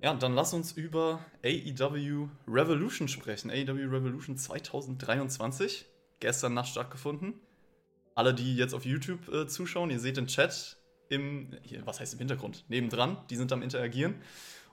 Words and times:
Ja, 0.00 0.14
dann 0.14 0.34
lass 0.34 0.54
uns 0.54 0.72
über 0.72 1.20
AEW 1.44 2.28
Revolution 2.46 3.08
sprechen. 3.08 3.50
AEW 3.50 3.90
Revolution 3.90 4.36
2023. 4.36 5.86
Gestern 6.20 6.54
Nacht 6.54 6.68
stattgefunden. 6.68 7.34
Alle, 8.14 8.34
die 8.34 8.56
jetzt 8.56 8.74
auf 8.74 8.84
YouTube 8.84 9.28
äh, 9.28 9.46
zuschauen, 9.46 9.90
ihr 9.90 10.00
seht 10.00 10.16
den 10.16 10.26
Chat 10.26 10.76
im, 11.08 11.50
hier, 11.62 11.84
was 11.86 12.00
heißt 12.00 12.12
im 12.14 12.18
Hintergrund? 12.18 12.64
Nebendran, 12.68 13.18
die 13.30 13.36
sind 13.36 13.52
am 13.52 13.62
Interagieren. 13.62 14.16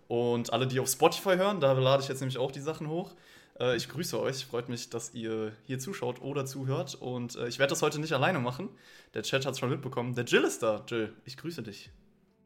Und 0.08 0.54
alle, 0.54 0.68
die 0.68 0.80
auf 0.80 0.90
Spotify 0.90 1.36
hören, 1.36 1.60
da 1.60 1.72
lade 1.74 2.04
ich 2.04 2.10
jetzt 2.10 2.20
nämlich 2.20 2.38
auch 2.38 2.52
die 2.52 2.60
Sachen 2.60 2.88
hoch. 2.88 3.16
Äh, 3.60 3.76
ich 3.78 3.90
grüße 3.90 4.20
euch, 4.20 4.46
freut 4.46 4.70
mich, 4.70 4.92
dass 4.92 5.14
ihr 5.16 5.54
hier 5.66 5.80
zuschaut 5.80 6.22
oder 6.22 6.46
zuhört. 6.46 6.96
Und 6.96 7.36
äh, 7.36 7.48
ich 7.48 7.58
werde 7.58 7.72
das 7.72 7.82
heute 7.82 8.00
nicht 8.00 8.14
alleine 8.14 8.40
machen. 8.40 8.70
Der 9.16 9.24
Chat 9.24 9.46
hat 9.46 9.54
es 9.54 9.60
schon 9.60 9.70
mitbekommen. 9.70 10.14
Der 10.14 10.26
Jill 10.26 10.44
ist 10.44 10.62
da. 10.62 10.84
Jill, 10.88 11.14
ich 11.26 11.38
grüße 11.38 11.64
dich. 11.64 11.92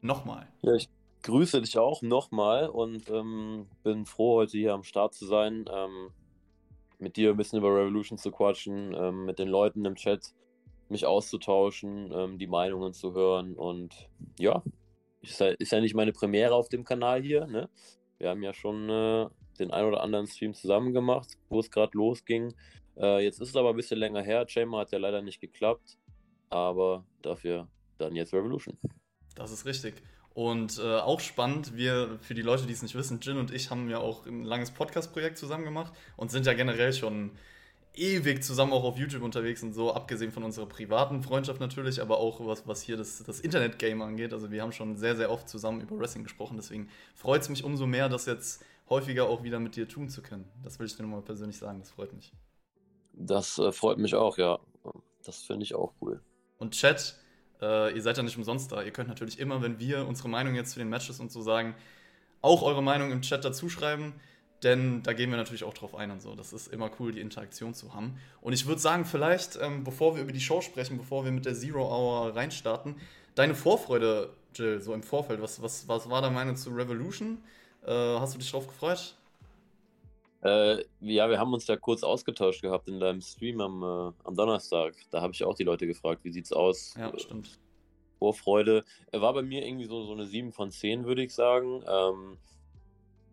Nochmal. 0.00 0.48
Ja, 0.62 0.74
ich 0.74 0.88
grüße 1.22 1.60
dich 1.60 1.78
auch 1.78 2.02
nochmal 2.02 2.68
und 2.68 3.08
ähm, 3.10 3.66
bin 3.82 4.06
froh, 4.06 4.36
heute 4.36 4.58
hier 4.58 4.74
am 4.74 4.82
Start 4.82 5.14
zu 5.14 5.26
sein. 5.26 5.64
Ähm, 5.70 6.10
mit 7.00 7.16
dir 7.16 7.30
ein 7.30 7.36
bisschen 7.36 7.58
über 7.58 7.74
Revolution 7.74 8.18
zu 8.18 8.30
quatschen, 8.30 8.94
ähm, 8.94 9.24
mit 9.24 9.38
den 9.38 9.48
Leuten 9.48 9.84
im 9.84 9.94
Chat 9.94 10.34
mich 10.88 11.06
auszutauschen, 11.06 12.12
ähm, 12.12 12.38
die 12.38 12.46
Meinungen 12.46 12.92
zu 12.92 13.14
hören 13.14 13.54
und 13.54 14.08
ja, 14.38 14.62
ist 15.22 15.40
ja, 15.40 15.48
ist 15.48 15.72
ja 15.72 15.80
nicht 15.80 15.94
meine 15.94 16.12
Premiere 16.12 16.54
auf 16.54 16.68
dem 16.68 16.84
Kanal 16.84 17.22
hier. 17.22 17.46
Ne? 17.46 17.68
Wir 18.18 18.30
haben 18.30 18.42
ja 18.42 18.52
schon 18.52 18.88
äh, 18.90 19.28
den 19.58 19.70
ein 19.70 19.84
oder 19.84 20.02
anderen 20.02 20.26
Stream 20.26 20.54
zusammen 20.54 20.92
gemacht, 20.92 21.38
wo 21.48 21.60
es 21.60 21.70
gerade 21.70 21.96
losging. 21.96 22.54
Äh, 22.96 23.24
jetzt 23.24 23.40
ist 23.40 23.50
es 23.50 23.56
aber 23.56 23.70
ein 23.70 23.76
bisschen 23.76 23.98
länger 23.98 24.22
her. 24.22 24.46
Chamber 24.48 24.78
hat 24.78 24.92
ja 24.92 24.98
leider 24.98 25.22
nicht 25.22 25.40
geklappt, 25.40 25.98
aber 26.48 27.04
dafür 27.22 27.68
dann 27.98 28.16
jetzt 28.16 28.34
Revolution. 28.34 28.76
Das 29.36 29.52
ist 29.52 29.64
richtig. 29.64 30.02
Und 30.34 30.78
äh, 30.78 30.98
auch 30.98 31.20
spannend, 31.20 31.76
wir, 31.76 32.18
für 32.20 32.34
die 32.34 32.42
Leute, 32.42 32.66
die 32.66 32.72
es 32.72 32.82
nicht 32.82 32.94
wissen, 32.94 33.18
Jin 33.20 33.36
und 33.36 33.52
ich 33.52 33.70
haben 33.70 33.90
ja 33.90 33.98
auch 33.98 34.26
ein 34.26 34.44
langes 34.44 34.70
Podcast-Projekt 34.70 35.38
zusammen 35.38 35.64
gemacht 35.64 35.92
und 36.16 36.30
sind 36.30 36.46
ja 36.46 36.54
generell 36.54 36.92
schon 36.92 37.32
ewig 37.94 38.42
zusammen 38.42 38.72
auch 38.72 38.84
auf 38.84 38.96
YouTube 38.96 39.22
unterwegs 39.22 39.62
und 39.62 39.72
so, 39.72 39.92
abgesehen 39.92 40.30
von 40.30 40.44
unserer 40.44 40.66
privaten 40.66 41.22
Freundschaft 41.22 41.60
natürlich, 41.60 42.00
aber 42.00 42.18
auch 42.18 42.44
was, 42.46 42.66
was 42.66 42.82
hier 42.82 42.96
das, 42.96 43.22
das 43.24 43.40
Internet-Game 43.40 44.00
angeht. 44.02 44.32
Also 44.32 44.50
wir 44.50 44.62
haben 44.62 44.72
schon 44.72 44.96
sehr, 44.96 45.16
sehr 45.16 45.30
oft 45.30 45.48
zusammen 45.48 45.80
über 45.80 45.98
Wrestling 45.98 46.22
gesprochen, 46.22 46.56
deswegen 46.56 46.88
freut 47.14 47.42
es 47.42 47.48
mich 47.48 47.64
umso 47.64 47.86
mehr, 47.86 48.08
das 48.08 48.26
jetzt 48.26 48.64
häufiger 48.88 49.28
auch 49.28 49.42
wieder 49.42 49.60
mit 49.60 49.76
dir 49.76 49.88
tun 49.88 50.08
zu 50.08 50.22
können. 50.22 50.48
Das 50.62 50.78
will 50.78 50.86
ich 50.86 50.96
dir 50.96 51.02
nochmal 51.02 51.22
persönlich 51.22 51.58
sagen, 51.58 51.80
das 51.80 51.90
freut 51.90 52.12
mich. 52.12 52.32
Das 53.12 53.58
äh, 53.58 53.72
freut 53.72 53.98
mich 53.98 54.14
auch, 54.14 54.38
ja. 54.38 54.58
Das 55.24 55.42
finde 55.42 55.64
ich 55.64 55.74
auch 55.74 55.92
cool. 56.00 56.20
Und 56.58 56.72
Chat, 56.72 57.19
äh, 57.60 57.94
ihr 57.94 58.02
seid 58.02 58.16
ja 58.16 58.22
nicht 58.22 58.36
umsonst 58.36 58.72
da. 58.72 58.82
Ihr 58.82 58.90
könnt 58.90 59.08
natürlich 59.08 59.38
immer, 59.38 59.62
wenn 59.62 59.78
wir 59.78 60.06
unsere 60.06 60.28
Meinung 60.28 60.54
jetzt 60.54 60.72
zu 60.72 60.78
den 60.78 60.88
Matches 60.88 61.20
und 61.20 61.30
so 61.30 61.42
sagen, 61.42 61.74
auch 62.42 62.62
eure 62.62 62.82
Meinung 62.82 63.12
im 63.12 63.22
Chat 63.22 63.44
dazu 63.44 63.68
schreiben. 63.68 64.14
Denn 64.62 65.02
da 65.02 65.14
gehen 65.14 65.30
wir 65.30 65.38
natürlich 65.38 65.64
auch 65.64 65.72
drauf 65.72 65.94
ein 65.94 66.10
und 66.10 66.20
so. 66.20 66.34
Das 66.34 66.52
ist 66.52 66.68
immer 66.68 66.90
cool, 66.98 67.12
die 67.12 67.20
Interaktion 67.20 67.72
zu 67.72 67.94
haben. 67.94 68.18
Und 68.42 68.52
ich 68.52 68.66
würde 68.66 68.80
sagen, 68.80 69.06
vielleicht, 69.06 69.58
ähm, 69.60 69.84
bevor 69.84 70.16
wir 70.16 70.22
über 70.22 70.32
die 70.32 70.40
Show 70.40 70.60
sprechen, 70.60 70.98
bevor 70.98 71.24
wir 71.24 71.32
mit 71.32 71.46
der 71.46 71.54
Zero 71.54 71.82
Hour 71.82 72.36
reinstarten, 72.36 72.96
deine 73.34 73.54
Vorfreude, 73.54 74.34
Jill, 74.54 74.80
so 74.80 74.92
im 74.92 75.02
Vorfeld. 75.02 75.40
Was, 75.40 75.62
was, 75.62 75.88
was 75.88 76.10
war 76.10 76.20
deine 76.20 76.34
Meinung 76.34 76.56
zu 76.56 76.70
Revolution? 76.70 77.38
Äh, 77.86 77.90
hast 77.90 78.34
du 78.34 78.38
dich 78.38 78.50
drauf 78.50 78.66
gefreut? 78.66 79.14
Äh, 80.42 80.84
ja, 81.00 81.28
wir 81.28 81.38
haben 81.38 81.52
uns 81.52 81.66
ja 81.66 81.76
kurz 81.76 82.02
ausgetauscht 82.02 82.62
gehabt 82.62 82.88
in 82.88 82.98
deinem 82.98 83.20
Stream 83.20 83.60
am, 83.60 83.82
äh, 83.82 84.12
am 84.24 84.34
Donnerstag. 84.34 84.94
Da 85.10 85.20
habe 85.20 85.34
ich 85.34 85.44
auch 85.44 85.54
die 85.54 85.64
Leute 85.64 85.86
gefragt, 85.86 86.24
wie 86.24 86.32
sieht's 86.32 86.52
aus? 86.52 86.94
Ja, 86.98 87.12
stimmt. 87.18 87.58
Vorfreude. 88.18 88.84
Er 89.12 89.20
war 89.20 89.34
bei 89.34 89.42
mir 89.42 89.66
irgendwie 89.66 89.86
so, 89.86 90.04
so 90.04 90.12
eine 90.12 90.26
7 90.26 90.52
von 90.52 90.70
10, 90.70 91.04
würde 91.04 91.22
ich 91.22 91.34
sagen. 91.34 91.82
Ähm, 91.86 92.38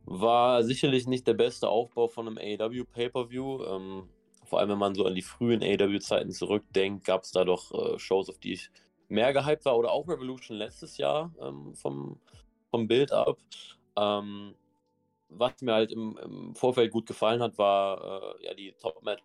war 0.06 0.64
sicherlich 0.64 1.08
nicht 1.08 1.28
der 1.28 1.34
beste 1.34 1.68
Aufbau 1.68 2.08
von 2.08 2.28
einem 2.28 2.38
AEW 2.38 2.84
Pay-Per-View. 2.86 3.64
Ähm, 3.66 4.10
vor 4.46 4.60
allem, 4.60 4.70
wenn 4.70 4.78
man 4.78 4.96
so 4.96 5.06
an 5.06 5.16
die 5.16 5.22
frühen 5.22 5.62
AEW-Zeiten 5.62 6.32
zurückdenkt, 6.32 7.06
gab 7.06 7.24
es 7.24 7.32
da 7.32 7.44
doch 7.44 7.72
äh, 7.74 8.00
Shows, 8.00 8.30
auf 8.30 8.40
die 8.40 8.54
ich 8.54 8.70
mehr 9.10 9.34
gehypt 9.34 9.66
war. 9.66 9.78
Oder 9.78 9.92
auch 9.92 10.08
Revolution 10.08 10.58
letztes 10.58 10.98
Jahr 10.98 11.34
ähm, 11.42 11.74
vom, 11.76 12.20
vom 12.70 12.88
Bild-Up. 12.88 13.38
Ähm, 13.98 14.56
was 15.30 15.62
mir 15.62 15.74
halt 15.74 15.92
im, 15.92 16.18
im, 16.18 16.56
Vorfeld 16.56 16.92
gut 16.92 17.06
gefallen 17.06 17.42
hat, 17.42 17.58
war 17.58 18.36
äh, 18.40 18.46
ja 18.46 18.54
die 18.54 18.74
Top-Match 18.80 19.24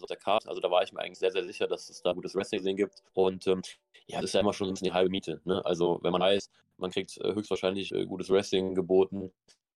auf 0.00 0.08
der 0.08 0.16
Karte. 0.16 0.48
Also 0.48 0.60
da 0.60 0.70
war 0.70 0.82
ich 0.82 0.92
mir 0.92 1.00
eigentlich 1.00 1.18
sehr, 1.18 1.32
sehr 1.32 1.44
sicher, 1.44 1.66
dass 1.66 1.88
es 1.88 2.02
da 2.02 2.12
gutes 2.12 2.34
Wrestling 2.34 2.76
gibt. 2.76 3.02
Und 3.14 3.46
ähm, 3.46 3.62
ja, 4.06 4.20
das 4.20 4.30
ist 4.30 4.34
ja 4.34 4.40
immer 4.40 4.52
schon 4.52 4.68
ein 4.68 4.74
bisschen 4.74 4.88
die 4.88 4.92
halbe 4.92 5.10
Miete. 5.10 5.40
Ne? 5.44 5.64
Also 5.64 6.00
wenn 6.02 6.12
man 6.12 6.20
weiß, 6.20 6.50
man 6.78 6.90
kriegt 6.90 7.16
äh, 7.18 7.34
höchstwahrscheinlich 7.34 7.92
äh, 7.92 8.04
gutes 8.04 8.30
Wrestling 8.30 8.74
geboten, 8.74 9.32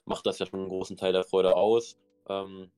macht 0.05 0.25
das 0.25 0.39
ja 0.39 0.45
schon 0.45 0.61
einen 0.61 0.69
großen 0.69 0.97
Teil 0.97 1.13
der 1.13 1.23
Freude 1.23 1.55
aus. 1.55 1.97
Ähm, 2.27 2.71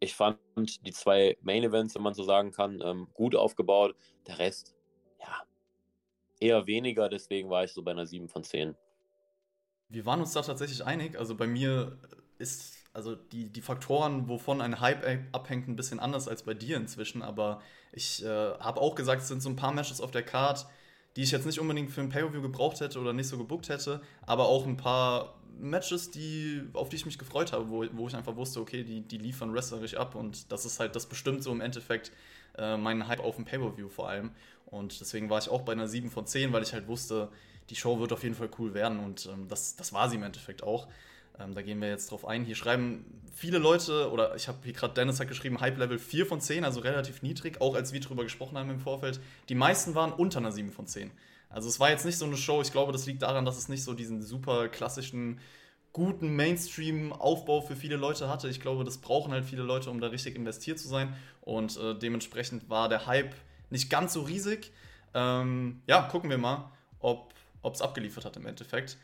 ich 0.00 0.14
fand 0.14 0.38
die 0.56 0.92
zwei 0.92 1.36
Main 1.40 1.64
Events, 1.64 1.94
wenn 1.94 2.02
man 2.02 2.14
so 2.14 2.22
sagen 2.22 2.52
kann, 2.52 2.82
ähm, 2.84 3.08
gut 3.14 3.34
aufgebaut. 3.34 3.94
Der 4.26 4.38
Rest, 4.38 4.74
ja, 5.20 5.42
eher 6.40 6.66
weniger. 6.66 7.08
Deswegen 7.08 7.48
war 7.48 7.64
ich 7.64 7.72
so 7.72 7.82
bei 7.82 7.92
einer 7.92 8.06
7 8.06 8.28
von 8.28 8.42
10. 8.42 8.76
Wir 9.88 10.04
waren 10.06 10.20
uns 10.20 10.32
da 10.32 10.42
tatsächlich 10.42 10.84
einig. 10.84 11.18
Also 11.18 11.34
bei 11.34 11.46
mir 11.46 11.98
ist 12.38 12.76
also 12.92 13.14
die, 13.14 13.50
die 13.50 13.60
Faktoren, 13.60 14.26
wovon 14.26 14.62
ein 14.62 14.80
Hype 14.80 15.04
abhängt, 15.32 15.68
ein 15.68 15.76
bisschen 15.76 16.00
anders 16.00 16.28
als 16.28 16.42
bei 16.42 16.54
dir 16.54 16.78
inzwischen. 16.78 17.22
Aber 17.22 17.60
ich 17.92 18.24
äh, 18.24 18.26
habe 18.26 18.80
auch 18.80 18.94
gesagt, 18.94 19.22
es 19.22 19.28
sind 19.28 19.42
so 19.42 19.50
ein 19.50 19.56
paar 19.56 19.72
Matches 19.72 20.00
auf 20.00 20.10
der 20.10 20.22
Card, 20.22 20.66
die 21.14 21.22
ich 21.22 21.30
jetzt 21.30 21.46
nicht 21.46 21.60
unbedingt 21.60 21.90
für 21.90 22.00
ein 22.00 22.08
Pay-Per-View 22.08 22.42
gebraucht 22.42 22.80
hätte 22.80 22.98
oder 22.98 23.12
nicht 23.12 23.28
so 23.28 23.36
gebuckt 23.36 23.68
hätte, 23.68 24.00
aber 24.22 24.46
auch 24.48 24.66
ein 24.66 24.76
paar 24.76 25.34
Matches, 25.58 26.10
die, 26.10 26.62
auf 26.74 26.88
die 26.88 26.96
ich 26.96 27.06
mich 27.06 27.18
gefreut 27.18 27.52
habe, 27.52 27.70
wo, 27.70 27.84
wo 27.92 28.08
ich 28.08 28.14
einfach 28.14 28.36
wusste, 28.36 28.60
okay, 28.60 28.82
die, 28.82 29.00
die 29.00 29.18
liefern 29.18 29.54
wrestlerisch 29.54 29.94
ab 29.94 30.14
und 30.14 30.52
das 30.52 30.66
ist 30.66 30.78
halt, 30.80 30.94
das 30.94 31.06
bestimmt 31.06 31.42
so 31.42 31.50
im 31.52 31.62
Endeffekt 31.62 32.12
äh, 32.58 32.76
meinen 32.76 33.08
Hype 33.08 33.20
auf 33.20 33.36
dem 33.36 33.44
Pay-Per-View 33.44 33.88
vor 33.88 34.08
allem. 34.08 34.32
Und 34.66 35.00
deswegen 35.00 35.30
war 35.30 35.38
ich 35.38 35.48
auch 35.48 35.62
bei 35.62 35.72
einer 35.72 35.88
7 35.88 36.10
von 36.10 36.26
10, 36.26 36.52
weil 36.52 36.62
ich 36.62 36.72
halt 36.72 36.88
wusste, 36.88 37.30
die 37.70 37.76
Show 37.76 37.98
wird 37.98 38.12
auf 38.12 38.22
jeden 38.22 38.34
Fall 38.34 38.50
cool 38.58 38.74
werden 38.74 39.00
und 39.00 39.26
ähm, 39.26 39.48
das, 39.48 39.76
das 39.76 39.92
war 39.92 40.08
sie 40.08 40.16
im 40.16 40.22
Endeffekt 40.22 40.62
auch. 40.62 40.88
Ähm, 41.38 41.54
da 41.54 41.62
gehen 41.62 41.80
wir 41.80 41.88
jetzt 41.88 42.10
drauf 42.10 42.26
ein. 42.26 42.44
Hier 42.44 42.54
schreiben 42.54 43.04
viele 43.34 43.58
Leute, 43.58 44.10
oder 44.10 44.34
ich 44.34 44.48
habe 44.48 44.58
hier 44.64 44.72
gerade 44.72 44.94
Dennis 44.94 45.20
hat 45.20 45.28
geschrieben, 45.28 45.60
Hype 45.60 45.78
Level 45.78 45.98
4 45.98 46.26
von 46.26 46.40
10, 46.40 46.64
also 46.64 46.80
relativ 46.80 47.22
niedrig, 47.22 47.60
auch 47.60 47.74
als 47.74 47.92
wir 47.92 48.00
drüber 48.00 48.24
gesprochen 48.24 48.56
haben 48.56 48.70
im 48.70 48.80
Vorfeld. 48.80 49.20
Die 49.48 49.54
meisten 49.54 49.94
waren 49.94 50.12
unter 50.12 50.38
einer 50.38 50.52
7 50.52 50.70
von 50.70 50.86
10. 50.86 51.10
Also 51.48 51.68
es 51.68 51.78
war 51.78 51.90
jetzt 51.90 52.04
nicht 52.04 52.18
so 52.18 52.24
eine 52.24 52.36
Show, 52.36 52.60
ich 52.62 52.72
glaube, 52.72 52.92
das 52.92 53.06
liegt 53.06 53.22
daran, 53.22 53.44
dass 53.44 53.58
es 53.58 53.68
nicht 53.68 53.84
so 53.84 53.94
diesen 53.94 54.22
super 54.22 54.68
klassischen, 54.68 55.40
guten 55.92 56.36
Mainstream-Aufbau 56.36 57.62
für 57.62 57.76
viele 57.76 57.96
Leute 57.96 58.28
hatte. 58.28 58.48
Ich 58.48 58.60
glaube, 58.60 58.84
das 58.84 58.98
brauchen 58.98 59.32
halt 59.32 59.46
viele 59.46 59.62
Leute, 59.62 59.90
um 59.90 60.00
da 60.00 60.08
richtig 60.08 60.36
investiert 60.36 60.78
zu 60.78 60.88
sein. 60.88 61.14
Und 61.40 61.78
äh, 61.78 61.94
dementsprechend 61.94 62.68
war 62.68 62.88
der 62.90 63.06
Hype 63.06 63.34
nicht 63.70 63.88
ganz 63.88 64.12
so 64.12 64.22
riesig. 64.22 64.72
Ähm, 65.14 65.80
ja, 65.86 66.02
gucken 66.02 66.28
wir 66.28 66.36
mal, 66.36 66.70
ob 66.98 67.32
es 67.74 67.82
abgeliefert 67.82 68.24
hat 68.24 68.36
im 68.36 68.46
Endeffekt. 68.46 68.98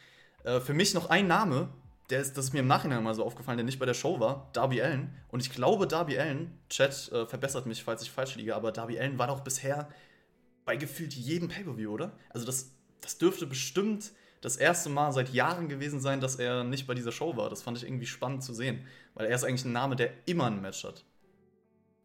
Äh, 0.44 0.60
für 0.60 0.74
mich 0.74 0.94
noch 0.94 1.10
ein 1.10 1.26
Name, 1.26 1.68
der 2.10 2.20
ist, 2.20 2.36
das 2.36 2.46
ist 2.46 2.52
mir 2.52 2.60
im 2.60 2.66
Nachhinein 2.66 3.02
mal 3.02 3.14
so 3.14 3.24
aufgefallen, 3.24 3.58
der 3.58 3.64
nicht 3.64 3.78
bei 3.78 3.86
der 3.86 3.94
Show 3.94 4.20
war, 4.20 4.50
Darby 4.52 4.82
Allen. 4.82 5.14
Und 5.28 5.40
ich 5.40 5.50
glaube, 5.50 5.86
Darby 5.86 6.18
Allen, 6.18 6.58
Chat 6.68 7.10
äh, 7.12 7.26
verbessert 7.26 7.66
mich, 7.66 7.82
falls 7.82 8.02
ich 8.02 8.10
falsch 8.10 8.36
liege, 8.36 8.54
aber 8.54 8.72
Darby 8.72 8.98
Allen 8.98 9.18
war 9.18 9.28
doch 9.28 9.40
bisher 9.40 9.88
bei 10.64 10.76
gefühlt 10.76 11.14
jedem 11.14 11.48
Pay-Per-View, 11.48 11.90
oder? 11.90 12.12
Also 12.30 12.46
das, 12.46 12.72
das 13.00 13.18
dürfte 13.18 13.46
bestimmt 13.46 14.12
das 14.42 14.56
erste 14.56 14.90
Mal 14.90 15.12
seit 15.12 15.32
Jahren 15.32 15.68
gewesen 15.68 16.00
sein, 16.00 16.20
dass 16.20 16.36
er 16.36 16.64
nicht 16.64 16.86
bei 16.86 16.94
dieser 16.94 17.12
Show 17.12 17.36
war. 17.36 17.48
Das 17.48 17.62
fand 17.62 17.78
ich 17.78 17.84
irgendwie 17.84 18.06
spannend 18.06 18.42
zu 18.42 18.52
sehen, 18.52 18.86
weil 19.14 19.26
er 19.26 19.34
ist 19.34 19.44
eigentlich 19.44 19.64
ein 19.64 19.72
Name, 19.72 19.96
der 19.96 20.10
immer 20.26 20.46
ein 20.46 20.60
Match 20.60 20.84
hat. 20.84 21.04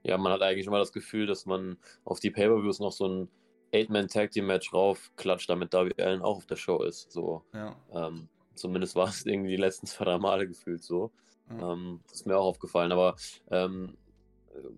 Ja, 0.03 0.17
man 0.17 0.31
hat 0.31 0.41
eigentlich 0.41 0.67
immer 0.67 0.79
das 0.79 0.93
Gefühl, 0.93 1.25
dass 1.25 1.45
man 1.45 1.77
auf 2.05 2.19
die 2.19 2.31
Pay-Per-Views 2.31 2.79
noch 2.79 2.91
so 2.91 3.07
ein 3.07 3.29
Eight-Man-Tag-Team-Match 3.73 4.73
raufklatscht, 4.73 5.49
damit 5.49 5.73
Darby 5.73 6.01
Allen 6.01 6.21
auch 6.21 6.37
auf 6.37 6.45
der 6.45 6.55
Show 6.55 6.83
ist. 6.83 7.11
So. 7.11 7.43
Ja. 7.53 7.75
Ähm, 7.93 8.29
Zumindest 8.57 8.95
war 8.95 9.07
es 9.07 9.25
irgendwie 9.25 9.51
die 9.51 9.61
letzten 9.61 9.87
zwei, 9.87 10.05
drei 10.05 10.17
Male 10.17 10.47
gefühlt 10.47 10.83
so. 10.83 11.11
Mhm. 11.49 11.59
Ähm, 11.59 11.99
das 12.07 12.21
ist 12.21 12.25
mir 12.25 12.37
auch 12.37 12.45
aufgefallen. 12.45 12.91
Aber 12.91 13.15
ähm, 13.51 13.97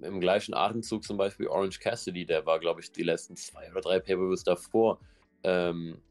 im 0.02 0.20
gleichen 0.20 0.54
Atemzug 0.54 1.04
zum 1.04 1.18
Beispiel 1.18 1.48
Orange 1.48 1.80
Cassidy, 1.80 2.26
der 2.26 2.46
war, 2.46 2.60
glaube 2.60 2.82
ich, 2.82 2.92
die 2.92 3.04
letzten 3.04 3.36
zwei 3.36 3.72
oder 3.72 3.82
drei 3.82 4.00
Pay-Per-Views 4.00 4.44
davor 4.44 5.00
ähm, 5.44 6.02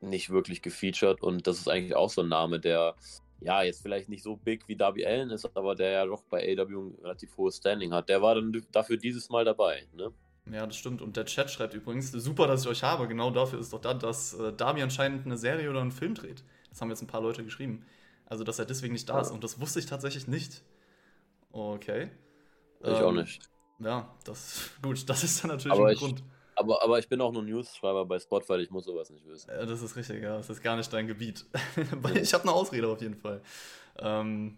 nicht 0.00 0.30
wirklich 0.30 0.62
gefeatured. 0.62 1.22
Und 1.22 1.46
das 1.46 1.58
ist 1.58 1.68
eigentlich 1.68 1.96
auch 1.96 2.10
so 2.10 2.22
ein 2.22 2.28
Name, 2.28 2.60
der 2.60 2.94
ja 3.40 3.62
jetzt 3.62 3.82
vielleicht 3.82 4.08
nicht 4.08 4.22
so 4.22 4.36
big 4.36 4.68
wie 4.68 4.76
Darby 4.76 5.04
Allen 5.04 5.30
ist, 5.30 5.44
aber 5.56 5.74
der 5.74 5.90
ja 5.90 6.06
doch 6.06 6.22
bei 6.24 6.56
AW 6.56 6.72
ein 6.72 6.94
relativ 7.02 7.36
hohes 7.36 7.56
Standing 7.56 7.92
hat. 7.92 8.08
Der 8.08 8.22
war 8.22 8.36
dann 8.36 8.64
dafür 8.70 8.96
dieses 8.96 9.28
Mal 9.28 9.44
dabei. 9.44 9.86
Ne? 9.92 10.12
Ja, 10.50 10.66
das 10.66 10.76
stimmt. 10.76 11.00
Und 11.00 11.16
der 11.16 11.24
Chat 11.24 11.50
schreibt 11.50 11.74
übrigens, 11.74 12.12
super, 12.12 12.46
dass 12.46 12.62
ich 12.62 12.68
euch 12.68 12.82
habe. 12.82 13.08
Genau 13.08 13.30
dafür 13.30 13.58
ist 13.58 13.72
doch 13.72 13.80
da, 13.80 13.94
dass 13.94 14.34
äh, 14.34 14.52
Darby 14.52 14.82
anscheinend 14.82 15.24
eine 15.24 15.38
Serie 15.38 15.70
oder 15.70 15.80
einen 15.80 15.92
Film 15.92 16.14
dreht. 16.14 16.44
Das 16.68 16.80
haben 16.80 16.90
jetzt 16.90 17.02
ein 17.02 17.06
paar 17.06 17.22
Leute 17.22 17.44
geschrieben. 17.44 17.84
Also, 18.26 18.44
dass 18.44 18.58
er 18.58 18.66
deswegen 18.66 18.92
nicht 18.92 19.08
da 19.08 19.20
ist. 19.20 19.30
Und 19.30 19.42
das 19.42 19.60
wusste 19.60 19.78
ich 19.78 19.86
tatsächlich 19.86 20.28
nicht. 20.28 20.62
Okay. 21.52 22.10
Ich 22.80 22.88
ähm, 22.88 22.94
auch 22.94 23.12
nicht. 23.12 23.48
Ja, 23.78 24.14
das 24.24 24.70
gut. 24.82 25.08
Das 25.08 25.24
ist 25.24 25.42
dann 25.42 25.50
natürlich 25.50 25.78
Aber 25.78 25.88
ein 25.88 25.94
ich, 25.94 26.00
Grund. 26.00 26.22
Aber, 26.56 26.82
aber 26.82 26.98
ich 26.98 27.08
bin 27.08 27.20
auch 27.20 27.32
nur 27.32 27.42
News-Schreiber 27.42 28.04
bei 28.04 28.18
Spotify, 28.18 28.56
ich 28.58 28.70
muss 28.70 28.84
sowas 28.84 29.10
nicht 29.10 29.26
wissen. 29.26 29.50
Ja, 29.50 29.64
das 29.66 29.82
ist 29.82 29.96
richtig, 29.96 30.22
ja. 30.22 30.36
Das 30.36 30.50
ist 30.50 30.62
gar 30.62 30.76
nicht 30.76 30.92
dein 30.92 31.06
Gebiet. 31.06 31.44
ich 32.14 32.32
habe 32.32 32.44
eine 32.44 32.52
Ausrede 32.52 32.86
auf 32.88 33.00
jeden 33.00 33.16
Fall. 33.16 33.42
Ähm, 33.98 34.56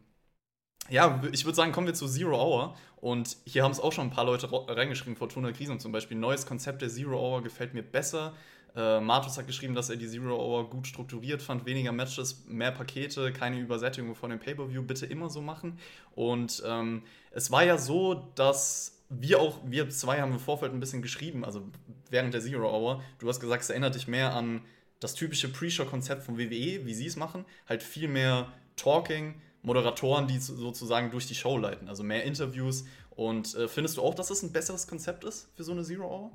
ja, 0.91 1.21
ich 1.33 1.45
würde 1.45 1.57
sagen, 1.57 1.73
kommen 1.73 1.87
wir 1.87 1.95
zu 1.95 2.09
Zero 2.09 2.37
Hour. 2.37 2.77
Und 2.97 3.37
hier 3.45 3.63
haben 3.63 3.73
es 3.73 3.81
auch 3.81 3.93
schon 3.93 4.09
ein 4.09 4.11
paar 4.11 4.25
Leute 4.25 4.49
reingeschrieben, 4.51 5.17
Fortuna 5.17 5.53
Krisen 5.53 5.79
zum 5.79 5.93
Beispiel. 5.93 6.17
Neues 6.17 6.47
Konzept 6.47 6.83
der 6.83 6.89
Zero 6.89 7.19
Hour 7.19 7.43
gefällt 7.43 7.75
mir 7.75 7.83
besser. 7.83 8.35
Äh, 8.75 9.01
Martus 9.01 9.39
hat 9.39 9.47
geschrieben, 9.47 9.75
dass 9.75 9.91
er 9.91 9.97
die 9.97 10.09
Zero 10.09 10.37
Hour 10.37 10.69
gut 10.69 10.87
strukturiert 10.87 11.43
fand. 11.43 11.67
Weniger 11.67 11.93
Matches, 11.93 12.45
mehr 12.47 12.73
Pakete, 12.73 13.33
keine 13.33 13.59
Übersättigung 13.59 14.15
von 14.15 14.31
dem 14.31 14.39
Pay-Per-View. 14.39 14.83
Bitte 14.83 15.07
immer 15.07 15.31
so 15.31 15.41
machen. 15.41 15.79
Und 16.15 16.63
ähm, 16.67 17.03
es 17.31 17.51
war 17.51 17.65
ja 17.65 17.79
so, 17.79 18.29
dass 18.35 18.97
wir 19.09 19.41
auch, 19.41 19.61
wir 19.65 19.89
zwei 19.91 20.21
haben 20.21 20.33
im 20.33 20.41
Vorfeld 20.41 20.73
ein 20.73 20.81
bisschen 20.81 21.01
geschrieben, 21.01 21.45
also 21.45 21.63
während 22.11 22.35
der 22.35 22.41
Zero 22.41 22.69
Hour. 22.69 23.03
Du 23.19 23.29
hast 23.29 23.41
gesagt, 23.41 23.63
es 23.63 23.71
erinnert 23.71 23.95
dich 23.95 24.09
mehr 24.09 24.35
an 24.35 24.63
das 25.01 25.15
typische 25.15 25.49
Pre-Show-Konzept 25.49 26.23
von 26.23 26.39
WWE, 26.39 26.87
wie 26.87 26.95
sie 26.95 27.07
es 27.07 27.17
machen. 27.17 27.45
Halt 27.69 27.83
viel 27.83 28.09
mehr 28.09 28.53
Talking, 28.77 29.41
Moderatoren, 29.67 30.29
die 30.29 30.39
sozusagen 30.39 31.11
durch 31.11 31.27
die 31.27 31.35
Show 31.35 31.59
leiten, 31.59 31.89
also 31.89 32.05
mehr 32.05 32.23
Interviews. 32.23 32.85
Und 33.11 33.55
äh, 33.57 33.67
findest 33.67 33.97
du 33.97 34.03
auch, 34.03 34.15
dass 34.15 34.29
das 34.29 34.43
ein 34.45 34.53
besseres 34.53 34.87
Konzept 34.87 35.25
ist 35.25 35.51
für 35.57 35.65
so 35.65 35.73
eine 35.73 35.83
Zero 35.83 36.07
Hour? 36.07 36.31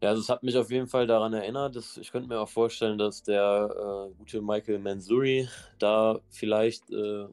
Ja, 0.00 0.08
also 0.08 0.22
es 0.22 0.30
hat 0.30 0.42
mich 0.42 0.56
auf 0.56 0.70
jeden 0.70 0.86
Fall 0.86 1.06
daran 1.06 1.34
erinnert. 1.34 1.76
Dass, 1.76 1.98
ich 1.98 2.10
könnte 2.10 2.28
mir 2.28 2.40
auch 2.40 2.48
vorstellen, 2.48 2.96
dass 2.96 3.22
der 3.22 4.08
äh, 4.10 4.14
gute 4.16 4.40
Michael 4.40 4.78
Mansouri 4.78 5.48
da 5.78 6.18
vielleicht 6.30 6.90
äh, 6.90 7.26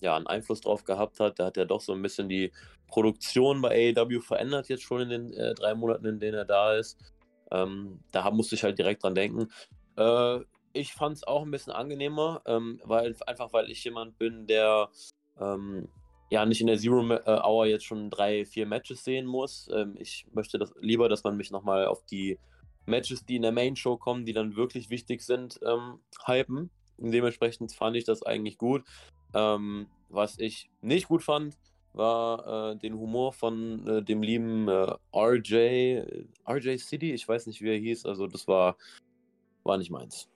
ja, 0.00 0.16
einen 0.16 0.28
Einfluss 0.28 0.60
drauf 0.60 0.84
gehabt 0.84 1.18
hat. 1.18 1.40
Der 1.40 1.46
hat 1.46 1.56
ja 1.56 1.64
doch 1.64 1.80
so 1.80 1.92
ein 1.92 2.02
bisschen 2.02 2.28
die 2.28 2.52
Produktion 2.86 3.60
bei 3.60 3.92
AEW 3.96 4.20
verändert 4.20 4.68
jetzt 4.68 4.84
schon 4.84 5.00
in 5.00 5.08
den 5.08 5.32
äh, 5.32 5.54
drei 5.54 5.74
Monaten, 5.74 6.06
in 6.06 6.20
denen 6.20 6.34
er 6.34 6.44
da 6.44 6.76
ist. 6.76 6.98
Ähm, 7.50 7.98
da 8.12 8.30
musste 8.30 8.54
ich 8.54 8.62
halt 8.62 8.78
direkt 8.78 9.02
dran 9.02 9.16
denken. 9.16 9.48
Ich 10.72 10.92
fand 10.92 11.16
es 11.16 11.24
auch 11.26 11.42
ein 11.42 11.50
bisschen 11.50 11.72
angenehmer, 11.72 12.42
ähm, 12.46 12.80
weil 12.84 13.16
einfach 13.26 13.52
weil 13.52 13.70
ich 13.70 13.82
jemand 13.84 14.18
bin, 14.18 14.46
der 14.46 14.88
ähm, 15.40 15.88
ja 16.30 16.46
nicht 16.46 16.60
in 16.60 16.68
der 16.68 16.78
Zero 16.78 17.02
äh, 17.12 17.40
Hour 17.42 17.66
jetzt 17.66 17.84
schon 17.84 18.08
drei, 18.08 18.44
vier 18.44 18.66
Matches 18.66 19.04
sehen 19.04 19.26
muss. 19.26 19.68
Ähm, 19.74 19.96
ich 19.98 20.26
möchte 20.32 20.58
das 20.58 20.72
lieber, 20.80 21.08
dass 21.08 21.24
man 21.24 21.36
mich 21.36 21.50
nochmal 21.50 21.86
auf 21.86 22.04
die 22.06 22.38
Matches, 22.86 23.24
die 23.24 23.36
in 23.36 23.42
der 23.42 23.52
Main 23.52 23.76
Show 23.76 23.96
kommen, 23.96 24.24
die 24.24 24.32
dann 24.32 24.56
wirklich 24.56 24.90
wichtig 24.90 25.22
sind, 25.22 25.58
ähm, 25.66 25.98
hypen. 26.24 26.70
Und 26.98 27.12
dementsprechend 27.12 27.72
fand 27.72 27.96
ich 27.96 28.04
das 28.04 28.22
eigentlich 28.22 28.58
gut. 28.58 28.84
Ähm, 29.34 29.88
was 30.08 30.38
ich 30.38 30.70
nicht 30.82 31.08
gut 31.08 31.22
fand, 31.22 31.56
war 31.92 32.72
äh, 32.72 32.76
den 32.76 32.94
Humor 32.94 33.32
von 33.32 33.86
äh, 33.86 34.02
dem 34.02 34.22
lieben 34.22 34.68
äh, 34.68 34.94
RJ, 35.14 36.02
RJ 36.48 36.78
City, 36.78 37.12
ich 37.12 37.26
weiß 37.26 37.46
nicht, 37.46 37.60
wie 37.60 37.70
er 37.70 37.78
hieß, 37.78 38.06
also 38.06 38.26
das 38.26 38.46
war, 38.46 38.76
war 39.64 39.78
nicht 39.78 39.90
meins. 39.90 40.28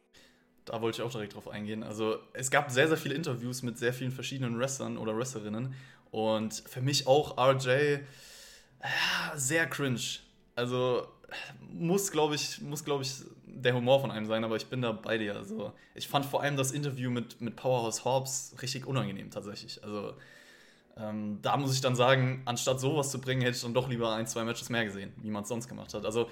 Da 0.64 0.80
wollte 0.80 1.00
ich 1.00 1.06
auch 1.06 1.10
direkt 1.10 1.34
drauf 1.34 1.48
eingehen. 1.48 1.82
Also 1.82 2.18
es 2.32 2.50
gab 2.50 2.70
sehr, 2.70 2.88
sehr 2.88 2.96
viele 2.96 3.14
Interviews 3.14 3.62
mit 3.62 3.78
sehr 3.78 3.92
vielen 3.92 4.12
verschiedenen 4.12 4.58
Wrestlern 4.58 4.96
oder 4.96 5.16
Wrestlerinnen 5.16 5.74
und 6.10 6.62
für 6.66 6.80
mich 6.80 7.06
auch 7.06 7.36
RJ 7.36 7.68
äh, 7.68 8.00
sehr 9.34 9.66
cringe. 9.66 10.00
Also 10.56 11.06
muss, 11.72 12.10
glaube 12.10 12.34
ich, 12.34 12.60
muss, 12.60 12.84
glaube 12.84 13.02
ich, 13.02 13.12
der 13.46 13.74
Humor 13.74 14.00
von 14.00 14.10
einem 14.10 14.26
sein, 14.26 14.44
aber 14.44 14.56
ich 14.56 14.66
bin 14.66 14.82
da 14.82 14.92
bei 14.92 15.18
dir. 15.18 15.36
Also, 15.36 15.72
ich 15.94 16.08
fand 16.08 16.26
vor 16.26 16.42
allem 16.42 16.56
das 16.56 16.72
Interview 16.72 17.10
mit, 17.10 17.40
mit 17.40 17.56
Powerhouse 17.56 18.04
Hobbs 18.04 18.54
richtig 18.62 18.86
unangenehm 18.86 19.30
tatsächlich. 19.30 19.82
Also, 19.82 20.14
ähm, 20.96 21.38
da 21.42 21.56
muss 21.56 21.74
ich 21.74 21.80
dann 21.80 21.96
sagen, 21.96 22.42
anstatt 22.44 22.80
sowas 22.80 23.10
zu 23.10 23.20
bringen, 23.20 23.42
hätte 23.42 23.56
ich 23.56 23.62
dann 23.62 23.74
doch 23.74 23.88
lieber 23.88 24.14
ein, 24.14 24.26
zwei 24.26 24.44
Matches 24.44 24.68
mehr 24.70 24.84
gesehen, 24.84 25.12
wie 25.16 25.30
man 25.30 25.42
es 25.42 25.48
sonst 25.48 25.68
gemacht 25.68 25.92
hat. 25.92 26.04
Also 26.04 26.30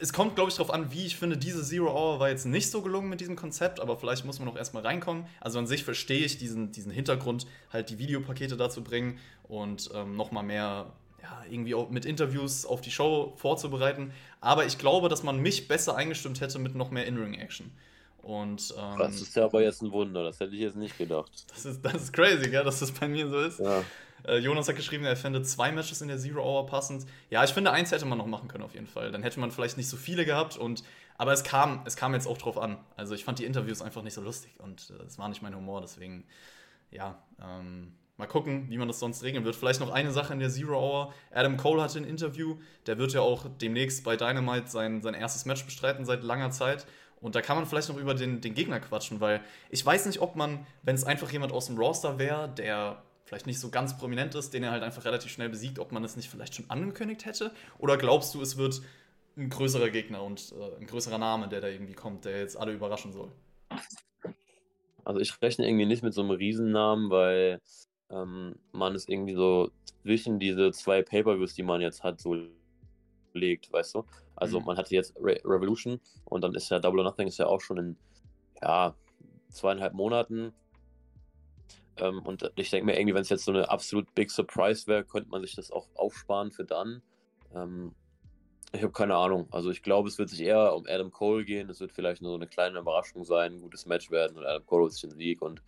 es 0.00 0.12
kommt, 0.12 0.34
glaube 0.34 0.50
ich, 0.50 0.56
darauf 0.56 0.72
an, 0.72 0.92
wie 0.92 1.06
ich 1.06 1.16
finde, 1.16 1.36
diese 1.36 1.62
Zero 1.62 1.90
Hour 1.90 2.20
war 2.20 2.28
jetzt 2.28 2.44
nicht 2.44 2.70
so 2.70 2.82
gelungen 2.82 3.08
mit 3.08 3.20
diesem 3.20 3.36
Konzept, 3.36 3.80
aber 3.80 3.96
vielleicht 3.96 4.24
muss 4.24 4.38
man 4.38 4.46
noch 4.46 4.56
erstmal 4.56 4.82
reinkommen. 4.82 5.26
Also 5.40 5.58
an 5.58 5.66
sich 5.66 5.82
verstehe 5.82 6.24
ich 6.24 6.36
diesen, 6.38 6.72
diesen 6.72 6.92
Hintergrund, 6.92 7.46
halt 7.72 7.88
die 7.88 7.98
Videopakete 7.98 8.56
dazu 8.56 8.84
bringen 8.84 9.18
und 9.44 9.90
ähm, 9.94 10.14
nochmal 10.14 10.44
mehr, 10.44 10.92
ja, 11.22 11.42
irgendwie 11.50 11.74
auch 11.74 11.88
mit 11.88 12.04
Interviews 12.04 12.66
auf 12.66 12.82
die 12.82 12.90
Show 12.90 13.32
vorzubereiten. 13.36 14.12
Aber 14.40 14.66
ich 14.66 14.76
glaube, 14.76 15.08
dass 15.08 15.22
man 15.22 15.40
mich 15.40 15.68
besser 15.68 15.96
eingestimmt 15.96 16.40
hätte 16.42 16.58
mit 16.58 16.74
noch 16.74 16.90
mehr 16.90 17.06
In-Ring-Action. 17.06 17.70
Und, 18.22 18.74
ähm, 18.78 18.98
das 18.98 19.22
ist 19.22 19.36
ja 19.36 19.44
aber 19.44 19.62
jetzt 19.62 19.80
ein 19.80 19.90
Wunder, 19.90 20.22
das 20.22 20.38
hätte 20.38 20.54
ich 20.54 20.60
jetzt 20.60 20.76
nicht 20.76 20.98
gedacht. 20.98 21.30
Das 21.48 21.64
ist, 21.64 21.82
das 21.82 21.94
ist 21.94 22.12
crazy, 22.12 22.50
gell, 22.50 22.62
dass 22.62 22.80
das 22.80 22.92
bei 22.92 23.08
mir 23.08 23.26
so 23.28 23.38
ist. 23.40 23.58
Ja. 23.58 23.82
Äh, 24.26 24.38
Jonas 24.38 24.68
hat 24.68 24.76
geschrieben, 24.76 25.04
er 25.04 25.16
fände 25.16 25.42
zwei 25.42 25.72
Matches 25.72 26.00
in 26.00 26.08
der 26.08 26.18
Zero 26.18 26.42
Hour 26.42 26.66
passend. 26.66 27.06
Ja, 27.30 27.44
ich 27.44 27.50
finde, 27.50 27.72
eins 27.72 27.92
hätte 27.92 28.06
man 28.06 28.18
noch 28.18 28.26
machen 28.26 28.48
können 28.48 28.64
auf 28.64 28.74
jeden 28.74 28.86
Fall. 28.86 29.10
Dann 29.12 29.22
hätte 29.22 29.40
man 29.40 29.50
vielleicht 29.50 29.76
nicht 29.76 29.88
so 29.88 29.96
viele 29.96 30.24
gehabt 30.24 30.56
und 30.56 30.82
aber 31.16 31.32
es 31.32 31.42
kam, 31.42 31.82
es 31.84 31.96
kam 31.96 32.14
jetzt 32.14 32.28
auch 32.28 32.38
drauf 32.38 32.56
an. 32.56 32.78
Also 32.96 33.14
ich 33.14 33.24
fand 33.24 33.40
die 33.40 33.44
Interviews 33.44 33.82
einfach 33.82 34.02
nicht 34.02 34.14
so 34.14 34.22
lustig 34.22 34.52
und 34.58 34.90
äh, 34.90 35.04
es 35.04 35.16
äh, 35.16 35.18
war 35.18 35.28
nicht 35.28 35.42
mein 35.42 35.54
Humor, 35.54 35.80
deswegen, 35.80 36.24
ja, 36.90 37.22
ähm, 37.42 37.92
mal 38.16 38.26
gucken, 38.26 38.66
wie 38.68 38.78
man 38.78 38.88
das 38.88 38.98
sonst 39.00 39.22
regeln 39.22 39.44
wird. 39.44 39.56
Vielleicht 39.56 39.80
noch 39.80 39.90
eine 39.90 40.12
Sache 40.12 40.32
in 40.32 40.40
der 40.40 40.50
Zero 40.50 40.78
Hour. 40.78 41.14
Adam 41.32 41.56
Cole 41.56 41.82
hatte 41.82 41.98
ein 41.98 42.04
Interview, 42.04 42.58
der 42.86 42.98
wird 42.98 43.12
ja 43.12 43.20
auch 43.20 43.46
demnächst 43.60 44.04
bei 44.04 44.16
Dynamite 44.16 44.68
sein, 44.68 45.02
sein 45.02 45.14
erstes 45.14 45.44
Match 45.44 45.64
bestreiten 45.64 46.04
seit 46.04 46.22
langer 46.22 46.50
Zeit. 46.50 46.86
Und 47.20 47.34
da 47.34 47.42
kann 47.42 47.56
man 47.56 47.66
vielleicht 47.66 47.88
noch 47.88 47.96
über 47.96 48.14
den, 48.14 48.40
den 48.40 48.54
Gegner 48.54 48.78
quatschen, 48.78 49.20
weil 49.20 49.40
ich 49.70 49.84
weiß 49.84 50.06
nicht, 50.06 50.20
ob 50.20 50.36
man, 50.36 50.66
wenn 50.82 50.94
es 50.94 51.04
einfach 51.04 51.30
jemand 51.32 51.52
aus 51.52 51.66
dem 51.66 51.76
Roster 51.76 52.18
wäre, 52.18 52.48
der 52.48 53.02
vielleicht 53.28 53.46
nicht 53.46 53.60
so 53.60 53.70
ganz 53.70 53.96
prominent 53.96 54.34
ist, 54.34 54.54
den 54.54 54.62
er 54.62 54.70
halt 54.70 54.82
einfach 54.82 55.04
relativ 55.04 55.30
schnell 55.30 55.50
besiegt, 55.50 55.78
ob 55.78 55.92
man 55.92 56.02
es 56.02 56.16
nicht 56.16 56.30
vielleicht 56.30 56.54
schon 56.54 56.68
angekündigt 56.70 57.26
hätte? 57.26 57.52
Oder 57.78 57.98
glaubst 57.98 58.34
du, 58.34 58.40
es 58.40 58.56
wird 58.56 58.80
ein 59.36 59.50
größerer 59.50 59.90
Gegner 59.90 60.22
und 60.22 60.52
äh, 60.58 60.80
ein 60.80 60.86
größerer 60.86 61.18
Name, 61.18 61.48
der 61.48 61.60
da 61.60 61.68
irgendwie 61.68 61.92
kommt, 61.92 62.24
der 62.24 62.38
jetzt 62.38 62.56
alle 62.56 62.72
überraschen 62.72 63.12
soll? 63.12 63.30
Also 65.04 65.20
ich 65.20 65.40
rechne 65.42 65.68
irgendwie 65.68 65.86
nicht 65.86 66.02
mit 66.02 66.14
so 66.14 66.22
einem 66.22 66.30
Riesennamen, 66.30 67.10
weil 67.10 67.60
ähm, 68.10 68.56
man 68.72 68.94
es 68.94 69.06
irgendwie 69.08 69.34
so 69.34 69.70
zwischen 70.02 70.38
diese 70.38 70.72
zwei 70.72 71.02
Pay-Per-Views, 71.02 71.54
die 71.54 71.62
man 71.62 71.82
jetzt 71.82 72.02
hat, 72.02 72.20
so 72.20 72.34
legt, 73.34 73.70
weißt 73.70 73.94
du? 73.94 74.04
Also 74.36 74.58
mhm. 74.60 74.66
man 74.66 74.76
hatte 74.78 74.94
jetzt 74.94 75.14
Re 75.16 75.38
Revolution 75.44 76.00
und 76.24 76.42
dann 76.42 76.54
ist 76.54 76.70
ja 76.70 76.78
Double 76.78 77.00
or 77.00 77.04
Nothing 77.04 77.28
ist 77.28 77.38
ja 77.38 77.46
auch 77.46 77.60
schon 77.60 77.76
in 77.76 77.96
ja, 78.62 78.94
zweieinhalb 79.50 79.92
Monaten. 79.92 80.52
Ähm, 82.00 82.20
und 82.22 82.50
ich 82.56 82.70
denke 82.70 82.86
mir 82.86 82.98
irgendwie, 82.98 83.14
wenn 83.14 83.22
es 83.22 83.28
jetzt 83.28 83.44
so 83.44 83.52
eine 83.52 83.68
absolut 83.68 84.14
Big 84.14 84.30
Surprise 84.30 84.86
wäre, 84.86 85.04
könnte 85.04 85.30
man 85.30 85.42
sich 85.42 85.54
das 85.54 85.70
auch 85.70 85.88
aufsparen 85.94 86.50
für 86.50 86.64
dann. 86.64 87.02
Ähm, 87.54 87.94
ich 88.72 88.82
habe 88.82 88.92
keine 88.92 89.16
Ahnung. 89.16 89.48
Also 89.50 89.70
ich 89.70 89.82
glaube, 89.82 90.08
es 90.08 90.18
wird 90.18 90.28
sich 90.28 90.40
eher 90.40 90.74
um 90.74 90.84
Adam 90.86 91.10
Cole 91.10 91.44
gehen. 91.44 91.70
Es 91.70 91.80
wird 91.80 91.92
vielleicht 91.92 92.20
nur 92.20 92.32
so 92.32 92.36
eine 92.36 92.46
kleine 92.46 92.78
Überraschung 92.78 93.24
sein, 93.24 93.54
ein 93.54 93.60
gutes 93.60 93.86
Match 93.86 94.10
werden 94.10 94.36
und 94.36 94.44
Adam 94.44 94.66
Cole 94.66 94.82
holt 94.82 94.92
sich 94.92 95.02
den 95.02 95.16
Sieg 95.16 95.40
und 95.40 95.62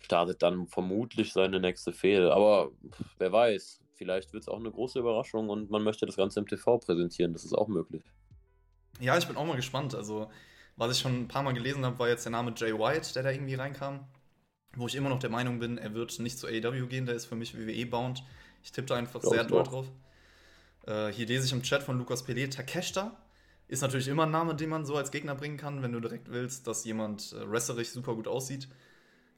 startet 0.00 0.42
dann 0.42 0.66
vermutlich 0.68 1.32
seine 1.32 1.60
nächste 1.60 1.92
Fehde. 1.92 2.32
Aber 2.32 2.70
wer 3.18 3.32
weiß, 3.32 3.80
vielleicht 3.94 4.32
wird 4.32 4.42
es 4.42 4.48
auch 4.48 4.58
eine 4.58 4.70
große 4.70 4.98
Überraschung 4.98 5.50
und 5.50 5.70
man 5.70 5.82
möchte 5.82 6.06
das 6.06 6.16
Ganze 6.16 6.40
im 6.40 6.46
TV 6.46 6.78
präsentieren. 6.78 7.32
Das 7.32 7.44
ist 7.44 7.52
auch 7.52 7.68
möglich. 7.68 8.02
Ja, 9.00 9.18
ich 9.18 9.26
bin 9.26 9.36
auch 9.36 9.44
mal 9.44 9.56
gespannt. 9.56 9.94
Also, 9.94 10.30
was 10.76 10.92
ich 10.92 11.02
schon 11.02 11.22
ein 11.22 11.28
paar 11.28 11.42
Mal 11.42 11.52
gelesen 11.52 11.84
habe, 11.84 11.98
war 11.98 12.08
jetzt 12.08 12.24
der 12.24 12.32
Name 12.32 12.54
Jay 12.56 12.72
White, 12.72 13.12
der 13.14 13.22
da 13.22 13.30
irgendwie 13.30 13.54
reinkam. 13.54 14.06
Wo 14.76 14.86
ich 14.86 14.94
immer 14.94 15.08
noch 15.08 15.18
der 15.18 15.30
Meinung 15.30 15.58
bin, 15.58 15.78
er 15.78 15.94
wird 15.94 16.18
nicht 16.18 16.38
zu 16.38 16.46
AEW 16.46 16.86
gehen, 16.86 17.06
der 17.06 17.14
ist 17.14 17.26
für 17.26 17.36
mich 17.36 17.56
WWE-bound. 17.56 18.22
Ich 18.62 18.72
tippe 18.72 18.86
da 18.86 18.96
einfach 18.96 19.20
Glaub 19.20 19.32
sehr 19.32 19.44
doll 19.44 19.62
drauf. 19.62 19.86
Äh, 20.86 21.08
hier 21.08 21.26
lese 21.26 21.46
ich 21.46 21.52
im 21.52 21.62
Chat 21.62 21.82
von 21.82 21.98
Lukas 21.98 22.26
Pelé, 22.26 22.50
Takeshita 22.50 23.16
ist 23.68 23.82
natürlich 23.82 24.08
immer 24.08 24.24
ein 24.24 24.30
Name, 24.30 24.54
den 24.54 24.70
man 24.70 24.86
so 24.86 24.96
als 24.96 25.10
Gegner 25.10 25.34
bringen 25.34 25.58
kann, 25.58 25.82
wenn 25.82 25.92
du 25.92 26.00
direkt 26.00 26.30
willst, 26.30 26.66
dass 26.66 26.84
jemand 26.84 27.34
äh, 27.34 27.50
wrestlerisch 27.50 27.90
super 27.90 28.14
gut 28.14 28.26
aussieht. 28.26 28.66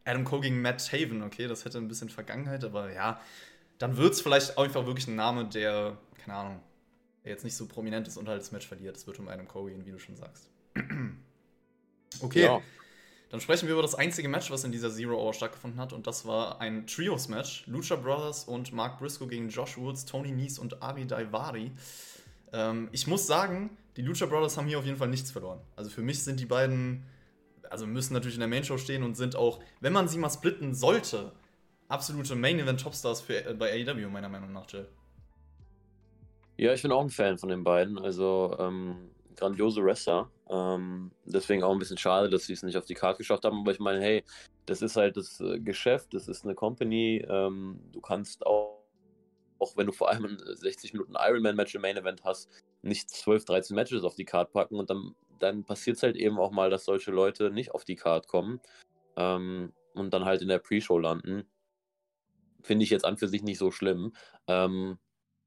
Adam 0.05 0.25
Cole 0.25 0.43
gegen 0.43 0.63
Matt 0.63 0.93
Haven, 0.93 1.23
okay, 1.23 1.47
das 1.47 1.65
hätte 1.65 1.79
ein 1.79 1.89
bisschen 1.89 2.09
Vergangenheit, 2.09 2.65
aber 2.65 2.93
ja, 2.93 3.21
dann 3.79 3.97
wird 3.97 4.15
es 4.15 4.21
vielleicht 4.21 4.57
einfach 4.57 4.87
wirklich 4.87 5.09
ein 5.09 5.17
Name, 5.17 5.47
der, 5.47 5.99
keine 6.25 6.37
Ahnung, 6.37 6.61
der 7.25 7.33
jetzt 7.33 7.45
nicht 7.45 7.57
so 7.57 7.67
prominent 7.67 8.07
ist 8.09 8.17
und 8.17 8.29
halt 8.29 8.41
das 8.41 8.53
Match 8.53 8.67
verliert. 8.67 8.97
Es 8.97 9.07
wird 9.07 9.19
um 9.19 9.29
Adam 9.29 9.47
Cole 9.49 9.73
gehen, 9.73 9.85
wie 9.85 9.91
du 9.91 9.99
schon 9.99 10.17
sagst. 10.17 10.49
okay. 12.21 12.45
Ja. 12.45 12.63
Dann 13.31 13.41
sprechen 13.41 13.69
wir 13.69 13.75
über 13.75 13.83
das 13.83 13.95
einzige 13.95 14.29
Match, 14.29 14.51
was 14.51 14.65
in 14.65 14.73
dieser 14.73 14.91
Zero 14.91 15.15
Hour 15.17 15.33
stattgefunden 15.33 15.81
hat. 15.81 15.93
Und 15.93 16.09
das 16.09 16.27
war 16.27 16.61
ein 16.61 16.87
Trios-Match. 16.89 17.65
Lucha 17.69 17.95
Brothers 17.95 18.45
und 18.45 18.73
Mark 18.73 18.99
Briscoe 18.99 19.29
gegen 19.29 19.49
Josh 19.49 19.79
Woods, 19.79 20.05
Tony 20.05 20.33
Nies 20.33 20.59
und 20.59 20.83
Abi 20.83 21.07
Daivari. 21.07 21.71
Ähm, 22.53 22.89
ich 22.91 23.07
muss 23.07 23.29
sagen, 23.29 23.77
die 23.97 24.03
Lucha 24.03 24.27
Brothers 24.27 24.57
haben 24.57 24.67
hier 24.67 24.81
auf 24.81 24.85
jeden 24.85 24.97
Fall 24.97 25.09
nichts 25.09 25.31
verloren. 25.31 25.61
Also 25.77 25.91
für 25.91 26.03
mich 26.03 26.25
sind 26.25 26.41
die 26.41 26.47
beiden, 26.47 27.05
also 27.71 27.87
müssen 27.87 28.15
natürlich 28.15 28.35
in 28.35 28.41
der 28.41 28.49
Main 28.49 28.65
Show 28.65 28.79
stehen 28.79 29.05
und 29.05 29.17
sind 29.17 29.37
auch, 29.37 29.61
wenn 29.81 29.93
man 29.93 30.09
sie 30.09 30.19
mal 30.19 30.31
splitten 30.31 30.75
sollte, 30.75 31.31
absolute 31.87 32.35
Main-Event-Topstars 32.35 33.29
äh, 33.31 33.55
bei 33.57 33.73
AEW, 33.73 34.09
meiner 34.09 34.29
Meinung 34.29 34.53
nach, 34.53 34.69
Jill. 34.69 34.89
Ja, 36.57 36.75
ich 36.75 36.83
bin 36.83 36.91
auch 36.91 37.01
ein 37.01 37.11
Fan 37.11 37.39
von 37.39 37.49
den 37.49 37.63
beiden. 37.63 37.97
Also, 37.97 38.57
ähm, 38.59 39.11
grandiose 39.41 39.85
Wrestler. 39.85 40.31
Ähm, 40.49 41.11
deswegen 41.25 41.63
auch 41.65 41.73
ein 41.73 41.79
bisschen 41.79 41.99
schade, 41.99 42.31
dass 42.31 42.45
sie 42.45 42.53
es 42.53 42.63
nicht 42.63 42.77
auf 42.77 42.85
die 42.85 42.95
Karte 42.95 43.19
geschafft 43.19 43.45
haben. 43.45 43.61
Aber 43.61 43.73
ich 43.73 43.81
meine, 43.81 44.01
hey, 44.01 44.25
das 44.67 44.83
ist 44.83 44.97
halt 44.97 45.17
das 45.17 45.41
äh, 45.41 45.59
Geschäft, 45.59 46.15
das 46.15 46.29
ist 46.29 46.45
eine 46.45 46.55
Company. 46.55 47.25
Ähm, 47.29 47.81
du 47.93 48.01
kannst 48.01 48.47
auch 48.47 48.81
auch 49.61 49.77
wenn 49.77 49.87
du 49.87 49.93
vor 49.93 50.09
allem 50.09 50.25
ein 50.25 50.39
60 50.57 50.95
Minuten 50.95 51.15
Ironman-Match 51.19 51.75
im 51.75 51.83
Main 51.83 51.97
Event 51.97 52.25
hast, 52.25 52.49
nicht 52.83 53.11
12, 53.11 53.45
13 53.45 53.75
Matches 53.75 54.05
auf 54.05 54.15
die 54.15 54.25
Card 54.25 54.53
packen 54.53 54.77
und 54.77 54.91
dann, 54.91 55.15
dann 55.39 55.65
passiert 55.65 55.99
es 55.99 56.03
halt 56.03 56.17
eben 56.17 56.39
auch 56.39 56.51
mal, 56.51 56.71
dass 56.71 56.85
solche 56.85 57.11
Leute 57.11 57.51
nicht 57.51 57.73
auf 57.73 57.85
die 57.85 57.97
Card 57.97 58.27
kommen 58.27 58.61
ähm, 59.17 59.73
und 59.95 60.15
dann 60.15 60.25
halt 60.25 60.43
in 60.43 60.49
der 60.49 60.59
Pre-Show 60.59 60.99
landen. 60.99 61.45
Finde 62.63 62.85
ich 62.85 62.91
jetzt 62.91 63.05
an 63.05 63.19
für 63.19 63.29
sich 63.29 63.43
nicht 63.43 63.59
so 63.59 63.71
schlimm. 63.71 64.15
Ähm, 64.47 64.99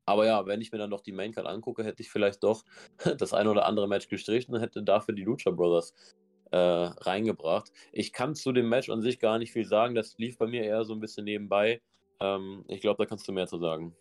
aber 0.05 0.25
ja, 0.25 0.45
wenn 0.45 0.61
ich 0.61 0.71
mir 0.71 0.77
dann 0.77 0.89
noch 0.89 1.01
die 1.01 1.11
Maincard 1.11 1.47
angucke, 1.47 1.83
hätte 1.83 2.01
ich 2.01 2.09
vielleicht 2.09 2.43
doch 2.43 2.63
das 3.17 3.33
ein 3.33 3.47
oder 3.47 3.65
andere 3.65 3.87
Match 3.87 4.07
gestrichen 4.07 4.53
und 4.53 4.61
hätte 4.61 4.83
dafür 4.83 5.15
die 5.15 5.23
Lucha 5.23 5.51
Brothers 5.51 5.93
äh, 6.51 6.57
reingebracht. 6.57 7.71
Ich 7.91 8.13
kann 8.13 8.35
zu 8.35 8.51
dem 8.51 8.69
Match 8.69 8.89
an 8.89 9.01
sich 9.01 9.19
gar 9.19 9.39
nicht 9.39 9.51
viel 9.51 9.65
sagen. 9.65 9.95
Das 9.95 10.17
lief 10.17 10.37
bei 10.37 10.45
mir 10.45 10.63
eher 10.63 10.85
so 10.85 10.93
ein 10.93 10.99
bisschen 10.99 11.25
nebenbei. 11.25 11.81
Ähm, 12.19 12.63
ich 12.67 12.81
glaube, 12.81 13.03
da 13.03 13.07
kannst 13.07 13.27
du 13.27 13.31
mehr 13.31 13.47
zu 13.47 13.57
sagen. 13.57 13.95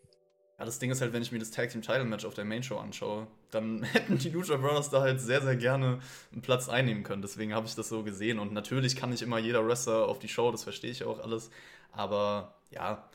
Ja, 0.58 0.66
das 0.66 0.78
Ding 0.78 0.90
ist 0.90 1.00
halt, 1.00 1.12
wenn 1.12 1.22
ich 1.22 1.32
mir 1.32 1.38
das 1.38 1.50
Tag 1.50 1.70
Team 1.70 1.82
Title 1.82 2.04
Match 2.04 2.24
auf 2.24 2.34
der 2.34 2.44
Main 2.44 2.62
Show 2.62 2.76
anschaue, 2.76 3.26
dann 3.50 3.82
hätten 3.94 4.18
die 4.18 4.28
Lucha 4.28 4.56
Brothers 4.56 4.90
da 4.90 5.00
halt 5.00 5.20
sehr, 5.20 5.40
sehr 5.40 5.56
gerne 5.56 6.00
einen 6.30 6.42
Platz 6.42 6.68
einnehmen 6.68 7.04
können. 7.04 7.22
Deswegen 7.22 7.54
habe 7.54 7.66
ich 7.66 7.74
das 7.74 7.88
so 7.88 8.02
gesehen. 8.02 8.38
Und 8.38 8.52
natürlich 8.52 8.96
kann 8.96 9.10
nicht 9.10 9.22
immer 9.22 9.38
jeder 9.38 9.66
Wrestler 9.66 10.06
auf 10.06 10.18
die 10.18 10.28
Show, 10.28 10.50
das 10.50 10.64
verstehe 10.64 10.90
ich 10.90 11.04
auch 11.04 11.20
alles. 11.20 11.50
Aber 11.90 12.54
ja, 12.70 13.08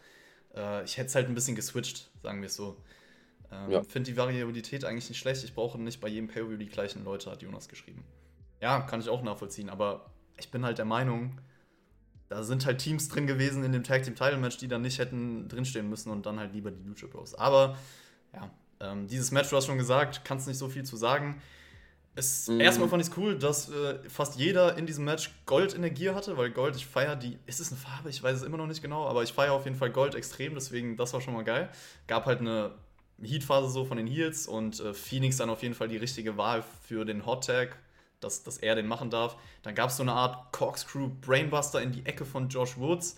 äh, 0.57 0.83
ich 0.83 0.97
hätte 0.97 1.07
es 1.07 1.15
halt 1.15 1.27
ein 1.27 1.35
bisschen 1.35 1.55
geswitcht, 1.55 2.09
sagen 2.21 2.41
wir 2.41 2.47
es 2.47 2.55
so. 2.55 2.77
Ähm, 3.51 3.71
ja. 3.71 3.83
Finde 3.83 4.11
die 4.11 4.17
Variabilität 4.17 4.83
eigentlich 4.83 5.09
nicht 5.09 5.19
schlecht. 5.19 5.43
Ich 5.43 5.53
brauche 5.53 5.79
nicht 5.79 6.01
bei 6.01 6.07
jedem 6.07 6.27
Pay-Per-View 6.27 6.57
die 6.57 6.67
gleichen 6.67 7.03
Leute, 7.05 7.31
hat 7.31 7.41
Jonas 7.41 7.69
geschrieben. 7.69 8.03
Ja, 8.61 8.81
kann 8.81 8.99
ich 8.99 9.09
auch 9.09 9.21
nachvollziehen, 9.21 9.69
aber 9.69 10.09
ich 10.37 10.51
bin 10.51 10.65
halt 10.65 10.77
der 10.79 10.85
Meinung, 10.85 11.39
da 12.29 12.43
sind 12.43 12.65
halt 12.65 12.79
Teams 12.79 13.07
drin 13.07 13.27
gewesen 13.27 13.63
in 13.63 13.71
dem 13.71 13.83
Tag 13.83 14.03
Team 14.03 14.15
Title 14.15 14.37
Match, 14.37 14.57
die 14.57 14.67
dann 14.67 14.81
nicht 14.81 14.99
hätten 14.99 15.47
drinstehen 15.47 15.89
müssen 15.89 16.11
und 16.11 16.25
dann 16.25 16.39
halt 16.39 16.53
lieber 16.53 16.71
die 16.71 16.83
Lucha 16.83 17.07
Bros. 17.07 17.35
Aber 17.35 17.77
ja, 18.33 18.51
ähm, 18.79 19.07
dieses 19.07 19.31
Match, 19.31 19.49
du 19.49 19.55
hast 19.55 19.65
schon 19.65 19.77
gesagt, 19.77 20.25
kannst 20.25 20.47
nicht 20.47 20.57
so 20.57 20.67
viel 20.67 20.83
zu 20.83 20.97
sagen. 20.97 21.41
Es, 22.17 22.47
mhm. 22.47 22.59
Erstmal 22.59 22.89
fand 22.89 23.03
ich 23.03 23.09
es 23.09 23.17
cool, 23.17 23.37
dass 23.37 23.69
äh, 23.69 23.99
fast 24.09 24.39
jeder 24.39 24.75
in 24.75 24.87
diesem 24.87 25.05
Match 25.05 25.29
Gold 25.45 25.73
in 25.73 25.83
der 25.83 25.91
Gier 25.91 26.15
hatte, 26.15 26.35
weil 26.35 26.49
Gold, 26.49 26.75
ich 26.75 26.87
feiere 26.87 27.15
die. 27.15 27.37
Ist 27.45 27.59
es 27.59 27.71
eine 27.71 27.79
Farbe? 27.79 28.09
Ich 28.09 28.23
weiß 28.23 28.37
es 28.37 28.43
immer 28.43 28.57
noch 28.57 28.65
nicht 28.65 28.81
genau, 28.81 29.07
aber 29.07 29.21
ich 29.21 29.31
feiere 29.31 29.53
auf 29.53 29.65
jeden 29.65 29.77
Fall 29.77 29.91
Gold 29.91 30.15
extrem, 30.15 30.55
deswegen 30.55 30.97
das 30.97 31.13
war 31.13 31.21
schon 31.21 31.35
mal 31.35 31.43
geil. 31.43 31.69
Gab 32.07 32.25
halt 32.25 32.39
eine 32.39 32.71
Heat-Phase 33.21 33.69
so 33.69 33.85
von 33.85 33.97
den 33.97 34.07
Heels 34.07 34.47
und 34.47 34.79
äh, 34.79 34.95
Phoenix 34.95 35.37
dann 35.37 35.51
auf 35.51 35.61
jeden 35.61 35.75
Fall 35.75 35.89
die 35.89 35.97
richtige 35.97 36.37
Wahl 36.37 36.63
für 36.87 37.05
den 37.05 37.23
Hot 37.27 37.45
Tag, 37.45 37.77
dass, 38.19 38.41
dass 38.41 38.57
er 38.57 38.73
den 38.73 38.87
machen 38.87 39.11
darf. 39.11 39.37
Dann 39.61 39.75
gab 39.75 39.91
es 39.91 39.97
so 39.97 40.03
eine 40.03 40.13
Art 40.13 40.51
Corkscrew 40.51 41.11
Brainbuster 41.21 41.83
in 41.83 41.91
die 41.91 42.03
Ecke 42.07 42.25
von 42.25 42.49
Josh 42.49 42.77
Woods 42.77 43.15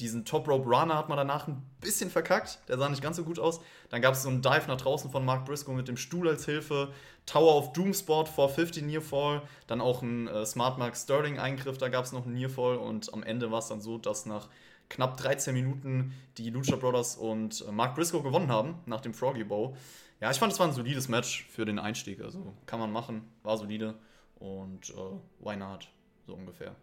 diesen 0.00 0.24
Top 0.24 0.46
Rope 0.46 0.68
Runner 0.68 0.96
hat 0.96 1.08
man 1.08 1.18
danach 1.18 1.48
ein 1.48 1.62
bisschen 1.80 2.10
verkackt. 2.10 2.60
Der 2.68 2.78
sah 2.78 2.88
nicht 2.88 3.02
ganz 3.02 3.16
so 3.16 3.24
gut 3.24 3.38
aus. 3.38 3.60
Dann 3.90 4.00
gab 4.00 4.14
es 4.14 4.22
so 4.22 4.28
einen 4.28 4.42
Dive 4.42 4.66
nach 4.68 4.76
draußen 4.76 5.10
von 5.10 5.24
Mark 5.24 5.44
Briscoe 5.44 5.72
mit 5.72 5.88
dem 5.88 5.96
Stuhl 5.96 6.28
als 6.28 6.44
Hilfe. 6.44 6.92
Tower 7.26 7.56
of 7.56 7.72
Doomsport 7.72 8.28
vor 8.28 8.48
50 8.48 8.84
Nearfall. 8.84 9.42
Dann 9.66 9.80
auch 9.80 10.02
ein 10.02 10.28
äh, 10.28 10.46
Smart 10.46 10.78
Mark 10.78 10.96
Sterling 10.96 11.38
Eingriff. 11.38 11.78
Da 11.78 11.88
gab 11.88 12.04
es 12.04 12.12
noch 12.12 12.26
einen 12.26 12.34
Nearfall. 12.34 12.76
Und 12.76 13.12
am 13.12 13.24
Ende 13.24 13.50
war 13.50 13.58
es 13.58 13.68
dann 13.68 13.80
so, 13.80 13.98
dass 13.98 14.24
nach 14.24 14.48
knapp 14.88 15.16
13 15.16 15.52
Minuten 15.52 16.14
die 16.38 16.50
Lucha 16.50 16.76
Brothers 16.76 17.16
und 17.16 17.64
äh, 17.66 17.72
Mark 17.72 17.96
Briscoe 17.96 18.22
gewonnen 18.22 18.52
haben 18.52 18.76
nach 18.86 19.00
dem 19.00 19.14
Froggy 19.14 19.44
Bow. 19.44 19.76
Ja, 20.20 20.30
ich 20.30 20.38
fand, 20.38 20.52
es 20.52 20.60
war 20.60 20.66
ein 20.66 20.72
solides 20.72 21.08
Match 21.08 21.46
für 21.50 21.64
den 21.64 21.78
Einstieg. 21.78 22.20
Also 22.20 22.54
kann 22.66 22.78
man 22.78 22.92
machen. 22.92 23.22
War 23.42 23.56
solide. 23.56 23.94
Und 24.36 24.90
äh, 24.90 25.44
why 25.44 25.56
not? 25.56 25.88
So 26.26 26.34
ungefähr. 26.34 26.76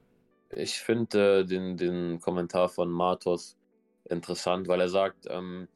Ich 0.56 0.80
finde 0.80 1.42
äh, 1.42 1.46
den, 1.46 1.78
den 1.78 2.20
Kommentar 2.22 2.70
von 2.70 2.90
Matos 2.90 3.58
interessant, 4.10 4.68
weil 4.68 4.82
er 4.82 4.90
sagt, 4.90 5.26
ähm, 5.30 5.68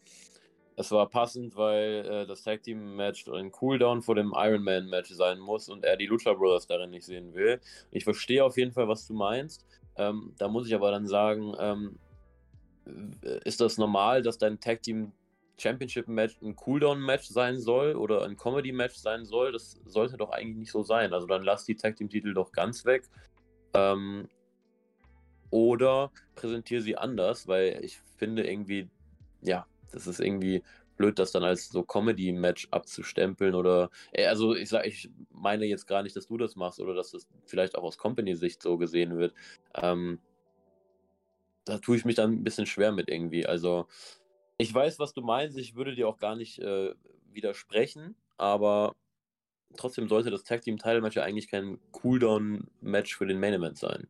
es 0.76 0.92
war 0.92 1.10
passend, 1.10 1.58
weil 1.58 2.06
äh, 2.10 2.26
das 2.26 2.44
Tag 2.44 2.64
Team 2.64 2.96
Match 2.96 3.28
ein 3.28 3.52
Cooldown 3.52 4.02
vor 4.02 4.16
dem 4.16 4.34
Iron 4.36 4.64
Man 4.64 4.88
Match 4.88 5.12
sein 5.12 5.40
muss 5.40 5.68
und 5.68 5.84
er 5.84 5.98
die 5.98 6.06
Lucha 6.06 6.34
Brothers 6.34 6.68
darin 6.68 6.92
nicht 6.92 7.06
sehen 7.06 7.34
will. 7.34 7.60
Ich 7.92 8.06
verstehe 8.06 8.46
auf 8.46 8.56
jeden 8.58 8.72
Fall, 8.72 8.88
was 8.88 9.06
du 9.06 9.14
meinst. 9.14 9.66
Ähm, 9.98 10.34
da 10.38 10.48
muss 10.48 10.68
ich 10.68 10.74
aber 10.74 10.92
dann 10.92 11.06
sagen, 11.06 11.54
ähm, 11.60 12.00
ist 13.44 13.60
das 13.60 13.78
normal, 13.78 14.22
dass 14.22 14.38
dein 14.38 14.60
Tag 14.60 14.82
Team 14.82 15.12
Championship 15.58 16.08
Match 16.08 16.38
ein 16.42 16.56
Cooldown 16.56 17.02
Match 17.02 17.28
sein 17.28 17.60
soll 17.60 17.98
oder 17.98 18.24
ein 18.24 18.38
Comedy 18.38 18.72
Match 18.72 18.96
sein 18.96 19.26
soll? 19.26 19.52
Das 19.52 19.82
sollte 19.86 20.16
doch 20.16 20.30
eigentlich 20.30 20.56
nicht 20.56 20.72
so 20.72 20.84
sein. 20.84 21.14
Also 21.14 21.28
dann 21.28 21.44
lass 21.44 21.66
die 21.66 21.76
Tag 21.76 21.98
Team 21.98 22.10
Titel 22.10 22.34
doch 22.34 22.54
ganz 22.54 22.86
weg. 22.86 23.04
Ähm, 23.74 24.30
oder 25.52 26.12
präsentiere 26.36 26.82
sie 26.82 26.98
anders, 26.98 27.48
weil 27.48 27.84
ich 27.84 28.00
finde 28.18 28.50
irgendwie, 28.50 28.90
ja, 29.42 29.66
das 29.92 30.08
ist 30.08 30.20
irgendwie 30.20 30.64
blöd, 30.98 31.18
das 31.18 31.32
dann 31.32 31.44
als 31.44 31.70
so 31.70 31.82
Comedy-Match 31.82 32.68
abzustempeln 32.72 33.56
oder, 33.56 33.90
äh, 34.12 34.26
also 34.26 34.54
ich 34.54 34.70
sage, 34.70 34.90
ich 34.90 35.10
meine 35.32 35.66
jetzt 35.66 35.88
gar 35.88 36.04
nicht, 36.04 36.16
dass 36.16 36.28
du 36.28 36.38
das 36.38 36.56
machst 36.56 36.80
oder 36.80 36.94
dass 36.94 37.12
das 37.12 37.28
vielleicht 37.46 37.76
auch 37.78 37.84
aus 37.84 37.98
Company-Sicht 37.98 38.62
so 38.62 38.78
gesehen 38.78 39.18
wird. 39.18 39.34
Ähm, 39.76 40.20
da 41.64 41.78
tue 41.78 41.96
ich 41.96 42.06
mich 42.06 42.16
dann 42.16 42.34
ein 42.34 42.44
bisschen 42.44 42.66
schwer 42.66 42.92
mit 42.92 43.10
irgendwie. 43.10 43.46
Also 43.46 43.88
ich 44.58 44.74
weiß, 44.74 45.00
was 45.00 45.14
du 45.14 45.22
meinst, 45.22 45.58
ich 45.58 45.76
würde 45.76 45.96
dir 45.96 46.08
auch 46.08 46.18
gar 46.18 46.36
nicht 46.36 46.60
äh, 46.60 46.94
widersprechen, 47.32 48.16
aber 48.38 48.94
trotzdem 49.78 50.10
sollte 50.10 50.32
das 50.32 50.44
Tag 50.44 50.62
Team 50.62 50.78
Title 50.78 51.02
Match 51.02 51.16
ja 51.16 51.24
eigentlich 51.24 51.50
kein 51.50 51.80
Cooldown 51.92 52.68
Match 52.82 53.16
für 53.16 53.26
den 53.26 53.40
Main 53.40 53.54
Event 53.54 53.78
sein. 53.78 54.08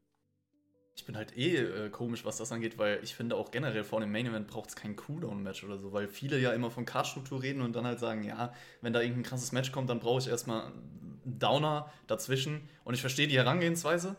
Ich 1.00 1.06
bin 1.06 1.16
halt 1.16 1.38
eh 1.38 1.56
äh, 1.56 1.90
komisch, 1.90 2.26
was 2.26 2.36
das 2.36 2.52
angeht, 2.52 2.78
weil 2.78 3.00
ich 3.02 3.16
finde 3.16 3.38
auch 3.38 3.52
generell 3.52 3.86
vor 3.86 4.02
dem 4.02 4.12
Main 4.12 4.26
Event 4.26 4.48
braucht 4.48 4.68
es 4.68 4.76
kein 4.76 4.98
Cooldown-Match 4.98 5.64
oder 5.64 5.78
so, 5.78 5.94
weil 5.94 6.10
viele 6.10 6.38
ja 6.38 6.52
immer 6.52 6.70
von 6.72 6.86
Cardstruktur 6.86 7.42
reden 7.42 7.62
und 7.62 7.74
dann 7.74 7.86
halt 7.86 8.00
sagen, 8.00 8.22
ja, 8.24 8.54
wenn 8.82 8.92
da 8.92 9.00
irgendein 9.00 9.24
krasses 9.24 9.54
Match 9.54 9.72
kommt, 9.72 9.90
dann 9.90 10.02
brauche 10.02 10.20
ich 10.20 10.28
erstmal 10.28 10.64
einen 10.64 11.40
Downer 11.40 11.90
dazwischen. 12.08 12.68
Und 12.84 12.96
ich 12.96 13.00
verstehe 13.00 13.30
die 13.30 13.38
Herangehensweise, 13.38 14.18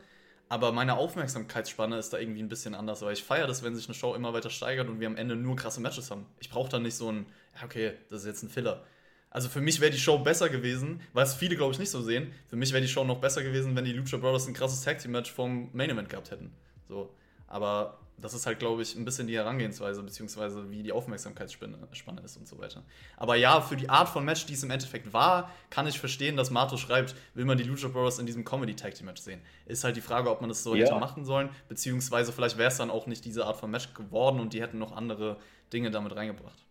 aber 0.48 0.72
meine 0.72 0.96
Aufmerksamkeitsspanne 0.96 1.98
ist 1.98 2.14
da 2.14 2.18
irgendwie 2.18 2.42
ein 2.42 2.48
bisschen 2.48 2.74
anders, 2.74 3.02
weil 3.02 3.12
ich 3.12 3.24
feiere 3.24 3.46
das, 3.46 3.62
wenn 3.62 3.76
sich 3.76 3.86
eine 3.86 3.94
Show 3.94 4.14
immer 4.14 4.32
weiter 4.32 4.48
steigert 4.48 4.88
und 4.88 5.00
wir 5.00 5.06
am 5.06 5.16
Ende 5.18 5.36
nur 5.36 5.56
krasse 5.56 5.82
Matches 5.82 6.10
haben. 6.10 6.24
Ich 6.38 6.48
brauche 6.48 6.70
dann 6.70 6.82
nicht 6.82 6.94
so 6.94 7.12
ein, 7.12 7.26
ja, 7.58 7.66
okay, 7.66 7.92
das 8.08 8.22
ist 8.22 8.26
jetzt 8.26 8.42
ein 8.42 8.48
Filler. 8.48 8.86
Also 9.28 9.50
für 9.50 9.60
mich 9.60 9.82
wäre 9.82 9.92
die 9.92 9.98
Show 9.98 10.18
besser 10.18 10.48
gewesen, 10.48 11.02
weil 11.12 11.24
es 11.24 11.34
viele, 11.34 11.56
glaube 11.56 11.74
ich, 11.74 11.78
nicht 11.78 11.90
so 11.90 12.00
sehen. 12.00 12.32
Für 12.48 12.56
mich 12.56 12.72
wäre 12.72 12.80
die 12.80 12.88
Show 12.88 13.04
noch 13.04 13.20
besser 13.20 13.42
gewesen, 13.42 13.76
wenn 13.76 13.84
die 13.84 13.92
Lucha 13.92 14.16
Brothers 14.16 14.48
ein 14.48 14.54
krasses 14.54 14.80
Tag 14.80 14.98
Team 14.98 15.10
Match 15.10 15.30
vom 15.30 15.68
Main 15.74 15.90
Event 15.90 16.08
gehabt 16.08 16.30
hätten. 16.30 16.50
So. 16.90 17.14
Aber 17.46 17.98
das 18.18 18.34
ist 18.34 18.46
halt, 18.46 18.58
glaube 18.58 18.82
ich, 18.82 18.94
ein 18.96 19.04
bisschen 19.04 19.26
die 19.26 19.36
Herangehensweise, 19.36 20.02
beziehungsweise 20.02 20.70
wie 20.70 20.82
die 20.82 20.92
Aufmerksamkeitsspanne 20.92 22.20
ist 22.22 22.36
und 22.36 22.46
so 22.46 22.58
weiter. 22.58 22.82
Aber 23.16 23.36
ja, 23.36 23.60
für 23.60 23.76
die 23.76 23.88
Art 23.88 24.08
von 24.08 24.24
Match, 24.24 24.44
die 24.46 24.52
es 24.52 24.62
im 24.62 24.70
Endeffekt 24.70 25.12
war, 25.12 25.50
kann 25.70 25.86
ich 25.86 25.98
verstehen, 25.98 26.36
dass 26.36 26.50
Mato 26.50 26.76
schreibt, 26.76 27.14
will 27.34 27.44
man 27.44 27.56
die 27.56 27.64
Lucha 27.64 27.88
Bros 27.88 28.18
in 28.18 28.26
diesem 28.26 28.44
Comedy 28.44 28.76
Tag 28.76 28.94
Team 28.94 29.06
Match 29.06 29.22
sehen. 29.22 29.40
Ist 29.66 29.84
halt 29.84 29.96
die 29.96 30.00
Frage, 30.02 30.30
ob 30.30 30.40
man 30.40 30.50
das 30.50 30.62
so 30.62 30.74
ja. 30.74 30.84
hätte 30.84 30.98
machen 30.98 31.24
sollen, 31.24 31.48
beziehungsweise 31.68 32.32
vielleicht 32.32 32.58
wäre 32.58 32.68
es 32.68 32.76
dann 32.76 32.90
auch 32.90 33.06
nicht 33.06 33.24
diese 33.24 33.46
Art 33.46 33.56
von 33.56 33.70
Match 33.70 33.94
geworden 33.94 34.38
und 34.40 34.52
die 34.52 34.60
hätten 34.60 34.78
noch 34.78 34.92
andere 34.92 35.38
Dinge 35.72 35.90
damit 35.90 36.14
reingebracht. 36.14 36.66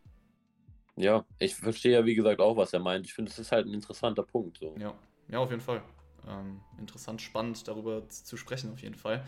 Ja, 0.96 1.26
ich 1.40 1.56
verstehe 1.56 1.94
ja, 1.94 2.06
wie 2.06 2.16
gesagt, 2.16 2.42
auch, 2.42 2.58
was 2.58 2.74
er 2.74 2.80
meint. 2.80 3.06
Ich 3.06 3.14
finde, 3.14 3.32
es 3.32 3.40
ist 3.40 3.52
halt 3.52 3.66
ein 3.66 3.74
interessanter 3.74 4.24
Punkt. 4.24 4.58
So. 4.60 4.76
Ja. 4.78 4.94
ja, 5.30 5.40
auf 5.40 5.50
jeden 5.50 5.62
Fall. 5.62 5.82
Ähm, 6.28 6.60
interessant, 6.78 7.22
spannend 7.22 7.66
darüber 7.68 8.08
zu 8.10 8.36
sprechen, 8.36 8.72
auf 8.74 8.82
jeden 8.82 8.96
Fall. 8.96 9.24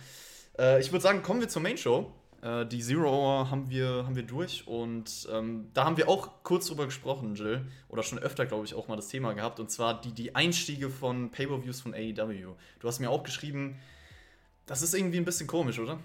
Äh, 0.58 0.80
ich 0.80 0.92
würde 0.92 1.04
sagen, 1.04 1.22
kommen 1.22 1.42
wir 1.42 1.50
zur 1.50 1.62
Main 1.62 1.78
Show. 1.78 2.12
Äh, 2.42 2.66
die 2.66 2.82
Zero 2.82 3.10
Hour 3.10 3.52
haben 3.52 3.70
wir, 3.70 4.04
haben 4.06 4.16
wir 4.16 4.24
durch 4.24 4.68
und 4.68 5.28
ähm, 5.32 5.70
da 5.74 5.86
haben 5.86 5.98
wir 5.98 6.10
auch 6.10 6.44
kurz 6.44 6.68
drüber 6.68 6.86
gesprochen, 6.86 7.36
Jill. 7.36 7.68
Oder 7.90 8.04
schon 8.04 8.20
öfter, 8.20 8.46
glaube 8.46 8.66
ich, 8.66 8.74
auch 8.74 8.88
mal 8.88 8.96
das 8.96 9.10
Thema 9.10 9.34
gehabt. 9.34 9.60
Und 9.60 9.70
zwar 9.70 10.02
die, 10.02 10.12
die 10.12 10.36
Einstiege 10.36 10.90
von 10.90 11.32
Pay-Per-Views 11.32 11.82
von 11.82 11.94
AEW. 11.94 12.56
Du 12.80 12.88
hast 12.88 13.00
mir 13.00 13.10
auch 13.10 13.24
geschrieben, 13.24 13.80
das 14.66 14.82
ist 14.82 14.94
irgendwie 14.94 15.18
ein 15.18 15.26
bisschen 15.26 15.48
komisch, 15.48 15.80
oder? 15.80 16.00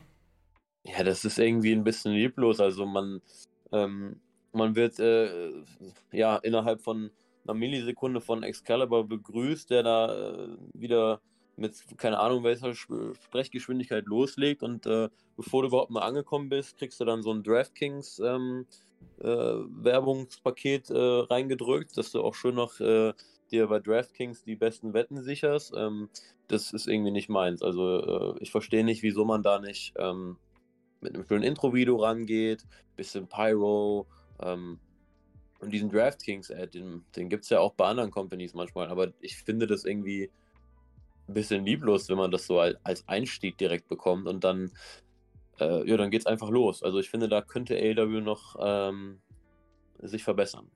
Ja, 0.85 1.03
das 1.03 1.25
ist 1.25 1.39
irgendwie 1.39 1.73
ein 1.73 1.85
bisschen 1.85 2.13
lieblos. 2.13 2.61
Also 2.61 2.87
man, 2.87 3.21
ähm, 3.73 4.21
man 4.53 4.77
wird 4.77 4.99
äh, 4.99 5.53
ja 6.13 6.37
innerhalb 6.37 6.81
von 6.83 7.11
einer 7.45 7.55
Millisekunde 7.55 8.21
von 8.21 8.43
Excalibur 8.43 9.09
begrüßt, 9.09 9.71
der 9.71 9.83
da 9.83 10.33
äh, 10.33 10.49
wieder 10.75 11.21
mit, 11.57 11.75
keine 11.97 12.19
Ahnung, 12.19 12.45
welcher 12.45 12.75
Sprechgeschwindigkeit 12.75 14.07
loslegt 14.07 14.63
und 14.63 14.87
äh, 14.87 15.09
bevor 15.37 15.63
du 15.63 15.69
überhaupt 15.69 15.91
mal 15.91 16.03
angekommen 16.03 16.49
bist, 16.49 16.77
kriegst 16.79 17.01
du 17.01 17.05
dann 17.05 17.23
so 17.23 17.33
ein 17.33 17.43
DraftKings 17.43 18.19
ähm, 18.19 18.67
äh, 19.21 19.27
Werbungspaket 19.27 20.91
äh, 20.91 20.97
reingedrückt, 20.97 21.97
dass 21.97 22.13
du 22.13 22.23
auch 22.23 22.35
schön 22.35 22.55
noch 22.55 22.79
äh, 22.81 23.13
dir 23.51 23.69
bei 23.69 23.79
DraftKings 23.79 24.45
die 24.45 24.57
besten 24.57 24.93
Wetten 24.93 25.23
sicherst. 25.23 25.73
Ähm, 25.77 26.09
das 26.49 26.73
ist 26.73 26.87
irgendwie 26.87 27.11
nicht 27.11 27.29
meins. 27.29 27.63
Also 27.63 28.35
äh, 28.35 28.43
ich 28.43 28.51
verstehe 28.51 28.85
nicht, 28.85 29.03
wieso 29.03 29.25
man 29.25 29.43
da 29.43 29.59
nicht 29.59 29.95
ähm, 29.97 30.37
mit 31.01 31.15
einem 31.15 31.25
schönen 31.25 31.45
Intro-Video 31.45 31.97
rangeht, 31.97 32.65
bisschen 32.97 33.29
Pyro, 33.29 34.07
ähm, 34.41 34.79
und 35.61 35.71
diesen 35.71 35.91
DraftKings-Ad, 35.91 36.79
den, 36.79 37.05
den 37.17 37.29
gibt 37.29 37.45
es 37.45 37.51
ja 37.51 37.61
auch 37.61 37.73
bei 37.73 37.87
anderen 37.87 38.11
Companies 38.11 38.55
manchmal, 38.55 38.89
aber 38.89 39.13
ich 39.21 39.37
finde 39.37 39.67
das 39.67 39.85
irgendwie 39.85 40.31
bisschen 41.35 41.65
lieblos, 41.65 42.09
wenn 42.09 42.17
man 42.17 42.31
das 42.31 42.47
so 42.47 42.61
als 42.61 43.09
Einstieg 43.09 43.59
direkt 43.59 43.89
bekommt 43.89 44.27
und 44.27 44.45
dann, 44.45 44.71
äh, 45.61 45.89
ja, 45.89 45.97
dann 45.97 46.11
geht's 46.11 46.27
einfach 46.27 46.51
los. 46.51 46.83
Also 46.83 46.99
ich 46.99 47.11
finde, 47.11 47.29
da 47.29 47.43
könnte 47.43 47.77
AW 47.77 48.21
noch 48.21 48.57
ähm, 48.61 49.21
sich 50.01 50.23
verbessern. 50.23 50.71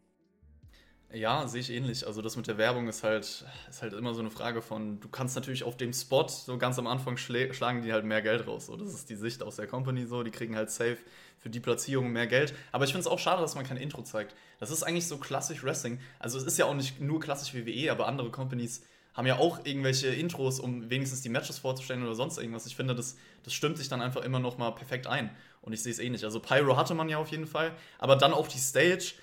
Ja, 1.13 1.49
sehe 1.49 1.61
ich 1.61 1.71
ähnlich. 1.71 2.07
Also 2.07 2.23
das 2.23 2.37
mit 2.37 2.47
der 2.47 2.57
Werbung 2.57 2.87
ist 2.87 3.03
halt, 3.03 3.45
ist 3.69 3.83
halt 3.83 3.95
immer 3.95 4.15
so 4.15 4.21
eine 4.21 4.31
Frage 4.31 4.63
von, 4.63 5.01
du 5.01 5.09
kannst 5.09 5.35
natürlich 5.35 5.65
auf 5.65 5.77
dem 5.77 5.93
Spot 5.93 6.29
so 6.29 6.57
ganz 6.57 6.79
am 6.79 6.87
Anfang 6.87 7.17
schlagen 7.17 7.83
die 7.83 7.93
halt 7.93 8.05
mehr 8.05 8.23
Geld 8.23 8.47
raus. 8.47 8.67
So, 8.67 8.77
das 8.77 8.95
ist 8.95 9.11
die 9.11 9.17
Sicht 9.17 9.43
aus 9.43 9.57
der 9.57 9.67
Company 9.67 10.07
so, 10.07 10.23
die 10.23 10.31
kriegen 10.31 10.55
halt 10.55 10.71
safe 10.71 10.99
für 11.39 11.51
die 11.51 11.59
Platzierung 11.59 12.13
mehr 12.13 12.29
Geld. 12.29 12.55
Aber 12.71 12.85
ich 12.85 12.93
finde 12.93 13.01
es 13.01 13.07
auch 13.09 13.19
schade, 13.19 13.43
dass 13.43 13.57
man 13.57 13.67
kein 13.67 13.77
Intro 13.77 14.03
zeigt. 14.03 14.37
Das 14.61 14.71
ist 14.71 14.85
eigentlich 14.85 15.09
so 15.09 15.19
klassisch 15.19 15.65
Wrestling. 15.65 15.99
Also 16.21 16.39
es 16.39 16.45
ist 16.45 16.59
ja 16.59 16.67
auch 16.67 16.75
nicht 16.75 17.01
nur 17.01 17.19
klassisch 17.19 17.55
WWE, 17.55 17.91
aber 17.91 18.07
andere 18.07 18.31
Companies 18.31 18.83
haben 19.15 19.27
ja 19.27 19.39
auch 19.39 19.65
irgendwelche 19.65 20.09
Intros, 20.09 20.61
um 20.61 20.89
wenigstens 20.89 21.23
die 21.23 21.29
Matches 21.29 21.59
vorzustellen 21.59 22.03
oder 22.03 22.15
sonst 22.15 22.39
irgendwas. 22.39 22.67
Ich 22.67 22.77
finde, 22.77 22.95
das, 22.95 23.17
das 23.43 23.53
stimmt 23.53 23.79
sich 23.79 23.89
dann 23.89 24.03
einfach 24.03 24.23
immer 24.23 24.39
noch 24.39 24.59
mal 24.59 24.71
perfekt 24.71 25.07
ein. 25.07 25.31
Und 25.63 25.73
ich 25.73 25.83
sehe 25.83 25.93
es 25.93 25.99
ähnlich. 25.99 26.25
Also 26.25 26.41
Pyro 26.41 26.77
hatte 26.77 26.95
man 26.95 27.09
ja 27.09 27.19
auf 27.19 27.29
jeden 27.29 27.47
Fall. 27.47 27.73
Aber 27.99 28.17
dann 28.17 28.33
auf 28.33 28.49
die 28.49 28.59
Stage 28.59 29.15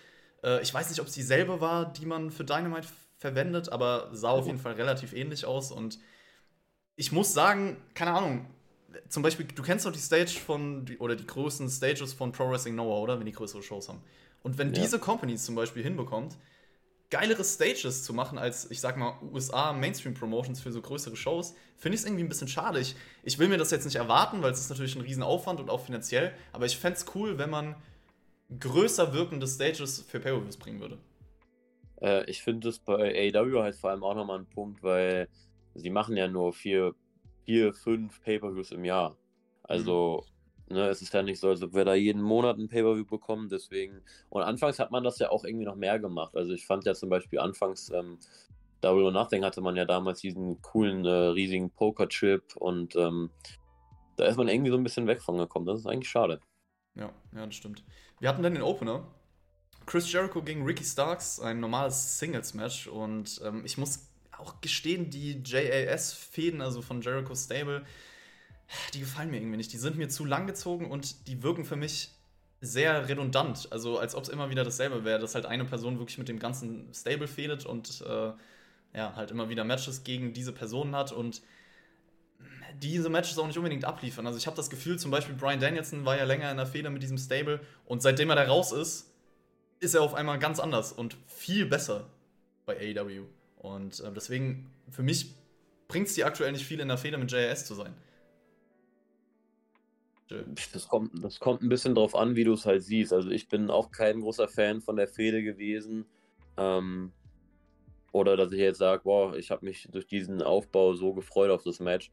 äh, 0.43 0.61
ich 0.61 0.73
weiß 0.73 0.89
nicht, 0.89 0.99
ob 0.99 1.07
es 1.07 1.13
dieselbe 1.13 1.61
war, 1.61 1.91
die 1.91 2.05
man 2.05 2.31
für 2.31 2.43
Dynamite 2.43 2.87
verwendet, 3.17 3.69
aber 3.69 4.09
sah 4.13 4.29
auf 4.29 4.45
jeden 4.45 4.59
Fall 4.59 4.73
relativ 4.73 5.13
ähnlich 5.13 5.45
aus. 5.45 5.71
Und 5.71 5.99
ich 6.95 7.11
muss 7.11 7.33
sagen, 7.33 7.77
keine 7.93 8.13
Ahnung, 8.13 8.45
zum 9.09 9.23
Beispiel, 9.23 9.45
du 9.45 9.63
kennst 9.63 9.85
doch 9.85 9.91
die 9.91 9.99
Stage 9.99 10.39
von, 10.39 10.85
oder 10.99 11.15
die 11.15 11.25
größten 11.25 11.69
Stages 11.69 12.13
von 12.13 12.31
Pro 12.31 12.49
Wrestling 12.49 12.75
Noah, 12.75 13.01
oder? 13.01 13.19
Wenn 13.19 13.25
die 13.25 13.33
größere 13.33 13.61
Shows 13.61 13.89
haben. 13.89 14.01
Und 14.43 14.57
wenn 14.57 14.73
ja. 14.73 14.81
diese 14.81 14.99
Companies 14.99 15.43
zum 15.43 15.55
Beispiel 15.55 15.83
hinbekommt, 15.83 16.37
geilere 17.09 17.43
Stages 17.43 18.03
zu 18.03 18.13
machen 18.13 18.37
als, 18.37 18.69
ich 18.69 18.81
sag 18.81 18.97
mal, 18.97 19.17
USA 19.31 19.71
Mainstream 19.73 20.13
Promotions 20.13 20.61
für 20.61 20.71
so 20.71 20.81
größere 20.81 21.15
Shows, 21.15 21.55
finde 21.77 21.95
ich 21.95 22.01
es 22.01 22.05
irgendwie 22.05 22.23
ein 22.23 22.29
bisschen 22.29 22.49
schade. 22.49 22.79
Ich, 22.79 22.95
ich 23.23 23.39
will 23.39 23.47
mir 23.47 23.57
das 23.57 23.71
jetzt 23.71 23.85
nicht 23.85 23.95
erwarten, 23.95 24.41
weil 24.41 24.51
es 24.51 24.59
ist 24.59 24.69
natürlich 24.69 24.95
ein 24.95 25.01
Riesenaufwand 25.01 25.59
und 25.59 25.69
auch 25.69 25.85
finanziell, 25.85 26.33
aber 26.51 26.65
ich 26.65 26.77
fände 26.77 26.97
es 26.97 27.05
cool, 27.15 27.37
wenn 27.37 27.49
man 27.49 27.75
größer 28.59 29.13
wirkende 29.13 29.47
Stages 29.47 30.01
für 30.01 30.19
Pay-Per-Views 30.19 30.57
bringen 30.57 30.79
würde. 30.79 30.97
Äh, 32.01 32.29
ich 32.29 32.41
finde 32.41 32.67
das 32.67 32.79
bei 32.79 33.33
AEW 33.33 33.61
halt 33.61 33.75
vor 33.75 33.91
allem 33.91 34.03
auch 34.03 34.15
nochmal 34.15 34.39
ein 34.39 34.45
Punkt, 34.45 34.83
weil 34.83 35.27
sie 35.75 35.89
machen 35.89 36.17
ja 36.17 36.27
nur 36.27 36.53
vier, 36.53 36.93
vier 37.45 37.73
fünf 37.73 38.21
Pay-Per-Views 38.21 38.71
im 38.71 38.85
Jahr. 38.85 39.17
Also, 39.63 40.23
mhm. 40.25 40.36
Ne, 40.69 40.87
es 40.89 41.01
ist 41.01 41.13
ja 41.13 41.23
nicht 41.23 41.39
so, 41.39 41.49
als 41.49 41.61
ob 41.61 41.73
wir 41.73 41.85
da 41.85 41.93
jeden 41.93 42.21
Monat 42.21 42.57
ein 42.57 42.67
Pay-Per-View 42.67 43.05
bekommen, 43.05 43.49
deswegen. 43.49 44.01
Und 44.29 44.43
anfangs 44.43 44.79
hat 44.79 44.91
man 44.91 45.03
das 45.03 45.19
ja 45.19 45.29
auch 45.29 45.43
irgendwie 45.43 45.65
noch 45.65 45.75
mehr 45.75 45.99
gemacht. 45.99 46.35
Also 46.35 46.53
ich 46.53 46.65
fand 46.65 46.85
ja 46.85 46.93
zum 46.93 47.09
Beispiel 47.09 47.39
anfangs 47.39 47.89
ähm, 47.89 48.17
Double 48.81 49.03
or 49.03 49.11
Nothing 49.11 49.43
hatte 49.43 49.61
man 49.61 49.75
ja 49.75 49.85
damals 49.85 50.21
diesen 50.21 50.61
coolen, 50.61 51.03
äh, 51.05 51.09
riesigen 51.09 51.71
Poker-Chip 51.71 52.55
und 52.57 52.95
ähm, 52.95 53.31
da 54.17 54.25
ist 54.25 54.37
man 54.37 54.47
irgendwie 54.47 54.71
so 54.71 54.77
ein 54.77 54.83
bisschen 54.83 55.07
weg 55.07 55.21
von 55.21 55.37
gekommen. 55.37 55.65
Das 55.65 55.79
ist 55.79 55.87
eigentlich 55.87 56.09
schade. 56.09 56.39
Ja, 56.95 57.11
ja, 57.35 57.45
das 57.45 57.55
stimmt. 57.55 57.83
Wir 58.19 58.29
hatten 58.29 58.43
dann 58.43 58.53
den 58.53 58.63
Opener. 58.63 59.07
Chris 59.85 60.11
Jericho 60.11 60.41
gegen 60.41 60.63
Ricky 60.63 60.83
Starks, 60.83 61.39
ein 61.39 61.59
normales 61.59 62.19
Singles-Match. 62.19 62.87
Und 62.87 63.41
ähm, 63.45 63.63
ich 63.63 63.77
muss 63.77 64.09
auch 64.37 64.59
gestehen, 64.59 65.09
die 65.09 65.41
JAS-Fäden, 65.43 66.61
also 66.61 66.81
von 66.81 67.01
Jericho 67.01 67.35
Stable, 67.35 67.85
die 68.93 68.99
gefallen 68.99 69.31
mir 69.31 69.37
irgendwie 69.37 69.57
nicht. 69.57 69.73
Die 69.73 69.77
sind 69.77 69.97
mir 69.97 70.09
zu 70.09 70.25
lang 70.25 70.47
gezogen 70.47 70.89
und 70.89 71.27
die 71.27 71.43
wirken 71.43 71.65
für 71.65 71.75
mich 71.75 72.11
sehr 72.61 73.07
redundant. 73.07 73.67
Also 73.71 73.99
als 73.99 74.15
ob 74.15 74.23
es 74.23 74.29
immer 74.29 74.49
wieder 74.49 74.63
dasselbe 74.63 75.03
wäre, 75.03 75.19
dass 75.19 75.35
halt 75.35 75.45
eine 75.45 75.65
Person 75.65 75.99
wirklich 75.99 76.17
mit 76.17 76.27
dem 76.27 76.39
ganzen 76.39 76.91
Stable 76.93 77.27
fädet 77.27 77.65
und 77.65 78.01
äh, 78.01 78.31
ja, 78.93 79.15
halt 79.15 79.31
immer 79.31 79.49
wieder 79.49 79.63
Matches 79.63 80.03
gegen 80.03 80.33
diese 80.33 80.53
Personen 80.53 80.95
hat 80.95 81.11
und 81.11 81.41
diese 82.81 83.09
Matches 83.09 83.37
auch 83.37 83.47
nicht 83.47 83.57
unbedingt 83.57 83.85
abliefern. 83.85 84.25
Also 84.25 84.37
ich 84.37 84.47
habe 84.47 84.57
das 84.57 84.69
Gefühl, 84.69 84.99
zum 84.99 85.11
Beispiel 85.11 85.35
Brian 85.35 85.59
Danielson 85.59 86.05
war 86.05 86.17
ja 86.17 86.23
länger 86.23 86.49
in 86.51 86.57
der 86.57 86.65
Feder 86.65 86.89
mit 86.89 87.01
diesem 87.03 87.17
Stable 87.17 87.59
und 87.85 88.01
seitdem 88.01 88.29
er 88.29 88.35
da 88.35 88.43
raus 88.43 88.71
ist, 88.71 89.11
ist 89.79 89.93
er 89.93 90.01
auf 90.01 90.13
einmal 90.13 90.39
ganz 90.39 90.59
anders 90.59 90.91
und 90.91 91.17
viel 91.27 91.65
besser 91.65 92.07
bei 92.65 92.77
AEW. 92.77 93.25
Und 93.57 93.99
äh, 93.99 94.11
deswegen, 94.13 94.71
für 94.89 95.03
mich 95.03 95.35
bringt 95.87 96.07
es 96.07 96.15
dir 96.15 96.25
aktuell 96.25 96.51
nicht 96.51 96.65
viel 96.65 96.79
in 96.79 96.87
der 96.87 96.97
Feder 96.97 97.17
mit 97.17 97.31
JAS 97.31 97.65
zu 97.65 97.75
sein. 97.75 97.93
Das 100.73 100.87
kommt, 100.87 101.23
das 101.23 101.39
kommt 101.39 101.61
ein 101.61 101.69
bisschen 101.69 101.95
drauf 101.95 102.15
an, 102.15 102.35
wie 102.35 102.43
du 102.43 102.53
es 102.53 102.65
halt 102.65 102.83
siehst. 102.83 103.13
Also 103.13 103.29
ich 103.29 103.47
bin 103.47 103.69
auch 103.69 103.91
kein 103.91 104.21
großer 104.21 104.47
Fan 104.47 104.81
von 104.81 104.95
der 104.95 105.07
Fehde 105.07 105.41
gewesen. 105.41 106.05
Ähm, 106.57 107.11
oder 108.11 108.35
dass 108.35 108.51
ich 108.51 108.59
jetzt 108.59 108.79
sage, 108.79 109.03
boah, 109.03 109.35
ich 109.35 109.51
habe 109.51 109.65
mich 109.65 109.87
durch 109.91 110.07
diesen 110.07 110.41
Aufbau 110.41 110.93
so 110.93 111.13
gefreut 111.13 111.51
auf 111.51 111.63
das 111.63 111.79
Match. 111.79 112.09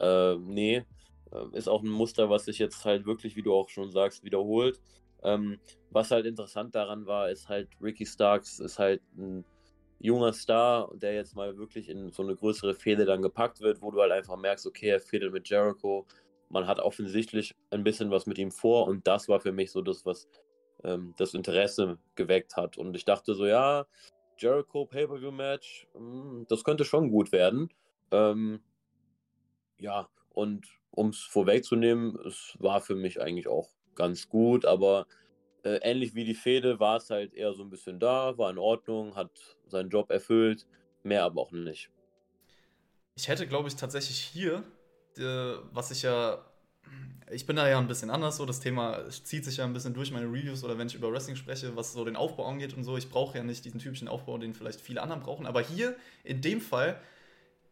Äh, 0.00 0.36
nee, 0.36 0.84
äh, 1.32 1.56
ist 1.56 1.68
auch 1.68 1.82
ein 1.82 1.90
Muster, 1.90 2.30
was 2.30 2.44
sich 2.44 2.58
jetzt 2.58 2.84
halt 2.84 3.06
wirklich, 3.06 3.36
wie 3.36 3.42
du 3.42 3.52
auch 3.52 3.68
schon 3.68 3.90
sagst, 3.90 4.24
wiederholt. 4.24 4.80
Ähm, 5.22 5.58
was 5.90 6.10
halt 6.10 6.26
interessant 6.26 6.74
daran 6.74 7.06
war, 7.06 7.30
ist 7.30 7.48
halt, 7.48 7.68
Ricky 7.82 8.06
Starks 8.06 8.60
ist 8.60 8.78
halt 8.78 9.02
ein 9.16 9.44
junger 9.98 10.32
Star, 10.32 10.92
der 10.94 11.14
jetzt 11.14 11.34
mal 11.34 11.56
wirklich 11.58 11.88
in 11.88 12.12
so 12.12 12.22
eine 12.22 12.36
größere 12.36 12.74
Fehde 12.74 13.04
dann 13.04 13.22
gepackt 13.22 13.60
wird, 13.60 13.82
wo 13.82 13.90
du 13.90 14.00
halt 14.00 14.12
einfach 14.12 14.36
merkst, 14.36 14.66
okay, 14.66 14.90
er 14.90 15.00
fädelt 15.00 15.32
mit 15.32 15.48
Jericho. 15.48 16.06
Man 16.48 16.66
hat 16.66 16.80
offensichtlich 16.80 17.54
ein 17.70 17.84
bisschen 17.84 18.10
was 18.10 18.26
mit 18.26 18.38
ihm 18.38 18.50
vor 18.50 18.86
und 18.86 19.06
das 19.06 19.28
war 19.28 19.40
für 19.40 19.52
mich 19.52 19.70
so 19.70 19.82
das, 19.82 20.06
was 20.06 20.28
ähm, 20.84 21.14
das 21.16 21.34
Interesse 21.34 21.98
geweckt 22.14 22.56
hat. 22.56 22.78
Und 22.78 22.96
ich 22.96 23.04
dachte 23.04 23.34
so, 23.34 23.46
ja, 23.46 23.86
Jericho 24.38 24.86
Pay-Per-View-Match, 24.86 25.88
hm, 25.94 26.46
das 26.48 26.64
könnte 26.64 26.84
schon 26.84 27.10
gut 27.10 27.32
werden. 27.32 27.68
Ähm, 28.10 28.60
ja, 29.78 30.08
und 30.30 30.66
um 30.90 31.08
es 31.08 31.20
vorwegzunehmen, 31.20 32.18
es 32.26 32.56
war 32.58 32.80
für 32.80 32.94
mich 32.94 33.20
eigentlich 33.20 33.48
auch 33.48 33.68
ganz 33.94 34.28
gut, 34.28 34.64
aber 34.64 35.06
äh, 35.64 35.80
ähnlich 35.82 36.14
wie 36.14 36.24
die 36.24 36.34
Fehde 36.34 36.80
war 36.80 36.96
es 36.96 37.10
halt 37.10 37.34
eher 37.34 37.52
so 37.52 37.62
ein 37.62 37.70
bisschen 37.70 37.98
da, 37.98 38.38
war 38.38 38.50
in 38.50 38.58
Ordnung, 38.58 39.16
hat 39.16 39.30
seinen 39.66 39.90
Job 39.90 40.10
erfüllt, 40.10 40.66
mehr 41.02 41.24
aber 41.24 41.42
auch 41.42 41.52
nicht. 41.52 41.90
Ich 43.16 43.28
hätte, 43.28 43.48
glaube 43.48 43.68
ich, 43.68 43.74
tatsächlich 43.74 44.18
hier, 44.18 44.62
was 45.72 45.90
ich 45.90 46.02
ja, 46.02 46.38
ich 47.30 47.46
bin 47.46 47.56
da 47.56 47.68
ja 47.68 47.78
ein 47.78 47.88
bisschen 47.88 48.10
anders, 48.10 48.36
so 48.36 48.46
das 48.46 48.60
Thema 48.60 49.08
zieht 49.10 49.44
sich 49.44 49.58
ja 49.58 49.64
ein 49.64 49.72
bisschen 49.72 49.94
durch 49.94 50.10
meine 50.10 50.26
Reviews 50.26 50.64
oder 50.64 50.78
wenn 50.78 50.86
ich 50.86 50.94
über 50.94 51.12
Wrestling 51.12 51.36
spreche, 51.36 51.76
was 51.76 51.92
so 51.92 52.04
den 52.04 52.16
Aufbau 52.16 52.46
angeht 52.46 52.74
und 52.74 52.84
so. 52.84 52.96
Ich 52.96 53.10
brauche 53.10 53.36
ja 53.36 53.44
nicht 53.44 53.64
diesen 53.64 53.80
typischen 53.80 54.08
Aufbau, 54.08 54.38
den 54.38 54.54
vielleicht 54.54 54.80
viele 54.80 55.02
anderen 55.02 55.22
brauchen, 55.22 55.46
aber 55.46 55.60
hier 55.60 55.96
in 56.24 56.40
dem 56.40 56.60
Fall 56.60 57.00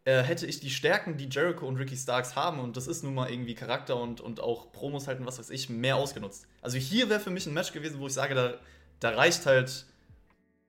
äh, 0.07 0.21
hätte 0.21 0.45
ich 0.45 0.61
die 0.61 0.69
Stärken, 0.69 1.17
die 1.17 1.27
Jericho 1.29 1.67
und 1.67 1.75
Ricky 1.75 1.97
Starks 1.97 2.35
haben, 2.35 2.59
und 2.59 2.77
das 2.77 2.87
ist 2.87 3.03
nun 3.03 3.13
mal 3.13 3.29
irgendwie 3.29 3.55
Charakter 3.55 3.97
und, 3.97 4.21
und 4.21 4.39
auch 4.39 4.71
Promos 4.71 5.07
halten, 5.07 5.25
was 5.25 5.37
weiß 5.37 5.49
ich, 5.49 5.69
mehr 5.69 5.97
ausgenutzt. 5.97 6.47
Also 6.61 6.77
hier 6.77 7.09
wäre 7.09 7.19
für 7.19 7.29
mich 7.29 7.45
ein 7.45 7.53
Match 7.53 7.73
gewesen, 7.73 7.99
wo 7.99 8.07
ich 8.07 8.13
sage, 8.13 8.33
da, 8.33 8.53
da 8.99 9.09
reicht 9.09 9.45
halt 9.45 9.85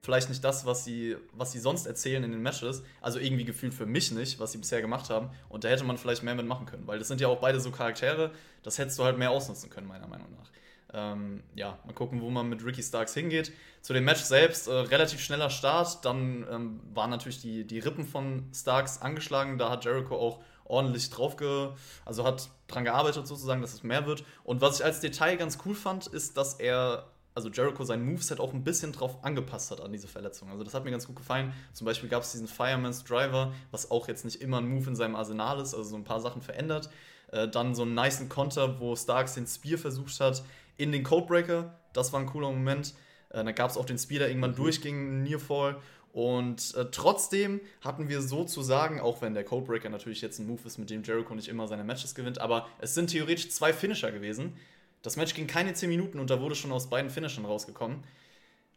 vielleicht 0.01 0.29
nicht 0.29 0.43
das, 0.43 0.65
was 0.65 0.83
sie, 0.83 1.17
was 1.33 1.51
sie 1.51 1.59
sonst 1.59 1.85
erzählen 1.85 2.23
in 2.23 2.31
den 2.31 2.41
Matches. 2.41 2.83
Also 3.01 3.19
irgendwie 3.19 3.45
gefühlt 3.45 3.73
für 3.73 3.85
mich 3.85 4.11
nicht, 4.11 4.39
was 4.39 4.51
sie 4.51 4.57
bisher 4.57 4.81
gemacht 4.81 5.09
haben. 5.09 5.29
Und 5.49 5.63
da 5.63 5.69
hätte 5.69 5.83
man 5.83 5.97
vielleicht 5.97 6.23
mehr 6.23 6.35
mitmachen 6.35 6.65
können, 6.65 6.87
weil 6.87 6.99
das 6.99 7.07
sind 7.07 7.21
ja 7.21 7.27
auch 7.27 7.39
beide 7.39 7.59
so 7.59 7.71
Charaktere, 7.71 8.31
das 8.63 8.77
hättest 8.77 8.97
du 8.99 9.03
halt 9.03 9.17
mehr 9.17 9.31
ausnutzen 9.31 9.69
können, 9.69 9.87
meiner 9.87 10.07
Meinung 10.07 10.31
nach. 10.37 10.49
Ähm, 10.91 11.43
ja, 11.53 11.77
mal 11.85 11.93
gucken, 11.93 12.21
wo 12.21 12.29
man 12.29 12.49
mit 12.49 12.65
Ricky 12.65 12.81
Starks 12.81 13.13
hingeht. 13.13 13.51
Zu 13.81 13.93
dem 13.93 14.05
Match 14.05 14.21
selbst, 14.21 14.67
äh, 14.67 14.71
relativ 14.71 15.19
schneller 15.19 15.49
Start. 15.49 16.03
Dann 16.03 16.47
ähm, 16.49 16.79
waren 16.93 17.11
natürlich 17.11 17.41
die, 17.41 17.65
die 17.65 17.79
Rippen 17.79 18.05
von 18.05 18.49
Starks 18.53 19.01
angeschlagen. 19.01 19.57
Da 19.57 19.69
hat 19.69 19.85
Jericho 19.85 20.15
auch 20.15 20.39
ordentlich 20.65 21.09
drauf, 21.09 21.35
ge 21.35 21.69
also 22.05 22.23
hat 22.23 22.49
dran 22.67 22.85
gearbeitet 22.85 23.27
sozusagen, 23.27 23.61
dass 23.61 23.73
es 23.73 23.83
mehr 23.83 24.05
wird. 24.05 24.23
Und 24.43 24.61
was 24.61 24.79
ich 24.79 24.85
als 24.85 24.99
Detail 24.99 25.35
ganz 25.35 25.57
cool 25.65 25.75
fand, 25.75 26.07
ist, 26.07 26.37
dass 26.37 26.55
er, 26.55 27.07
also 27.39 27.49
Jericho 27.49 27.83
sein 27.85 28.05
Moveset 28.05 28.39
auch 28.39 28.53
ein 28.53 28.63
bisschen 28.63 28.91
drauf 28.91 29.23
angepasst 29.23 29.71
hat 29.71 29.79
an 29.81 29.91
diese 29.93 30.07
Verletzung. 30.07 30.49
Also 30.49 30.63
das 30.63 30.73
hat 30.73 30.83
mir 30.83 30.91
ganz 30.91 31.07
gut 31.07 31.15
gefallen. 31.15 31.53
Zum 31.73 31.85
Beispiel 31.85 32.09
gab 32.09 32.23
es 32.23 32.33
diesen 32.33 32.47
Fireman's 32.47 33.03
Driver, 33.05 33.53
was 33.71 33.89
auch 33.91 34.07
jetzt 34.07 34.25
nicht 34.25 34.41
immer 34.41 34.57
ein 34.57 34.67
Move 34.67 34.89
in 34.89 34.95
seinem 34.95 35.15
Arsenal 35.15 35.59
ist, 35.61 35.73
also 35.73 35.89
so 35.89 35.95
ein 35.95 36.03
paar 36.03 36.19
Sachen 36.19 36.41
verändert. 36.41 36.89
Äh, 37.31 37.47
dann 37.47 37.75
so 37.75 37.83
einen 37.83 37.93
niceen 37.95 38.27
Konter, 38.27 38.79
wo 38.79 38.95
Starks 38.95 39.35
den 39.35 39.47
Spear 39.47 39.77
versucht 39.77 40.19
hat 40.19 40.43
in 40.77 40.91
den 40.91 41.03
Codebreaker. 41.03 41.73
Das 41.93 42.11
war 42.11 42.19
ein 42.19 42.25
cooler 42.25 42.49
Moment. 42.49 42.93
Äh, 43.29 43.43
dann 43.43 43.55
gab 43.55 43.69
es 43.69 43.77
auch 43.77 43.85
den 43.85 43.97
Speed, 43.97 44.19
der 44.19 44.27
irgendwann 44.27 44.51
mhm. 44.51 44.57
durchging, 44.57 45.23
Nearfall. 45.23 45.77
Und 46.11 46.75
äh, 46.75 46.85
trotzdem 46.91 47.61
hatten 47.81 48.09
wir 48.09 48.21
sozusagen, 48.21 48.99
auch 48.99 49.21
wenn 49.21 49.33
der 49.33 49.43
Codebreaker 49.43 49.89
natürlich 49.89 50.21
jetzt 50.21 50.39
ein 50.39 50.47
Move 50.47 50.61
ist, 50.65 50.77
mit 50.77 50.89
dem 50.89 51.03
Jericho 51.03 51.35
nicht 51.35 51.47
immer 51.47 51.67
seine 51.67 51.83
Matches 51.83 52.15
gewinnt, 52.15 52.41
aber 52.41 52.67
es 52.79 52.95
sind 52.95 53.11
theoretisch 53.11 53.49
zwei 53.49 53.73
Finisher 53.73 54.11
gewesen. 54.11 54.57
Das 55.01 55.15
Match 55.15 55.33
ging 55.33 55.47
keine 55.47 55.73
10 55.73 55.89
Minuten 55.89 56.19
und 56.19 56.29
da 56.29 56.41
wurde 56.41 56.55
schon 56.55 56.71
aus 56.71 56.89
beiden 56.89 57.09
Finishern 57.09 57.45
rausgekommen. 57.45 58.03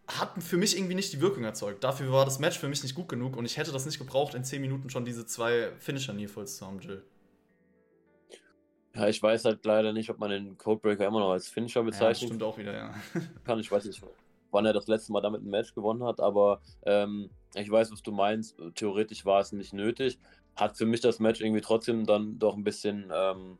Hat 0.06 0.42
für 0.42 0.56
mich 0.56 0.76
irgendwie 0.76 0.94
nicht 0.94 1.12
die 1.12 1.20
Wirkung 1.20 1.44
erzeugt. 1.44 1.82
Dafür 1.84 2.12
war 2.12 2.24
das 2.24 2.38
Match 2.38 2.58
für 2.58 2.68
mich 2.68 2.82
nicht 2.82 2.94
gut 2.94 3.08
genug 3.08 3.36
und 3.36 3.44
ich 3.44 3.56
hätte 3.56 3.72
das 3.72 3.86
nicht 3.86 3.98
gebraucht, 3.98 4.34
in 4.34 4.44
10 4.44 4.60
Minuten 4.60 4.90
schon 4.90 5.04
diese 5.04 5.26
zwei 5.26 5.72
Finisher-Nearfalls 5.78 6.56
zu 6.56 6.66
haben, 6.66 6.80
Jill. 6.80 7.04
Ja, 8.94 9.08
ich 9.08 9.22
weiß 9.22 9.46
halt 9.46 9.64
leider 9.64 9.92
nicht, 9.92 10.10
ob 10.10 10.18
man 10.18 10.30
den 10.30 10.58
Codebreaker 10.58 11.06
immer 11.06 11.20
noch 11.20 11.30
als 11.30 11.48
Finisher 11.48 11.82
bezeichnet. 11.82 12.20
Ja, 12.20 12.26
stimmt 12.26 12.42
auch 12.42 12.58
wieder, 12.58 12.74
ja. 12.74 12.94
Kann 13.44 13.58
ich 13.58 13.70
weiß 13.70 13.86
nicht, 13.86 14.02
wann 14.50 14.66
er 14.66 14.72
das 14.72 14.86
letzte 14.86 15.12
Mal 15.12 15.22
damit 15.22 15.42
ein 15.42 15.50
Match 15.50 15.74
gewonnen 15.74 16.04
hat, 16.04 16.20
aber 16.20 16.60
ähm, 16.84 17.30
ich 17.54 17.70
weiß, 17.70 17.90
was 17.90 18.02
du 18.02 18.12
meinst. 18.12 18.56
Theoretisch 18.74 19.24
war 19.24 19.40
es 19.40 19.52
nicht 19.52 19.72
nötig. 19.72 20.18
Hat 20.56 20.76
für 20.76 20.84
mich 20.84 21.00
das 21.00 21.20
Match 21.20 21.40
irgendwie 21.40 21.62
trotzdem 21.62 22.04
dann 22.04 22.38
doch 22.38 22.54
ein 22.54 22.64
bisschen 22.64 23.10
ähm, 23.14 23.58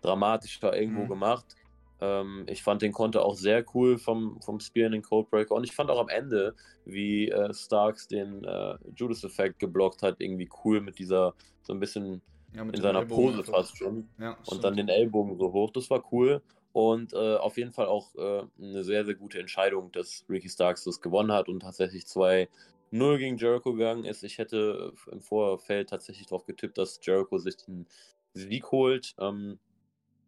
dramatischer 0.00 0.76
irgendwo 0.76 1.02
mhm. 1.02 1.08
gemacht. 1.08 1.54
Ähm, 2.02 2.44
ich 2.48 2.64
fand 2.64 2.82
den 2.82 2.90
Konter 2.90 3.24
auch 3.24 3.36
sehr 3.36 3.64
cool 3.74 3.96
vom, 3.96 4.40
vom 4.42 4.58
Spear 4.58 4.86
in 4.86 4.92
den 4.92 5.02
Codebreaker. 5.02 5.54
Und 5.54 5.62
ich 5.62 5.72
fand 5.72 5.88
auch 5.88 6.00
am 6.00 6.08
Ende, 6.08 6.56
wie 6.84 7.28
äh, 7.28 7.54
Starks 7.54 8.08
den 8.08 8.42
äh, 8.42 8.74
Judas-Effekt 8.96 9.60
geblockt 9.60 10.02
hat, 10.02 10.20
irgendwie 10.20 10.50
cool 10.64 10.80
mit 10.80 10.98
dieser, 10.98 11.34
so 11.62 11.72
ein 11.72 11.78
bisschen 11.78 12.20
ja, 12.54 12.62
in 12.62 12.82
seiner 12.82 13.00
Ellbogen 13.00 13.36
Pose 13.36 13.44
fast 13.44 13.76
schon. 13.78 14.08
Ja, 14.18 14.36
und 14.46 14.64
dann 14.64 14.76
den 14.76 14.88
Ellbogen 14.88 15.38
so 15.38 15.52
hoch. 15.52 15.70
Das 15.70 15.88
war 15.90 16.02
cool. 16.12 16.42
Und 16.72 17.12
äh, 17.12 17.36
auf 17.36 17.56
jeden 17.56 17.72
Fall 17.72 17.86
auch 17.86 18.14
äh, 18.16 18.42
eine 18.60 18.82
sehr, 18.82 19.04
sehr 19.04 19.14
gute 19.14 19.38
Entscheidung, 19.38 19.92
dass 19.92 20.24
Ricky 20.28 20.48
Starks 20.48 20.82
das 20.84 21.00
gewonnen 21.00 21.30
hat 21.30 21.48
und 21.48 21.60
tatsächlich 21.60 22.04
2-0 22.04 22.48
gegen 22.90 23.36
Jericho 23.36 23.74
gegangen 23.74 24.04
ist. 24.04 24.24
Ich 24.24 24.38
hätte 24.38 24.92
im 25.10 25.20
Vorfeld 25.20 25.90
tatsächlich 25.90 26.26
darauf 26.26 26.46
getippt, 26.46 26.78
dass 26.78 26.98
Jericho 27.00 27.38
sich 27.38 27.58
den 27.58 27.86
Sieg 28.34 28.72
holt. 28.72 29.14
Ähm, 29.20 29.60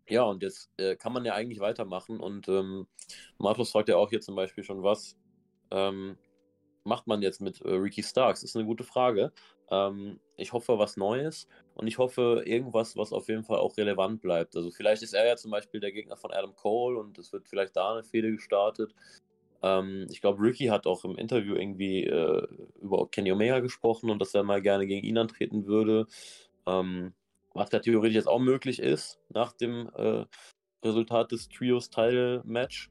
ja, 0.09 0.23
und 0.23 0.43
jetzt 0.43 0.71
äh, 0.77 0.97
kann 0.97 1.13
man 1.13 1.25
ja 1.25 1.35
eigentlich 1.35 1.61
weitermachen. 1.61 2.21
Und 2.21 2.49
ähm, 2.49 2.87
Martos 3.39 3.71
fragt 3.71 3.89
ja 3.89 3.97
auch 3.97 4.11
hier 4.11 4.21
zum 4.21 4.37
Beispiel 4.37 4.65
schon, 4.65 4.83
was 4.83 5.17
ähm, 5.71 6.17
macht 6.85 7.07
man 7.07 7.23
jetzt 7.23 7.41
mit 7.41 7.61
äh, 7.63 7.71
Ricky 7.71 8.03
Starks? 8.03 8.43
Ist 8.43 8.57
eine 8.57 8.67
gute 8.67 8.85
Frage. 8.85 9.33
Ähm, 9.71 10.21
ich 10.37 10.53
hoffe, 10.53 10.79
was 10.79 10.97
Neues 10.97 11.49
und 11.75 11.87
ich 11.87 11.99
hoffe, 11.99 12.43
irgendwas, 12.45 12.97
was 12.97 13.13
auf 13.13 13.29
jeden 13.29 13.45
Fall 13.45 13.59
auch 13.59 13.77
relevant 13.77 14.21
bleibt. 14.21 14.57
Also, 14.57 14.71
vielleicht 14.71 15.03
ist 15.03 15.15
er 15.15 15.27
ja 15.27 15.37
zum 15.37 15.51
Beispiel 15.51 15.81
der 15.81 15.93
Gegner 15.93 16.17
von 16.17 16.33
Adam 16.33 16.55
Cole 16.55 16.99
und 16.99 17.19
es 17.19 17.33
wird 17.33 17.49
vielleicht 17.49 17.77
da 17.77 17.93
eine 17.93 18.05
Fehde 18.05 18.31
gestartet. 18.31 18.95
Ähm, 19.63 20.07
ich 20.11 20.21
glaube, 20.21 20.43
Ricky 20.43 20.67
hat 20.67 20.87
auch 20.87 21.05
im 21.05 21.17
Interview 21.17 21.55
irgendwie 21.55 22.05
äh, 22.05 22.47
über 22.83 23.09
Kenny 23.11 23.33
Omega 23.33 23.61
gesprochen 23.61 24.11
und 24.11 24.19
dass 24.19 24.35
er 24.35 24.43
mal 24.43 24.61
gerne 24.61 24.87
gegen 24.87 25.07
ihn 25.07 25.17
antreten 25.17 25.67
würde. 25.67 26.07
Ähm, 26.67 27.15
was 27.55 27.71
ja 27.73 27.79
theoretisch 27.79 28.17
jetzt 28.17 28.29
auch 28.29 28.41
möglich 28.41 28.81
ist, 28.81 29.19
nach 29.31 29.53
dem 29.53 29.91
äh, 29.95 30.27
Resultat 30.85 31.33
des 31.33 31.49
Trios-Title-Match. 31.49 32.91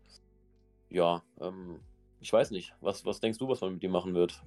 Ja, 0.90 1.24
ähm, 1.40 1.80
ich 2.22 2.32
weiß 2.32 2.52
nicht. 2.52 2.74
Was, 2.82 3.06
was 3.06 3.20
denkst 3.20 3.38
du, 3.38 3.48
was 3.48 3.62
man 3.62 3.74
mit 3.74 3.84
ihm 3.84 3.92
machen 3.92 4.16
wird? 4.16 4.42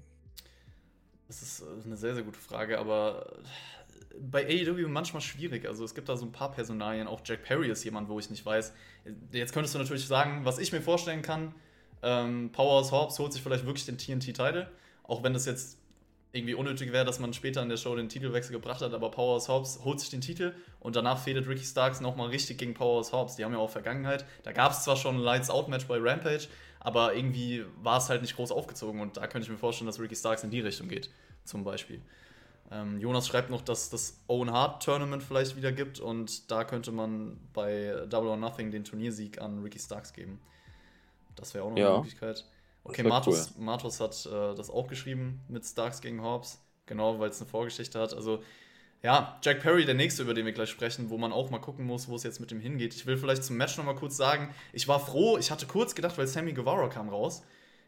Das 1.29 1.43
ist 1.43 1.61
äh, 1.61 1.67
eine 1.85 1.97
sehr, 1.97 2.15
sehr 2.15 2.25
gute 2.25 2.39
Frage, 2.39 2.79
aber 2.79 3.43
bei 4.19 4.47
AEW 4.47 4.89
manchmal 4.89 5.21
schwierig. 5.21 5.67
Also 5.67 5.85
es 5.85 5.95
gibt 5.95 6.09
da 6.09 6.17
so 6.17 6.25
ein 6.25 6.33
paar 6.33 6.51
Personalien. 6.51 7.07
Auch 7.07 7.21
Jack 7.25 7.43
Perry 7.43 7.71
ist 7.71 7.85
jemand, 7.85 8.09
wo 8.09 8.19
ich 8.19 8.31
nicht 8.31 8.45
weiß. 8.45 8.73
Jetzt 9.33 9.53
könntest 9.53 9.75
du 9.75 9.79
natürlich 9.79 10.07
sagen, 10.07 10.45
was 10.45 10.59
ich 10.59 10.73
mir 10.73 10.81
vorstellen 10.81 11.23
kann. 11.23 11.55
Ähm, 12.03 12.51
Powerhouse 12.53 12.93
Hobbs 12.93 13.19
holt 13.19 13.33
sich 13.33 13.43
vielleicht 13.43 13.67
wirklich 13.67 13.87
den 13.87 13.99
TNT-Title. 13.99 14.71
Auch 15.03 15.23
wenn 15.23 15.35
das 15.35 15.47
jetzt 15.47 15.79
irgendwie 16.37 16.55
unnötig 16.55 16.93
wäre, 16.93 17.05
dass 17.05 17.19
man 17.19 17.33
später 17.33 17.63
in 17.63 17.69
der 17.69 17.77
Show 17.77 17.95
den 17.97 18.09
Titelwechsel 18.09 18.53
gebracht 18.53 18.81
hat, 18.81 18.93
aber 18.95 19.11
Powerhouse 19.11 19.49
Hobbs 19.49 19.81
holt 19.85 20.01
sich 20.01 20.11
den 20.11 20.21
Titel 20.21 20.55
und 20.81 20.95
danach 20.95 21.19
fädet 21.19 21.49
Ricky 21.49 21.65
Starks 21.65 22.01
nochmal 22.01 22.29
richtig 22.29 22.59
gegen 22.59 22.75
Powerhouse 22.75 23.13
Hobbs. 23.13 23.37
Die 23.37 23.45
haben 23.45 23.53
ja 23.53 23.59
auch 23.59 23.71
Vergangenheit. 23.71 24.25
Da 24.43 24.53
gab 24.53 24.73
es 24.73 24.85
zwar 24.85 24.97
schon 24.97 25.17
ein 25.17 25.23
Lights-Out-Match 25.23 25.87
bei 25.87 25.99
Rampage, 25.99 26.49
aber 26.81 27.15
irgendwie 27.15 27.65
war 27.83 27.99
es 27.99 28.09
halt 28.09 28.23
nicht 28.23 28.37
groß 28.37 28.53
aufgezogen 28.53 29.01
und 29.01 29.17
da 29.17 29.27
könnte 29.27 29.47
ich 29.47 29.51
mir 29.51 29.59
vorstellen, 29.59 29.87
dass 29.87 29.99
Ricky 29.99 30.17
Starks 30.17 30.45
in 30.45 30.51
die 30.51 30.61
Richtung 30.61 30.89
geht, 30.89 31.11
zum 31.45 31.65
Beispiel. 31.65 32.01
Ähm, 32.71 32.99
Jonas 32.99 33.27
schreibt 33.29 33.51
noch, 33.51 33.63
dass 33.63 33.91
das 33.91 34.21
Owen 34.27 34.51
Hart 34.51 34.83
Tournament 34.83 35.23
vielleicht 35.23 35.57
wieder 35.57 35.73
gibt 35.73 36.01
und 36.01 36.51
da 36.51 36.65
könnte 36.65 36.93
man 36.93 37.39
bei 37.53 37.95
Double 38.09 38.29
or 38.29 38.37
Nothing 38.37 38.71
den 38.71 38.85
Turniersieg 38.85 39.41
an 39.41 39.63
Ricky 39.63 39.79
Starks 39.79 40.13
geben. 40.13 40.41
Das 41.37 41.55
wäre 41.55 41.65
auch 41.65 41.71
noch 41.71 41.79
ja. 41.79 41.89
eine 41.89 41.99
Möglichkeit. 41.99 42.45
Okay, 42.89 43.03
Matos, 43.03 43.53
cool. 43.57 43.65
Matos 43.65 44.01
hat 44.01 44.27
äh, 44.27 44.55
das 44.55 44.71
auch 44.71 44.87
geschrieben 44.87 45.41
mit 45.49 45.65
Starks 45.65 46.01
gegen 46.01 46.23
Hobbs. 46.23 46.61
Genau, 46.87 47.19
weil 47.19 47.31
es 47.31 47.41
eine 47.41 47.51
Vorgeschichte 47.51 47.99
hat. 47.99 48.15
Also, 48.15 48.43
ja, 49.03 49.39
Jack 49.43 49.61
Perry, 49.61 49.85
der 49.85 49.95
nächste, 49.95 50.23
über 50.23 50.35
den 50.35 50.47
wir 50.47 50.53
gleich 50.53 50.71
sprechen, 50.71 51.11
wo 51.11 51.19
man 51.19 51.33
auch 51.33 51.51
mal 51.51 51.59
gucken 51.59 51.85
muss, 51.85 52.09
wo 52.09 52.15
es 52.15 52.23
jetzt 52.23 52.41
mit 52.41 52.53
ihm 52.53 52.61
hingeht. 52.61 52.95
Ich 52.95 53.07
will 53.07 53.17
vielleicht 53.17 53.45
zum 53.45 53.57
Match 53.57 53.77
nochmal 53.77 53.97
kurz 53.97 54.17
sagen, 54.17 54.55
ich 54.73 54.87
war 54.87 55.01
froh, 55.01 55.37
ich 55.37 55.51
hatte 55.51 55.67
kurz 55.67 55.95
gedacht, 55.95 56.17
weil 56.17 56.27
Sammy 56.27 56.53
Guevara 56.53 56.89
kam 56.89 57.09
raus. 57.09 57.43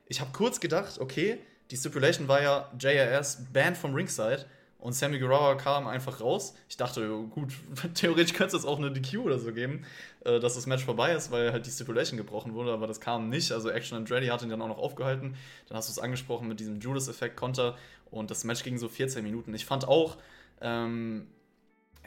Ich 0.06 0.20
habe 0.20 0.32
kurz 0.32 0.58
gedacht, 0.58 0.98
okay, 0.98 1.38
die 1.70 1.76
Stipulation 1.76 2.28
war 2.28 2.42
ja 2.42 2.72
JRS 2.78 3.46
banned 3.52 3.76
vom 3.76 3.94
Ringside 3.94 4.46
und 4.78 4.92
Sammy 4.92 5.18
Guevara 5.18 5.56
kam 5.56 5.88
einfach 5.88 6.20
raus. 6.20 6.54
Ich 6.68 6.76
dachte, 6.76 7.08
gut, 7.30 7.52
theoretisch 7.94 8.32
könnte 8.32 8.56
es 8.56 8.64
auch 8.64 8.78
eine 8.78 8.92
DQ 8.92 9.18
oder 9.18 9.38
so 9.38 9.52
geben, 9.52 9.84
äh, 10.24 10.38
dass 10.38 10.54
das 10.54 10.66
Match 10.66 10.84
vorbei 10.84 11.12
ist, 11.12 11.32
weil 11.32 11.52
halt 11.52 11.66
die 11.66 11.70
Stipulation 11.70 12.16
gebrochen 12.16 12.54
wurde, 12.54 12.72
aber 12.72 12.86
das 12.86 13.00
kam 13.00 13.28
nicht. 13.28 13.50
Also 13.50 13.70
Action 13.70 13.98
Andretti 13.98 14.28
hat 14.28 14.42
ihn 14.42 14.50
dann 14.50 14.62
auch 14.62 14.68
noch 14.68 14.78
aufgehalten. 14.78 15.34
Dann 15.68 15.76
hast 15.76 15.88
du 15.88 15.92
es 15.92 15.98
angesprochen 15.98 16.46
mit 16.46 16.60
diesem 16.60 16.80
Judas-Effekt-Konter 16.80 17.76
und 18.10 18.30
das 18.30 18.44
Match 18.44 18.62
ging 18.62 18.78
so 18.78 18.88
14 18.88 19.24
Minuten. 19.24 19.52
Ich 19.52 19.66
fand 19.66 19.86
auch, 19.88 20.16
ähm, 20.60 21.26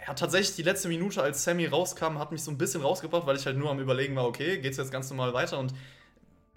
ja, 0.07 0.13
tatsächlich 0.13 0.55
die 0.55 0.63
letzte 0.63 0.87
Minute, 0.87 1.21
als 1.21 1.43
Sammy 1.43 1.65
rauskam, 1.65 2.17
hat 2.19 2.31
mich 2.31 2.41
so 2.41 2.51
ein 2.51 2.57
bisschen 2.57 2.81
rausgebracht, 2.81 3.27
weil 3.27 3.35
ich 3.35 3.45
halt 3.45 3.57
nur 3.57 3.69
am 3.69 3.79
Überlegen 3.79 4.15
war, 4.15 4.25
okay, 4.25 4.59
geht's 4.59 4.77
jetzt 4.77 4.91
ganz 4.91 5.09
normal 5.09 5.33
weiter 5.33 5.59
und 5.59 5.73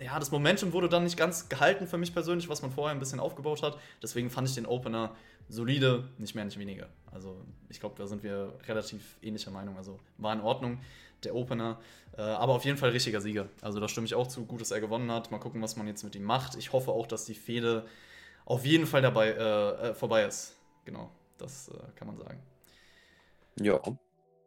ja, 0.00 0.18
das 0.18 0.30
Momentum 0.30 0.72
wurde 0.72 0.88
dann 0.88 1.04
nicht 1.04 1.16
ganz 1.16 1.48
gehalten 1.48 1.86
für 1.86 1.98
mich 1.98 2.12
persönlich, 2.12 2.48
was 2.48 2.62
man 2.62 2.72
vorher 2.72 2.94
ein 2.94 2.98
bisschen 2.98 3.20
aufgebaut 3.20 3.62
hat. 3.62 3.78
Deswegen 4.02 4.28
fand 4.28 4.48
ich 4.48 4.54
den 4.54 4.66
Opener 4.66 5.14
solide, 5.48 6.08
nicht 6.18 6.34
mehr, 6.34 6.44
nicht 6.44 6.58
weniger. 6.58 6.88
Also 7.12 7.44
ich 7.68 7.80
glaube, 7.80 7.94
da 7.96 8.06
sind 8.06 8.22
wir 8.22 8.54
relativ 8.66 9.18
ähnlicher 9.22 9.50
Meinung. 9.50 9.76
Also 9.76 10.00
war 10.18 10.32
in 10.32 10.40
Ordnung, 10.40 10.80
der 11.22 11.34
Opener. 11.34 11.78
Äh, 12.16 12.22
aber 12.22 12.54
auf 12.54 12.64
jeden 12.64 12.76
Fall 12.76 12.90
richtiger 12.90 13.20
Sieger. 13.20 13.48
Also 13.60 13.78
da 13.78 13.88
stimme 13.88 14.06
ich 14.06 14.14
auch 14.14 14.26
zu. 14.26 14.46
Gut, 14.46 14.60
dass 14.60 14.72
er 14.72 14.80
gewonnen 14.80 15.10
hat. 15.12 15.30
Mal 15.30 15.38
gucken, 15.38 15.62
was 15.62 15.76
man 15.76 15.86
jetzt 15.86 16.02
mit 16.02 16.16
ihm 16.16 16.24
macht. 16.24 16.56
Ich 16.56 16.72
hoffe 16.72 16.90
auch, 16.90 17.06
dass 17.06 17.24
die 17.24 17.34
Fehde 17.34 17.86
auf 18.46 18.64
jeden 18.66 18.86
Fall 18.86 19.02
dabei 19.02 19.28
äh, 19.30 19.90
äh, 19.90 19.94
vorbei 19.94 20.24
ist. 20.24 20.56
Genau, 20.84 21.10
das 21.38 21.68
äh, 21.68 21.72
kann 21.94 22.08
man 22.08 22.16
sagen. 22.16 22.42
Ja. 23.60 23.80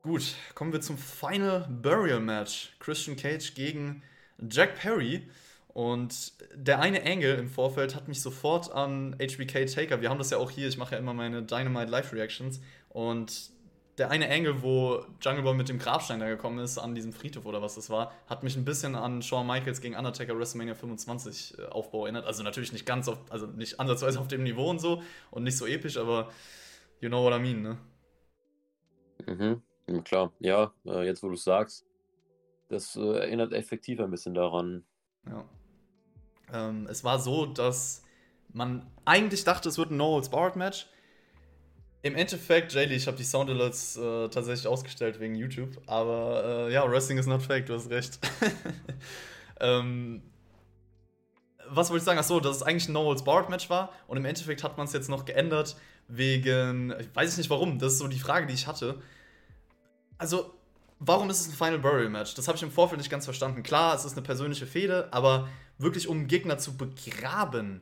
Gut, 0.02 0.36
kommen 0.56 0.74
wir 0.74 0.82
zum 0.82 0.98
Final 0.98 1.68
Burial 1.70 2.20
Match. 2.20 2.76
Christian 2.80 3.16
Cage 3.16 3.54
gegen 3.56 4.04
Jack 4.50 4.76
Perry. 4.76 5.28
Und 5.70 6.34
der 6.56 6.80
eine 6.80 7.06
Angle 7.06 7.36
im 7.36 7.50
Vorfeld 7.50 7.96
hat 7.96 8.08
mich 8.08 8.22
sofort 8.22 8.72
an 8.72 9.16
HBK 9.22 9.66
Taker. 9.68 10.02
Wir 10.02 10.10
haben 10.10 10.18
das 10.18 10.32
ja 10.32 10.40
auch 10.40 10.50
hier, 10.50 10.68
ich 10.68 10.78
mache 10.78 10.96
ja 10.96 11.00
immer 11.00 11.14
meine 11.14 11.44
Dynamite 11.44 11.92
Live 11.92 12.14
Reactions. 12.14 12.60
Und 12.90 13.52
der 13.98 14.12
eine 14.12 14.30
Angle, 14.30 14.62
wo 14.62 15.06
Jungle 15.22 15.44
Boy 15.44 15.56
mit 15.56 15.70
dem 15.70 15.80
Grabstein 15.80 16.20
da 16.20 16.28
gekommen 16.28 16.60
ist, 16.60 16.78
an 16.78 16.94
diesem 16.94 17.14
Friedhof 17.14 17.46
oder 17.46 17.62
was 17.62 17.76
das 17.76 17.90
war, 17.90 18.12
hat 18.28 18.44
mich 18.44 18.56
ein 18.56 18.66
bisschen 18.66 18.96
an 18.96 19.22
Shawn 19.22 19.48
Michaels 19.48 19.82
gegen 19.82 19.96
Undertaker 19.96 20.38
WrestleMania 20.38 20.76
25 20.76 21.58
äh, 21.58 21.66
Aufbau 21.66 22.06
erinnert. 22.06 22.26
Also 22.26 22.44
natürlich 22.44 22.74
nicht 22.74 22.86
ganz 22.86 23.08
auf, 23.08 23.20
also 23.30 23.48
nicht 23.48 23.80
ansatzweise 23.80 24.20
auf 24.20 24.28
dem 24.28 24.44
Niveau 24.44 24.70
und 24.70 24.80
so 24.80 25.02
und 25.32 25.44
nicht 25.44 25.58
so 25.58 25.66
episch, 25.66 25.98
aber 25.98 26.30
you 27.02 27.10
know 27.10 27.24
what 27.24 27.34
I 27.34 27.40
mean, 27.40 27.62
ne? 27.64 27.78
Mhm, 29.26 30.04
klar. 30.04 30.32
Ja, 30.40 30.72
äh, 30.86 31.06
jetzt 31.06 31.24
wo 31.24 31.28
du 31.28 31.34
es 31.34 31.44
sagst, 31.44 31.87
das 32.70 32.96
äh, 32.96 33.20
erinnert 33.20 33.54
effektiv 33.54 34.00
ein 34.00 34.12
bisschen 34.12 34.34
daran. 34.34 34.84
Ja. 35.26 35.46
Ähm, 36.54 36.88
es 36.90 37.04
war 37.04 37.20
so, 37.20 37.46
dass 37.46 38.04
man 38.54 38.90
eigentlich 39.06 39.44
dachte, 39.44 39.70
es 39.70 39.78
wird 39.78 39.92
ein 39.92 39.98
No-Holds-Barred-Match. 39.98 40.88
Im 42.04 42.16
Endeffekt, 42.16 42.74
Jaylee, 42.74 42.96
ich 42.96 43.08
habe 43.08 43.18
die 43.18 43.24
Sound 43.24 43.50
Alerts 43.50 43.98
äh, 43.98 44.30
tatsächlich 44.30 44.68
ausgestellt 44.68 45.20
wegen 45.20 45.36
YouTube, 45.36 45.82
aber 45.88 46.68
äh, 46.68 46.74
ja, 46.74 46.90
Wrestling 46.90 47.18
is 47.18 47.26
not 47.26 47.42
fake, 47.42 47.66
du 47.66 47.74
hast 47.74 47.90
recht. 47.90 48.20
ähm, 49.60 50.22
was 51.70 51.90
wollte 51.90 52.02
ich 52.02 52.06
sagen? 52.06 52.20
Achso, 52.20 52.40
dass 52.40 52.58
es 52.58 52.64
eigentlich 52.64 52.88
ein 52.88 52.94
No-Holds-Barred-Match 52.94 53.70
war 53.70 53.92
und 54.08 54.18
im 54.18 54.26
Endeffekt 54.26 54.64
hat 54.64 54.78
man 54.78 54.86
es 54.86 54.94
jetzt 54.94 55.10
noch 55.10 55.26
geändert 55.26 55.76
wegen, 56.08 56.94
ich 57.00 57.14
weiß 57.14 57.38
nicht 57.38 57.50
warum, 57.50 57.80
das 57.80 57.94
ist 57.94 58.00
so 58.00 58.08
die 58.08 58.20
Frage, 58.20 58.48
die 58.48 58.54
ich 58.54 58.68
hatte. 58.68 59.02
Also, 60.18 60.57
warum 61.00 61.30
ist 61.30 61.42
es 61.42 61.48
ein 61.48 61.54
Final 61.54 61.80
Burial 61.80 62.10
Match? 62.10 62.34
Das 62.36 62.48
habe 62.48 62.58
ich 62.58 62.64
im 62.64 62.72
Vorfeld 62.72 63.00
nicht 63.00 63.10
ganz 63.10 63.26
verstanden. 63.26 63.64
Klar, 63.64 63.96
es 63.96 64.06
ist 64.06 64.14
eine 64.14 64.22
persönliche 64.22 64.66
Fehde, 64.66 65.08
aber 65.12 65.48
wirklich 65.78 66.08
um 66.08 66.18
einen 66.18 66.28
Gegner 66.28 66.58
zu 66.58 66.76
begraben, 66.78 67.82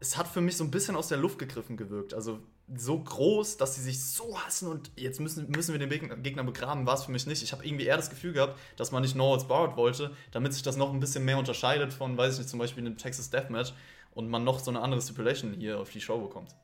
es 0.00 0.16
hat 0.16 0.28
für 0.28 0.40
mich 0.40 0.56
so 0.56 0.64
ein 0.64 0.70
bisschen 0.70 0.94
aus 0.94 1.08
der 1.08 1.18
Luft 1.18 1.38
gegriffen 1.38 1.76
gewirkt. 1.76 2.14
Also 2.14 2.40
so 2.76 2.98
groß, 2.98 3.56
dass 3.56 3.74
sie 3.74 3.80
sich 3.80 4.04
so 4.04 4.38
hassen 4.38 4.68
und 4.68 4.90
jetzt 4.96 5.20
müssen, 5.20 5.50
müssen 5.50 5.72
wir 5.72 5.84
den 5.84 6.22
Gegner 6.22 6.44
begraben, 6.44 6.86
war 6.86 6.94
es 6.94 7.04
für 7.04 7.10
mich 7.10 7.26
nicht. 7.26 7.42
Ich 7.42 7.52
habe 7.52 7.66
irgendwie 7.66 7.86
eher 7.86 7.96
das 7.96 8.10
Gefühl 8.10 8.32
gehabt, 8.32 8.58
dass 8.76 8.92
man 8.92 9.02
nicht 9.02 9.16
No 9.16 9.30
Holds 9.30 9.48
wollte, 9.48 10.12
damit 10.30 10.52
sich 10.52 10.62
das 10.62 10.76
noch 10.76 10.92
ein 10.92 11.00
bisschen 11.00 11.24
mehr 11.24 11.38
unterscheidet 11.38 11.92
von, 11.92 12.16
weiß 12.16 12.34
ich 12.34 12.38
nicht, 12.40 12.50
zum 12.50 12.58
Beispiel 12.58 12.86
einem 12.86 12.98
Texas 12.98 13.30
Deathmatch 13.30 13.72
und 14.12 14.28
man 14.28 14.44
noch 14.44 14.60
so 14.60 14.70
eine 14.70 14.80
andere 14.80 15.00
Stipulation 15.00 15.54
hier 15.54 15.80
auf 15.80 15.90
die 15.90 16.00
Show 16.00 16.18
bekommt. 16.18 16.54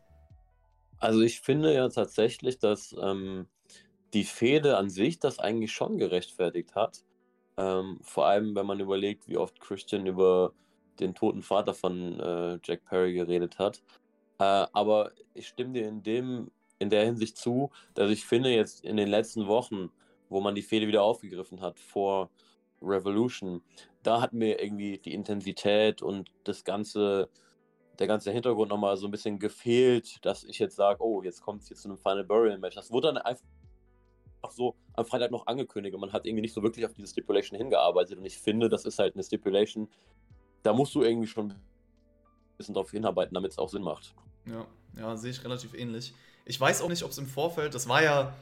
Also 0.98 1.20
ich 1.22 1.40
finde 1.40 1.74
ja 1.74 1.88
tatsächlich, 1.88 2.58
dass 2.58 2.94
ähm, 3.02 3.46
die 4.14 4.24
Fehde 4.24 4.76
an 4.76 4.88
sich 4.88 5.18
das 5.18 5.38
eigentlich 5.38 5.72
schon 5.72 5.98
gerechtfertigt 5.98 6.74
hat. 6.74 7.04
Ähm, 7.56 7.98
vor 8.02 8.26
allem, 8.26 8.54
wenn 8.54 8.66
man 8.66 8.80
überlegt, 8.80 9.28
wie 9.28 9.36
oft 9.36 9.60
Christian 9.60 10.06
über 10.06 10.52
den 11.00 11.14
toten 11.14 11.42
Vater 11.42 11.74
von 11.74 12.20
äh, 12.20 12.58
Jack 12.62 12.84
Perry 12.84 13.14
geredet 13.14 13.58
hat. 13.58 13.82
Äh, 14.38 14.66
aber 14.72 15.12
ich 15.34 15.48
stimme 15.48 15.72
dir 15.72 15.88
in, 15.88 16.02
dem, 16.02 16.50
in 16.78 16.90
der 16.90 17.04
Hinsicht 17.04 17.36
zu, 17.36 17.70
dass 17.94 18.10
ich 18.10 18.24
finde, 18.24 18.50
jetzt 18.50 18.84
in 18.84 18.96
den 18.96 19.08
letzten 19.08 19.46
Wochen, 19.46 19.90
wo 20.28 20.40
man 20.40 20.54
die 20.54 20.62
Fehde 20.62 20.86
wieder 20.86 21.02
aufgegriffen 21.02 21.60
hat 21.60 21.78
vor 21.78 22.30
Revolution, 22.80 23.62
da 24.02 24.20
hat 24.20 24.32
mir 24.32 24.62
irgendwie 24.62 24.98
die 24.98 25.14
Intensität 25.14 26.02
und 26.02 26.30
das 26.44 26.64
ganze, 26.64 27.28
der 27.98 28.06
ganze 28.06 28.30
Hintergrund 28.30 28.70
nochmal 28.70 28.96
so 28.96 29.08
ein 29.08 29.10
bisschen 29.10 29.38
gefehlt, 29.38 30.24
dass 30.24 30.44
ich 30.44 30.58
jetzt 30.58 30.76
sage, 30.76 31.02
oh, 31.02 31.22
jetzt 31.22 31.40
kommt 31.40 31.62
es 31.62 31.68
jetzt 31.70 31.82
zu 31.82 31.88
einem 31.88 31.98
Final 31.98 32.24
Burial 32.24 32.58
Match. 32.58 32.76
Das 32.76 32.90
wurde 32.90 33.08
dann 33.08 33.18
einfach 33.18 33.44
so 34.52 34.74
am 34.94 35.04
Freitag 35.04 35.30
noch 35.30 35.46
angekündigt 35.46 35.94
und 35.94 36.00
man 36.00 36.12
hat 36.12 36.26
irgendwie 36.26 36.42
nicht 36.42 36.54
so 36.54 36.62
wirklich 36.62 36.84
auf 36.86 36.92
diese 36.92 37.08
Stipulation 37.08 37.58
hingearbeitet. 37.58 38.18
Und 38.18 38.24
ich 38.24 38.38
finde, 38.38 38.68
das 38.68 38.84
ist 38.84 38.98
halt 38.98 39.14
eine 39.14 39.24
Stipulation, 39.24 39.88
da 40.62 40.72
musst 40.72 40.94
du 40.94 41.02
irgendwie 41.02 41.26
schon 41.26 41.50
ein 41.50 41.60
bisschen 42.56 42.74
drauf 42.74 42.90
hinarbeiten, 42.90 43.34
damit 43.34 43.52
es 43.52 43.58
auch 43.58 43.68
Sinn 43.68 43.82
macht. 43.82 44.14
Ja, 44.46 44.66
ja, 44.96 45.16
sehe 45.16 45.30
ich 45.30 45.44
relativ 45.44 45.74
ähnlich. 45.74 46.14
Ich 46.44 46.60
weiß 46.60 46.82
auch 46.82 46.88
nicht, 46.88 47.02
ob 47.02 47.10
es 47.10 47.18
im 47.18 47.26
Vorfeld, 47.26 47.74
das 47.74 47.88
war 47.88 48.02
ja 48.02 48.34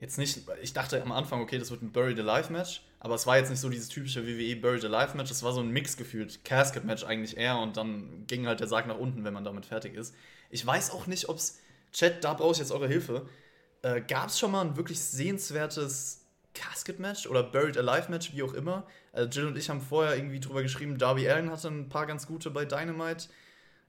jetzt 0.00 0.18
nicht, 0.18 0.42
ich 0.62 0.72
dachte 0.72 1.02
am 1.02 1.12
Anfang, 1.12 1.40
okay, 1.40 1.58
das 1.58 1.70
wird 1.70 1.82
ein 1.82 1.90
Buried 1.90 2.18
Alive 2.20 2.52
Match, 2.52 2.82
aber 3.00 3.14
es 3.14 3.26
war 3.26 3.36
jetzt 3.38 3.50
nicht 3.50 3.60
so 3.60 3.68
dieses 3.68 3.88
typische 3.88 4.26
WWE 4.26 4.56
Buried 4.56 4.84
Alive 4.84 5.16
Match, 5.16 5.30
es 5.30 5.42
war 5.42 5.52
so 5.52 5.60
ein 5.60 5.70
Mix 5.70 5.96
gefühlt, 5.96 6.44
Casket 6.44 6.84
Match 6.84 7.04
eigentlich 7.04 7.36
eher 7.36 7.58
und 7.58 7.76
dann 7.76 8.24
ging 8.26 8.46
halt 8.46 8.60
der 8.60 8.68
Sarg 8.68 8.86
nach 8.86 8.98
unten, 8.98 9.24
wenn 9.24 9.34
man 9.34 9.44
damit 9.44 9.66
fertig 9.66 9.94
ist. 9.94 10.14
Ich 10.50 10.64
weiß 10.64 10.92
auch 10.92 11.06
nicht, 11.06 11.28
ob 11.28 11.36
es, 11.36 11.60
Chat, 11.92 12.22
da 12.22 12.34
brauche 12.34 12.52
ich 12.52 12.58
jetzt 12.58 12.70
eure 12.70 12.86
Hilfe, 12.86 13.28
äh, 13.82 14.00
gab 14.00 14.28
es 14.28 14.38
schon 14.38 14.52
mal 14.52 14.62
ein 14.62 14.76
wirklich 14.76 15.00
sehenswertes 15.00 16.26
Casket 16.54 16.98
Match 16.98 17.26
oder 17.26 17.42
Buried 17.42 17.76
Alive 17.76 18.10
Match, 18.10 18.32
wie 18.34 18.42
auch 18.42 18.54
immer. 18.54 18.86
Also 19.12 19.28
Jill 19.28 19.46
und 19.48 19.56
ich 19.58 19.70
haben 19.70 19.80
vorher 19.80 20.16
irgendwie 20.16 20.40
drüber 20.40 20.62
geschrieben, 20.62 20.98
Darby 20.98 21.28
Allen 21.28 21.50
hatte 21.50 21.68
ein 21.68 21.88
paar 21.88 22.06
ganz 22.06 22.26
gute 22.26 22.50
bei 22.50 22.64
Dynamite. 22.64 23.28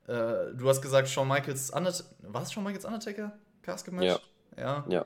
Äh, 0.07 0.53
du 0.55 0.67
hast 0.67 0.81
gesagt, 0.81 1.09
Shawn 1.09 1.27
Michaels 1.27 1.71
Undertaker. 1.71 2.09
War 2.21 2.43
es 2.43 2.51
Shawn 2.51 2.63
Michaels 2.63 2.85
Undertaker? 2.85 3.37
Casket 3.61 3.93
Match? 3.93 4.05
Ja. 4.05 4.19
Ja. 4.57 4.85
ja. 4.89 5.05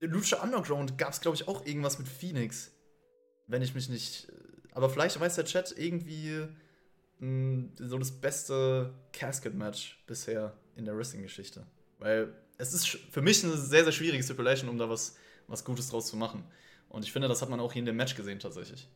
Lucha 0.00 0.42
Underground 0.42 0.96
gab 0.98 1.12
es, 1.12 1.20
glaube 1.20 1.36
ich, 1.36 1.48
auch 1.48 1.66
irgendwas 1.66 1.98
mit 1.98 2.08
Phoenix. 2.08 2.70
Wenn 3.46 3.62
ich 3.62 3.74
mich 3.74 3.88
nicht. 3.88 4.28
Aber 4.72 4.90
vielleicht 4.90 5.18
weiß 5.18 5.34
der 5.34 5.44
Chat 5.44 5.74
irgendwie 5.76 6.46
mh, 7.18 7.20
hm, 7.20 7.72
so 7.76 7.98
das 7.98 8.12
beste 8.12 8.94
Casket-Match 9.12 10.04
bisher 10.06 10.52
in 10.76 10.84
der 10.84 10.96
Wrestling-Geschichte. 10.96 11.66
Weil 11.98 12.32
es 12.58 12.74
ist 12.74 12.88
für 12.88 13.22
mich 13.22 13.42
eine 13.44 13.56
sehr, 13.56 13.84
sehr 13.84 13.92
schwierige 13.92 14.22
Stipulation, 14.22 14.68
um 14.68 14.76
da 14.76 14.90
was, 14.90 15.16
was 15.46 15.64
Gutes 15.64 15.88
draus 15.88 16.08
zu 16.08 16.16
machen. 16.16 16.44
Und 16.88 17.04
ich 17.04 17.12
finde, 17.12 17.28
das 17.28 17.40
hat 17.40 17.48
man 17.48 17.60
auch 17.60 17.72
hier 17.72 17.80
in 17.80 17.86
dem 17.86 17.96
Match 17.96 18.14
gesehen, 18.14 18.38
tatsächlich. 18.38 18.88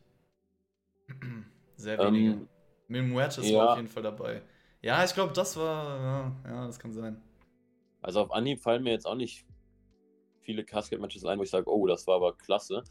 Sehr 1.75 1.97
wenige. 1.99 2.33
Um, 2.33 2.39
ähm, 2.41 2.49
Mil 2.87 3.03
Muertes 3.03 3.49
ja. 3.49 3.57
war 3.57 3.71
auf 3.71 3.77
jeden 3.77 3.89
Fall 3.89 4.03
dabei. 4.03 4.41
Ja, 4.81 5.03
ich 5.03 5.13
glaube, 5.13 5.33
das 5.33 5.55
war. 5.57 5.99
Ja, 6.45 6.51
ja, 6.51 6.67
das 6.67 6.77
kann 6.77 6.91
sein. 6.91 7.21
Also 8.01 8.21
auf 8.21 8.31
Anhieb 8.31 8.61
fallen 8.61 8.83
mir 8.83 8.91
jetzt 8.91 9.07
auch 9.07 9.15
nicht 9.15 9.45
viele 10.41 10.63
Casket-Matches 10.65 11.23
ein, 11.25 11.39
wo 11.39 11.43
ich 11.43 11.49
sage, 11.49 11.71
oh, 11.71 11.87
das 11.87 12.05
war 12.05 12.17
aber 12.17 12.35
klasse. 12.35 12.83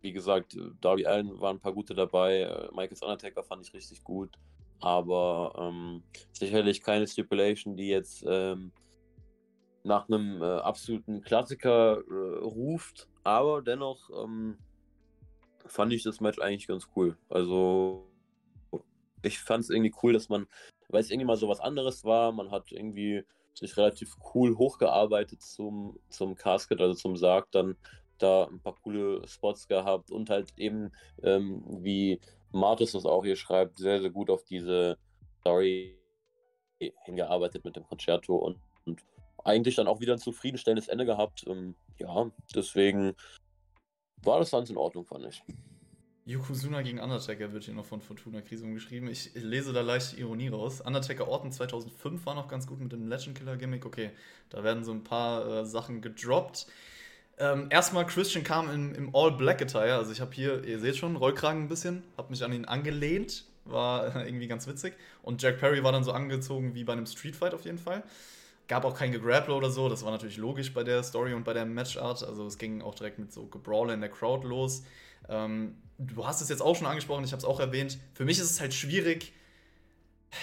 Wie 0.00 0.12
gesagt, 0.12 0.56
Darby 0.80 1.06
Allen 1.06 1.40
waren 1.40 1.56
ein 1.56 1.60
paar 1.60 1.72
gute 1.72 1.94
dabei, 1.94 2.42
äh, 2.42 2.68
Michaels 2.72 3.02
Undertaker 3.02 3.42
fand 3.42 3.66
ich 3.66 3.74
richtig 3.74 4.04
gut, 4.04 4.38
aber 4.78 5.52
ähm, 5.58 6.04
sicherlich 6.32 6.80
keine 6.82 7.08
Stipulation, 7.08 7.76
die 7.76 7.88
jetzt 7.88 8.24
ähm, 8.28 8.70
nach 9.88 10.08
einem 10.08 10.40
äh, 10.42 10.44
absoluten 10.44 11.22
Klassiker 11.22 11.98
äh, 11.98 12.38
ruft, 12.44 13.08
aber 13.24 13.62
dennoch 13.62 14.10
ähm, 14.10 14.58
fand 15.66 15.92
ich 15.92 16.02
das 16.02 16.20
Match 16.20 16.38
eigentlich 16.38 16.68
ganz 16.68 16.88
cool. 16.94 17.16
Also 17.28 18.06
ich 19.22 19.40
fand 19.40 19.64
es 19.64 19.70
irgendwie 19.70 19.94
cool, 20.02 20.12
dass 20.12 20.28
man, 20.28 20.46
weil 20.88 21.00
es 21.00 21.10
irgendwie 21.10 21.26
mal 21.26 21.36
so 21.36 21.48
was 21.48 21.60
anderes 21.60 22.04
war, 22.04 22.32
man 22.32 22.50
hat 22.50 22.70
irgendwie 22.70 23.24
sich 23.54 23.76
relativ 23.76 24.14
cool 24.34 24.56
hochgearbeitet 24.56 25.42
zum, 25.42 25.98
zum 26.10 26.36
Casket, 26.36 26.80
also 26.80 26.94
zum 26.94 27.16
Sarg, 27.16 27.50
dann 27.50 27.76
da 28.18 28.44
ein 28.44 28.60
paar 28.60 28.76
coole 28.82 29.26
Spots 29.26 29.66
gehabt 29.66 30.10
und 30.10 30.30
halt 30.30 30.52
eben, 30.56 30.92
ähm, 31.22 31.64
wie 31.82 32.20
Martus 32.52 32.92
das 32.92 33.06
auch 33.06 33.24
hier 33.24 33.36
schreibt, 33.36 33.78
sehr, 33.78 34.00
sehr 34.00 34.10
gut 34.10 34.30
auf 34.30 34.44
diese 34.44 34.98
Story 35.40 35.98
hingearbeitet 37.04 37.64
mit 37.64 37.74
dem 37.74 37.84
Concerto 37.84 38.36
und, 38.36 38.58
und 38.86 39.02
eigentlich 39.48 39.74
dann 39.74 39.88
auch 39.88 40.00
wieder 40.00 40.12
ein 40.12 40.18
zufriedenstellendes 40.18 40.88
Ende 40.88 41.06
gehabt. 41.06 41.44
Ähm, 41.48 41.74
ja, 41.98 42.30
deswegen 42.54 43.14
war 44.22 44.38
das 44.38 44.50
ganz 44.50 44.70
in 44.70 44.76
Ordnung, 44.76 45.04
fand 45.04 45.26
ich. 45.26 45.42
Yokozuna 46.26 46.82
gegen 46.82 47.00
Undertaker 47.00 47.54
wird 47.54 47.64
hier 47.64 47.72
noch 47.72 47.86
von 47.86 48.02
Fortuna 48.02 48.42
Krise 48.42 48.70
geschrieben. 48.70 49.08
Ich 49.08 49.32
lese 49.34 49.72
da 49.72 49.80
leicht 49.80 50.18
Ironie 50.18 50.48
raus. 50.48 50.82
Undertaker 50.82 51.26
Orton 51.26 51.50
2005 51.50 52.26
war 52.26 52.34
noch 52.34 52.48
ganz 52.48 52.66
gut 52.66 52.80
mit 52.80 52.92
dem 52.92 53.08
Legend 53.08 53.38
Killer 53.38 53.56
Gimmick. 53.56 53.86
Okay, 53.86 54.10
da 54.50 54.62
werden 54.62 54.84
so 54.84 54.92
ein 54.92 55.04
paar 55.04 55.46
äh, 55.46 55.64
Sachen 55.64 56.02
gedroppt. 56.02 56.66
Ähm, 57.38 57.68
erstmal, 57.70 58.04
Christian 58.04 58.44
kam 58.44 58.68
im, 58.68 58.94
im 58.94 59.16
All-Black-Attire. 59.16 59.94
Also 59.94 60.12
ich 60.12 60.20
habe 60.20 60.32
hier, 60.34 60.62
ihr 60.64 60.80
seht 60.80 60.96
schon, 60.96 61.16
Rollkragen 61.16 61.62
ein 61.62 61.68
bisschen. 61.68 62.02
Habe 62.18 62.28
mich 62.30 62.44
an 62.44 62.52
ihn 62.52 62.66
angelehnt. 62.66 63.44
War 63.64 64.14
irgendwie 64.26 64.48
ganz 64.48 64.66
witzig. 64.66 64.94
Und 65.22 65.40
Jack 65.40 65.58
Perry 65.58 65.82
war 65.82 65.92
dann 65.92 66.04
so 66.04 66.12
angezogen 66.12 66.74
wie 66.74 66.84
bei 66.84 66.92
einem 66.92 67.06
Street 67.06 67.36
Fight 67.36 67.54
auf 67.54 67.64
jeden 67.64 67.78
Fall. 67.78 68.02
Gab 68.68 68.84
auch 68.84 68.94
kein 68.94 69.12
Gegrapple 69.12 69.54
oder 69.54 69.70
so. 69.70 69.88
Das 69.88 70.04
war 70.04 70.10
natürlich 70.10 70.36
logisch 70.36 70.72
bei 70.74 70.84
der 70.84 71.02
Story 71.02 71.32
und 71.34 71.44
bei 71.44 71.54
der 71.54 71.64
Matchart. 71.64 72.22
Also 72.22 72.46
es 72.46 72.58
ging 72.58 72.82
auch 72.82 72.94
direkt 72.94 73.18
mit 73.18 73.32
so 73.32 73.46
Gebrawler 73.46 73.94
in 73.94 74.00
der 74.00 74.10
Crowd 74.10 74.46
los. 74.46 74.84
Ähm, 75.28 75.76
du 75.98 76.26
hast 76.26 76.40
es 76.40 76.48
jetzt 76.48 76.60
auch 76.60 76.76
schon 76.76 76.86
angesprochen, 76.86 77.24
ich 77.24 77.32
habe 77.32 77.38
es 77.38 77.44
auch 77.44 77.60
erwähnt. 77.60 77.98
Für 78.14 78.24
mich 78.24 78.38
ist 78.38 78.50
es 78.50 78.60
halt 78.60 78.74
schwierig, 78.74 79.32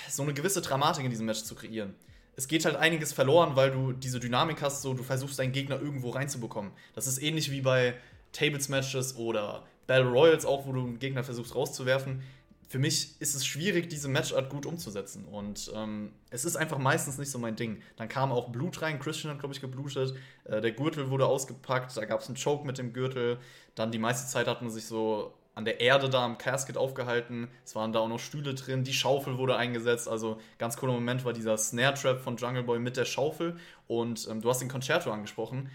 so 0.09 0.23
eine 0.23 0.33
gewisse 0.33 0.61
Dramatik 0.61 1.05
in 1.05 1.11
diesem 1.11 1.25
Match 1.25 1.43
zu 1.43 1.55
kreieren. 1.55 1.95
Es 2.35 2.47
geht 2.47 2.65
halt 2.65 2.75
einiges 2.75 3.13
verloren, 3.13 3.55
weil 3.55 3.71
du 3.71 3.93
diese 3.93 4.19
Dynamik 4.19 4.61
hast, 4.61 4.81
so 4.81 4.93
du 4.93 5.03
versuchst 5.03 5.39
deinen 5.39 5.53
Gegner 5.53 5.79
irgendwo 5.79 6.09
reinzubekommen. 6.09 6.71
Das 6.93 7.07
ist 7.07 7.21
ähnlich 7.21 7.51
wie 7.51 7.61
bei 7.61 7.95
Tables 8.33 8.67
Matches 8.67 9.15
oder 9.15 9.65
Battle 9.87 10.09
Royals 10.09 10.45
auch, 10.45 10.65
wo 10.65 10.73
du 10.73 10.81
einen 10.81 10.99
Gegner 10.99 11.23
versuchst 11.23 11.55
rauszuwerfen 11.55 12.23
für 12.67 12.79
mich 12.79 13.19
ist 13.21 13.35
es 13.35 13.45
schwierig, 13.45 13.89
diese 13.89 14.07
Matchart 14.07 14.49
gut 14.49 14.65
umzusetzen. 14.65 15.25
Und 15.25 15.71
ähm, 15.75 16.11
es 16.29 16.45
ist 16.45 16.55
einfach 16.55 16.77
meistens 16.77 17.17
nicht 17.17 17.29
so 17.29 17.39
mein 17.39 17.55
Ding. 17.55 17.81
Dann 17.95 18.07
kam 18.07 18.31
auch 18.31 18.49
Blut 18.49 18.81
rein. 18.81 18.99
Christian 18.99 19.31
hat, 19.31 19.39
glaube 19.39 19.53
ich, 19.53 19.61
geblutet. 19.61 20.15
Äh, 20.45 20.61
der 20.61 20.71
Gürtel 20.71 21.09
wurde 21.09 21.25
ausgepackt. 21.27 21.95
Da 21.95 22.05
gab 22.05 22.21
es 22.21 22.27
einen 22.27 22.37
Choke 22.37 22.65
mit 22.65 22.77
dem 22.77 22.93
Gürtel. 22.93 23.39
Dann 23.75 23.91
die 23.91 23.99
meiste 23.99 24.27
Zeit 24.27 24.47
hat 24.47 24.61
man 24.61 24.71
sich 24.71 24.85
so 24.85 25.33
an 25.53 25.65
der 25.65 25.79
Erde 25.79 26.09
da 26.09 26.25
am 26.25 26.37
Casket 26.37 26.77
aufgehalten. 26.77 27.49
Es 27.63 27.75
waren 27.75 27.93
da 27.93 27.99
auch 27.99 28.09
noch 28.09 28.19
Stühle 28.19 28.53
drin. 28.55 28.83
Die 28.83 28.93
Schaufel 28.93 29.37
wurde 29.37 29.55
eingesetzt. 29.55 30.07
Also 30.07 30.39
ganz 30.57 30.77
cooler 30.77 30.93
Moment 30.93 31.23
war 31.23 31.33
dieser 31.33 31.57
Snare 31.57 31.93
Trap 31.93 32.21
von 32.21 32.37
Jungle 32.37 32.63
Boy 32.63 32.79
mit 32.79 32.97
der 32.97 33.05
Schaufel. 33.05 33.57
Und 33.87 34.27
ähm, 34.29 34.41
du 34.41 34.49
hast 34.49 34.59
den 34.59 34.69
Concerto 34.69 35.11
angesprochen. 35.11 35.69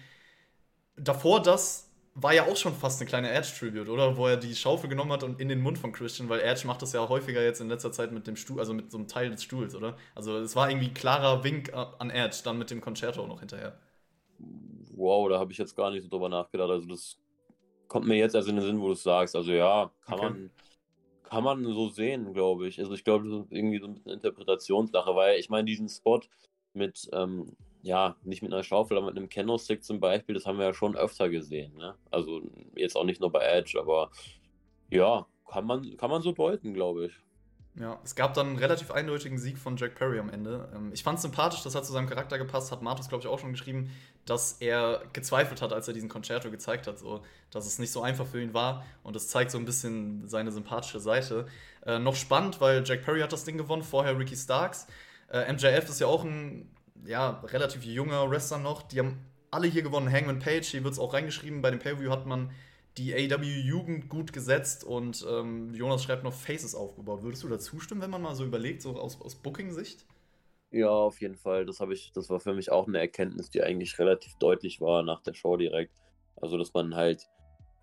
Davor 0.97 1.43
das 1.43 1.90
war 2.15 2.35
ja 2.35 2.47
auch 2.47 2.57
schon 2.57 2.75
fast 2.75 3.01
eine 3.01 3.09
kleine 3.09 3.31
Edge-Tribute, 3.31 3.89
oder? 3.89 4.17
Wo 4.17 4.27
er 4.27 4.37
die 4.37 4.55
Schaufel 4.55 4.91
genommen 4.91 5.13
hat 5.13 5.23
und 5.23 5.41
in 5.41 5.49
den 5.49 5.61
Mund 5.61 5.79
von 5.79 5.93
Christian, 5.93 6.29
weil 6.29 6.41
Edge 6.41 6.67
macht 6.67 6.83
das 6.83 6.93
ja 6.93 7.09
häufiger 7.09 7.43
jetzt 7.43 7.61
in 7.61 7.69
letzter 7.69 7.93
Zeit 7.93 8.13
mit 8.13 8.27
dem 8.27 8.37
Stuhl, 8.37 8.59
also 8.59 8.75
mit 8.75 8.91
so 8.91 8.99
einem 8.99 9.09
Teil 9.09 9.31
des 9.31 9.43
Stuhls, 9.43 9.75
oder? 9.75 9.97
Also 10.15 10.39
es 10.39 10.57
war 10.57 10.71
irgendwie 10.71 10.93
klarer 10.93 11.45
Wink 11.45 11.73
an 11.73 12.11
Edge, 12.11 12.41
dann 12.45 12.59
mit 12.59 12.71
dem 12.71 12.81
Concerto 12.81 13.27
noch 13.27 13.41
hinterher. 13.41 13.79
Wow, 14.95 15.29
da 15.29 15.39
habe 15.39 15.53
ich 15.53 15.59
jetzt 15.59 15.77
gar 15.77 15.91
nicht 15.91 16.03
so 16.03 16.09
drüber 16.09 16.29
nachgedacht. 16.29 16.71
Also 16.71 16.89
das 16.89 17.17
kommt 17.89 18.07
mir 18.07 18.17
jetzt 18.17 18.35
erst 18.35 18.49
in 18.49 18.57
den 18.57 18.65
Sinn, 18.65 18.81
wo 18.81 18.89
du 18.89 18.93
es 18.93 19.03
sagst. 19.03 19.37
Also 19.37 19.53
ja, 19.53 19.91
kann 20.05 20.19
okay. 20.19 20.25
man 20.25 20.51
kann 21.31 21.45
man 21.45 21.65
so 21.65 21.89
sehen, 21.89 22.35
glaube 22.35 22.67
ich. 22.67 22.81
Also 22.81 22.93
ich 22.93 23.05
glaube, 23.05 23.29
das 23.29 23.45
ist 23.45 23.53
irgendwie 23.53 23.79
so 23.79 23.87
ein 23.87 23.95
bisschen 23.95 24.11
Interpretationssache, 24.11 25.15
weil 25.15 25.39
ich 25.39 25.49
meine, 25.49 25.65
diesen 25.65 25.89
Spot 25.89 26.21
mit 26.75 27.09
ähm, 27.13 27.57
ja, 27.83 28.17
nicht 28.25 28.43
mit 28.43 28.53
einer 28.53 28.63
Schaufel, 28.63 28.97
aber 28.97 29.07
mit 29.07 29.17
einem 29.17 29.29
Candlestick 29.29 29.83
zum 29.85 30.01
Beispiel, 30.01 30.35
das 30.35 30.47
haben 30.47 30.59
wir 30.59 30.67
ja 30.67 30.75
schon 30.75 30.97
öfter 30.97 31.29
gesehen. 31.29 31.77
Ne? 31.77 31.95
Also 32.11 32.43
jetzt 32.75 32.97
auch 32.97 33.05
nicht 33.05 33.21
nur 33.21 33.33
bei 33.33 33.45
Edge, 33.45 33.79
aber 33.81 34.11
ja, 34.91 35.27
kann 35.49 35.67
man, 35.67 35.97
kann 35.97 36.11
man 36.11 36.23
so 36.23 36.33
deuten, 36.33 36.75
glaube 36.75 37.07
ich. 37.07 37.13
Ja, 37.77 38.01
es 38.05 38.17
gab 38.17 38.35
dann 38.35 38.49
einen 38.49 38.59
relativ 38.59 38.91
eindeutigen 38.91 39.39
Sieg 39.39 39.57
von 39.57 39.77
Jack 39.77 39.95
Perry 39.95 40.19
am 40.19 40.29
Ende. 40.29 40.69
Ähm, 40.75 40.91
ich 40.93 41.05
fand 41.05 41.17
es 41.17 41.23
sympathisch, 41.23 41.63
das 41.63 41.75
hat 41.75 41.87
zu 41.87 41.93
seinem 41.93 42.09
Charakter 42.09 42.37
gepasst, 42.37 42.73
hat 42.73 42.83
Martus, 42.83 43.09
glaube 43.09 43.23
ich, 43.23 43.29
auch 43.29 43.39
schon 43.39 43.53
geschrieben, 43.53 43.91
dass 44.27 44.55
er 44.61 45.03
gezweifelt 45.13 45.63
hat, 45.63 45.73
als 45.73 45.87
er 45.87 45.95
diesen 45.95 46.09
Concerto 46.09 46.51
gezeigt 46.51 46.87
hat, 46.89 46.99
so, 46.99 47.23
dass 47.51 47.67
es 47.67 47.79
nicht 47.79 47.93
so 47.93 48.03
einfach 48.03 48.27
für 48.27 48.43
ihn 48.43 48.55
war. 48.55 48.85
Und 49.03 49.15
das 49.15 49.29
zeigt 49.29 49.53
so 49.53 49.59
ein 49.59 49.65
bisschen 49.65 50.29
seine 50.29 50.51
sympathische 50.51 50.99
Seite. 50.99 51.47
Äh, 51.87 52.01
noch 52.01 52.17
spannend, 52.17 52.61
weil 52.61 52.83
Jack 52.85 53.05
Perry 53.05 53.21
hat 53.21 53.33
das 53.33 53.45
Ding 53.45 53.57
gewonnen, 53.57 53.83
vorher 53.83 54.19
Ricky 54.19 54.37
Starks. 54.37 54.89
Äh, 55.33 55.53
MJF 55.53 55.89
ist 55.89 56.01
ja 56.01 56.09
auch 56.09 56.25
ein 56.25 56.69
ja, 57.07 57.41
relativ 57.45 57.85
junger 57.85 58.31
Wrestler 58.31 58.59
noch. 58.59 58.83
Die 58.83 58.99
haben 58.99 59.19
alle 59.51 59.67
hier 59.67 59.83
gewonnen. 59.83 60.11
Hangman 60.11 60.39
Page, 60.39 60.67
hier 60.67 60.85
wird 60.85 60.95
es 60.95 60.99
auch 60.99 61.15
reingeschrieben. 61.15 61.63
Bei 61.63 61.71
dem 61.71 61.81
Pay-View 61.81 62.11
hat 62.11 62.27
man 62.27 62.51
die 62.97 63.15
AW-Jugend 63.15 64.09
gut 64.09 64.33
gesetzt 64.33 64.85
und 64.85 65.25
ähm, 65.29 65.73
Jonas 65.75 66.03
schreibt 66.03 66.25
noch 66.25 66.33
Faces 66.33 66.75
aufgebaut. 66.75 67.23
Würdest 67.23 67.43
du 67.43 67.49
da 67.49 67.59
zustimmen, 67.59 68.01
wenn 68.01 68.11
man 68.11 68.23
mal 68.23 68.35
so 68.35 68.45
überlegt, 68.45 68.83
so 68.83 68.97
aus, 68.97 69.21
aus 69.21 69.37
Booking-Sicht? 69.37 70.05
Ja, 70.73 70.89
auf 70.89 71.21
jeden 71.21 71.37
Fall. 71.37 71.67
Das 71.67 71.81
habe 71.81 71.95
ich, 71.95 72.13
das 72.13 72.31
war 72.31 72.41
für 72.41 72.55
mich 72.55 72.71
auch 72.71 72.87
eine 72.87 72.99
Erkenntnis, 72.99 73.51
die 73.51 73.63
eigentlich 73.63 73.99
relativ 73.99 74.35
deutlich 74.37 74.81
war 74.81 75.03
nach 75.03 75.21
der 75.23 75.35
Show 75.35 75.57
direkt. 75.57 75.95
Also, 76.37 76.59
dass 76.59 76.73
man 76.75 76.95
halt 76.95 77.29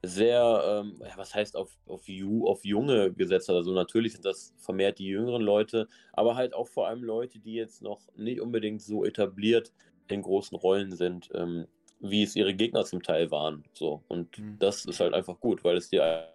sehr, 0.04 0.84
ähm, 0.86 1.00
was 1.16 1.34
heißt 1.34 1.56
auf, 1.56 1.72
auf, 1.88 2.04
auf 2.44 2.66
Junge 2.66 3.14
gesetzt 3.14 3.50
hat. 3.50 3.56
Also 3.56 3.74
natürlich 3.74 4.14
sind 4.14 4.26
das 4.26 4.54
vermehrt 4.58 5.00
die 5.00 5.08
jüngeren 5.08 5.42
Leute, 5.42 5.88
aber 6.14 6.36
halt 6.36 6.54
auch 6.54 6.68
vor 6.68 6.88
allem 6.88 7.04
Leute, 7.04 7.40
die 7.40 7.54
jetzt 7.54 7.82
noch 7.82 8.02
nicht 8.16 8.42
unbedingt 8.42 8.82
so 8.82 9.06
etabliert 9.06 9.72
in 10.08 10.22
großen 10.22 10.58
Rollen 10.58 10.96
sind, 10.96 11.30
ähm, 11.34 11.68
wie 12.00 12.24
es 12.24 12.36
ihre 12.36 12.54
Gegner 12.54 12.86
zum 12.86 13.02
Teil 13.02 13.32
waren. 13.32 13.64
So. 13.74 14.04
Und 14.08 14.38
mhm. 14.38 14.58
das 14.60 14.86
ist 14.86 15.00
halt 15.00 15.14
einfach 15.14 15.40
gut, 15.40 15.64
weil 15.64 15.78
es 15.78 15.90
dir 15.90 16.28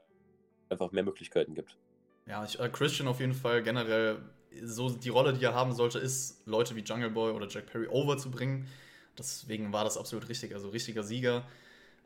einfach 0.68 0.90
mehr 0.92 1.04
Möglichkeiten 1.04 1.54
gibt. 1.54 1.76
Ja, 2.26 2.44
ich, 2.44 2.58
äh, 2.58 2.68
Christian 2.68 3.08
auf 3.08 3.20
jeden 3.20 3.34
Fall 3.34 3.62
generell, 3.62 4.18
so 4.62 4.90
die 4.90 5.08
Rolle, 5.08 5.32
die 5.32 5.44
er 5.44 5.54
haben 5.54 5.72
sollte, 5.72 5.98
ist, 5.98 6.46
Leute 6.46 6.76
wie 6.76 6.80
Jungle 6.80 7.10
Boy 7.10 7.32
oder 7.32 7.48
Jack 7.48 7.66
Perry 7.66 7.86
overzubringen. 7.86 8.66
Deswegen 9.16 9.72
war 9.72 9.84
das 9.84 9.96
absolut 9.96 10.28
richtig. 10.28 10.54
Also 10.54 10.70
richtiger 10.70 11.02
Sieger. 11.02 11.44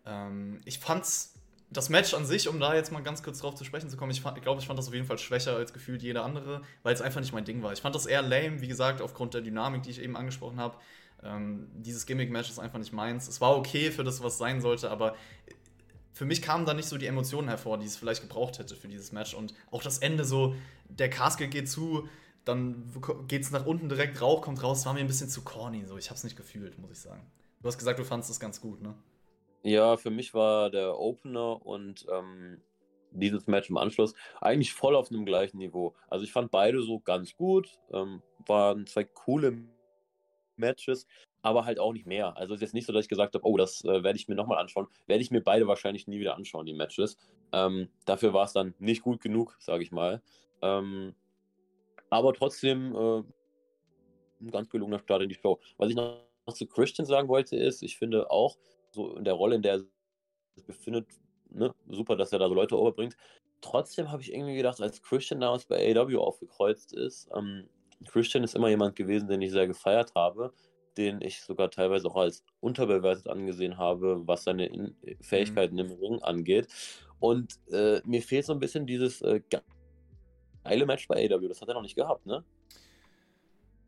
Ähm, 0.05 0.61
ich 0.65 0.79
fand's 0.79 1.36
das 1.71 1.89
Match 1.89 2.15
an 2.15 2.25
sich, 2.25 2.49
um 2.49 2.61
da 2.61 2.75
jetzt 2.75 2.93
mal 2.93 3.03
ganz 3.03 3.23
kurz 3.23 3.41
drauf 3.41 3.55
zu 3.55 3.65
sprechen 3.65 3.91
zu 3.91 3.97
kommen, 3.97 4.13
ich, 4.13 4.25
ich 4.25 4.43
glaube, 4.43 4.61
ich 4.61 4.67
fand 4.67 4.79
das 4.79 4.89
auf 4.89 4.95
jeden 4.95 5.07
Fall 5.07 5.19
schwächer 5.19 5.57
als 5.57 5.73
gefühlt 5.73 6.03
jeder 6.03 6.25
andere, 6.25 6.63
weil 6.83 6.95
es 6.95 7.01
einfach 7.01 7.21
nicht 7.21 7.33
mein 7.33 7.45
Ding 7.45 7.63
war. 7.63 7.73
Ich 7.73 7.81
fand 7.81 7.95
das 7.95 8.07
eher 8.07 8.23
lame, 8.23 8.61
wie 8.61 8.69
gesagt, 8.69 9.01
aufgrund 9.01 9.35
der 9.35 9.41
Dynamik, 9.41 9.83
die 9.83 9.91
ich 9.91 10.01
eben 10.01 10.17
angesprochen 10.17 10.61
habe. 10.61 10.77
Ähm, 11.23 11.69
dieses 11.75 12.07
Gimmick-Match 12.07 12.51
ist 12.51 12.59
einfach 12.59 12.79
nicht 12.79 12.93
meins. 12.93 13.27
Es 13.27 13.41
war 13.41 13.57
okay 13.57 13.91
für 13.91 14.05
das, 14.05 14.23
was 14.23 14.39
sein 14.39 14.61
sollte, 14.61 14.91
aber 14.91 15.17
für 16.13 16.25
mich 16.25 16.41
kamen 16.41 16.65
da 16.65 16.73
nicht 16.73 16.89
so 16.89 16.97
die 16.97 17.07
Emotionen 17.07 17.49
hervor, 17.49 17.79
die 17.79 17.87
es 17.87 17.97
vielleicht 17.97 18.23
gebraucht 18.23 18.59
hätte 18.59 18.77
für 18.77 18.89
dieses 18.89 19.13
Match. 19.13 19.35
Und 19.35 19.53
auch 19.71 19.83
das 19.83 19.99
Ende 19.99 20.25
so, 20.25 20.55
der 20.89 21.11
Casket 21.11 21.51
geht 21.51 21.69
zu, 21.69 22.09
dann 22.45 22.91
geht 23.27 23.43
es 23.43 23.51
nach 23.51 23.67
unten 23.67 23.89
direkt, 23.89 24.23
Rauch 24.23 24.41
kommt 24.41 24.63
raus, 24.63 24.87
war 24.87 24.95
mir 24.95 25.01
ein 25.01 25.09
bisschen 25.09 25.29
zu 25.29 25.43
corny. 25.43 25.85
So. 25.85 25.99
Ich 25.99 26.09
habe 26.09 26.17
es 26.17 26.25
nicht 26.25 26.37
gefühlt, 26.37 26.79
muss 26.79 26.91
ich 26.91 27.01
sagen. 27.01 27.21
Du 27.61 27.69
hast 27.69 27.77
gesagt, 27.77 27.99
du 27.99 28.05
fandest 28.05 28.31
es 28.31 28.41
ganz 28.41 28.61
gut, 28.61 28.81
ne? 28.81 28.95
Ja, 29.63 29.97
für 29.97 30.11
mich 30.11 30.33
war 30.35 30.71
der 30.71 30.99
Opener 30.99 31.65
und 31.65 32.07
ähm, 32.13 32.61
dieses 33.11 33.47
Match 33.47 33.71
im 33.71 33.77
Anschluss 33.77 34.15
eigentlich 34.41 34.73
voll 34.73 34.95
auf 34.95 35.11
einem 35.11 35.25
gleichen 35.25 35.59
Niveau. 35.59 35.95
Also 36.09 36.25
ich 36.25 36.33
fand 36.33 36.51
beide 36.51 36.83
so 36.83 37.01
ganz 37.01 37.37
gut, 37.37 37.79
ähm, 37.93 38.23
waren 38.47 38.87
zwei 38.87 39.05
coole 39.05 39.65
Matches, 40.57 41.07
aber 41.43 41.65
halt 41.65 41.79
auch 41.79 41.93
nicht 41.93 42.07
mehr. 42.07 42.37
Also 42.37 42.55
es 42.55 42.59
ist 42.59 42.63
jetzt 42.63 42.75
nicht 42.75 42.87
so, 42.87 42.93
dass 42.93 43.05
ich 43.05 43.09
gesagt 43.09 43.35
habe, 43.35 43.47
oh, 43.47 43.57
das 43.57 43.85
äh, 43.85 44.03
werde 44.03 44.17
ich 44.17 44.29
mir 44.29 44.35
nochmal 44.35 44.59
anschauen. 44.59 44.87
Werde 45.07 45.23
ich 45.23 45.31
mir 45.31 45.43
beide 45.43 45.67
wahrscheinlich 45.67 46.07
nie 46.07 46.21
wieder 46.21 46.37
anschauen, 46.37 46.67
die 46.67 46.75
Matches. 46.75 47.17
Ähm, 47.53 47.89
dafür 48.05 48.33
war 48.33 48.45
es 48.45 48.53
dann 48.53 48.75
nicht 48.79 49.03
gut 49.03 49.21
genug, 49.21 49.57
sage 49.61 49.83
ich 49.83 49.93
mal. 49.93 50.23
Ähm, 50.63 51.15
aber 52.11 52.35
trotzdem 52.35 52.95
äh, 52.95 53.23
ein 54.41 54.51
ganz 54.51 54.69
gelungener 54.69 54.99
Start 54.99 55.23
in 55.23 55.29
die 55.29 55.35
Show. 55.35 55.61
Was 55.77 55.91
ich 55.91 55.97
noch 55.97 56.21
zu 56.53 56.67
Christian 56.67 57.07
sagen 57.07 57.29
wollte, 57.29 57.57
ist, 57.57 57.83
ich 57.83 57.99
finde 57.99 58.31
auch, 58.31 58.57
so 58.97 59.17
in 59.17 59.25
der 59.25 59.35
Rolle, 59.35 59.57
in 59.57 59.63
der 59.63 59.75
er 59.75 59.79
sich 60.57 60.67
befindet, 60.67 61.07
ne, 61.51 61.75
super, 61.89 62.17
dass 62.17 62.33
er 62.33 62.39
da 62.39 62.49
so 62.49 62.55
Leute 62.55 62.79
overbringt. 62.79 63.17
Trotzdem 63.61 64.11
habe 64.11 64.23
ich 64.23 64.33
irgendwie 64.33 64.57
gedacht, 64.57 64.81
als 64.81 65.03
Christian 65.03 65.41
damals 65.41 65.65
bei 65.65 65.95
AEW 65.97 66.19
aufgekreuzt 66.19 66.93
ist, 66.93 67.29
ähm, 67.35 67.69
Christian 68.05 68.45
ist 68.45 68.55
immer 68.55 68.69
jemand 68.69 68.97
gewesen, 68.97 69.29
den 69.29 69.43
ich 69.43 69.53
sehr 69.53 69.67
gefeiert 69.67 70.13
habe, 70.15 70.53
den 70.97 71.21
ich 71.21 71.43
sogar 71.43 71.71
teilweise 71.71 72.09
auch 72.09 72.17
als 72.17 72.45
unterbewertet 72.61 73.29
angesehen 73.29 73.79
habe, 73.79 74.23
was 74.27 74.45
seine 74.45 74.67
in 74.67 74.97
Fähigkeiten 75.21 75.75
mhm. 75.75 75.81
im 75.81 75.93
Ring 75.93 76.23
angeht. 76.23 76.69
Und 77.19 77.59
äh, 77.71 78.01
mir 78.05 78.23
fehlt 78.23 78.45
so 78.45 78.53
ein 78.53 78.61
bisschen 78.61 78.87
dieses 78.87 79.23
äh, 79.23 79.41
geile 80.63 80.87
Match 80.87 81.09
bei 81.09 81.17
AEW. 81.17 81.49
Das 81.49 81.61
hat 81.61 81.69
er 81.69 81.75
noch 81.75 81.83
nicht 81.83 81.97
gehabt, 81.97 82.27
ne? 82.27 82.45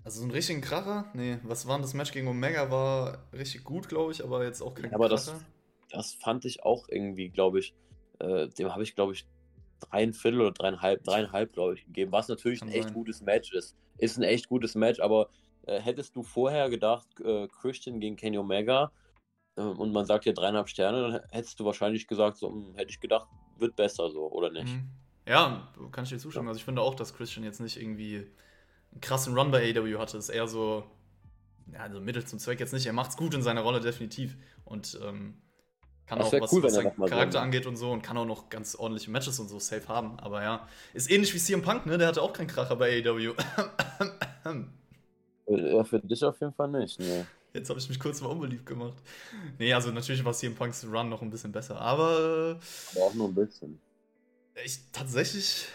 Also 0.04 0.20
so 0.20 0.24
einen 0.24 0.32
richtigen 0.32 0.60
Kracher? 0.60 1.06
Nee, 1.14 1.38
was 1.42 1.66
war 1.66 1.76
denn 1.76 1.82
das 1.82 1.94
Match 1.94 2.12
gegen 2.12 2.28
Omega? 2.28 2.70
War 2.70 3.24
richtig 3.32 3.64
gut, 3.64 3.88
glaube 3.88 4.12
ich, 4.12 4.24
aber 4.24 4.44
jetzt 4.44 4.62
auch 4.62 4.74
kein 4.74 4.90
ja, 4.90 4.92
aber 4.92 5.08
Kracher. 5.08 5.32
Das, 5.32 5.44
das 5.90 6.14
fand 6.14 6.44
ich 6.44 6.62
auch 6.62 6.88
irgendwie, 6.88 7.28
glaube 7.28 7.58
ich, 7.58 7.74
äh, 8.20 8.48
dem 8.48 8.72
habe 8.72 8.82
ich, 8.82 8.94
glaube 8.94 9.12
ich, 9.12 9.26
dreieinviertel 9.80 10.40
oder 10.40 10.52
dreieinhalb, 10.52 11.04
dreieinhalb, 11.04 11.52
glaube 11.52 11.74
ich, 11.74 11.84
gegeben, 11.84 12.12
was 12.12 12.28
natürlich 12.28 12.60
Kann 12.60 12.68
ein 12.68 12.72
sein. 12.72 12.80
echt 12.82 12.94
gutes 12.94 13.20
Match 13.22 13.52
ist. 13.52 13.76
Ist 13.98 14.16
ein 14.16 14.22
echt 14.22 14.48
gutes 14.48 14.74
Match, 14.74 15.00
aber 15.00 15.28
äh, 15.66 15.80
hättest 15.80 16.16
du 16.16 16.22
vorher 16.22 16.70
gedacht, 16.70 17.06
äh, 17.20 17.48
Christian 17.48 18.00
gegen 18.00 18.16
Kenny 18.16 18.38
Omega 18.38 18.90
äh, 19.56 19.62
und 19.62 19.92
man 19.92 20.06
sagt 20.06 20.24
hier 20.24 20.34
dreieinhalb 20.34 20.68
Sterne, 20.68 21.02
dann 21.02 21.20
hättest 21.30 21.60
du 21.60 21.64
wahrscheinlich 21.64 22.06
gesagt, 22.06 22.38
so, 22.38 22.48
hm, 22.50 22.74
hätte 22.76 22.90
ich 22.90 23.00
gedacht, 23.00 23.28
wird 23.58 23.76
besser 23.76 24.10
so, 24.10 24.30
oder 24.30 24.50
nicht? 24.50 24.74
Mhm. 24.74 24.88
Ja, 25.26 25.68
kann 25.92 26.04
ich 26.04 26.10
dir 26.10 26.18
zustimmen. 26.18 26.46
Ja. 26.46 26.50
Also 26.50 26.58
ich 26.58 26.64
finde 26.64 26.80
auch, 26.80 26.94
dass 26.94 27.12
Christian 27.12 27.44
jetzt 27.44 27.60
nicht 27.60 27.76
irgendwie 27.76 28.30
einen 28.92 29.00
krassen 29.00 29.36
Run 29.36 29.50
bei 29.50 29.74
AEW 29.74 29.98
hatte. 29.98 30.18
Ist 30.18 30.28
eher 30.28 30.48
so, 30.48 30.84
ja, 31.72 31.80
also 31.80 32.00
Mittel 32.00 32.24
zum 32.24 32.38
Zweck 32.38 32.60
jetzt 32.60 32.72
nicht. 32.72 32.86
Er 32.86 32.92
macht's 32.92 33.16
gut 33.16 33.34
in 33.34 33.42
seiner 33.42 33.62
Rolle 33.62 33.80
definitiv 33.80 34.36
und 34.64 34.98
ähm, 35.02 35.34
kann 36.06 36.18
das 36.18 36.28
auch, 36.28 36.40
was, 36.40 36.52
cool, 36.52 36.62
was 36.62 36.74
seinen 36.74 36.96
Charakter 36.96 37.32
so 37.32 37.38
angeht 37.38 37.66
und 37.66 37.76
so 37.76 37.90
und 37.90 38.02
kann 38.02 38.16
auch 38.16 38.24
noch 38.24 38.48
ganz 38.48 38.74
ordentliche 38.74 39.10
Matches 39.10 39.38
und 39.40 39.48
so 39.48 39.58
safe 39.58 39.86
haben. 39.88 40.18
Aber 40.20 40.42
ja, 40.42 40.66
ist 40.94 41.10
ähnlich 41.10 41.34
wie 41.34 41.38
CM 41.38 41.60
Punk, 41.62 41.84
ne? 41.84 41.98
Der 41.98 42.08
hatte 42.08 42.22
auch 42.22 42.32
keinen 42.32 42.46
Kracher 42.46 42.76
bei 42.76 43.02
AEW. 43.04 43.34
ja, 45.46 45.84
für 45.84 46.00
dich 46.00 46.24
auf 46.24 46.40
jeden 46.40 46.54
Fall 46.54 46.68
nicht, 46.68 46.98
ne. 46.98 47.26
Jetzt 47.52 47.68
habe 47.70 47.78
ich 47.80 47.88
mich 47.88 47.98
kurz 47.98 48.20
mal 48.20 48.28
unbeliebt 48.28 48.66
gemacht. 48.66 48.96
Nee, 49.58 49.72
also 49.72 49.90
natürlich 49.90 50.24
war 50.24 50.32
CM 50.32 50.54
Punks 50.54 50.86
Run 50.86 51.08
noch 51.08 51.22
ein 51.22 51.30
bisschen 51.30 51.52
besser, 51.52 51.80
aber. 51.80 52.58
Aber 52.94 53.04
auch 53.04 53.14
nur 53.14 53.28
ein 53.28 53.34
bisschen. 53.34 53.78
Ich 54.64 54.80
tatsächlich 54.92 55.66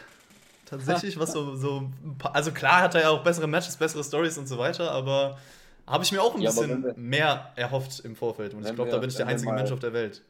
tatsächlich, 0.77 1.19
was 1.19 1.33
so, 1.33 1.55
so 1.55 1.89
also 2.31 2.51
klar 2.51 2.81
hat 2.81 2.95
er 2.95 3.01
ja 3.01 3.09
auch 3.09 3.23
bessere 3.23 3.47
Matches, 3.47 3.77
bessere 3.77 4.03
Stories 4.03 4.37
und 4.37 4.47
so 4.47 4.57
weiter, 4.57 4.91
aber 4.91 5.37
habe 5.85 6.03
ich 6.03 6.11
mir 6.11 6.21
auch 6.21 6.35
ein 6.35 6.41
ja, 6.41 6.49
bisschen 6.49 6.83
wir, 6.83 6.93
mehr 6.95 7.51
erhofft 7.55 7.99
im 8.01 8.15
Vorfeld 8.15 8.53
und 8.53 8.65
ich 8.65 8.73
glaube, 8.73 8.91
da 8.91 8.97
bin 8.97 9.09
ich 9.09 9.15
der 9.15 9.27
einzige 9.27 9.51
mal, 9.51 9.57
Mensch 9.57 9.71
auf 9.71 9.79
der 9.79 9.93
Welt. 9.93 10.23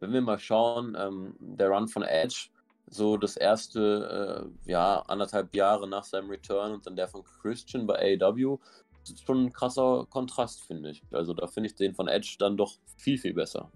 Wenn 0.00 0.12
wir 0.12 0.20
mal 0.20 0.38
schauen, 0.38 0.96
ähm, 0.98 1.34
der 1.40 1.68
Run 1.68 1.88
von 1.88 2.02
Edge, 2.02 2.48
so 2.88 3.16
das 3.16 3.36
erste, 3.36 4.48
äh, 4.66 4.70
ja, 4.70 5.00
anderthalb 5.06 5.54
Jahre 5.54 5.88
nach 5.88 6.04
seinem 6.04 6.30
Return 6.30 6.72
und 6.72 6.86
dann 6.86 6.96
der 6.96 7.08
von 7.08 7.22
Christian 7.42 7.86
bei 7.86 8.18
AEW, 8.20 8.58
das 9.00 9.10
ist 9.10 9.26
schon 9.26 9.46
ein 9.46 9.52
krasser 9.52 10.06
Kontrast, 10.10 10.64
finde 10.64 10.90
ich. 10.90 11.02
Also 11.10 11.34
da 11.34 11.46
finde 11.46 11.68
ich 11.68 11.74
den 11.74 11.94
von 11.94 12.08
Edge 12.08 12.36
dann 12.38 12.56
doch 12.56 12.76
viel, 12.96 13.18
viel 13.18 13.34
besser 13.34 13.70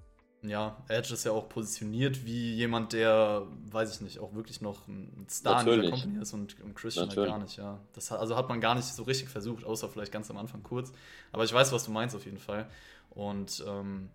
ja, 0.48 0.76
Edge 0.88 1.14
ist 1.14 1.24
ja 1.24 1.32
auch 1.32 1.48
positioniert 1.48 2.24
wie 2.24 2.54
jemand, 2.54 2.92
der, 2.92 3.42
weiß 3.70 3.94
ich 3.94 4.00
nicht, 4.00 4.18
auch 4.18 4.34
wirklich 4.34 4.60
noch 4.60 4.86
ein 4.88 5.26
Star 5.28 5.58
Natürlich. 5.58 5.76
in 5.76 5.82
dieser 5.82 6.02
Company 6.02 6.22
ist 6.22 6.32
und, 6.34 6.60
und 6.62 6.74
Christian 6.74 7.08
halt 7.08 7.16
gar 7.16 7.38
nicht, 7.38 7.56
ja. 7.56 7.80
Das 7.94 8.10
hat, 8.10 8.20
also 8.20 8.36
hat 8.36 8.48
man 8.48 8.60
gar 8.60 8.74
nicht 8.74 8.84
so 8.84 9.04
richtig 9.04 9.28
versucht, 9.28 9.64
außer 9.64 9.88
vielleicht 9.88 10.12
ganz 10.12 10.30
am 10.30 10.36
Anfang 10.36 10.62
kurz. 10.62 10.92
Aber 11.32 11.44
ich 11.44 11.52
weiß, 11.52 11.72
was 11.72 11.84
du 11.84 11.92
meinst 11.92 12.14
auf 12.14 12.24
jeden 12.24 12.38
Fall. 12.38 12.68
Und 13.10 13.64
ähm, 13.66 14.10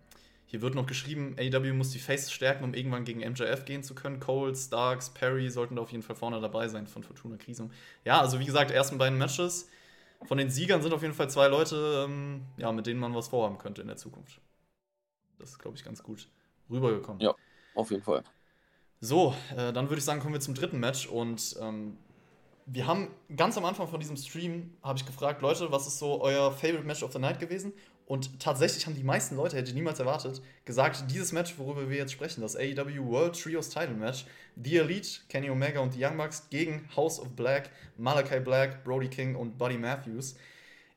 hier 0.46 0.62
wird 0.62 0.74
noch 0.74 0.86
geschrieben, 0.86 1.36
AEW 1.38 1.72
muss 1.74 1.90
die 1.90 1.98
Faces 1.98 2.32
stärken, 2.32 2.64
um 2.64 2.74
irgendwann 2.74 3.04
gegen 3.04 3.20
MJF 3.20 3.64
gehen 3.64 3.82
zu 3.82 3.94
können. 3.94 4.20
Cole, 4.20 4.54
Starks, 4.54 5.10
Perry 5.10 5.48
sollten 5.48 5.76
da 5.76 5.82
auf 5.82 5.92
jeden 5.92 6.02
Fall 6.02 6.16
vorne 6.16 6.40
dabei 6.40 6.68
sein 6.68 6.86
von 6.86 7.02
Fortuna 7.02 7.36
Krisum. 7.36 7.70
Ja, 8.04 8.20
also 8.20 8.40
wie 8.40 8.46
gesagt, 8.46 8.70
ersten 8.70 8.98
beiden 8.98 9.18
Matches. 9.18 9.68
Von 10.24 10.38
den 10.38 10.50
Siegern 10.50 10.82
sind 10.82 10.92
auf 10.92 11.02
jeden 11.02 11.14
Fall 11.14 11.30
zwei 11.30 11.48
Leute, 11.48 12.04
ähm, 12.06 12.42
ja, 12.56 12.72
mit 12.72 12.86
denen 12.86 13.00
man 13.00 13.14
was 13.14 13.28
vorhaben 13.28 13.58
könnte 13.58 13.80
in 13.80 13.86
der 13.86 13.96
Zukunft. 13.96 14.40
Das 15.40 15.50
ist, 15.50 15.58
glaube 15.58 15.76
ich, 15.76 15.84
ganz 15.84 16.02
gut 16.02 16.28
rübergekommen. 16.70 17.20
Ja, 17.20 17.34
auf 17.74 17.90
jeden 17.90 18.02
Fall. 18.02 18.22
So, 19.00 19.34
äh, 19.56 19.72
dann 19.72 19.88
würde 19.88 19.98
ich 19.98 20.04
sagen, 20.04 20.20
kommen 20.20 20.34
wir 20.34 20.40
zum 20.40 20.54
dritten 20.54 20.78
Match. 20.78 21.06
Und 21.06 21.56
ähm, 21.60 21.96
wir 22.66 22.86
haben 22.86 23.08
ganz 23.34 23.56
am 23.56 23.64
Anfang 23.64 23.88
von 23.88 23.98
diesem 23.98 24.16
Stream, 24.16 24.74
habe 24.82 24.98
ich 24.98 25.06
gefragt, 25.06 25.42
Leute, 25.42 25.72
was 25.72 25.86
ist 25.86 25.98
so 25.98 26.20
euer 26.22 26.52
Favorite 26.52 26.84
Match 26.84 27.02
of 27.02 27.12
the 27.12 27.18
Night 27.18 27.40
gewesen? 27.40 27.72
Und 28.10 28.40
tatsächlich 28.40 28.86
haben 28.86 28.96
die 28.96 29.04
meisten 29.04 29.36
Leute, 29.36 29.56
hätte 29.56 29.68
ich 29.68 29.74
niemals 29.74 30.00
erwartet, 30.00 30.42
gesagt, 30.64 31.04
dieses 31.08 31.30
Match, 31.30 31.56
worüber 31.58 31.88
wir 31.88 31.96
jetzt 31.96 32.10
sprechen, 32.10 32.40
das 32.40 32.56
AEW 32.56 33.06
World 33.06 33.40
Trios 33.40 33.68
Title 33.68 33.94
Match, 33.94 34.26
The 34.60 34.78
Elite, 34.78 35.20
Kenny 35.28 35.48
Omega 35.48 35.78
und 35.78 35.94
die 35.94 36.04
Young 36.04 36.16
Bucks 36.16 36.48
gegen 36.50 36.88
House 36.96 37.20
of 37.20 37.28
Black, 37.36 37.70
Malachi 37.96 38.40
Black, 38.40 38.82
Brody 38.82 39.06
King 39.08 39.36
und 39.36 39.56
Buddy 39.56 39.78
Matthews 39.78 40.34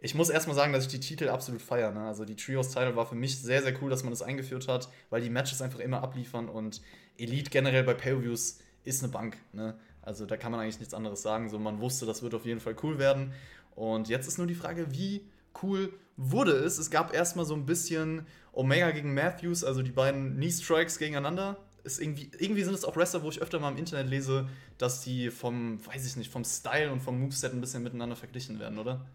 ich 0.04 0.16
muss 0.16 0.30
erstmal 0.30 0.56
sagen, 0.56 0.74
dass 0.74 0.84
ich 0.84 0.92
die 0.92 1.00
Titel 1.00 1.30
absolut 1.30 1.62
feiere. 1.62 1.92
Ne? 1.92 2.02
Also 2.02 2.26
die 2.26 2.36
Trios-Title 2.36 2.98
war 2.98 3.06
für 3.06 3.16
mich 3.16 3.40
sehr, 3.42 3.64
sehr 3.64 3.74
cool, 3.82 3.90
dass 3.90 4.04
man 4.04 4.12
das 4.12 4.22
eingeführt 4.22 4.68
hat, 4.68 4.90
weil 5.10 5.22
die 5.22 5.30
Matches 5.30 5.62
einfach 5.62 5.80
immer 5.80 6.04
abliefern 6.04 6.50
und 6.50 6.82
Elite 7.18 7.50
generell 7.50 7.86
bei 7.86 7.94
Pay-Views 7.94 8.60
ist 8.84 9.02
eine 9.02 9.14
Bank. 9.14 9.38
Ne? 9.54 9.76
Also 10.02 10.26
da 10.26 10.36
kann 10.36 10.52
man 10.52 10.60
eigentlich 10.60 10.80
nichts 10.80 10.94
anderes 10.94 11.22
sagen. 11.22 11.48
So, 11.50 11.58
man 11.58 11.80
wusste, 11.80 12.06
das 12.06 12.22
wird 12.22 12.36
auf 12.36 12.46
jeden 12.46 12.60
Fall 12.60 12.76
cool 12.84 13.00
werden. 13.00 13.32
Und 13.76 14.10
jetzt 14.10 14.28
ist 14.28 14.38
nur 14.38 14.46
die 14.46 14.56
Frage, 14.56 14.92
wie 14.92 15.26
cool 15.64 15.94
wurde 16.18 16.52
es? 16.52 16.80
Es 16.80 16.92
gab 16.92 17.14
erstmal 17.14 17.46
so 17.46 17.54
ein 17.54 17.66
bisschen 17.66 18.28
Omega 18.52 18.92
gegen 18.92 19.14
Matthews, 19.14 19.64
also 19.64 19.82
die 19.82 19.92
beiden 19.92 20.36
Knee-Strikes 20.36 21.00
gegeneinander. 21.00 21.58
Ist 21.86 22.02
irgendwie, 22.02 22.30
irgendwie 22.40 22.64
sind 22.64 22.74
es 22.74 22.84
auch 22.84 22.98
Wrestler, 22.98 23.24
wo 23.24 23.30
ich 23.30 23.42
öfter 23.42 23.58
mal 23.60 23.72
im 23.72 23.78
Internet 23.78 24.10
lese, 24.10 24.50
dass 24.78 25.00
die 25.00 25.32
vom, 25.32 25.80
weiß 25.86 26.06
ich 26.06 26.18
nicht, 26.18 26.30
vom 26.30 26.44
Style 26.44 26.92
und 26.92 27.02
vom 27.02 27.22
Moveset 27.22 27.54
ein 27.54 27.62
bisschen 27.62 27.84
miteinander 27.84 28.18
verglichen 28.18 28.60
werden, 28.60 28.80
oder? 28.80 29.06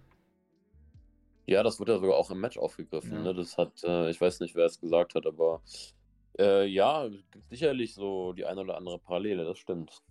Ja, 1.49 1.63
das 1.63 1.81
wurde 1.81 1.93
ja 1.93 1.99
sogar 1.99 2.19
auch 2.19 2.31
im 2.31 2.41
Match 2.41 2.59
aufgegriffen. 2.59 3.15
Ja. 3.15 3.23
Ne? 3.23 3.35
Das 3.35 3.57
hat, 3.57 3.83
äh, 3.83 4.11
ich 4.11 4.21
weiß 4.21 4.41
nicht, 4.41 4.55
wer 4.55 4.67
es 4.67 4.79
gesagt 4.79 5.15
hat, 5.15 5.25
aber 5.25 5.63
äh, 6.39 6.67
ja, 6.67 7.09
gibt 7.09 7.49
sicherlich 7.49 7.95
so 7.95 8.35
die 8.35 8.45
eine 8.45 8.61
oder 8.61 8.77
andere 8.77 8.99
Parallele, 8.99 9.47
das 9.47 9.59
stimmt. 9.59 10.03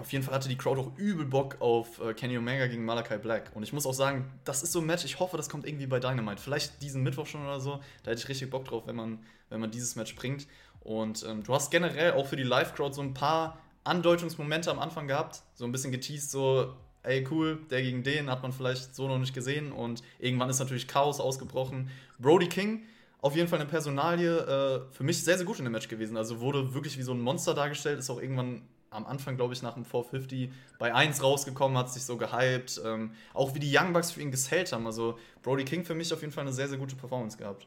Auf 0.00 0.12
jeden 0.12 0.24
Fall 0.24 0.34
hatte 0.34 0.48
die 0.48 0.58
Crowd 0.58 0.80
auch 0.80 0.98
übel 0.98 1.24
Bock 1.24 1.58
auf 1.60 2.00
äh, 2.00 2.14
Kenny 2.14 2.36
Omega 2.36 2.66
gegen 2.66 2.84
Malachi 2.84 3.16
Black. 3.18 3.52
Und 3.54 3.62
ich 3.62 3.72
muss 3.72 3.86
auch 3.86 3.94
sagen, 3.94 4.40
das 4.44 4.64
ist 4.64 4.72
so 4.72 4.80
ein 4.80 4.86
Match, 4.86 5.04
ich 5.04 5.20
hoffe, 5.20 5.36
das 5.36 5.48
kommt 5.48 5.68
irgendwie 5.68 5.86
bei 5.86 6.00
Dynamite. 6.00 6.42
Vielleicht 6.42 6.82
diesen 6.82 7.04
Mittwoch 7.04 7.26
schon 7.26 7.44
oder 7.44 7.60
so. 7.60 7.78
Da 8.02 8.10
hätte 8.10 8.20
ich 8.20 8.28
richtig 8.28 8.50
Bock 8.50 8.64
drauf, 8.64 8.88
wenn 8.88 8.96
man, 8.96 9.24
wenn 9.50 9.60
man 9.60 9.70
dieses 9.70 9.94
Match 9.94 10.16
bringt. 10.16 10.48
Und 10.80 11.24
ähm, 11.28 11.44
du 11.44 11.54
hast 11.54 11.70
generell 11.70 12.14
auch 12.14 12.26
für 12.26 12.36
die 12.36 12.42
Live-Crowd 12.42 12.92
so 12.92 13.02
ein 13.02 13.14
paar 13.14 13.60
Andeutungsmomente 13.84 14.68
am 14.72 14.80
Anfang 14.80 15.06
gehabt. 15.06 15.44
So 15.54 15.64
ein 15.64 15.70
bisschen 15.70 15.92
geteased, 15.92 16.32
so 16.32 16.74
ey 17.06 17.26
cool, 17.30 17.58
der 17.70 17.82
gegen 17.82 18.02
den 18.02 18.30
hat 18.30 18.42
man 18.42 18.52
vielleicht 18.52 18.94
so 18.94 19.08
noch 19.08 19.18
nicht 19.18 19.34
gesehen 19.34 19.72
und 19.72 20.02
irgendwann 20.18 20.50
ist 20.50 20.58
natürlich 20.58 20.88
Chaos 20.88 21.20
ausgebrochen. 21.20 21.88
Brody 22.18 22.48
King, 22.48 22.82
auf 23.20 23.34
jeden 23.34 23.48
Fall 23.48 23.60
eine 23.60 23.68
Personalie, 23.68 24.36
äh, 24.36 24.92
für 24.92 25.04
mich 25.04 25.22
sehr, 25.24 25.36
sehr 25.36 25.46
gut 25.46 25.58
in 25.58 25.64
dem 25.64 25.72
Match 25.72 25.88
gewesen. 25.88 26.16
Also 26.16 26.40
wurde 26.40 26.74
wirklich 26.74 26.98
wie 26.98 27.02
so 27.02 27.12
ein 27.12 27.20
Monster 27.20 27.54
dargestellt, 27.54 27.98
ist 27.98 28.10
auch 28.10 28.20
irgendwann 28.20 28.62
am 28.90 29.06
Anfang, 29.06 29.36
glaube 29.36 29.52
ich, 29.52 29.62
nach 29.62 29.74
dem 29.74 29.84
450 29.84 30.50
bei 30.78 30.94
1 30.94 31.22
rausgekommen, 31.22 31.76
hat 31.76 31.90
sich 31.90 32.04
so 32.04 32.16
gehypt. 32.16 32.80
Ähm, 32.84 33.12
auch 33.34 33.54
wie 33.54 33.58
die 33.58 33.74
Young 33.76 33.92
Bucks 33.92 34.12
für 34.12 34.20
ihn 34.20 34.30
gesellt 34.30 34.72
haben. 34.72 34.86
Also 34.86 35.18
Brody 35.42 35.64
King 35.64 35.84
für 35.84 35.94
mich 35.94 36.12
auf 36.12 36.20
jeden 36.20 36.32
Fall 36.32 36.42
eine 36.42 36.52
sehr, 36.52 36.68
sehr 36.68 36.78
gute 36.78 36.96
Performance 36.96 37.36
gehabt. 37.36 37.66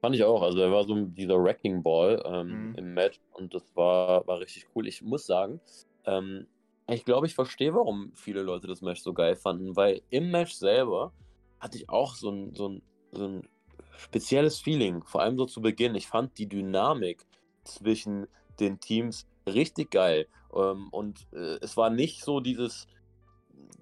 Fand 0.00 0.14
ich 0.14 0.24
auch. 0.24 0.42
Also 0.42 0.60
er 0.60 0.70
war 0.70 0.84
so 0.84 0.94
dieser 1.06 1.42
Wrecking 1.42 1.82
Ball 1.82 2.22
ähm, 2.26 2.70
mhm. 2.70 2.74
im 2.76 2.94
Match 2.94 3.20
und 3.32 3.54
das 3.54 3.62
war, 3.74 4.26
war 4.26 4.40
richtig 4.40 4.66
cool. 4.74 4.86
Ich 4.86 5.00
muss 5.00 5.26
sagen, 5.26 5.60
ähm, 6.04 6.46
ich 6.88 7.04
glaube, 7.04 7.26
ich 7.26 7.34
verstehe, 7.34 7.74
warum 7.74 8.12
viele 8.14 8.42
Leute 8.42 8.66
das 8.66 8.82
Match 8.82 9.00
so 9.00 9.12
geil 9.12 9.36
fanden, 9.36 9.76
weil 9.76 10.02
im 10.10 10.30
Match 10.30 10.54
selber 10.54 11.12
hatte 11.60 11.78
ich 11.78 11.88
auch 11.88 12.14
so 12.14 12.30
ein, 12.30 12.54
so 12.54 12.68
ein, 12.68 12.82
so 13.12 13.26
ein 13.26 13.48
spezielles 13.96 14.58
Feeling, 14.58 15.02
vor 15.04 15.22
allem 15.22 15.38
so 15.38 15.46
zu 15.46 15.62
Beginn. 15.62 15.94
Ich 15.94 16.08
fand 16.08 16.36
die 16.38 16.48
Dynamik 16.48 17.26
zwischen 17.64 18.26
den 18.60 18.80
Teams 18.80 19.26
richtig 19.46 19.90
geil. 19.90 20.26
Ähm, 20.54 20.88
und 20.90 21.26
äh, 21.32 21.58
es 21.60 21.76
war 21.76 21.90
nicht 21.90 22.22
so 22.22 22.40
dieses 22.40 22.86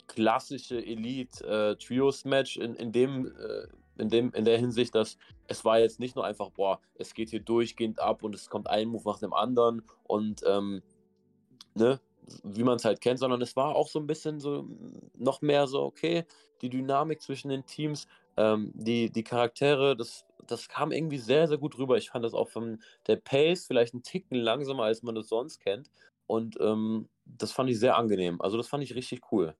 klassische 0.06 0.84
Elite-Trios-Match 0.84 2.58
äh, 2.58 2.64
in, 2.64 2.74
in 2.76 2.92
dem 2.92 3.26
äh, 3.26 3.66
in, 3.98 4.08
dem, 4.08 4.32
in 4.32 4.44
der 4.44 4.58
Hinsicht, 4.58 4.94
dass 4.94 5.18
es 5.46 5.64
war 5.64 5.78
jetzt 5.78 6.00
nicht 6.00 6.16
nur 6.16 6.24
einfach, 6.24 6.50
boah, 6.50 6.80
es 6.94 7.14
geht 7.14 7.30
hier 7.30 7.40
durchgehend 7.40 8.00
ab 8.00 8.22
und 8.22 8.34
es 8.34 8.48
kommt 8.48 8.68
ein 8.68 8.88
Move 8.88 9.08
nach 9.08 9.18
dem 9.18 9.34
anderen 9.34 9.82
und 10.04 10.42
ähm, 10.46 10.82
ne, 11.74 12.00
wie 12.44 12.62
man 12.62 12.76
es 12.76 12.84
halt 12.84 13.00
kennt, 13.00 13.18
sondern 13.18 13.42
es 13.42 13.56
war 13.56 13.74
auch 13.74 13.88
so 13.88 13.98
ein 13.98 14.06
bisschen 14.06 14.40
so 14.40 14.66
noch 15.14 15.42
mehr 15.42 15.66
so, 15.66 15.82
okay, 15.82 16.24
die 16.60 16.70
Dynamik 16.70 17.20
zwischen 17.20 17.48
den 17.48 17.66
Teams, 17.66 18.06
ähm, 18.36 18.70
die, 18.74 19.10
die 19.10 19.24
Charaktere, 19.24 19.96
das, 19.96 20.24
das 20.46 20.68
kam 20.68 20.92
irgendwie 20.92 21.18
sehr, 21.18 21.48
sehr 21.48 21.58
gut 21.58 21.78
rüber. 21.78 21.96
Ich 21.96 22.10
fand 22.10 22.24
das 22.24 22.34
auch 22.34 22.48
von 22.48 22.80
der 23.06 23.16
Pace 23.16 23.66
vielleicht 23.66 23.94
ein 23.94 24.02
Ticken 24.02 24.36
langsamer, 24.36 24.84
als 24.84 25.02
man 25.02 25.14
das 25.14 25.28
sonst 25.28 25.60
kennt. 25.60 25.90
Und 26.26 26.56
ähm, 26.60 27.08
das 27.24 27.52
fand 27.52 27.68
ich 27.70 27.78
sehr 27.78 27.96
angenehm. 27.96 28.40
Also 28.40 28.56
das 28.56 28.68
fand 28.68 28.82
ich 28.82 28.94
richtig 28.94 29.32
cool. 29.32 29.54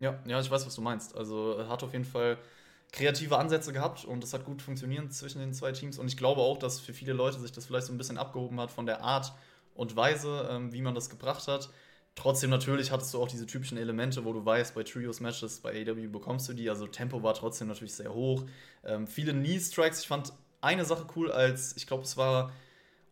Ja, 0.00 0.18
ja, 0.26 0.40
ich 0.40 0.50
weiß, 0.50 0.66
was 0.66 0.74
du 0.74 0.80
meinst. 0.80 1.14
Also 1.14 1.68
hat 1.68 1.82
auf 1.82 1.92
jeden 1.92 2.06
Fall 2.06 2.38
kreative 2.90 3.38
Ansätze 3.38 3.72
gehabt 3.72 4.04
und 4.04 4.24
es 4.24 4.32
hat 4.32 4.44
gut 4.44 4.62
funktioniert 4.62 5.12
zwischen 5.12 5.38
den 5.38 5.52
zwei 5.52 5.72
Teams. 5.72 5.98
Und 5.98 6.08
ich 6.08 6.16
glaube 6.16 6.40
auch, 6.40 6.58
dass 6.58 6.80
für 6.80 6.94
viele 6.94 7.12
Leute 7.12 7.38
sich 7.38 7.52
das 7.52 7.66
vielleicht 7.66 7.86
so 7.86 7.92
ein 7.92 7.98
bisschen 7.98 8.18
abgehoben 8.18 8.58
hat 8.60 8.70
von 8.70 8.86
der 8.86 9.02
Art 9.02 9.32
und 9.74 9.94
Weise, 9.94 10.48
ähm, 10.50 10.72
wie 10.72 10.82
man 10.82 10.94
das 10.94 11.10
gebracht 11.10 11.46
hat. 11.46 11.70
Trotzdem 12.14 12.50
natürlich 12.50 12.90
hattest 12.90 13.14
du 13.14 13.22
auch 13.22 13.28
diese 13.28 13.46
typischen 13.46 13.78
Elemente, 13.78 14.24
wo 14.24 14.32
du 14.32 14.44
weißt, 14.44 14.74
bei 14.74 14.82
Trios-Matches, 14.82 15.60
bei 15.60 15.70
AW 15.70 16.06
bekommst 16.08 16.48
du 16.48 16.52
die. 16.52 16.68
Also 16.68 16.86
Tempo 16.86 17.22
war 17.22 17.34
trotzdem 17.34 17.68
natürlich 17.68 17.94
sehr 17.94 18.12
hoch. 18.12 18.44
Ähm, 18.84 19.06
viele 19.06 19.32
Knee-Strikes. 19.32 20.00
Ich 20.00 20.08
fand 20.08 20.32
eine 20.60 20.84
Sache 20.84 21.06
cool, 21.16 21.32
als 21.32 21.76
ich 21.76 21.86
glaube, 21.86 22.02
es 22.02 22.16
war 22.16 22.52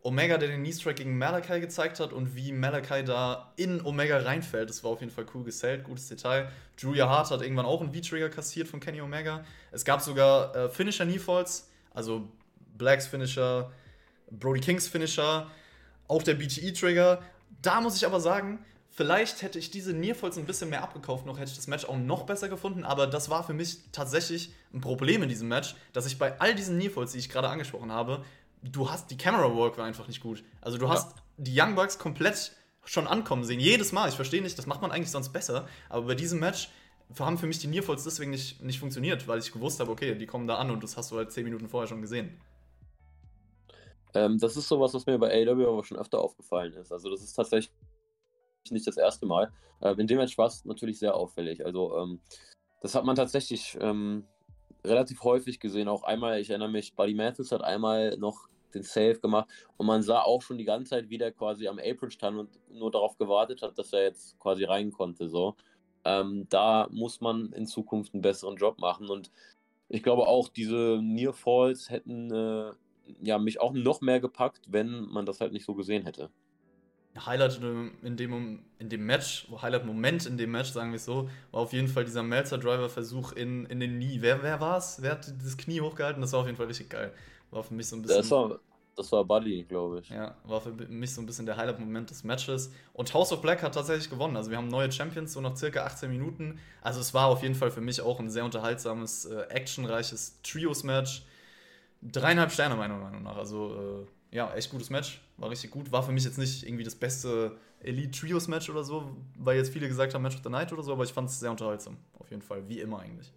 Omega, 0.01 0.37
der 0.37 0.47
den 0.47 0.61
Knee-Strike 0.61 1.03
gegen 1.03 1.17
Malakai 1.17 1.59
gezeigt 1.59 1.99
hat 1.99 2.13
und 2.13 2.35
wie 2.35 2.53
Malakai 2.53 3.03
da 3.03 3.53
in 3.57 3.83
Omega 3.85 4.17
reinfällt. 4.19 4.69
Das 4.69 4.83
war 4.83 4.91
auf 4.91 5.01
jeden 5.01 5.11
Fall 5.11 5.25
cool 5.33 5.43
gesellt, 5.43 5.83
gutes 5.83 6.07
Detail. 6.07 6.51
Julia 6.77 7.09
Hart 7.09 7.31
hat 7.31 7.41
irgendwann 7.41 7.65
auch 7.65 7.81
einen 7.81 7.93
V-Trigger 7.93 8.29
kassiert 8.29 8.67
von 8.67 8.79
Kenny 8.79 9.01
Omega. 9.01 9.43
Es 9.71 9.83
gab 9.83 10.01
sogar 10.01 10.55
äh, 10.55 10.69
Finisher 10.69 11.05
Knee-Falls, 11.05 11.69
also 11.93 12.29
Blacks 12.77 13.07
Finisher, 13.07 13.71
Brody 14.31 14.61
Kings 14.61 14.87
Finisher, 14.87 15.47
auch 16.07 16.23
der 16.23 16.35
BTE-Trigger. 16.35 17.21
Da 17.61 17.81
muss 17.81 17.97
ich 17.97 18.05
aber 18.05 18.21
sagen, 18.21 18.63
vielleicht 18.99 19.43
hätte 19.43 19.57
ich 19.57 19.71
diese 19.71 19.93
Nearfalls 19.93 20.37
ein 20.37 20.43
bisschen 20.43 20.69
mehr 20.69 20.83
abgekauft, 20.83 21.25
noch 21.25 21.39
hätte 21.39 21.51
ich 21.51 21.55
das 21.55 21.67
Match 21.67 21.85
auch 21.85 21.95
noch 21.95 22.23
besser 22.23 22.49
gefunden, 22.49 22.83
aber 22.83 23.07
das 23.07 23.29
war 23.29 23.45
für 23.45 23.53
mich 23.53 23.77
tatsächlich 23.93 24.51
ein 24.73 24.81
Problem 24.81 25.23
in 25.23 25.29
diesem 25.29 25.47
Match, 25.47 25.73
dass 25.93 26.05
ich 26.05 26.19
bei 26.19 26.37
all 26.41 26.53
diesen 26.53 26.77
Nearfalls, 26.77 27.13
die 27.13 27.19
ich 27.19 27.29
gerade 27.29 27.47
angesprochen 27.47 27.93
habe, 27.93 28.25
du 28.61 28.91
hast, 28.91 29.09
die 29.09 29.15
Camera 29.15 29.55
Work 29.55 29.77
war 29.77 29.85
einfach 29.85 30.09
nicht 30.09 30.21
gut. 30.21 30.43
Also 30.59 30.77
du 30.77 30.89
hast 30.89 31.15
ja. 31.15 31.23
die 31.37 31.57
Young 31.57 31.75
Bucks 31.75 31.97
komplett 31.97 32.51
schon 32.83 33.07
ankommen 33.07 33.45
sehen. 33.45 33.61
Jedes 33.61 33.93
Mal. 33.93 34.09
Ich 34.09 34.15
verstehe 34.15 34.41
nicht, 34.41 34.57
das 34.57 34.65
macht 34.65 34.81
man 34.81 34.91
eigentlich 34.91 35.11
sonst 35.11 35.29
besser. 35.29 35.65
Aber 35.87 36.07
bei 36.07 36.15
diesem 36.15 36.41
Match 36.41 36.67
haben 37.17 37.37
für 37.37 37.47
mich 37.47 37.59
die 37.59 37.67
Nearfalls 37.67 38.03
deswegen 38.03 38.31
nicht, 38.31 38.61
nicht 38.61 38.81
funktioniert, 38.81 39.29
weil 39.29 39.39
ich 39.39 39.53
gewusst 39.53 39.79
habe, 39.79 39.91
okay, 39.91 40.13
die 40.13 40.25
kommen 40.25 40.45
da 40.45 40.57
an 40.57 40.71
und 40.71 40.83
das 40.83 40.97
hast 40.97 41.11
du 41.11 41.15
halt 41.15 41.31
zehn 41.31 41.45
Minuten 41.45 41.69
vorher 41.69 41.87
schon 41.87 42.01
gesehen. 42.01 42.37
Ähm, 44.13 44.39
das 44.39 44.57
ist 44.57 44.67
sowas, 44.67 44.93
was 44.93 45.05
mir 45.05 45.17
bei 45.17 45.31
AW 45.47 45.65
aber 45.65 45.85
schon 45.85 45.95
öfter 45.95 46.19
aufgefallen 46.19 46.73
ist. 46.73 46.91
Also 46.91 47.09
das 47.09 47.21
ist 47.21 47.31
tatsächlich 47.31 47.71
nicht 48.69 48.87
das 48.87 48.97
erste 48.97 49.25
Mal. 49.25 49.51
Äh, 49.81 49.95
in 49.97 50.07
dem 50.07 50.17
Match 50.17 50.37
war 50.37 50.47
es 50.47 50.65
natürlich 50.65 50.99
sehr 50.99 51.15
auffällig. 51.15 51.65
Also 51.65 51.97
ähm, 51.97 52.19
das 52.81 52.95
hat 52.95 53.05
man 53.05 53.15
tatsächlich 53.15 53.77
ähm, 53.81 54.25
relativ 54.85 55.23
häufig 55.23 55.59
gesehen. 55.59 55.87
Auch 55.87 56.03
einmal, 56.03 56.39
ich 56.39 56.49
erinnere 56.49 56.69
mich, 56.69 56.95
Buddy 56.95 57.13
Matthews 57.13 57.51
hat 57.51 57.61
einmal 57.61 58.17
noch 58.17 58.47
den 58.73 58.83
Save 58.83 59.19
gemacht 59.19 59.49
und 59.77 59.87
man 59.87 60.03
sah 60.03 60.21
auch 60.21 60.41
schon 60.41 60.57
die 60.57 60.65
ganze 60.65 60.91
Zeit, 60.91 61.09
wie 61.09 61.17
der 61.17 61.31
quasi 61.31 61.67
am 61.67 61.79
Apron 61.79 62.11
stand 62.11 62.37
und 62.37 62.59
nur 62.71 62.91
darauf 62.91 63.17
gewartet 63.17 63.61
hat, 63.61 63.77
dass 63.79 63.93
er 63.93 64.03
jetzt 64.03 64.37
quasi 64.39 64.63
rein 64.63 64.91
konnte. 64.91 65.27
So. 65.27 65.55
Ähm, 66.05 66.45
da 66.49 66.87
muss 66.91 67.19
man 67.19 67.51
in 67.53 67.65
Zukunft 67.65 68.13
einen 68.13 68.21
besseren 68.21 68.57
Job 68.57 68.79
machen 68.79 69.09
und 69.09 69.31
ich 69.91 70.03
glaube 70.03 70.27
auch, 70.27 70.49
diese 70.49 70.99
Near 71.01 71.33
Falls 71.33 71.89
hätten 71.89 72.31
äh, 72.31 72.71
ja, 73.21 73.39
mich 73.39 73.59
auch 73.59 73.73
noch 73.73 74.01
mehr 74.01 74.19
gepackt, 74.19 74.67
wenn 74.67 75.05
man 75.05 75.25
das 75.25 75.41
halt 75.41 75.51
nicht 75.51 75.65
so 75.65 75.73
gesehen 75.73 76.03
hätte. 76.03 76.29
Highlight 77.17 77.59
in 78.03 78.17
dem, 78.17 78.59
in 78.77 78.89
dem 78.89 79.05
Match, 79.05 79.47
Highlight-Moment 79.61 80.25
in 80.25 80.37
dem 80.37 80.51
Match, 80.51 80.69
sagen 80.69 80.91
wir 80.91 80.97
es 80.97 81.05
so, 81.05 81.29
war 81.51 81.61
auf 81.61 81.73
jeden 81.73 81.87
Fall 81.87 82.05
dieser 82.05 82.23
Melzer-Driver-Versuch 82.23 83.33
in, 83.33 83.65
in 83.65 83.79
den 83.79 83.99
Knie. 83.99 84.21
Wer, 84.21 84.43
wer 84.43 84.59
war 84.59 84.77
es? 84.77 85.01
Wer 85.01 85.11
hat 85.11 85.33
das 85.43 85.57
Knie 85.57 85.81
hochgehalten? 85.81 86.21
Das 86.21 86.33
war 86.33 86.41
auf 86.41 86.45
jeden 86.45 86.57
Fall 86.57 86.67
richtig 86.67 86.89
geil. 86.89 87.13
War 87.51 87.63
für 87.63 87.73
mich 87.73 87.87
so 87.87 87.95
ein 87.95 88.03
bisschen. 88.03 88.17
Das 88.19 88.31
war, 88.31 88.59
das 88.95 89.11
war 89.11 89.25
Buddy, 89.25 89.63
glaube 89.63 89.99
ich. 90.01 90.09
Ja, 90.09 90.35
war 90.43 90.61
für 90.61 90.71
mich 90.71 91.13
so 91.13 91.21
ein 91.21 91.25
bisschen 91.25 91.45
der 91.45 91.57
Highlight-Moment 91.57 92.09
des 92.11 92.23
Matches. 92.23 92.71
Und 92.93 93.13
House 93.13 93.31
of 93.31 93.41
Black 93.41 93.63
hat 93.63 93.73
tatsächlich 93.73 94.09
gewonnen. 94.09 94.37
Also 94.37 94.51
wir 94.51 94.57
haben 94.57 94.67
neue 94.67 94.91
Champions, 94.91 95.33
so 95.33 95.41
nach 95.41 95.55
circa 95.55 95.85
18 95.85 96.09
Minuten. 96.09 96.59
Also 96.81 96.99
es 96.99 97.13
war 97.13 97.27
auf 97.27 97.41
jeden 97.41 97.55
Fall 97.55 97.71
für 97.71 97.81
mich 97.81 98.01
auch 98.01 98.19
ein 98.19 98.29
sehr 98.29 98.45
unterhaltsames, 98.45 99.25
äh, 99.25 99.41
actionreiches 99.49 100.41
Trios-Match. 100.43 101.23
Dreieinhalb 102.01 102.51
Sterne 102.51 102.75
meiner 102.75 102.97
Meinung 102.97 103.23
nach. 103.23 103.37
Also 103.37 104.05
äh, 104.05 104.18
ja, 104.31 104.53
echt 104.53 104.71
gutes 104.71 104.89
Match. 104.89 105.21
War 105.37 105.49
richtig 105.49 105.71
gut. 105.71 105.91
War 105.91 106.03
für 106.03 106.11
mich 106.11 106.23
jetzt 106.23 106.37
nicht 106.37 106.63
irgendwie 106.63 106.83
das 106.83 106.95
beste 106.95 107.57
Elite-Trios-Match 107.81 108.69
oder 108.69 108.83
so, 108.83 109.15
weil 109.37 109.57
jetzt 109.57 109.71
viele 109.71 109.87
gesagt 109.87 110.13
haben 110.13 110.21
Match 110.21 110.35
of 110.35 110.43
the 110.43 110.49
Night 110.49 110.71
oder 110.71 110.83
so, 110.83 110.91
aber 110.91 111.03
ich 111.03 111.13
fand 111.13 111.29
es 111.29 111.39
sehr 111.39 111.51
unterhaltsam. 111.51 111.97
Auf 112.17 112.29
jeden 112.29 112.41
Fall. 112.41 112.67
Wie 112.67 112.79
immer 112.79 112.99
eigentlich. 112.99 113.33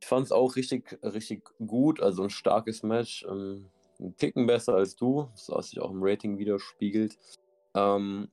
Ich 0.00 0.06
fand 0.06 0.24
es 0.24 0.32
auch 0.32 0.56
richtig, 0.56 0.98
richtig 1.02 1.44
gut. 1.64 2.00
Also 2.00 2.22
ein 2.22 2.30
starkes 2.30 2.82
Match. 2.82 3.24
Ähm, 3.28 3.66
ein 4.00 4.16
Ticken 4.16 4.46
besser 4.46 4.74
als 4.74 4.96
du, 4.96 5.28
was 5.48 5.70
sich 5.70 5.80
auch 5.80 5.90
im 5.90 6.02
Rating 6.02 6.38
widerspiegelt. 6.38 7.18
Ähm, 7.74 8.28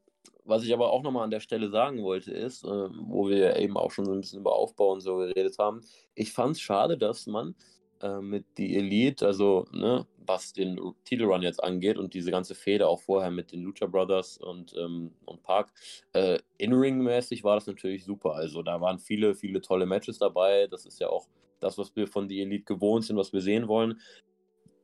was 0.46 0.64
ich 0.64 0.74
aber 0.74 0.92
auch 0.92 1.04
nochmal 1.04 1.26
an 1.26 1.30
der 1.30 1.42
Stelle 1.42 1.70
sagen 1.70 2.04
wollte, 2.04 2.32
ist, 2.32 2.64
äh, 2.64 2.68
wo 2.68 3.28
wir 3.28 3.58
eben 3.58 3.76
auch 3.76 3.92
schon 3.92 4.06
so 4.06 4.14
ein 4.14 4.22
bisschen 4.22 4.40
über 4.40 4.54
Aufbau 4.54 4.94
und 4.94 5.02
so 5.02 5.18
geredet 5.18 5.58
haben, 5.60 5.82
ich 6.16 6.32
fand 6.32 6.56
es 6.56 6.62
schade, 6.62 6.98
dass 6.98 7.28
man 7.28 7.54
äh, 8.02 8.22
mit 8.22 8.46
die 8.58 8.78
Elite, 8.78 9.28
also 9.28 9.66
ne, 9.74 10.08
was 10.28 10.54
den 10.54 10.80
Titelrun 11.04 11.42
jetzt 11.42 11.64
angeht 11.64 11.98
und 11.98 12.14
diese 12.14 12.32
ganze 12.32 12.56
Fehde 12.56 12.88
auch 12.88 13.02
vorher 13.02 13.32
mit 13.32 13.52
den 13.52 13.64
Lucha 13.64 13.86
Brothers 13.86 14.38
und, 14.38 14.74
ähm, 14.78 15.12
und 15.26 15.44
Park. 15.44 15.72
Äh, 16.14 16.40
In-Ring-mäßig 16.58 17.44
war 17.44 17.56
das 17.56 17.68
natürlich 17.68 18.06
super. 18.06 18.34
Also 18.34 18.64
da 18.64 18.82
waren 18.82 19.00
viele, 19.00 19.36
viele 19.36 19.62
tolle 19.62 19.86
Matches 19.86 20.20
dabei. 20.20 20.68
Das 20.68 20.86
ist 20.86 21.00
ja 21.00 21.10
auch 21.10 21.28
das, 21.60 21.78
was 21.78 21.96
wir 21.96 22.08
von 22.08 22.28
die 22.28 22.42
Elite 22.42 22.66
gewohnt 22.66 23.06
sind, 23.06 23.18
was 23.18 23.34
wir 23.34 23.42
sehen 23.42 23.68
wollen. 23.68 24.00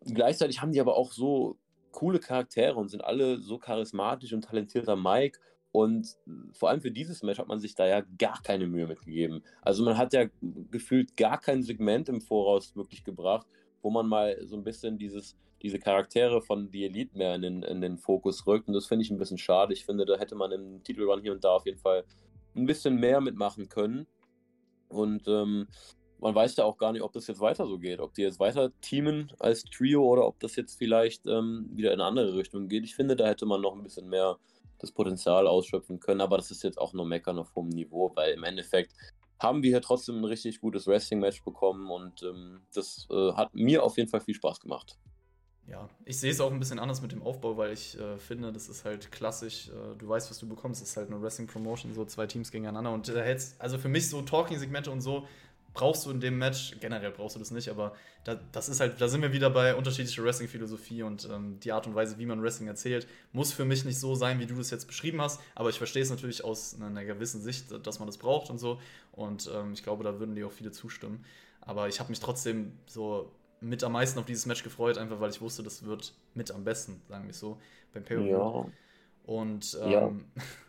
Gleichzeitig 0.05 0.61
haben 0.61 0.71
die 0.71 0.81
aber 0.81 0.95
auch 0.95 1.11
so 1.11 1.57
coole 1.91 2.19
Charaktere 2.19 2.75
und 2.75 2.89
sind 2.89 3.03
alle 3.03 3.39
so 3.39 3.57
charismatisch 3.57 4.33
und 4.33 4.43
talentierter 4.43 4.95
Mike. 4.95 5.39
Und 5.71 6.17
vor 6.51 6.69
allem 6.69 6.81
für 6.81 6.91
dieses 6.91 7.23
Match 7.23 7.39
hat 7.39 7.47
man 7.47 7.59
sich 7.59 7.73
da 7.73 7.87
ja 7.87 8.01
gar 8.19 8.39
keine 8.43 8.67
Mühe 8.67 8.85
mitgegeben. 8.85 9.43
Also 9.61 9.83
man 9.83 9.97
hat 9.97 10.13
ja 10.13 10.25
gefühlt 10.69 11.17
gar 11.17 11.39
kein 11.39 11.63
Segment 11.63 12.09
im 12.09 12.21
Voraus 12.21 12.75
wirklich 12.75 13.03
gebracht 13.03 13.47
wo 13.83 13.91
man 13.91 14.07
mal 14.07 14.37
so 14.47 14.55
ein 14.55 14.63
bisschen 14.63 14.97
dieses, 14.97 15.37
diese 15.61 15.77
Charaktere 15.77 16.41
von 16.41 16.69
The 16.71 16.85
Elite 16.85 17.15
mehr 17.15 17.35
in 17.35 17.41
den, 17.43 17.63
in 17.63 17.81
den 17.81 17.97
Fokus 17.97 18.47
rückt. 18.47 18.67
Und 18.67 18.73
das 18.73 18.87
finde 18.87 19.03
ich 19.03 19.11
ein 19.11 19.17
bisschen 19.17 19.37
schade. 19.37 19.73
Ich 19.73 19.85
finde, 19.85 20.05
da 20.05 20.17
hätte 20.17 20.35
man 20.35 20.51
im 20.51 20.83
Titelrun 20.83 21.21
hier 21.21 21.33
und 21.33 21.43
da 21.43 21.51
auf 21.51 21.65
jeden 21.65 21.77
Fall 21.77 22.03
ein 22.55 22.65
bisschen 22.65 22.95
mehr 22.95 23.21
mitmachen 23.21 23.69
können. 23.69 24.07
Und 24.87 25.27
ähm, 25.27 25.67
man 26.19 26.33
weiß 26.33 26.55
ja 26.55 26.63
auch 26.63 26.77
gar 26.77 26.93
nicht, 26.93 27.01
ob 27.01 27.11
das 27.11 27.27
jetzt 27.27 27.41
weiter 27.41 27.67
so 27.67 27.77
geht. 27.77 27.99
Ob 27.99 28.13
die 28.13 28.21
jetzt 28.21 28.39
weiter 28.39 28.71
teamen 28.81 29.31
als 29.39 29.63
Trio 29.65 30.03
oder 30.05 30.25
ob 30.25 30.39
das 30.39 30.55
jetzt 30.55 30.77
vielleicht 30.77 31.27
ähm, 31.27 31.69
wieder 31.73 31.93
in 31.93 31.99
eine 31.99 32.07
andere 32.07 32.35
Richtung 32.37 32.69
geht. 32.69 32.85
Ich 32.85 32.95
finde, 32.95 33.15
da 33.15 33.27
hätte 33.27 33.45
man 33.45 33.61
noch 33.61 33.75
ein 33.75 33.83
bisschen 33.83 34.07
mehr 34.07 34.37
das 34.79 34.91
Potenzial 34.91 35.47
ausschöpfen 35.47 35.99
können. 35.99 36.21
Aber 36.21 36.37
das 36.37 36.51
ist 36.51 36.63
jetzt 36.63 36.79
auch 36.79 36.93
nur 36.93 37.05
Meckern 37.05 37.39
auf 37.39 37.53
hohem 37.55 37.69
Niveau, 37.69 38.11
weil 38.15 38.33
im 38.33 38.43
Endeffekt 38.43 38.93
haben 39.39 39.63
wir 39.63 39.69
hier 39.69 39.81
trotzdem 39.81 40.17
ein 40.17 40.25
richtig 40.25 40.61
gutes 40.61 40.87
Wrestling-Match 40.87 41.43
bekommen 41.43 41.89
und 41.91 42.23
ähm, 42.23 42.61
das 42.73 43.07
äh, 43.11 43.33
hat 43.33 43.53
mir 43.53 43.83
auf 43.83 43.97
jeden 43.97 44.09
Fall 44.09 44.21
viel 44.21 44.35
Spaß 44.35 44.59
gemacht. 44.59 44.97
Ja, 45.65 45.89
ich 46.03 46.19
sehe 46.19 46.31
es 46.31 46.41
auch 46.41 46.51
ein 46.51 46.59
bisschen 46.59 46.79
anders 46.79 47.01
mit 47.01 47.13
dem 47.13 47.21
Aufbau, 47.21 47.55
weil 47.55 47.71
ich 47.71 47.97
äh, 47.97 48.17
finde, 48.17 48.51
das 48.51 48.67
ist 48.67 48.83
halt 48.83 49.11
klassisch. 49.11 49.69
Äh, 49.69 49.95
du 49.97 50.09
weißt, 50.09 50.29
was 50.29 50.37
du 50.37 50.47
bekommst. 50.47 50.81
Es 50.81 50.89
ist 50.89 50.97
halt 50.97 51.09
eine 51.09 51.21
Wrestling-Promotion, 51.21 51.93
so 51.93 52.03
zwei 52.03 52.27
Teams 52.27 52.51
gegeneinander. 52.51 52.91
Und 52.91 53.07
da 53.07 53.21
hältst, 53.21 53.59
also 53.61 53.77
für 53.77 53.87
mich 53.87 54.09
so 54.09 54.21
Talking-Segmente 54.21 54.91
und 54.91 54.99
so 54.99 55.25
brauchst 55.73 56.05
du 56.05 56.11
in 56.11 56.19
dem 56.19 56.37
Match, 56.37 56.75
generell 56.79 57.11
brauchst 57.11 57.35
du 57.35 57.39
das 57.39 57.51
nicht, 57.51 57.69
aber 57.69 57.95
da, 58.23 58.39
das 58.51 58.69
ist 58.69 58.79
halt, 58.79 59.01
da 59.01 59.07
sind 59.07 59.21
wir 59.21 59.33
wieder 59.33 59.49
bei 59.49 59.75
unterschiedlicher 59.75 60.23
Wrestling-Philosophie 60.23 61.03
und 61.03 61.27
ähm, 61.31 61.59
die 61.59 61.71
Art 61.71 61.87
und 61.87 61.95
Weise, 61.95 62.17
wie 62.17 62.25
man 62.25 62.41
Wrestling 62.41 62.67
erzählt, 62.67 63.07
muss 63.31 63.51
für 63.51 63.65
mich 63.65 63.83
nicht 63.85 63.99
so 63.99 64.15
sein, 64.15 64.39
wie 64.39 64.45
du 64.45 64.55
das 64.55 64.69
jetzt 64.69 64.85
beschrieben 64.85 65.21
hast, 65.21 65.41
aber 65.55 65.69
ich 65.69 65.77
verstehe 65.77 66.03
es 66.03 66.09
natürlich 66.09 66.43
aus 66.43 66.79
einer 66.79 67.05
gewissen 67.05 67.41
Sicht, 67.41 67.65
dass 67.85 67.99
man 67.99 68.07
das 68.07 68.17
braucht 68.17 68.49
und 68.49 68.59
so 68.59 68.79
und 69.11 69.49
ähm, 69.53 69.73
ich 69.73 69.83
glaube, 69.83 70.03
da 70.03 70.19
würden 70.19 70.35
dir 70.35 70.47
auch 70.47 70.51
viele 70.51 70.71
zustimmen. 70.71 71.25
Aber 71.61 71.87
ich 71.87 71.99
habe 71.99 72.09
mich 72.09 72.19
trotzdem 72.19 72.73
so 72.85 73.31
mit 73.61 73.83
am 73.83 73.93
meisten 73.93 74.19
auf 74.19 74.25
dieses 74.25 74.45
Match 74.45 74.63
gefreut, 74.63 74.97
einfach 74.97 75.19
weil 75.19 75.29
ich 75.29 75.41
wusste, 75.41 75.63
das 75.63 75.85
wird 75.85 76.13
mit 76.33 76.51
am 76.51 76.63
besten, 76.63 77.01
sagen 77.07 77.25
wir 77.25 77.33
so, 77.33 77.57
beim 77.93 78.03
pay 78.03 78.29
Ja. 78.29 78.65
Und 79.25 79.77
ähm, 79.81 80.25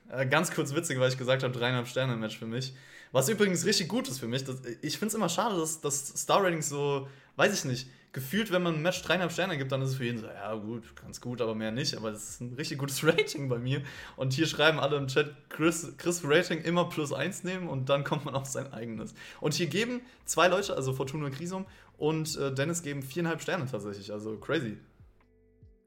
ja. 0.08 0.24
ganz 0.30 0.52
kurz 0.52 0.74
witzig, 0.74 1.00
weil 1.00 1.08
ich 1.08 1.18
gesagt 1.18 1.42
habe, 1.42 1.52
dreieinhalb 1.52 1.88
Sterne 1.88 2.16
Match 2.16 2.38
für 2.38 2.46
mich. 2.46 2.74
Was 3.14 3.28
übrigens 3.28 3.64
richtig 3.64 3.86
gut 3.86 4.08
ist 4.08 4.18
für 4.18 4.26
mich. 4.26 4.42
Das, 4.42 4.56
ich 4.82 4.98
finde 4.98 5.10
es 5.10 5.14
immer 5.14 5.28
schade, 5.28 5.56
dass, 5.56 5.80
dass 5.80 6.08
Star-Ratings 6.08 6.68
so, 6.68 7.06
weiß 7.36 7.56
ich 7.56 7.64
nicht, 7.64 7.88
gefühlt, 8.12 8.50
wenn 8.50 8.64
man 8.64 8.74
ein 8.74 8.82
Match 8.82 9.02
dreieinhalb 9.02 9.30
Sterne 9.30 9.56
gibt, 9.56 9.70
dann 9.70 9.82
ist 9.82 9.90
es 9.90 9.94
für 9.94 10.04
jeden 10.04 10.18
so, 10.18 10.26
ja 10.26 10.52
gut, 10.56 10.96
ganz 10.96 11.20
gut, 11.20 11.40
aber 11.40 11.54
mehr 11.54 11.70
nicht. 11.70 11.96
Aber 11.96 12.10
das 12.10 12.30
ist 12.30 12.40
ein 12.40 12.54
richtig 12.54 12.76
gutes 12.78 13.04
Rating 13.06 13.48
bei 13.48 13.60
mir. 13.60 13.82
Und 14.16 14.32
hier 14.32 14.48
schreiben 14.48 14.80
alle 14.80 14.96
im 14.96 15.06
Chat, 15.06 15.32
Chris, 15.48 15.96
Chris 15.96 16.22
Rating 16.24 16.60
immer 16.62 16.88
plus 16.88 17.12
eins 17.12 17.44
nehmen 17.44 17.68
und 17.68 17.88
dann 17.88 18.02
kommt 18.02 18.24
man 18.24 18.34
auf 18.34 18.46
sein 18.46 18.72
eigenes. 18.72 19.14
Und 19.40 19.54
hier 19.54 19.68
geben 19.68 20.00
zwei 20.24 20.48
Leute, 20.48 20.74
also 20.74 20.92
Fortuna 20.92 21.30
Krisum 21.30 21.66
und 21.96 22.36
äh, 22.36 22.52
Dennis 22.52 22.82
geben 22.82 23.00
viereinhalb 23.00 23.40
Sterne 23.40 23.66
tatsächlich. 23.70 24.10
Also 24.10 24.38
crazy. 24.38 24.76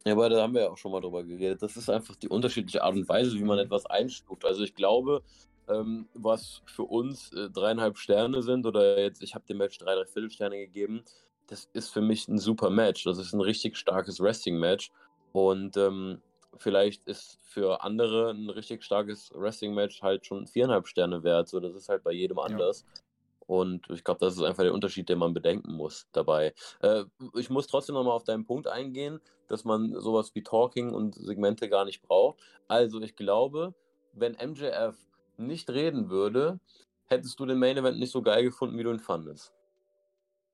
Ja, 0.06 0.14
aber 0.14 0.30
da 0.30 0.44
haben 0.44 0.54
wir 0.54 0.62
ja 0.62 0.70
auch 0.70 0.78
schon 0.78 0.94
mal 0.94 1.02
drüber 1.02 1.26
geredet. 1.26 1.62
Das 1.62 1.76
ist 1.76 1.90
einfach 1.90 2.16
die 2.16 2.30
unterschiedliche 2.30 2.84
Art 2.84 2.96
und 2.96 3.10
Weise, 3.10 3.34
wie 3.34 3.44
man 3.44 3.60
etwas 3.60 3.86
einstuft. 3.86 4.46
Also 4.46 4.64
ich 4.64 4.74
glaube, 4.74 5.24
ähm, 5.68 6.08
was 6.14 6.62
für 6.66 6.84
uns 6.84 7.32
äh, 7.34 7.50
dreieinhalb 7.50 7.98
Sterne 7.98 8.42
sind, 8.42 8.66
oder 8.66 9.00
jetzt, 9.00 9.22
ich 9.22 9.36
habe 9.36 9.46
dem 9.46 9.58
Match 9.58 9.78
drei, 9.78 9.96
drei 9.96 10.06
Viertelsterne 10.06 10.58
gegeben, 10.58 11.04
das 11.48 11.70
ist 11.74 11.90
für 11.90 12.02
mich 12.02 12.28
ein 12.28 12.38
super 12.38 12.70
Match. 12.70 13.04
Das 13.06 13.18
ist 13.18 13.34
ein 13.34 13.42
richtig 13.42 13.78
starkes 13.78 14.20
Wrestling-Match. 14.20 14.92
Und 15.32 15.78
ähm, 15.78 16.22
vielleicht 16.58 17.08
ist 17.08 17.40
für 17.42 17.84
andere 17.84 18.32
ein 18.32 18.50
richtig 18.50 18.84
starkes 18.84 19.32
Wrestling-Match 19.34 20.02
halt 20.02 20.26
schon 20.26 20.48
viereinhalb 20.48 20.88
Sterne 20.88 21.24
wert. 21.24 21.48
So, 21.48 21.60
das 21.60 21.74
ist 21.76 21.90
halt 21.90 22.04
bei 22.04 22.12
jedem 22.12 22.40
anders. 22.40 22.86
Ja. 22.86 23.02
Und 23.48 23.90
ich 23.90 24.04
glaube, 24.04 24.20
das 24.20 24.36
ist 24.36 24.44
einfach 24.44 24.64
der 24.64 24.74
Unterschied, 24.74 25.08
den 25.08 25.20
man 25.20 25.34
bedenken 25.34 25.74
muss 25.74 26.08
dabei. 26.12 26.54
Äh, 26.82 27.06
ich 27.36 27.50
muss 27.50 27.68
trotzdem 27.68 27.96
nochmal 27.96 28.14
auf 28.14 28.26
deinen 28.26 28.46
Punkt 28.46 28.68
eingehen, 28.68 29.22
dass 29.48 29.64
man 29.64 29.98
sowas 30.02 30.36
wie 30.36 30.44
Talking 30.44 30.94
und 30.94 31.16
Segmente 31.16 31.70
gar 31.70 31.86
nicht 31.86 32.02
braucht. 32.02 32.40
Also 32.68 33.00
ich 33.00 33.16
glaube, 33.16 33.74
wenn 34.12 34.34
MJF 34.34 34.98
nicht 35.38 35.70
reden 35.70 36.10
würde, 36.10 36.60
hättest 37.06 37.40
du 37.40 37.46
den 37.46 37.60
Main 37.60 37.78
Event 37.78 38.00
nicht 38.00 38.12
so 38.12 38.22
geil 38.22 38.44
gefunden, 38.44 38.78
wie 38.78 38.84
du 38.84 38.92
ihn 38.92 39.00
fandest. 39.00 39.54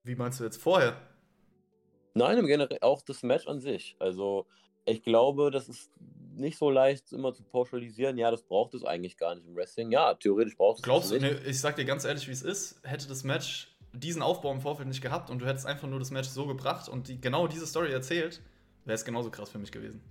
Wie 0.03 0.15
meinst 0.15 0.39
du 0.39 0.43
jetzt 0.43 0.61
vorher? 0.61 0.97
Nein, 2.13 2.37
im 2.37 2.45
Generell 2.45 2.79
auch 2.81 3.01
das 3.01 3.23
Match 3.23 3.47
an 3.47 3.59
sich. 3.59 3.95
Also, 3.99 4.45
ich 4.85 5.01
glaube, 5.01 5.49
das 5.49 5.69
ist 5.69 5.91
nicht 6.35 6.57
so 6.57 6.69
leicht 6.69 7.11
immer 7.11 7.33
zu 7.33 7.43
pauschalisieren. 7.43 8.17
Ja, 8.17 8.29
das 8.31 8.43
braucht 8.43 8.73
es 8.73 8.83
eigentlich 8.83 9.17
gar 9.17 9.35
nicht 9.35 9.47
im 9.47 9.55
Wrestling. 9.55 9.91
Ja, 9.91 10.13
theoretisch 10.13 10.55
braucht 10.55 10.79
es 10.79 10.83
Glaubst 10.83 11.11
du, 11.11 11.19
ne, 11.19 11.39
ich 11.45 11.59
sag 11.59 11.75
dir 11.75 11.85
ganz 11.85 12.05
ehrlich, 12.05 12.27
wie 12.27 12.31
es 12.31 12.41
ist, 12.41 12.81
hätte 12.83 13.07
das 13.07 13.23
Match 13.23 13.75
diesen 13.93 14.21
Aufbau 14.21 14.51
im 14.51 14.61
Vorfeld 14.61 14.87
nicht 14.87 15.01
gehabt 15.01 15.29
und 15.29 15.39
du 15.39 15.45
hättest 15.45 15.65
einfach 15.65 15.87
nur 15.87 15.99
das 15.99 16.11
Match 16.11 16.29
so 16.29 16.47
gebracht 16.47 16.89
und 16.89 17.07
die, 17.07 17.21
genau 17.21 17.47
diese 17.47 17.67
Story 17.67 17.91
erzählt, 17.91 18.41
wäre 18.85 18.95
es 18.95 19.05
genauso 19.05 19.29
krass 19.29 19.51
für 19.51 19.59
mich 19.59 19.71
gewesen. 19.71 20.01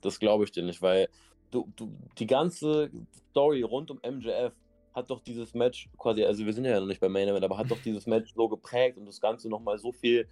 Das 0.00 0.18
glaube 0.18 0.44
ich 0.44 0.52
dir 0.52 0.64
nicht, 0.64 0.82
weil 0.82 1.08
du, 1.56 1.72
du, 1.76 1.96
die 2.18 2.26
ganze 2.26 2.90
Story 3.30 3.62
rund 3.62 3.90
um 3.90 3.98
MJF 3.98 4.52
hat 4.94 5.10
doch 5.10 5.20
dieses 5.20 5.54
Match 5.54 5.88
quasi, 5.98 6.24
also 6.24 6.44
wir 6.44 6.52
sind 6.52 6.64
ja 6.64 6.80
noch 6.80 6.86
nicht 6.86 7.00
beim 7.00 7.12
Main 7.12 7.28
Event, 7.28 7.44
aber 7.44 7.58
hat 7.58 7.70
doch 7.70 7.80
dieses 7.82 8.06
Match 8.06 8.32
so 8.34 8.48
geprägt 8.48 8.96
und 8.98 9.06
das 9.06 9.20
Ganze 9.20 9.48
nochmal 9.48 9.78
so 9.78 9.92
viel 9.92 10.28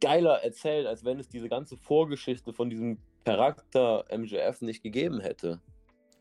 geiler 0.00 0.42
erzählt, 0.42 0.86
als 0.86 1.04
wenn 1.04 1.18
es 1.18 1.28
diese 1.28 1.48
ganze 1.48 1.76
Vorgeschichte 1.76 2.52
von 2.52 2.70
diesem 2.70 2.98
Charakter 3.24 4.04
MJF 4.16 4.60
nicht 4.60 4.82
gegeben 4.82 5.20
hätte. 5.20 5.60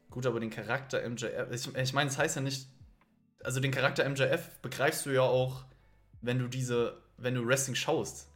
Gut, 0.10 0.26
aber 0.26 0.40
den 0.40 0.50
Charakter 0.50 1.08
MJF, 1.08 1.52
ich, 1.52 1.76
ich 1.76 1.94
meine, 1.94 2.08
es 2.08 2.16
das 2.16 2.24
heißt 2.24 2.36
ja 2.38 2.42
nicht, 2.42 2.68
also 3.44 3.60
den 3.60 3.72
Charakter 3.72 4.08
MJF 4.08 4.62
begreifst 4.62 5.06
du 5.06 5.12
ja 5.12 5.24
auch, 5.24 5.66
wenn 6.22 6.40
du 6.40 6.48
diese, 6.48 7.02
wenn 7.18 7.36
du 7.36 7.46
Wrestling 7.46 7.76
schaust. 7.76 8.32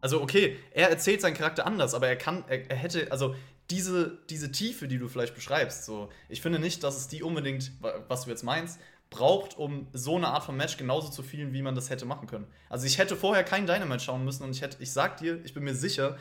Also 0.00 0.22
okay, 0.22 0.56
er 0.72 0.90
erzählt 0.90 1.20
seinen 1.20 1.34
Charakter 1.34 1.66
anders, 1.66 1.92
aber 1.92 2.08
er 2.08 2.16
kann, 2.16 2.44
er, 2.48 2.70
er 2.70 2.76
hätte, 2.76 3.10
also 3.10 3.34
diese, 3.70 4.18
diese 4.30 4.50
Tiefe, 4.50 4.88
die 4.88 4.98
du 4.98 5.08
vielleicht 5.08 5.34
beschreibst, 5.34 5.84
so, 5.84 6.10
ich 6.28 6.40
finde 6.40 6.58
nicht, 6.58 6.82
dass 6.82 6.96
es 6.96 7.08
die 7.08 7.22
unbedingt, 7.22 7.72
was 8.08 8.24
du 8.24 8.30
jetzt 8.30 8.42
meinst, 8.42 8.80
braucht, 9.10 9.56
um 9.56 9.88
so 9.92 10.16
eine 10.16 10.28
Art 10.28 10.44
von 10.44 10.56
Match 10.56 10.76
genauso 10.76 11.10
zu 11.10 11.22
fühlen, 11.22 11.52
wie 11.52 11.62
man 11.62 11.74
das 11.74 11.90
hätte 11.90 12.04
machen 12.04 12.26
können. 12.26 12.46
Also 12.68 12.86
ich 12.86 12.98
hätte 12.98 13.16
vorher 13.16 13.44
kein 13.44 13.66
Dynamite 13.66 14.00
schauen 14.00 14.24
müssen 14.24 14.42
und 14.44 14.50
ich 14.50 14.62
hätte, 14.62 14.82
ich 14.82 14.92
sag 14.92 15.16
dir, 15.18 15.42
ich 15.44 15.54
bin 15.54 15.64
mir 15.64 15.74
sicher, 15.74 16.18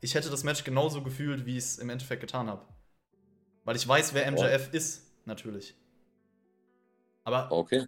ich 0.00 0.14
hätte 0.14 0.30
das 0.30 0.44
Match 0.44 0.64
genauso 0.64 1.02
gefühlt, 1.02 1.44
wie 1.46 1.52
ich 1.58 1.64
es 1.64 1.78
im 1.78 1.90
Endeffekt 1.90 2.20
getan 2.20 2.48
habe. 2.48 2.66
Weil 3.64 3.76
ich 3.76 3.86
weiß, 3.86 4.14
wer 4.14 4.30
MJF 4.30 4.70
oh. 4.72 4.76
ist, 4.76 5.02
natürlich. 5.26 5.76
Aber 7.24 7.52
okay. 7.52 7.86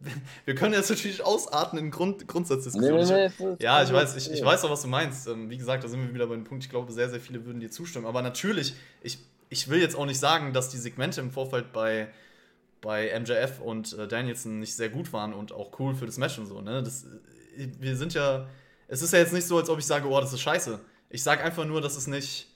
wir 0.44 0.54
können 0.54 0.74
jetzt 0.74 0.90
natürlich 0.90 1.22
ausarten 1.22 1.78
in 1.78 1.90
Grund, 1.90 2.26
Grundsatzdiskussionen. 2.26 3.06
Nee, 3.06 3.28
nee, 3.28 3.44
nee, 3.50 3.56
ja, 3.60 3.82
ich 3.82 3.92
weiß, 3.92 4.16
ich, 4.16 4.30
ich 4.30 4.44
weiß 4.44 4.64
auch, 4.64 4.70
was 4.70 4.82
du 4.82 4.88
meinst. 4.88 5.26
Ähm, 5.26 5.50
wie 5.50 5.58
gesagt, 5.58 5.84
da 5.84 5.88
sind 5.88 6.00
wir 6.02 6.14
wieder 6.14 6.26
bei 6.26 6.34
dem 6.34 6.44
Punkt, 6.44 6.64
ich 6.64 6.70
glaube, 6.70 6.92
sehr, 6.92 7.10
sehr 7.10 7.20
viele 7.20 7.44
würden 7.44 7.60
dir 7.60 7.70
zustimmen. 7.70 8.06
Aber 8.06 8.22
natürlich, 8.22 8.74
ich, 9.02 9.18
ich 9.48 9.68
will 9.68 9.80
jetzt 9.80 9.96
auch 9.96 10.06
nicht 10.06 10.18
sagen, 10.18 10.52
dass 10.52 10.70
die 10.70 10.78
Segmente 10.78 11.20
im 11.20 11.30
Vorfeld 11.30 11.72
bei, 11.72 12.08
bei 12.80 13.18
MJF 13.18 13.60
und 13.60 13.92
äh, 13.98 14.08
Danielson 14.08 14.58
nicht 14.60 14.74
sehr 14.74 14.88
gut 14.88 15.12
waren 15.12 15.34
und 15.34 15.52
auch 15.52 15.78
cool 15.78 15.94
für 15.94 16.06
das 16.06 16.18
Match 16.18 16.38
und 16.38 16.46
so. 16.46 16.60
Ne? 16.60 16.82
Das, 16.82 17.04
äh, 17.56 17.68
wir 17.78 17.96
sind 17.96 18.14
ja. 18.14 18.46
Es 18.88 19.02
ist 19.02 19.12
ja 19.12 19.20
jetzt 19.20 19.32
nicht 19.32 19.46
so, 19.46 19.56
als 19.56 19.68
ob 19.68 19.78
ich 19.78 19.86
sage, 19.86 20.08
oh, 20.08 20.20
das 20.20 20.32
ist 20.32 20.40
scheiße. 20.40 20.80
Ich 21.10 21.22
sage 21.22 21.44
einfach 21.44 21.64
nur, 21.64 21.80
dass 21.80 21.96
es 21.96 22.06
nicht. 22.06 22.48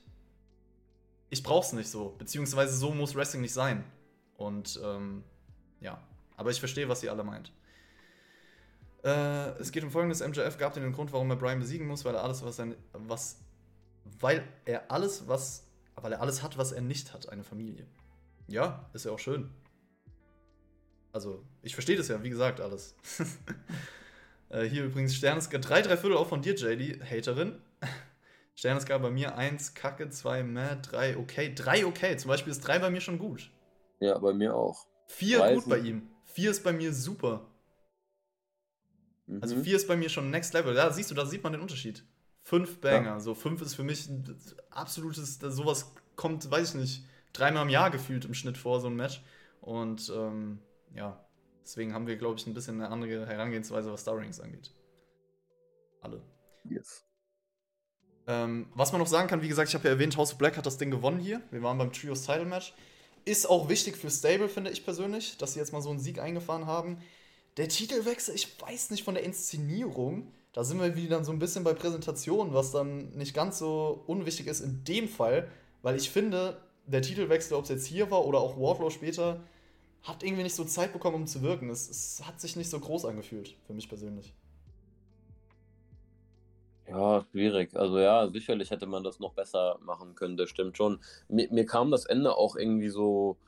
Ich 1.30 1.42
brauch's 1.42 1.72
nicht 1.72 1.88
so. 1.88 2.14
Beziehungsweise 2.18 2.76
so 2.76 2.90
muss 2.90 3.14
Wrestling 3.14 3.42
nicht 3.42 3.53
sein. 3.53 3.84
Und 4.36 4.80
ähm, 4.82 5.24
ja. 5.80 6.01
Aber 6.37 6.51
ich 6.51 6.59
verstehe, 6.59 6.89
was 6.89 7.03
ihr 7.03 7.11
alle 7.11 7.24
meint. 7.24 7.53
Äh, 9.05 9.51
es 9.61 9.70
geht 9.70 9.85
um 9.85 9.91
folgendes: 9.91 10.26
MJF 10.26 10.59
gab 10.59 10.74
den 10.74 10.93
Grund, 10.93 11.12
warum 11.12 11.30
er 11.30 11.37
Brian 11.37 11.61
besiegen 11.61 11.87
muss, 11.87 12.05
weil 12.05 12.14
er 12.14 12.24
alles, 12.24 12.43
was 12.45 12.59
er, 12.59 12.68
was, 12.93 13.41
weil 14.20 14.43
er 14.64 14.91
alles, 14.91 15.28
was, 15.28 15.66
weil 15.97 16.12
er 16.12 16.20
alles 16.20 16.43
hat, 16.43 16.57
was 16.57 16.72
er 16.72 16.80
nicht 16.80 17.12
hat, 17.12 17.28
eine 17.28 17.45
Familie. 17.45 17.87
Ja, 18.49 18.89
ist 18.93 19.05
ja 19.05 19.12
auch 19.12 19.18
schön. 19.18 19.51
Also, 21.12 21.45
ich 21.62 21.74
verstehe 21.74 21.97
das 21.97 22.09
ja, 22.09 22.22
wie 22.22 22.30
gesagt, 22.30 22.61
alles. 22.61 22.97
äh, 24.49 24.62
hier 24.62 24.85
übrigens 24.85 25.14
Sterneska, 25.14 25.59
drei, 25.59 25.80
drei 25.82 25.97
Viertel 25.97 26.16
auch 26.16 26.26
von 26.26 26.43
dir, 26.43 26.55
JD, 26.55 27.03
Haterin. 27.05 27.61
Sterneska 28.57 28.99
bei 28.99 29.11
mir 29.11 29.37
1, 29.37 29.74
Kacke, 29.74 30.09
2, 30.11 30.43
meh, 30.43 30.76
3, 30.82 31.18
okay. 31.18 31.55
3 31.55 31.87
okay, 31.87 32.16
zum 32.16 32.30
Beispiel 32.30 32.51
ist 32.53 32.61
3 32.61 32.80
bei 32.80 32.91
mir 32.91 33.01
schon 33.01 33.18
gut. 33.18 33.51
Ja, 34.01 34.18
bei 34.18 34.32
mir 34.32 34.57
auch. 34.57 34.87
4 35.09 35.55
gut 35.55 35.68
bei 35.68 35.78
ihm. 35.78 36.11
4 36.35 36.51
ist 36.51 36.64
bei 36.64 36.72
mir 36.72 36.93
super. 36.93 37.47
Mhm. 39.26 39.43
Also 39.43 39.57
4 39.57 39.76
ist 39.76 39.89
bei 39.89 39.97
mir 39.97 40.09
schon 40.09 40.30
Next 40.30 40.53
Level. 40.53 40.74
Da 40.74 40.93
siehst 40.93 41.11
du, 41.11 41.14
da 41.14 41.26
sieht 41.26 41.43
man 41.43 41.53
den 41.53 41.62
Unterschied. 41.62 42.05
5 42.43 42.80
Banger. 42.80 43.05
Ja. 43.05 43.20
So 43.20 43.35
5 43.35 43.62
ist 43.62 43.74
für 43.74 43.85
mich 43.85 44.09
ein 44.09 44.37
absolutes, 44.70 45.39
sowas 45.39 45.95
kommt, 46.16 46.51
weiß 46.51 46.70
ich 46.70 46.80
nicht, 46.80 47.05
dreimal 47.32 47.62
im 47.62 47.70
Jahr 47.70 47.91
gefühlt 47.91 48.24
im 48.24 48.35
Schnitt 48.35 48.59
vor, 48.59 48.80
so 48.80 48.89
ein 48.89 48.97
Match. 48.97 49.22
Und 49.61 50.12
ähm, 50.14 50.59
ja, 50.95 51.24
deswegen 51.62 51.95
haben 51.95 52.07
wir, 52.07 52.16
glaube 52.16 52.39
ich, 52.39 52.47
ein 52.47 52.55
bisschen 52.55 52.80
eine 52.80 52.91
andere 52.91 53.26
Herangehensweise, 53.26 53.91
was 53.93 54.03
Star 54.03 54.16
Rings 54.16 54.41
angeht. 54.41 54.72
Alle. 56.03 56.20
Yes. 56.64 57.07
Ähm, 58.26 58.66
was 58.74 58.93
man 58.93 59.01
noch 59.01 59.07
sagen 59.07 59.28
kann, 59.28 59.43
wie 59.43 59.49
gesagt, 59.49 59.68
ich 59.68 59.74
habe 59.74 59.85
ja 59.85 59.95
erwähnt, 59.95 60.16
House 60.16 60.32
of 60.32 60.39
Black 60.39 60.57
hat 60.57 60.66
das 60.66 60.78
Ding 60.78 60.91
gewonnen 60.91 61.20
hier. 61.20 61.43
Wir 61.51 61.62
waren 61.62 61.78
beim 61.78 61.93
Trios 61.93 62.26
Title 62.26 62.47
Match. 62.47 62.74
Ist 63.25 63.49
auch 63.49 63.68
wichtig 63.68 63.97
für 63.97 64.11
Stable, 64.11 64.49
finde 64.49 64.70
ich 64.70 64.85
persönlich, 64.85 65.39
dass 65.39 65.55
sie 65.55 65.61
jetzt 65.61 65.72
mal 65.72 65.81
so 65.81 65.91
einen 65.91 65.99
Sieg 65.99 66.18
eingefahren 66.18 66.66
haben. 66.66 66.99
Der 67.57 67.68
Titelwechsel, 67.68 68.35
ich 68.35 68.61
weiß 68.61 68.91
nicht 68.91 69.05
von 69.05 69.14
der 69.14 69.25
Inszenierung. 69.25 70.33
Da 70.53 70.62
sind 70.64 70.81
wir 70.81 70.95
wieder 70.95 71.25
so 71.25 71.33
ein 71.33 71.39
bisschen 71.39 71.64
bei 71.64 71.72
Präsentationen, 71.72 72.53
was 72.53 72.70
dann 72.70 73.11
nicht 73.16 73.35
ganz 73.35 73.59
so 73.59 74.05
unwichtig 74.07 74.47
ist 74.47 74.61
in 74.61 74.85
dem 74.85 75.09
Fall, 75.09 75.51
weil 75.83 75.97
ich 75.97 76.11
finde, 76.11 76.61
der 76.87 77.03
Titelwechsel, 77.03 77.57
ob 77.57 77.64
es 77.64 77.70
jetzt 77.70 77.87
hier 77.87 78.11
war 78.11 78.25
oder 78.25 78.41
auch 78.41 78.59
Wardlow 78.59 78.91
später, 78.91 79.41
hat 80.03 80.22
irgendwie 80.22 80.43
nicht 80.43 80.55
so 80.55 80.64
Zeit 80.64 80.93
bekommen, 80.93 81.16
um 81.16 81.27
zu 81.27 81.43
wirken. 81.43 81.70
Es, 81.70 81.89
es 81.89 82.22
hat 82.25 82.41
sich 82.41 82.57
nicht 82.57 82.68
so 82.68 82.79
groß 82.79 83.07
angefühlt, 83.07 83.57
für 83.66 83.72
mich 83.72 83.89
persönlich. 83.89 84.35
Ja, 86.87 87.24
schwierig. 87.30 87.74
Also 87.76 87.99
ja, 87.99 88.28
sicherlich 88.28 88.70
hätte 88.70 88.87
man 88.87 89.03
das 89.05 89.18
noch 89.18 89.32
besser 89.32 89.78
machen 89.82 90.14
können, 90.14 90.37
das 90.37 90.51
stimmt 90.51 90.76
schon. 90.76 91.01
Mir, 91.28 91.49
mir 91.51 91.64
kam 91.64 91.91
das 91.91 92.05
Ende 92.05 92.37
auch 92.37 92.57
irgendwie 92.57 92.91
so, 92.91 93.39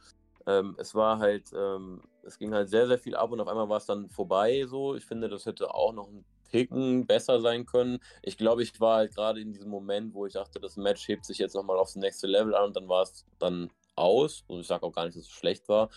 ähm, 0.47 0.74
es 0.78 0.95
war 0.95 1.18
halt, 1.18 1.53
ähm, 1.55 2.03
es 2.24 2.39
ging 2.39 2.55
halt 2.55 2.70
sehr, 2.70 2.87
sehr 2.87 2.99
viel 2.99 3.14
ab 3.14 3.32
und 3.32 3.41
auf 3.41 3.49
einmal 3.49 3.68
war 3.68 3.76
es 3.76 3.87
dann 3.87 4.09
vorbei 4.09 4.64
so. 4.66 4.95
Ich 4.97 5.05
finde, 5.05 5.28
das 5.28 5.45
hätte 5.47 5.74
auch 5.74 5.93
noch 5.93 6.09
ein 6.09 6.24
Ticken 6.51 7.07
besser 7.07 7.41
sein 7.41 7.66
können. 7.66 7.99
Ich 8.22 8.39
glaube, 8.39 8.62
ich 8.62 8.80
war 8.80 8.99
halt 8.99 9.14
gerade 9.14 9.41
in 9.41 9.53
diesem 9.53 9.68
Moment, 9.70 10.14
wo 10.14 10.26
ich 10.26 10.32
dachte, 10.34 10.59
das 10.61 10.76
Match 10.76 11.07
hebt 11.09 11.26
sich 11.26 11.39
jetzt 11.39 11.55
nochmal 11.55 11.78
aufs 11.78 11.97
nächste 11.97 12.26
Level 12.26 12.55
an 12.55 12.66
und 12.66 12.76
dann 12.76 12.89
war 12.89 13.03
es 13.03 13.26
dann 13.39 13.70
aus. 13.97 14.45
Und 14.47 14.61
ich 14.61 14.66
sage 14.66 14.84
auch 14.87 14.93
gar 14.93 15.05
nicht, 15.05 15.16
dass 15.16 15.24
es 15.24 15.30
schlecht 15.30 15.68
war. 15.68 15.91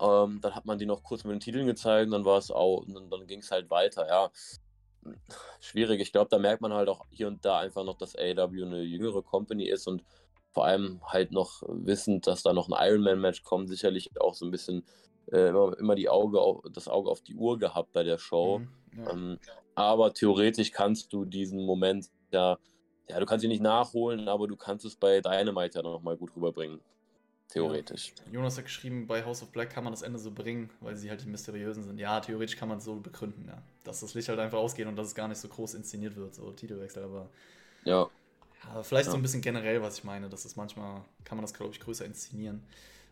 Ähm, 0.00 0.40
dann 0.40 0.54
hat 0.54 0.66
man 0.66 0.78
die 0.78 0.86
noch 0.86 1.02
kurz 1.02 1.24
mit 1.24 1.32
den 1.32 1.40
Titeln 1.40 1.66
gezeigt 1.66 2.06
und 2.06 2.12
dann 2.12 2.24
war 2.24 2.38
es 2.38 2.50
auch, 2.50 2.78
und 2.78 2.94
dann, 2.94 3.10
dann 3.10 3.26
ging 3.26 3.40
es 3.40 3.50
halt 3.50 3.70
weiter, 3.70 4.06
ja 4.08 4.30
schwierig. 5.60 6.00
Ich 6.00 6.12
glaube, 6.12 6.28
da 6.30 6.38
merkt 6.38 6.62
man 6.62 6.72
halt 6.72 6.88
auch 6.88 7.06
hier 7.10 7.28
und 7.28 7.44
da 7.44 7.58
einfach 7.58 7.84
noch, 7.84 7.96
dass 7.96 8.16
AW 8.16 8.64
eine 8.64 8.82
jüngere 8.82 9.22
Company 9.22 9.64
ist 9.68 9.86
und 9.86 10.04
vor 10.52 10.64
allem 10.64 11.00
halt 11.04 11.30
noch 11.30 11.62
wissend, 11.66 12.26
dass 12.26 12.42
da 12.42 12.52
noch 12.52 12.68
ein 12.68 12.90
Ironman-Match 12.90 13.44
kommt, 13.44 13.68
sicherlich 13.68 14.10
auch 14.20 14.34
so 14.34 14.44
ein 14.44 14.50
bisschen 14.50 14.84
äh, 15.32 15.48
immer, 15.48 15.78
immer 15.78 15.94
die 15.94 16.08
Auge 16.08 16.40
auf, 16.40 16.62
das 16.72 16.88
Auge 16.88 17.10
auf 17.10 17.22
die 17.22 17.34
Uhr 17.34 17.58
gehabt 17.58 17.92
bei 17.92 18.02
der 18.02 18.18
Show. 18.18 18.58
Mhm. 18.58 18.68
Ja. 19.04 19.10
Ähm, 19.12 19.38
aber 19.74 20.12
theoretisch 20.12 20.72
kannst 20.72 21.12
du 21.12 21.24
diesen 21.24 21.64
Moment 21.64 22.10
ja, 22.32 22.58
ja, 23.08 23.18
du 23.18 23.26
kannst 23.26 23.44
ihn 23.44 23.50
nicht 23.50 23.62
nachholen, 23.62 24.28
aber 24.28 24.46
du 24.46 24.56
kannst 24.56 24.84
es 24.84 24.94
bei 24.94 25.20
Dynamite 25.20 25.78
ja 25.78 25.82
nochmal 25.82 26.16
gut 26.16 26.34
rüberbringen. 26.36 26.80
Theoretisch. 27.50 28.12
Ja. 28.26 28.32
Jonas 28.34 28.56
hat 28.56 28.64
geschrieben, 28.64 29.06
bei 29.06 29.24
House 29.24 29.42
of 29.42 29.50
Black 29.50 29.70
kann 29.70 29.82
man 29.82 29.92
das 29.92 30.02
Ende 30.02 30.18
so 30.18 30.30
bringen, 30.30 30.70
weil 30.80 30.96
sie 30.96 31.10
halt 31.10 31.22
die 31.22 31.28
Mysteriösen 31.28 31.82
sind. 31.82 31.98
Ja, 31.98 32.20
theoretisch 32.20 32.56
kann 32.56 32.68
man 32.68 32.78
es 32.78 32.84
so 32.84 32.94
begründen, 32.96 33.44
ja. 33.48 33.60
Dass 33.82 34.00
das 34.00 34.14
Licht 34.14 34.28
halt 34.28 34.38
einfach 34.38 34.58
ausgeht 34.58 34.86
und 34.86 34.94
dass 34.94 35.08
es 35.08 35.14
gar 35.14 35.26
nicht 35.26 35.38
so 35.38 35.48
groß 35.48 35.74
inszeniert 35.74 36.16
wird, 36.16 36.34
so 36.34 36.52
Titelwechsel, 36.52 37.02
aber. 37.02 37.28
Ja. 37.84 38.08
ja 38.64 38.82
vielleicht 38.84 39.06
ja. 39.06 39.12
so 39.12 39.16
ein 39.16 39.22
bisschen 39.22 39.40
generell, 39.40 39.82
was 39.82 39.98
ich 39.98 40.04
meine. 40.04 40.28
Das 40.28 40.44
ist 40.44 40.56
manchmal, 40.56 41.02
kann 41.24 41.36
man 41.36 41.42
das, 41.42 41.52
glaube 41.52 41.72
ich, 41.72 41.80
größer 41.80 42.04
inszenieren. 42.04 42.62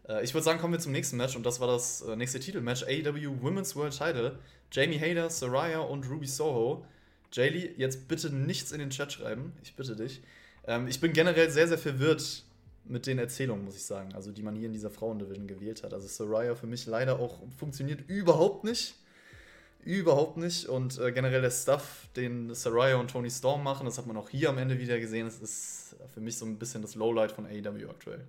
Äh, 0.08 0.22
ich 0.22 0.34
würde 0.34 0.44
sagen, 0.44 0.60
kommen 0.60 0.72
wir 0.72 0.80
zum 0.80 0.92
nächsten 0.92 1.16
Match 1.16 1.34
und 1.34 1.44
das 1.44 1.58
war 1.58 1.66
das 1.66 2.02
äh, 2.02 2.14
nächste 2.14 2.38
Titelmatch: 2.38 2.84
AEW 2.84 3.42
Women's 3.42 3.74
World 3.74 3.96
Title. 3.96 4.38
Jamie 4.70 5.00
Hader, 5.00 5.30
Soraya 5.30 5.80
und 5.80 6.08
Ruby 6.08 6.26
Soho. 6.26 6.84
Jaylee, 7.32 7.74
jetzt 7.76 8.06
bitte 8.06 8.30
nichts 8.30 8.70
in 8.72 8.78
den 8.78 8.90
Chat 8.90 9.12
schreiben. 9.12 9.52
Ich 9.62 9.74
bitte 9.74 9.96
dich. 9.96 10.22
Ähm, 10.66 10.86
ich 10.86 11.00
bin 11.00 11.12
generell 11.12 11.50
sehr, 11.50 11.66
sehr 11.66 11.78
verwirrt 11.78 12.44
mit 12.88 13.06
den 13.06 13.18
Erzählungen, 13.18 13.64
muss 13.64 13.76
ich 13.76 13.84
sagen. 13.84 14.14
Also, 14.14 14.32
die 14.32 14.42
man 14.42 14.56
hier 14.56 14.66
in 14.66 14.72
dieser 14.72 14.90
Frauendivision 14.90 15.46
gewählt 15.46 15.82
hat. 15.82 15.92
Also, 15.92 16.06
Soraya 16.06 16.54
für 16.54 16.66
mich 16.66 16.86
leider 16.86 17.18
auch 17.18 17.40
funktioniert 17.56 18.08
überhaupt 18.08 18.64
nicht. 18.64 18.94
Überhaupt 19.84 20.36
nicht. 20.36 20.68
Und 20.68 20.98
äh, 20.98 21.12
generell 21.12 21.40
der 21.40 21.50
Stuff, 21.50 22.08
den 22.16 22.54
Soraya 22.54 22.96
und 22.96 23.10
Tony 23.10 23.30
Storm 23.30 23.62
machen, 23.62 23.86
das 23.86 23.96
hat 23.96 24.06
man 24.06 24.16
auch 24.16 24.28
hier 24.28 24.50
am 24.50 24.58
Ende 24.58 24.78
wieder 24.78 24.98
gesehen. 24.98 25.26
Das 25.26 25.38
ist 25.38 25.96
für 26.12 26.20
mich 26.20 26.36
so 26.36 26.44
ein 26.46 26.58
bisschen 26.58 26.82
das 26.82 26.94
Lowlight 26.94 27.32
von 27.32 27.46
AEW 27.46 27.88
aktuell. 27.88 28.26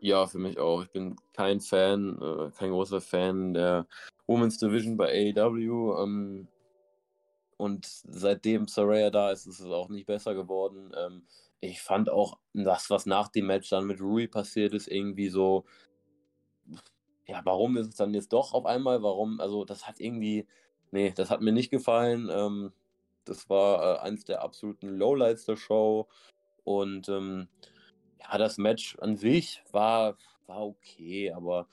Ja, 0.00 0.26
für 0.26 0.38
mich 0.38 0.58
auch. 0.58 0.82
Ich 0.82 0.90
bin 0.90 1.16
kein 1.32 1.60
Fan, 1.60 2.18
äh, 2.20 2.50
kein 2.58 2.70
großer 2.70 3.00
Fan 3.00 3.54
der 3.54 3.86
Women's 4.26 4.58
Division 4.58 4.96
bei 4.96 5.32
AEW. 5.34 6.02
Ähm, 6.02 6.48
und 7.56 7.86
seitdem 7.86 8.66
Soraya 8.66 9.10
da 9.10 9.30
ist, 9.30 9.46
ist 9.46 9.60
es 9.60 9.66
auch 9.66 9.88
nicht 9.88 10.06
besser 10.06 10.34
geworden. 10.34 10.92
Ähm, 10.98 11.22
ich 11.62 11.80
fand 11.80 12.10
auch 12.10 12.38
das, 12.54 12.90
was 12.90 13.06
nach 13.06 13.28
dem 13.28 13.46
Match 13.46 13.70
dann 13.70 13.86
mit 13.86 14.00
Rui 14.00 14.26
passiert 14.26 14.74
ist, 14.74 14.88
irgendwie 14.88 15.28
so. 15.28 15.64
Ja, 17.26 17.40
warum 17.44 17.76
ist 17.76 17.88
es 17.88 17.94
dann 17.94 18.12
jetzt 18.14 18.32
doch 18.32 18.52
auf 18.52 18.66
einmal? 18.66 19.02
Warum? 19.02 19.40
Also, 19.40 19.64
das 19.64 19.86
hat 19.86 20.00
irgendwie. 20.00 20.46
Nee, 20.90 21.12
das 21.14 21.30
hat 21.30 21.40
mir 21.40 21.52
nicht 21.52 21.70
gefallen. 21.70 22.28
Ähm, 22.30 22.72
das 23.24 23.48
war 23.48 23.96
äh, 23.96 24.00
eins 24.00 24.24
der 24.24 24.42
absoluten 24.42 24.88
Lowlights 24.88 25.44
der 25.44 25.56
Show. 25.56 26.08
Und 26.64 27.08
ähm, 27.08 27.48
ja, 28.20 28.38
das 28.38 28.58
Match 28.58 28.98
an 28.98 29.16
sich 29.16 29.62
war, 29.70 30.18
war 30.46 30.66
okay, 30.66 31.30
aber 31.32 31.68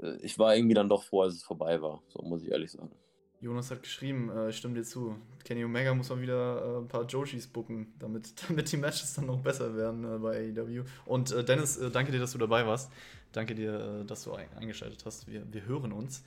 äh, 0.00 0.16
ich 0.22 0.38
war 0.38 0.54
irgendwie 0.54 0.74
dann 0.74 0.88
doch 0.88 1.02
froh, 1.02 1.22
als 1.22 1.34
es 1.34 1.42
vorbei 1.42 1.82
war. 1.82 2.02
So 2.08 2.22
muss 2.22 2.42
ich 2.42 2.50
ehrlich 2.52 2.70
sagen. 2.70 2.92
Jonas 3.40 3.70
hat 3.70 3.82
geschrieben, 3.82 4.30
äh, 4.30 4.48
ich 4.48 4.56
stimme 4.56 4.74
dir 4.74 4.84
zu. 4.84 5.16
Kenny 5.44 5.64
Omega 5.64 5.94
muss 5.94 6.08
mal 6.08 6.20
wieder 6.20 6.62
äh, 6.62 6.78
ein 6.78 6.88
paar 6.88 7.04
Joshis 7.04 7.46
bucken, 7.46 7.92
damit, 7.98 8.32
damit 8.48 8.72
die 8.72 8.76
Matches 8.76 9.14
dann 9.14 9.26
noch 9.26 9.40
besser 9.40 9.76
werden 9.76 10.04
äh, 10.04 10.18
bei 10.18 10.48
AEW. 10.48 10.84
Und 11.04 11.30
äh, 11.32 11.44
Dennis, 11.44 11.76
äh, 11.76 11.90
danke 11.90 12.12
dir, 12.12 12.20
dass 12.20 12.32
du 12.32 12.38
dabei 12.38 12.66
warst. 12.66 12.90
Danke 13.32 13.54
dir, 13.54 14.00
äh, 14.02 14.04
dass 14.04 14.24
du 14.24 14.32
ein 14.32 14.48
eingeschaltet 14.56 15.04
hast. 15.04 15.28
Wir, 15.28 15.42
wir 15.52 15.66
hören 15.66 15.92
uns. 15.92 16.22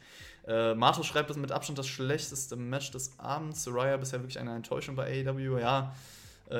Äh, 0.45 0.75
Marto 0.75 1.03
schreibt, 1.03 1.29
das 1.29 1.37
mit 1.37 1.51
Abstand 1.51 1.79
das 1.79 1.87
schlechteste 1.87 2.55
Match 2.55 2.91
des 2.91 3.17
Abends. 3.19 3.63
Soraya 3.63 3.97
bisher 3.97 4.19
wirklich 4.19 4.39
eine 4.39 4.55
Enttäuschung 4.55 4.95
bei 4.95 5.25
AEW. 5.25 5.59
Ja, 5.59 5.95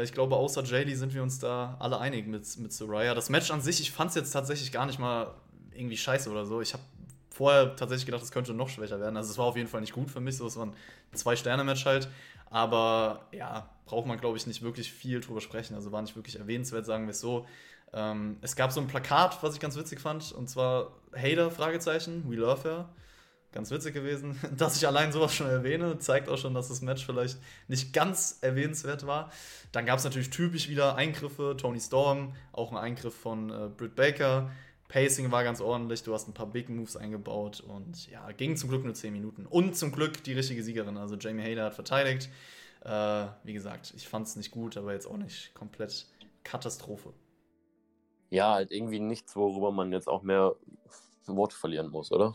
ich 0.04 0.12
glaube, 0.12 0.36
außer 0.36 0.64
JD 0.64 0.98
sind 0.98 1.14
wir 1.14 1.24
uns 1.24 1.40
da 1.40 1.78
alle 1.80 1.98
einig 2.00 2.28
mit, 2.28 2.58
mit 2.58 2.74
Soraya. 2.74 3.16
Das 3.16 3.30
Match 3.30 3.50
an 3.52 3.62
sich, 3.62 3.80
ich 3.80 3.94
fand 3.94 4.10
es 4.10 4.16
jetzt 4.16 4.32
tatsächlich 4.32 4.74
gar 4.74 4.86
nicht 4.86 5.00
mal 5.00 5.34
irgendwie 5.74 5.96
scheiße 5.96 6.30
oder 6.30 6.46
so. 6.46 6.60
Ich 6.60 6.74
habe 6.74 6.84
vorher 7.38 7.76
tatsächlich 7.76 8.06
gedacht, 8.06 8.24
es 8.24 8.32
könnte 8.32 8.54
noch 8.54 8.70
schwächer 8.70 9.00
werden. 9.00 9.16
Also 9.16 9.32
es 9.32 9.38
war 9.38 9.46
auf 9.46 9.56
jeden 9.56 9.70
Fall 9.70 9.82
nicht 9.82 9.94
gut 9.94 10.12
für 10.12 10.20
mich, 10.20 10.38
so 10.38 10.48
es 10.48 10.58
war 10.58 10.66
ein 10.66 10.74
Zwei-Sterne-Match 11.14 11.86
halt. 11.86 12.10
Aber 12.50 13.28
ja, 13.32 13.70
braucht 13.86 14.08
man, 14.08 14.20
glaube 14.20 14.38
ich, 14.38 14.48
nicht 14.48 14.62
wirklich 14.62 14.92
viel 14.92 15.20
drüber 15.22 15.42
sprechen. 15.42 15.76
Also 15.76 15.92
war 15.92 16.02
nicht 16.02 16.16
wirklich 16.16 16.40
erwähnenswert, 16.40 16.86
sagen 16.86 17.06
wir 17.06 17.12
es 17.12 17.20
so. 17.20 17.46
Ähm, 17.94 18.38
es 18.42 18.56
gab 18.56 18.72
so 18.72 18.82
ein 18.82 18.88
Plakat, 18.88 19.42
was 19.42 19.54
ich 19.54 19.60
ganz 19.60 19.78
witzig 19.78 20.00
fand, 20.00 20.32
und 20.34 20.50
zwar 20.50 20.92
Hater, 21.16 21.52
Fragezeichen, 21.52 22.30
We 22.30 22.36
Love 22.36 22.64
Her. 22.64 22.90
Ganz 23.54 23.72
witzig 23.72 23.94
gewesen. 23.94 24.38
Dass 24.58 24.76
ich 24.76 24.86
allein 24.86 25.12
sowas 25.12 25.34
schon 25.34 25.48
erwähne, 25.48 25.98
zeigt 26.00 26.28
auch 26.28 26.38
schon, 26.38 26.54
dass 26.54 26.68
das 26.68 26.82
Match 26.82 27.06
vielleicht 27.06 27.40
nicht 27.68 27.94
ganz 27.94 28.40
erwähnenswert 28.42 29.08
war. 29.08 29.32
Dann 29.72 29.86
gab 29.86 29.98
es 30.00 30.04
natürlich 30.04 30.30
typisch 30.30 30.68
wieder 30.68 30.96
Eingriffe, 30.96 31.56
Tony 31.58 31.80
Storm, 31.80 32.36
auch 32.52 32.72
ein 32.72 32.78
Eingriff 32.78 33.16
von 33.16 33.50
äh, 33.50 33.70
Britt 33.70 33.96
Baker. 33.96 34.52
Pacing 34.88 35.32
war 35.32 35.44
ganz 35.44 35.60
ordentlich, 35.60 36.04
du 36.04 36.14
hast 36.14 36.28
ein 36.28 36.34
paar 36.34 36.46
Big 36.48 36.70
Moves 36.70 36.96
eingebaut 36.96 37.60
und 37.60 38.10
ja, 38.10 38.32
ging 38.32 38.56
zum 38.56 38.70
Glück 38.70 38.86
nur 38.86 38.94
10 38.94 39.12
Minuten. 39.12 39.46
Und 39.46 39.76
zum 39.76 39.92
Glück 39.92 40.24
die 40.24 40.34
richtige 40.34 40.64
Siegerin, 40.64 40.98
also 40.98 41.16
Jamie 41.16 41.44
Hader 41.44 41.66
hat 41.66 41.74
verteidigt. 41.74 42.30
Äh, 42.86 43.26
wie 43.44 43.54
gesagt, 43.54 43.94
ich 43.98 44.08
fand 44.08 44.28
es 44.28 44.38
nicht 44.38 44.52
gut, 44.52 44.78
aber 44.78 44.94
jetzt 44.94 45.06
auch 45.06 45.18
nicht 45.18 45.54
komplett 45.54 46.08
Katastrophe. 46.44 47.12
Ja, 48.30 48.54
halt 48.54 48.72
irgendwie 48.72 49.00
nichts, 49.00 49.36
worüber 49.36 49.72
man 49.72 49.92
jetzt 49.92 50.08
auch 50.08 50.22
mehr 50.22 50.56
Worte 51.26 51.56
verlieren 51.56 51.90
muss, 51.90 52.12
oder? 52.12 52.34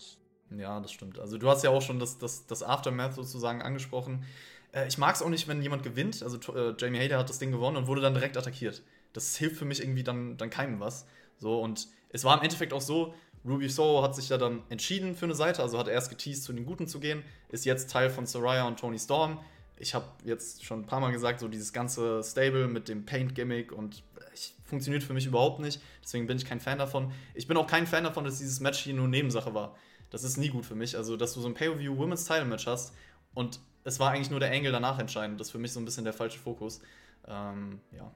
Ja, 0.51 0.81
das 0.81 0.93
stimmt. 0.93 1.19
Also 1.19 1.39
du 1.39 1.49
hast 1.49 1.65
ja 1.65 1.71
auch 1.71 1.81
schon 1.81 1.99
das, 1.99 2.19
das, 2.19 2.47
das 2.47 2.63
Aftermath 2.63 3.15
sozusagen 3.15 3.63
angesprochen. 3.63 4.25
Äh, 4.73 4.89
ich 4.89 4.99
mag 4.99 5.15
es 5.15 5.23
auch 5.23 5.29
nicht, 5.31 5.49
wenn 5.49 5.63
jemand 5.63 5.83
gewinnt. 5.83 6.23
Also 6.23 6.39
äh, 6.53 6.75
Jamie 6.79 7.01
Hader 7.01 7.19
hat 7.19 7.31
das 7.31 7.39
Ding 7.39 7.51
gewonnen 7.51 7.77
und 7.77 7.87
wurde 7.87 8.03
dann 8.03 8.15
direkt 8.15 8.37
attackiert. 8.37 8.83
Das 9.13 9.37
hilft 9.37 9.57
für 9.57 9.65
mich 9.65 9.83
irgendwie 9.83 10.05
dann, 10.05 10.37
dann 10.37 10.51
keinem 10.51 10.81
was. 10.81 11.07
So, 11.39 11.61
und 11.61 11.89
es 12.13 12.25
war 12.25 12.37
im 12.37 12.43
Endeffekt 12.43 12.73
auch 12.73 12.81
so, 12.81 13.15
Ruby 13.45 13.69
Soho 13.69 14.03
hat 14.03 14.15
sich 14.15 14.29
ja 14.29 14.39
dann 14.39 14.63
entschieden 14.69 15.17
für 15.17 15.25
eine 15.25 15.35
Seite, 15.35 15.63
also 15.63 15.79
hat 15.79 15.89
erst 15.89 16.11
geteased, 16.11 16.45
zu 16.45 16.53
den 16.53 16.65
Guten 16.65 16.87
zu 16.87 17.01
gehen, 17.01 17.25
ist 17.49 17.65
jetzt 17.65 17.91
Teil 17.91 18.11
von 18.11 18.27
Soraya 18.27 18.67
und 18.67 18.79
Tony 18.79 18.99
Storm. 18.99 19.41
Ich 19.79 19.95
habe 19.95 20.05
jetzt 20.25 20.65
schon 20.65 20.81
ein 20.81 20.87
paar 20.87 21.01
Mal 21.01 21.11
gesagt, 21.11 21.41
so 21.41 21.49
dieses 21.49 21.73
ganze 21.73 22.23
Stable 22.23 22.69
mit 22.69 22.89
dem 22.89 23.05
Paint-Gimmick 23.05 23.73
und 23.73 24.05
ich, 24.33 24.55
funktioniert 24.65 25.03
für 25.03 25.13
mich 25.13 25.27
überhaupt 25.27 25.61
nicht. 25.61 25.83
Deswegen 26.03 26.27
bin 26.27 26.37
ich 26.37 26.45
kein 26.45 26.61
Fan 26.61 26.79
davon. 26.79 27.13
Ich 27.35 27.47
bin 27.47 27.57
auch 27.57 27.67
kein 27.67 27.87
Fan 27.87 28.05
davon, 28.05 28.25
dass 28.25 28.39
dieses 28.39 28.61
Match 28.61 28.79
hier 28.79 28.95
nur 28.95 29.09
Nebensache 29.09 29.53
war. 29.55 29.77
Das 30.11 30.25
ist 30.25 30.37
nie 30.37 30.49
gut 30.49 30.65
für 30.65 30.75
mich. 30.75 30.97
Also, 30.97 31.17
dass 31.17 31.35
du 31.35 31.41
so 31.41 31.49
ein 31.49 31.55
Pay-Per-View 31.55 31.97
Women's 31.97 32.25
Title 32.25 32.45
Match 32.45 32.67
hast 32.67 32.95
und 33.35 33.61
es 33.85 33.99
war 33.99 34.13
eigentlich 34.13 34.31
nur 34.31 34.41
der 34.41 34.53
Angle 34.53 34.71
danach 34.71 34.99
entscheidend. 34.99 35.41
Das 35.41 35.49
ist 35.49 35.53
für 35.53 35.59
mich 35.59 35.73
so 35.73 35.81
ein 35.81 35.85
bisschen 35.85 36.05
der 36.05 36.13
falsche 36.13 36.39
Fokus. 36.39 36.81
Ähm, 37.27 37.81
ja, 37.91 38.11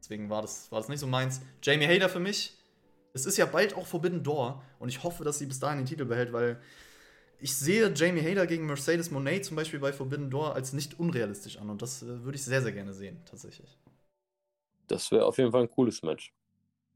deswegen 0.00 0.30
war 0.30 0.42
das, 0.42 0.72
war 0.72 0.80
das 0.80 0.88
nicht 0.88 1.00
so 1.00 1.06
meins. 1.06 1.42
Jamie 1.62 1.86
Hader 1.86 2.08
für 2.08 2.20
mich 2.20 2.54
es 3.12 3.26
ist 3.26 3.36
ja 3.36 3.46
bald 3.46 3.74
auch 3.74 3.86
Forbidden 3.86 4.22
Door 4.22 4.62
und 4.78 4.88
ich 4.88 5.02
hoffe, 5.02 5.24
dass 5.24 5.38
sie 5.38 5.46
bis 5.46 5.60
dahin 5.60 5.78
den 5.78 5.86
Titel 5.86 6.04
behält, 6.04 6.32
weil 6.32 6.60
ich 7.38 7.56
sehe 7.56 7.92
Jamie 7.94 8.22
Hader 8.22 8.46
gegen 8.46 8.66
Mercedes 8.66 9.10
Monet 9.10 9.44
zum 9.44 9.56
Beispiel 9.56 9.80
bei 9.80 9.92
Forbidden 9.92 10.30
Door 10.30 10.54
als 10.54 10.72
nicht 10.72 10.98
unrealistisch 10.98 11.58
an 11.58 11.70
und 11.70 11.82
das 11.82 12.02
äh, 12.02 12.22
würde 12.24 12.36
ich 12.36 12.44
sehr, 12.44 12.62
sehr 12.62 12.72
gerne 12.72 12.92
sehen, 12.92 13.20
tatsächlich. 13.24 13.78
Das 14.86 15.10
wäre 15.10 15.24
auf 15.24 15.38
jeden 15.38 15.52
Fall 15.52 15.62
ein 15.62 15.70
cooles 15.70 16.02
Match. 16.02 16.32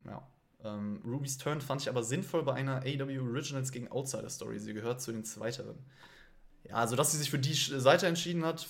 Ja. 0.04 0.26
Ähm, 0.64 1.00
Ruby's 1.04 1.38
Turn 1.38 1.60
fand 1.60 1.82
ich 1.82 1.88
aber 1.88 2.02
sinnvoll 2.02 2.42
bei 2.42 2.54
einer 2.54 2.78
AW 2.78 3.18
Originals 3.20 3.70
gegen 3.70 3.90
Outsider 3.90 4.30
Story. 4.30 4.58
Sie 4.58 4.74
gehört 4.74 5.00
zu 5.00 5.12
den 5.12 5.24
Zweiteren. 5.24 5.78
Ja, 6.64 6.76
also 6.76 6.96
dass 6.96 7.12
sie 7.12 7.18
sich 7.18 7.30
für 7.30 7.38
die 7.38 7.52
Seite 7.54 8.06
entschieden 8.06 8.44
hat, 8.44 8.66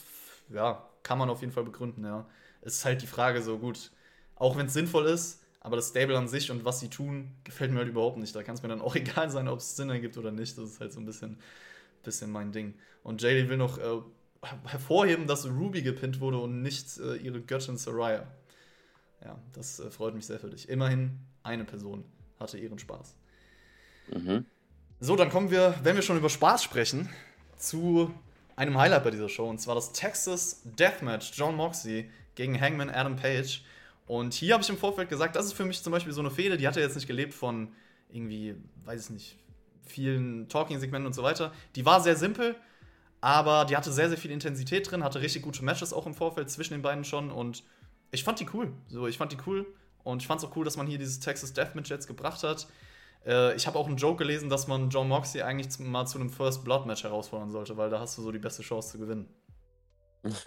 ja, 0.52 0.88
kann 1.02 1.18
man 1.18 1.30
auf 1.30 1.40
jeden 1.40 1.52
Fall 1.52 1.64
begründen, 1.64 2.04
ja. 2.04 2.26
Es 2.60 2.76
ist 2.76 2.84
halt 2.84 3.02
die 3.02 3.06
Frage 3.06 3.42
so 3.42 3.58
gut, 3.58 3.92
auch 4.36 4.56
wenn 4.56 4.66
es 4.66 4.72
sinnvoll 4.72 5.06
ist, 5.06 5.43
aber 5.64 5.76
das 5.76 5.88
Stable 5.88 6.16
an 6.16 6.28
sich 6.28 6.50
und 6.50 6.66
was 6.66 6.78
sie 6.78 6.90
tun, 6.90 7.30
gefällt 7.42 7.72
mir 7.72 7.78
halt 7.78 7.88
überhaupt 7.88 8.18
nicht. 8.18 8.36
Da 8.36 8.42
kann 8.42 8.54
es 8.54 8.62
mir 8.62 8.68
dann 8.68 8.82
auch 8.82 8.94
egal 8.96 9.30
sein, 9.30 9.48
ob 9.48 9.58
es 9.58 9.74
Sinn 9.74 9.88
ergibt 9.88 10.18
oder 10.18 10.30
nicht. 10.30 10.56
Das 10.58 10.64
ist 10.66 10.78
halt 10.78 10.92
so 10.92 11.00
ein 11.00 11.06
bisschen, 11.06 11.38
bisschen 12.02 12.30
mein 12.30 12.52
Ding. 12.52 12.74
Und 13.02 13.22
JD 13.22 13.48
will 13.48 13.56
noch 13.56 13.78
äh, 13.78 14.02
hervorheben, 14.66 15.26
dass 15.26 15.46
Ruby 15.46 15.80
gepinnt 15.80 16.20
wurde 16.20 16.38
und 16.38 16.60
nicht 16.60 16.98
äh, 16.98 17.16
ihre 17.16 17.40
Göttin 17.40 17.78
Soraya. 17.78 18.26
Ja, 19.24 19.38
das 19.54 19.80
äh, 19.80 19.90
freut 19.90 20.14
mich 20.14 20.26
sehr 20.26 20.38
für 20.38 20.50
dich. 20.50 20.68
Immerhin 20.68 21.18
eine 21.42 21.64
Person 21.64 22.04
hatte 22.38 22.58
ihren 22.58 22.78
Spaß. 22.78 23.16
Mhm. 24.12 24.44
So, 25.00 25.16
dann 25.16 25.30
kommen 25.30 25.50
wir, 25.50 25.74
wenn 25.82 25.96
wir 25.96 26.02
schon 26.02 26.18
über 26.18 26.28
Spaß 26.28 26.62
sprechen, 26.62 27.08
zu 27.56 28.14
einem 28.54 28.76
Highlight 28.76 29.02
bei 29.02 29.10
dieser 29.10 29.30
Show. 29.30 29.48
Und 29.48 29.62
zwar 29.62 29.76
das 29.76 29.92
Texas 29.92 30.60
Deathmatch. 30.64 31.32
John 31.34 31.56
Moxley 31.56 32.10
gegen 32.34 32.60
Hangman 32.60 32.90
Adam 32.90 33.16
Page. 33.16 33.64
Und 34.06 34.34
hier 34.34 34.54
habe 34.54 34.62
ich 34.62 34.68
im 34.68 34.76
Vorfeld 34.76 35.08
gesagt, 35.08 35.36
das 35.36 35.46
ist 35.46 35.54
für 35.54 35.64
mich 35.64 35.82
zum 35.82 35.92
Beispiel 35.92 36.12
so 36.12 36.20
eine 36.20 36.30
Fehde, 36.30 36.56
die 36.56 36.68
hat 36.68 36.76
er 36.76 36.82
jetzt 36.82 36.94
nicht 36.94 37.06
gelebt 37.06 37.32
von 37.32 37.72
irgendwie, 38.10 38.54
weiß 38.84 39.04
ich 39.04 39.10
nicht, 39.10 39.36
vielen 39.86 40.48
Talking-Segmenten 40.48 41.06
und 41.06 41.14
so 41.14 41.22
weiter. 41.22 41.52
Die 41.74 41.86
war 41.86 42.00
sehr 42.00 42.16
simpel, 42.16 42.56
aber 43.20 43.64
die 43.64 43.76
hatte 43.76 43.92
sehr, 43.92 44.08
sehr 44.08 44.18
viel 44.18 44.30
Intensität 44.30 44.90
drin, 44.90 45.02
hatte 45.02 45.20
richtig 45.20 45.42
gute 45.42 45.64
Matches 45.64 45.92
auch 45.92 46.06
im 46.06 46.14
Vorfeld 46.14 46.50
zwischen 46.50 46.74
den 46.74 46.82
beiden 46.82 47.04
schon 47.04 47.30
und 47.30 47.62
ich 48.10 48.24
fand 48.24 48.40
die 48.40 48.46
cool. 48.52 48.72
So, 48.88 49.06
ich 49.06 49.18
fand 49.18 49.32
die 49.32 49.38
cool 49.46 49.66
und 50.02 50.22
ich 50.22 50.26
fand 50.26 50.42
es 50.42 50.46
auch 50.46 50.54
cool, 50.56 50.64
dass 50.64 50.76
man 50.76 50.86
hier 50.86 50.98
dieses 50.98 51.20
Texas 51.20 51.52
Deathmatch 51.52 51.90
jetzt 51.90 52.06
gebracht 52.06 52.42
hat. 52.42 52.66
Äh, 53.26 53.56
ich 53.56 53.66
habe 53.66 53.78
auch 53.78 53.86
einen 53.86 53.96
Joke 53.96 54.18
gelesen, 54.18 54.48
dass 54.48 54.66
man 54.66 54.90
John 54.90 55.08
Moxley 55.08 55.42
eigentlich 55.42 55.78
mal 55.78 56.06
zu 56.06 56.18
einem 56.18 56.30
First 56.30 56.64
Blood 56.64 56.86
Match 56.86 57.02
herausfordern 57.02 57.50
sollte, 57.50 57.76
weil 57.76 57.90
da 57.90 58.00
hast 58.00 58.18
du 58.18 58.22
so 58.22 58.30
die 58.30 58.38
beste 58.38 58.62
Chance 58.62 58.92
zu 58.92 58.98
gewinnen. 58.98 59.28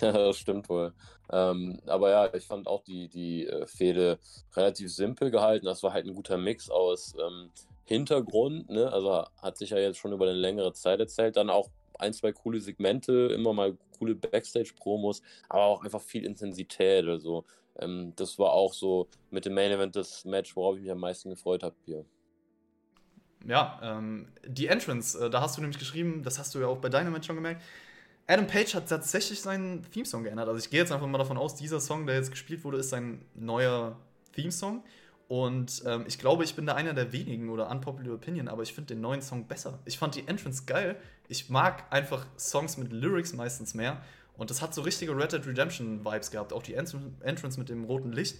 ja, 0.00 0.12
das 0.12 0.36
stimmt 0.36 0.68
wohl. 0.68 0.92
Ähm, 1.30 1.80
aber 1.86 2.10
ja, 2.10 2.34
ich 2.34 2.46
fand 2.46 2.66
auch 2.66 2.82
die, 2.82 3.08
die 3.08 3.46
äh, 3.46 3.66
Fehde 3.66 4.18
relativ 4.54 4.92
simpel 4.92 5.30
gehalten. 5.30 5.66
Das 5.66 5.82
war 5.82 5.92
halt 5.92 6.06
ein 6.06 6.14
guter 6.14 6.38
Mix 6.38 6.70
aus 6.70 7.14
ähm, 7.18 7.50
Hintergrund, 7.84 8.68
ne? 8.68 8.92
also 8.92 9.24
hat 9.40 9.56
sich 9.56 9.70
ja 9.70 9.78
jetzt 9.78 9.98
schon 9.98 10.12
über 10.12 10.26
eine 10.26 10.34
längere 10.34 10.72
Zeit 10.74 11.00
erzählt, 11.00 11.36
dann 11.36 11.48
auch 11.48 11.70
ein, 11.98 12.12
zwei 12.12 12.32
coole 12.32 12.60
Segmente, 12.60 13.32
immer 13.34 13.52
mal 13.52 13.76
coole 13.98 14.14
Backstage-Promos, 14.14 15.22
aber 15.48 15.64
auch 15.64 15.84
einfach 15.84 16.02
viel 16.02 16.24
Intensität. 16.24 17.06
Also 17.06 17.44
ähm, 17.78 18.12
das 18.16 18.38
war 18.38 18.52
auch 18.52 18.74
so 18.74 19.08
mit 19.30 19.44
dem 19.44 19.54
Main 19.54 19.72
Event 19.72 19.96
das 19.96 20.24
Match, 20.24 20.54
worauf 20.54 20.76
ich 20.76 20.82
mich 20.82 20.90
am 20.90 21.00
meisten 21.00 21.30
gefreut 21.30 21.62
habe 21.62 21.74
hier. 21.84 22.04
Ja, 23.46 23.80
ähm, 23.82 24.28
die 24.46 24.66
Entrance, 24.66 25.18
äh, 25.18 25.30
da 25.30 25.40
hast 25.40 25.56
du 25.56 25.60
nämlich 25.60 25.78
geschrieben, 25.78 26.22
das 26.22 26.38
hast 26.38 26.54
du 26.54 26.58
ja 26.58 26.66
auch 26.66 26.78
bei 26.78 26.88
Dynamite 26.88 27.26
schon 27.26 27.36
gemerkt. 27.36 27.62
Adam 28.28 28.46
Page 28.46 28.74
hat 28.74 28.88
tatsächlich 28.88 29.40
seinen 29.40 29.90
Theme-Song 29.90 30.22
geändert. 30.22 30.48
Also 30.48 30.58
ich 30.58 30.68
gehe 30.68 30.80
jetzt 30.80 30.92
einfach 30.92 31.06
mal 31.06 31.16
davon 31.16 31.38
aus, 31.38 31.54
dieser 31.54 31.80
Song, 31.80 32.06
der 32.06 32.16
jetzt 32.16 32.30
gespielt 32.30 32.62
wurde, 32.62 32.76
ist 32.76 32.90
sein 32.90 33.24
neuer 33.34 33.96
Theme-Song. 34.34 34.84
Und 35.28 35.82
ähm, 35.86 36.04
ich 36.06 36.18
glaube, 36.18 36.44
ich 36.44 36.54
bin 36.54 36.66
da 36.66 36.74
einer 36.74 36.92
der 36.92 37.12
wenigen 37.12 37.48
oder 37.48 37.70
unpopular 37.70 38.14
Opinion, 38.14 38.48
aber 38.48 38.62
ich 38.62 38.74
finde 38.74 38.94
den 38.94 39.00
neuen 39.00 39.22
Song 39.22 39.46
besser. 39.46 39.78
Ich 39.86 39.98
fand 39.98 40.14
die 40.14 40.28
Entrance 40.28 40.64
geil. 40.66 40.96
Ich 41.28 41.48
mag 41.48 41.84
einfach 41.90 42.26
Songs 42.38 42.76
mit 42.76 42.92
Lyrics 42.92 43.32
meistens 43.32 43.72
mehr. 43.72 44.02
Und 44.36 44.50
das 44.50 44.60
hat 44.60 44.74
so 44.74 44.82
richtige 44.82 45.16
Red 45.16 45.32
Dead 45.32 45.46
Redemption 45.46 46.04
Vibes 46.04 46.30
gehabt. 46.30 46.52
Auch 46.52 46.62
die 46.62 46.74
Entrance 46.74 47.58
mit 47.58 47.70
dem 47.70 47.84
roten 47.84 48.12
Licht. 48.12 48.36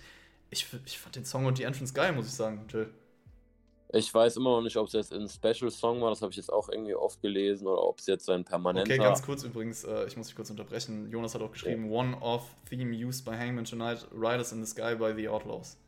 Ich, 0.51 0.67
ich 0.85 0.99
fand 0.99 1.17
den 1.17 1.25
Song 1.25 1.47
und 1.47 1.57
die 1.57 1.63
Entrance 1.63 1.95
geil, 1.95 2.13
muss 2.13 2.27
ich 2.27 2.35
sagen, 2.35 2.67
Jill. 2.69 2.91
Ich 3.91 4.13
weiß 4.13 4.37
immer 4.37 4.51
noch 4.51 4.61
nicht, 4.61 4.77
ob 4.77 4.87
es 4.89 4.93
jetzt 4.93 5.15
ein 5.15 5.29
Special-Song 5.29 6.03
war, 6.03 6.11
das 6.11 6.21
habe 6.21 6.31
ich 6.31 6.37
jetzt 6.37 6.53
auch 6.53 6.69
irgendwie 6.69 6.95
oft 6.95 7.23
gelesen, 7.23 7.67
oder 7.67 7.83
ob 7.83 7.99
es 8.01 8.07
jetzt 8.07 8.29
ein 8.29 8.45
permanenter... 8.45 8.93
Okay, 8.93 8.99
ganz 8.99 9.23
kurz 9.23 9.45
übrigens, 9.45 9.85
äh, 9.85 10.07
ich 10.07 10.17
muss 10.17 10.27
dich 10.27 10.37
kurz 10.37 10.51
unterbrechen. 10.51 11.11
Jonas 11.11 11.35
hat 11.35 11.41
auch 11.41 11.53
geschrieben, 11.53 11.91
ja. 11.91 11.99
One-Off-Theme 11.99 12.95
used 12.95 13.25
by 13.25 13.31
Hangman 13.31 13.65
Tonight, 13.65 14.07
Riders 14.13 14.53
in 14.53 14.63
the 14.63 14.71
Sky 14.71 14.95
by 14.95 15.15
the 15.17 15.29
Outlaws. 15.29 15.79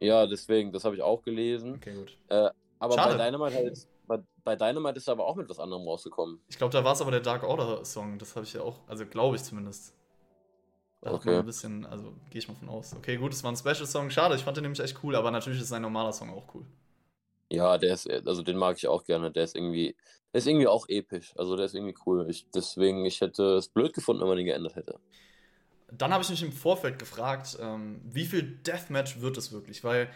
Ja, 0.00 0.26
deswegen, 0.26 0.72
das 0.72 0.84
habe 0.84 0.96
ich 0.96 1.02
auch 1.02 1.22
gelesen. 1.22 1.74
Okay, 1.76 1.94
gut. 1.94 2.16
Äh, 2.28 2.50
aber 2.80 2.94
Schade. 2.94 3.16
bei 3.16 3.24
Dynamite, 3.24 3.56
halt, 3.56 3.88
bei, 4.08 4.18
bei 4.42 4.56
Dynamite 4.56 4.96
ist 4.96 5.08
er 5.08 5.12
aber 5.12 5.26
auch 5.26 5.36
mit 5.36 5.48
was 5.48 5.60
anderem 5.60 5.84
rausgekommen. 5.84 6.40
Ich 6.48 6.58
glaube, 6.58 6.72
da 6.72 6.82
war 6.82 6.94
es 6.94 7.00
aber 7.00 7.12
der 7.12 7.20
Dark 7.20 7.44
Order-Song, 7.44 8.18
das 8.18 8.34
habe 8.34 8.46
ich 8.46 8.52
ja 8.52 8.62
auch, 8.62 8.80
also 8.88 9.06
glaube 9.06 9.36
ich 9.36 9.44
zumindest. 9.44 9.94
Da 11.02 11.12
okay. 11.12 11.36
ein 11.36 11.46
bisschen, 11.46 11.86
also 11.86 12.12
gehe 12.30 12.40
ich 12.40 12.48
mal 12.48 12.54
von 12.54 12.68
aus. 12.68 12.96
Okay, 12.96 13.16
gut, 13.16 13.32
es 13.32 13.44
war 13.44 13.52
ein 13.52 13.56
Special-Song, 13.56 14.10
schade, 14.10 14.34
ich 14.34 14.42
fand 14.42 14.56
den 14.56 14.62
nämlich 14.62 14.80
echt 14.80 14.98
cool, 15.04 15.14
aber 15.14 15.30
natürlich 15.30 15.60
ist 15.60 15.68
sein 15.68 15.82
normaler 15.82 16.12
Song 16.12 16.30
auch 16.30 16.42
cool. 16.54 16.64
Ja, 17.50 17.78
der 17.78 17.94
ist, 17.94 18.10
also 18.10 18.42
den 18.42 18.56
mag 18.56 18.76
ich 18.76 18.88
auch 18.88 19.04
gerne. 19.04 19.30
Der 19.30 19.44
ist 19.44 19.56
irgendwie, 19.56 19.96
der 20.32 20.38
ist 20.38 20.46
irgendwie 20.46 20.66
auch 20.66 20.88
episch. 20.88 21.32
Also 21.36 21.56
der 21.56 21.66
ist 21.66 21.74
irgendwie 21.74 21.94
cool. 22.06 22.26
Ich, 22.28 22.46
deswegen, 22.54 23.04
ich 23.04 23.20
hätte 23.20 23.56
es 23.56 23.68
blöd 23.68 23.94
gefunden, 23.94 24.20
wenn 24.20 24.28
man 24.28 24.36
den 24.36 24.46
geändert 24.46 24.76
hätte. 24.76 24.98
Dann 25.90 26.12
habe 26.12 26.22
ich 26.22 26.28
mich 26.28 26.42
im 26.42 26.52
Vorfeld 26.52 26.98
gefragt, 26.98 27.56
ähm, 27.60 28.02
wie 28.04 28.26
viel 28.26 28.42
Deathmatch 28.42 29.20
wird 29.20 29.38
es 29.38 29.52
wirklich? 29.52 29.82
Weil 29.82 30.10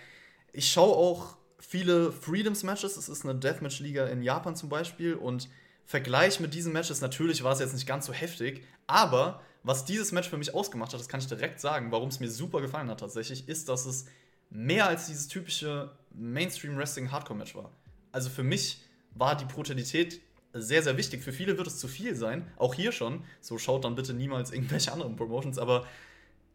ich 0.53 0.71
schaue 0.71 0.95
auch 0.95 1.39
viele 1.59 2.13
Freedoms-Matches. 2.13 2.99
Es 2.99 3.09
ist 3.09 3.25
eine 3.25 3.35
Deathmatch-Liga 3.35 4.07
in 4.07 4.23
Japan 4.23 4.55
zum 4.55 4.69
Beispiel. 4.69 5.15
Und 5.15 5.49
Vergleich 5.85 6.41
mit 6.41 6.55
diesen 6.55 6.73
Matches, 6.73 7.01
natürlich 7.01 7.43
war 7.43 7.53
es 7.53 7.61
jetzt 7.61 7.75
nicht 7.75 7.87
ganz 7.87 8.07
so 8.07 8.13
heftig, 8.13 8.65
aber 8.87 9.43
was 9.63 9.85
dieses 9.85 10.13
Match 10.13 10.29
für 10.29 10.39
mich 10.39 10.55
ausgemacht 10.55 10.93
hat, 10.93 11.01
das 11.01 11.09
kann 11.09 11.21
ich 11.21 11.27
direkt 11.27 11.61
sagen, 11.61 11.93
warum 11.93 12.09
es 12.09 12.21
mir 12.21 12.31
super 12.31 12.61
gefallen 12.61 12.89
hat 12.89 13.01
tatsächlich, 13.01 13.49
ist, 13.49 13.69
dass 13.69 13.85
es 13.85 14.07
mehr 14.49 14.87
als 14.87 15.07
dieses 15.07 15.29
typische 15.29 15.91
Mainstream-Wrestling-Hardcore-Match 16.15 17.55
war. 17.55 17.71
Also 18.11 18.31
für 18.31 18.43
mich 18.43 18.83
war 19.15 19.37
die 19.37 19.45
Brutalität 19.45 20.21
sehr, 20.53 20.83
sehr 20.83 20.97
wichtig. 20.97 21.23
Für 21.23 21.33
viele 21.33 21.57
wird 21.57 21.67
es 21.67 21.79
zu 21.79 21.89
viel 21.89 22.15
sein, 22.15 22.51
auch 22.57 22.75
hier 22.75 22.93
schon. 22.93 23.25
So 23.41 23.59
schaut 23.59 23.85
dann 23.85 23.95
bitte 23.95 24.13
niemals 24.13 24.53
irgendwelche 24.53 24.93
anderen 24.93 25.17
Promotions, 25.17 25.59
aber 25.59 25.87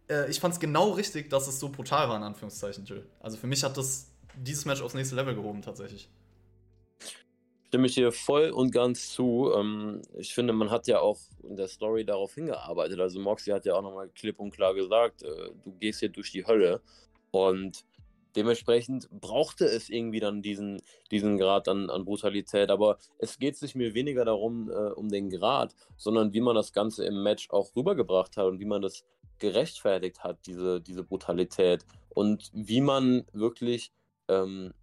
äh, 0.09 0.29
ich 0.29 0.39
fand 0.39 0.53
es 0.53 0.59
genau 0.59 0.91
richtig, 0.91 1.29
dass 1.29 1.47
es 1.47 1.59
so 1.59 1.69
brutal 1.69 2.09
war, 2.09 2.17
in 2.17 2.23
Anführungszeichen, 2.23 2.85
Jill. 2.85 3.05
Also 3.19 3.37
für 3.37 3.47
mich 3.47 3.63
hat 3.63 3.77
das 3.77 4.11
dieses 4.35 4.65
Match 4.65 4.81
aufs 4.81 4.93
nächste 4.93 5.15
Level 5.15 5.35
gehoben, 5.35 5.61
tatsächlich. 5.61 6.09
Stimme 7.67 7.87
ich 7.87 7.95
hier 7.95 8.11
voll 8.13 8.51
und 8.51 8.71
ganz 8.71 9.11
zu. 9.11 9.51
Ähm, 9.53 10.01
ich 10.17 10.33
finde, 10.33 10.53
man 10.53 10.69
hat 10.71 10.87
ja 10.87 10.99
auch 10.99 11.19
in 11.43 11.57
der 11.57 11.67
Story 11.67 12.05
darauf 12.05 12.33
hingearbeitet. 12.35 12.99
Also 12.99 13.19
Moxie 13.19 13.51
hat 13.51 13.65
ja 13.65 13.75
auch 13.75 13.81
nochmal 13.81 14.09
klipp 14.09 14.39
und 14.39 14.51
klar 14.51 14.73
gesagt, 14.73 15.23
äh, 15.23 15.49
du 15.65 15.71
gehst 15.79 15.99
hier 15.99 16.09
durch 16.09 16.31
die 16.31 16.45
Hölle. 16.45 16.81
Und 17.31 17.83
dementsprechend 18.37 19.09
brauchte 19.09 19.65
es 19.65 19.89
irgendwie 19.89 20.19
dann 20.19 20.41
diesen, 20.43 20.81
diesen 21.11 21.37
Grad 21.37 21.67
an, 21.67 21.89
an 21.89 22.05
Brutalität. 22.05 22.69
Aber 22.69 22.99
es 23.17 23.39
geht 23.39 23.57
sich 23.57 23.73
mir 23.75 23.95
weniger 23.95 24.23
darum, 24.23 24.69
äh, 24.69 24.91
um 24.91 25.09
den 25.09 25.29
Grad, 25.29 25.75
sondern 25.97 26.33
wie 26.33 26.41
man 26.41 26.55
das 26.55 26.71
Ganze 26.71 27.03
im 27.05 27.23
Match 27.23 27.49
auch 27.49 27.75
rübergebracht 27.75 28.37
hat 28.37 28.45
und 28.45 28.59
wie 28.59 28.65
man 28.65 28.83
das 28.83 29.03
gerechtfertigt 29.39 30.23
hat, 30.23 30.37
diese, 30.45 30.79
diese 30.79 31.03
Brutalität. 31.03 31.83
Und 32.09 32.51
wie 32.53 32.81
man 32.81 33.25
wirklich, 33.33 33.91
ähm, 34.27 34.73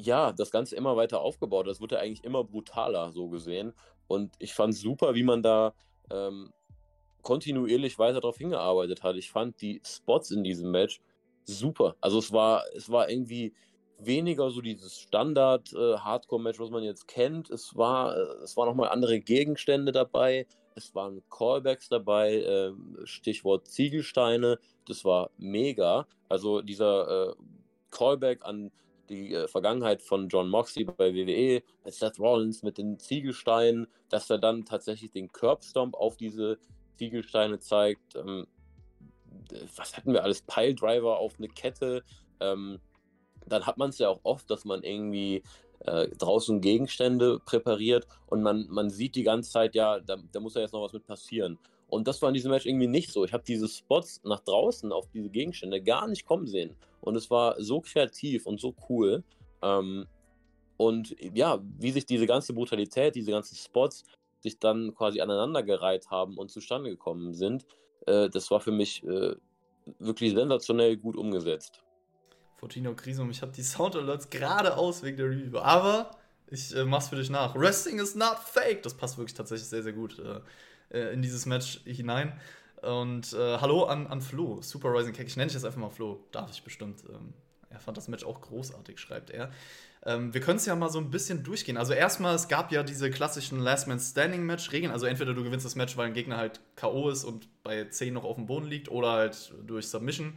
ja, 0.00 0.32
das 0.32 0.50
Ganze 0.50 0.74
immer 0.74 0.96
weiter 0.96 1.20
aufgebaut 1.20 1.66
hat. 1.66 1.70
Das 1.70 1.80
wurde 1.80 2.00
eigentlich 2.00 2.24
immer 2.24 2.42
brutaler, 2.42 3.12
so 3.12 3.28
gesehen. 3.28 3.74
Und 4.08 4.34
ich 4.38 4.54
fand 4.54 4.74
super, 4.74 5.14
wie 5.14 5.22
man 5.22 5.42
da 5.42 5.72
ähm, 6.10 6.52
kontinuierlich 7.22 7.98
weiter 7.98 8.20
darauf 8.20 8.38
hingearbeitet 8.38 9.02
hat. 9.04 9.16
Ich 9.16 9.30
fand 9.30 9.60
die 9.60 9.80
Spots 9.84 10.30
in 10.30 10.42
diesem 10.42 10.70
Match 10.70 11.00
super. 11.58 11.96
Also 12.00 12.18
es 12.18 12.32
war, 12.32 12.64
es 12.74 12.90
war 12.90 13.10
irgendwie 13.10 13.54
weniger 13.98 14.50
so 14.50 14.60
dieses 14.60 14.98
Standard-Hardcore-Match, 15.00 16.58
äh, 16.58 16.62
was 16.62 16.70
man 16.70 16.82
jetzt 16.82 17.06
kennt. 17.06 17.50
Es 17.50 17.76
war, 17.76 18.16
äh, 18.16 18.20
es 18.42 18.56
waren 18.56 18.68
nochmal 18.68 18.90
andere 18.90 19.20
Gegenstände 19.20 19.92
dabei. 19.92 20.46
Es 20.74 20.94
waren 20.94 21.22
Callbacks 21.30 21.88
dabei, 21.88 22.36
äh, 22.36 22.72
Stichwort 23.04 23.68
Ziegelsteine. 23.68 24.58
Das 24.86 25.04
war 25.04 25.30
mega. 25.36 26.06
Also 26.28 26.62
dieser 26.62 27.30
äh, 27.30 27.34
Callback 27.90 28.44
an 28.44 28.70
die 29.08 29.36
Vergangenheit 29.48 30.02
von 30.02 30.28
John 30.28 30.48
Moxley 30.48 30.84
bei 30.84 31.12
WWE, 31.12 31.64
Seth 31.90 32.20
Rollins 32.20 32.62
mit 32.62 32.78
den 32.78 32.96
Ziegelsteinen, 32.96 33.88
dass 34.08 34.30
er 34.30 34.38
dann 34.38 34.64
tatsächlich 34.64 35.10
den 35.10 35.32
Curbstomp 35.32 35.96
auf 35.96 36.16
diese 36.16 36.58
Ziegelsteine 36.96 37.58
zeigt. 37.58 38.14
Ähm, 38.14 38.46
was 39.76 39.96
hatten 39.96 40.12
wir 40.12 40.22
alles, 40.22 40.42
Piledriver 40.42 41.18
auf 41.18 41.34
eine 41.38 41.48
Kette. 41.48 42.02
Ähm, 42.40 42.80
dann 43.46 43.66
hat 43.66 43.78
man 43.78 43.90
es 43.90 43.98
ja 43.98 44.08
auch 44.08 44.20
oft, 44.22 44.50
dass 44.50 44.64
man 44.64 44.82
irgendwie 44.82 45.42
äh, 45.80 46.08
draußen 46.08 46.60
Gegenstände 46.60 47.40
präpariert 47.44 48.06
und 48.26 48.42
man, 48.42 48.66
man 48.68 48.90
sieht 48.90 49.14
die 49.14 49.22
ganze 49.22 49.50
Zeit, 49.50 49.74
ja, 49.74 49.98
da, 50.00 50.16
da 50.30 50.40
muss 50.40 50.54
ja 50.54 50.60
jetzt 50.60 50.72
noch 50.72 50.82
was 50.82 50.92
mit 50.92 51.06
passieren. 51.06 51.58
Und 51.88 52.06
das 52.06 52.22
war 52.22 52.28
in 52.28 52.34
diesem 52.34 52.52
Match 52.52 52.66
irgendwie 52.66 52.86
nicht 52.86 53.10
so. 53.10 53.24
Ich 53.24 53.32
habe 53.32 53.42
diese 53.44 53.68
Spots 53.68 54.20
nach 54.22 54.40
draußen 54.40 54.92
auf 54.92 55.08
diese 55.10 55.28
Gegenstände 55.28 55.82
gar 55.82 56.06
nicht 56.06 56.24
kommen 56.24 56.46
sehen. 56.46 56.76
Und 57.00 57.16
es 57.16 57.30
war 57.30 57.60
so 57.60 57.80
kreativ 57.80 58.46
und 58.46 58.60
so 58.60 58.74
cool. 58.88 59.24
Ähm, 59.62 60.06
und 60.76 61.16
ja, 61.34 61.60
wie 61.78 61.90
sich 61.90 62.06
diese 62.06 62.26
ganze 62.26 62.54
Brutalität, 62.54 63.16
diese 63.16 63.32
ganzen 63.32 63.56
Spots 63.56 64.04
sich 64.38 64.58
dann 64.58 64.94
quasi 64.94 65.20
aneinandergereiht 65.20 66.10
haben 66.10 66.38
und 66.38 66.50
zustande 66.50 66.90
gekommen 66.90 67.34
sind, 67.34 67.66
das 68.06 68.50
war 68.50 68.60
für 68.60 68.72
mich 68.72 69.04
äh, 69.04 69.34
wirklich 69.98 70.34
sensationell 70.34 70.96
gut 70.96 71.16
umgesetzt. 71.16 71.82
Fortino 72.56 72.94
Krisum, 72.94 73.30
ich 73.30 73.40
habe 73.40 73.52
die 73.52 73.62
Sound 73.62 73.96
Alerts 73.96 74.28
gerade 74.28 74.76
aus 74.76 75.02
wegen 75.02 75.16
der 75.16 75.30
Review, 75.30 75.58
aber 75.58 76.10
ich 76.50 76.74
äh, 76.76 76.84
mach's 76.84 77.08
für 77.08 77.16
dich 77.16 77.30
nach. 77.30 77.54
Wrestling 77.54 77.98
is 77.98 78.14
not 78.14 78.38
fake. 78.38 78.82
Das 78.82 78.94
passt 78.94 79.16
wirklich 79.16 79.34
tatsächlich 79.34 79.68
sehr, 79.68 79.82
sehr 79.82 79.92
gut 79.92 80.18
äh, 80.18 80.40
äh 80.98 81.12
in 81.14 81.22
dieses 81.22 81.46
Match 81.46 81.80
hinein. 81.84 82.38
Und 82.82 83.32
äh, 83.32 83.58
hallo 83.58 83.84
an, 83.84 84.06
an 84.06 84.20
Flo, 84.20 84.60
Super 84.60 84.92
Rising 84.92 85.14
Cake. 85.14 85.26
Ich 85.26 85.36
nenne 85.36 85.46
dich 85.46 85.54
jetzt 85.54 85.64
einfach 85.64 85.80
mal 85.80 85.90
Flo. 85.90 86.24
Darf 86.32 86.50
ich 86.50 86.62
bestimmt. 86.62 87.02
Ähm, 87.08 87.32
er 87.70 87.78
fand 87.78 87.96
das 87.96 88.08
Match 88.08 88.24
auch 88.24 88.40
großartig, 88.40 88.98
schreibt 88.98 89.30
er. 89.30 89.50
Ähm, 90.04 90.32
wir 90.32 90.40
können 90.40 90.56
es 90.56 90.66
ja 90.66 90.74
mal 90.74 90.88
so 90.88 90.98
ein 90.98 91.10
bisschen 91.10 91.42
durchgehen. 91.42 91.76
Also 91.76 91.92
erstmal, 91.92 92.34
es 92.34 92.48
gab 92.48 92.72
ja 92.72 92.82
diese 92.82 93.10
klassischen 93.10 93.60
Last 93.60 93.86
Man 93.86 94.00
Standing 94.00 94.44
Match 94.44 94.72
Regeln. 94.72 94.92
Also 94.92 95.06
entweder 95.06 95.34
du 95.34 95.44
gewinnst 95.44 95.66
das 95.66 95.76
Match, 95.76 95.96
weil 95.96 96.06
ein 96.06 96.14
Gegner 96.14 96.38
halt 96.38 96.60
K.O. 96.76 97.10
ist 97.10 97.24
und 97.24 97.48
bei 97.62 97.84
10 97.84 98.14
noch 98.14 98.24
auf 98.24 98.36
dem 98.36 98.46
Boden 98.46 98.66
liegt, 98.66 98.90
oder 98.90 99.12
halt 99.12 99.52
durch 99.66 99.88
Submission. 99.88 100.34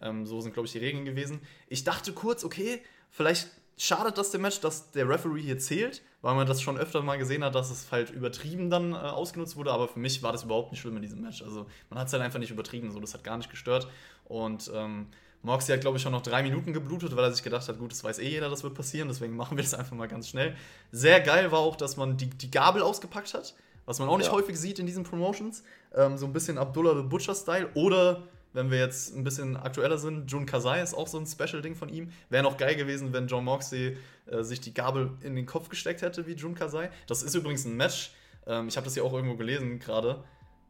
Ähm, 0.00 0.26
so 0.26 0.40
sind, 0.40 0.54
glaube 0.54 0.66
ich, 0.66 0.72
die 0.72 0.78
Regeln 0.78 1.04
gewesen. 1.04 1.40
Ich 1.68 1.84
dachte 1.84 2.12
kurz, 2.12 2.42
okay, 2.44 2.80
vielleicht 3.10 3.48
schadet 3.76 4.16
das 4.16 4.30
dem 4.30 4.42
Match, 4.42 4.60
dass 4.60 4.90
der 4.92 5.08
Referee 5.08 5.42
hier 5.42 5.58
zählt, 5.58 6.02
weil 6.22 6.34
man 6.34 6.46
das 6.46 6.62
schon 6.62 6.78
öfter 6.78 7.02
mal 7.02 7.18
gesehen 7.18 7.44
hat, 7.44 7.54
dass 7.54 7.70
es 7.70 7.90
halt 7.90 8.10
übertrieben 8.10 8.70
dann 8.70 8.92
äh, 8.92 8.96
ausgenutzt 8.96 9.56
wurde. 9.56 9.72
Aber 9.72 9.88
für 9.88 9.98
mich 9.98 10.22
war 10.22 10.32
das 10.32 10.44
überhaupt 10.44 10.72
nicht 10.72 10.80
schlimm 10.80 10.96
in 10.96 11.02
diesem 11.02 11.20
Match. 11.20 11.42
Also 11.42 11.66
man 11.90 11.98
hat 11.98 12.06
es 12.06 12.12
halt 12.12 12.22
einfach 12.22 12.38
nicht 12.38 12.50
übertrieben, 12.50 12.90
so 12.90 13.00
das 13.00 13.12
hat 13.12 13.24
gar 13.24 13.36
nicht 13.36 13.50
gestört. 13.50 13.88
Und 14.24 14.70
ähm, 14.74 15.08
Moxie 15.42 15.72
hat, 15.72 15.80
glaube 15.80 15.96
ich, 15.96 16.02
schon 16.02 16.12
noch 16.12 16.22
drei 16.22 16.42
Minuten 16.42 16.72
geblutet, 16.72 17.14
weil 17.16 17.24
er 17.24 17.32
sich 17.32 17.42
gedacht 17.42 17.68
hat, 17.68 17.78
gut, 17.78 17.90
das 17.90 18.04
weiß 18.04 18.20
eh 18.20 18.28
jeder, 18.28 18.48
das 18.48 18.62
wird 18.62 18.74
passieren, 18.74 19.08
deswegen 19.08 19.36
machen 19.36 19.56
wir 19.56 19.64
das 19.64 19.74
einfach 19.74 19.96
mal 19.96 20.06
ganz 20.06 20.28
schnell. 20.28 20.56
Sehr 20.92 21.20
geil 21.20 21.50
war 21.50 21.58
auch, 21.58 21.76
dass 21.76 21.96
man 21.96 22.16
die, 22.16 22.30
die 22.30 22.50
Gabel 22.50 22.82
ausgepackt 22.82 23.34
hat, 23.34 23.54
was 23.84 23.98
man 23.98 24.08
auch 24.08 24.18
nicht 24.18 24.28
ja. 24.28 24.32
häufig 24.32 24.58
sieht 24.58 24.78
in 24.78 24.86
diesen 24.86 25.02
Promotions. 25.02 25.64
Ähm, 25.94 26.16
so 26.16 26.26
ein 26.26 26.32
bisschen 26.32 26.58
Abdullah 26.58 26.96
the 26.96 27.02
Butcher-Style. 27.02 27.70
Oder, 27.74 28.22
wenn 28.52 28.70
wir 28.70 28.78
jetzt 28.78 29.16
ein 29.16 29.24
bisschen 29.24 29.56
aktueller 29.56 29.98
sind, 29.98 30.30
Jun 30.30 30.46
Kasai 30.46 30.80
ist 30.80 30.94
auch 30.94 31.08
so 31.08 31.18
ein 31.18 31.26
Special-Ding 31.26 31.74
von 31.74 31.88
ihm. 31.88 32.12
Wäre 32.30 32.44
noch 32.44 32.56
geil 32.56 32.76
gewesen, 32.76 33.12
wenn 33.12 33.26
John 33.26 33.44
Moxley 33.44 33.96
äh, 34.26 34.42
sich 34.44 34.60
die 34.60 34.72
Gabel 34.72 35.10
in 35.22 35.34
den 35.34 35.46
Kopf 35.46 35.68
gesteckt 35.68 36.02
hätte, 36.02 36.26
wie 36.26 36.34
Jun 36.34 36.54
Kasai. 36.54 36.90
Das 37.08 37.24
ist 37.24 37.34
übrigens 37.34 37.64
ein 37.64 37.76
Match. 37.76 38.12
Ähm, 38.46 38.68
ich 38.68 38.76
habe 38.76 38.84
das 38.84 38.94
ja 38.94 39.02
auch 39.02 39.12
irgendwo 39.12 39.36
gelesen 39.36 39.80
gerade. 39.80 40.22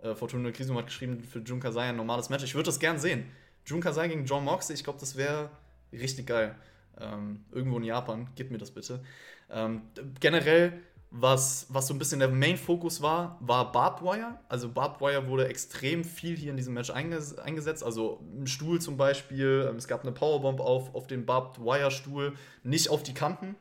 Äh, 0.02 0.14
Fortuna 0.14 0.50
Krisum 0.50 0.78
hat 0.78 0.86
geschrieben, 0.86 1.22
für 1.22 1.40
Jun 1.40 1.60
Kasai 1.60 1.90
ein 1.90 1.96
normales 1.96 2.30
Match. 2.30 2.44
Ich 2.44 2.54
würde 2.54 2.66
das 2.66 2.78
gern 2.78 2.98
sehen. 2.98 3.26
Jun 3.66 3.80
Kasai 3.80 4.08
gegen 4.08 4.24
John 4.24 4.44
Moxley, 4.44 4.74
ich 4.74 4.84
glaube, 4.84 5.00
das 5.00 5.16
wäre 5.16 5.50
richtig 5.92 6.26
geil. 6.26 6.54
Ähm, 7.00 7.44
irgendwo 7.50 7.78
in 7.78 7.84
Japan, 7.84 8.28
gib 8.34 8.50
mir 8.50 8.58
das 8.58 8.70
bitte. 8.70 9.02
Ähm, 9.50 9.82
generell 10.20 10.82
was, 11.14 11.66
was 11.68 11.86
so 11.86 11.94
ein 11.94 11.98
bisschen 11.98 12.20
der 12.20 12.28
Main-Fokus 12.28 13.02
war, 13.02 13.36
war 13.40 13.70
Barbed 13.70 14.02
Wire. 14.02 14.38
Also 14.48 14.70
Barbed 14.70 15.02
Wire 15.02 15.26
wurde 15.26 15.46
extrem 15.46 16.04
viel 16.04 16.36
hier 16.36 16.50
in 16.50 16.56
diesem 16.56 16.72
Match 16.72 16.90
einges 16.90 17.38
eingesetzt. 17.38 17.84
Also 17.84 18.24
im 18.34 18.46
Stuhl 18.46 18.80
zum 18.80 18.96
Beispiel. 18.96 19.66
Ähm, 19.68 19.76
es 19.76 19.86
gab 19.86 20.02
eine 20.02 20.12
Powerbomb 20.12 20.60
auf, 20.60 20.94
auf 20.94 21.06
den 21.06 21.26
Barbed 21.26 21.62
Wire-Stuhl, 21.62 22.32
nicht 22.62 22.88
auf 22.88 23.02
die 23.02 23.12
Kanten. 23.12 23.56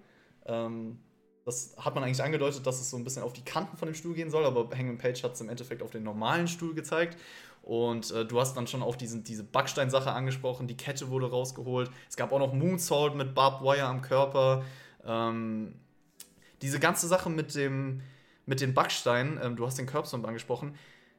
Ähm, 0.45 0.99
das 1.43 1.75
hat 1.77 1.93
man 1.93 2.05
eigentlich 2.05 2.23
angedeutet, 2.23 2.65
dass 2.65 2.79
es 2.79 2.89
so 2.89 2.95
ein 2.95 3.03
bisschen 3.03 3.23
auf 3.23 3.33
die 3.33 3.43
Kanten 3.43 3.75
von 3.75 3.87
dem 3.87 3.95
Stuhl 3.95 4.13
gehen 4.13 4.29
soll, 4.29 4.45
aber 4.45 4.69
Hangman 4.75 4.97
Page 4.97 5.21
hat 5.23 5.33
es 5.33 5.41
im 5.41 5.49
Endeffekt 5.49 5.81
auf 5.81 5.89
den 5.89 6.03
normalen 6.03 6.47
Stuhl 6.47 6.73
gezeigt. 6.73 7.17
Und 7.61 8.11
äh, 8.11 8.25
du 8.25 8.39
hast 8.39 8.55
dann 8.55 8.67
schon 8.67 8.81
auch 8.81 8.95
diesen, 8.95 9.23
diese 9.23 9.43
Backstein-Sache 9.43 10.11
angesprochen, 10.11 10.67
die 10.67 10.77
Kette 10.77 11.09
wurde 11.09 11.29
rausgeholt. 11.29 11.91
Es 12.09 12.17
gab 12.17 12.31
auch 12.31 12.39
noch 12.39 12.53
Moonsault 12.53 13.15
mit 13.15 13.35
Barbed 13.35 13.61
Wire 13.61 13.85
am 13.85 14.01
Körper. 14.01 14.63
Ähm, 15.05 15.75
diese 16.61 16.79
ganze 16.79 17.07
Sache 17.07 17.29
mit 17.29 17.55
dem 17.55 18.01
mit 18.45 18.61
den 18.61 18.73
Backsteinen, 18.73 19.39
ähm, 19.41 19.55
du 19.55 19.65
hast 19.65 19.77
den 19.77 19.85
Curbstomp 19.85 20.25
angesprochen. 20.27 20.75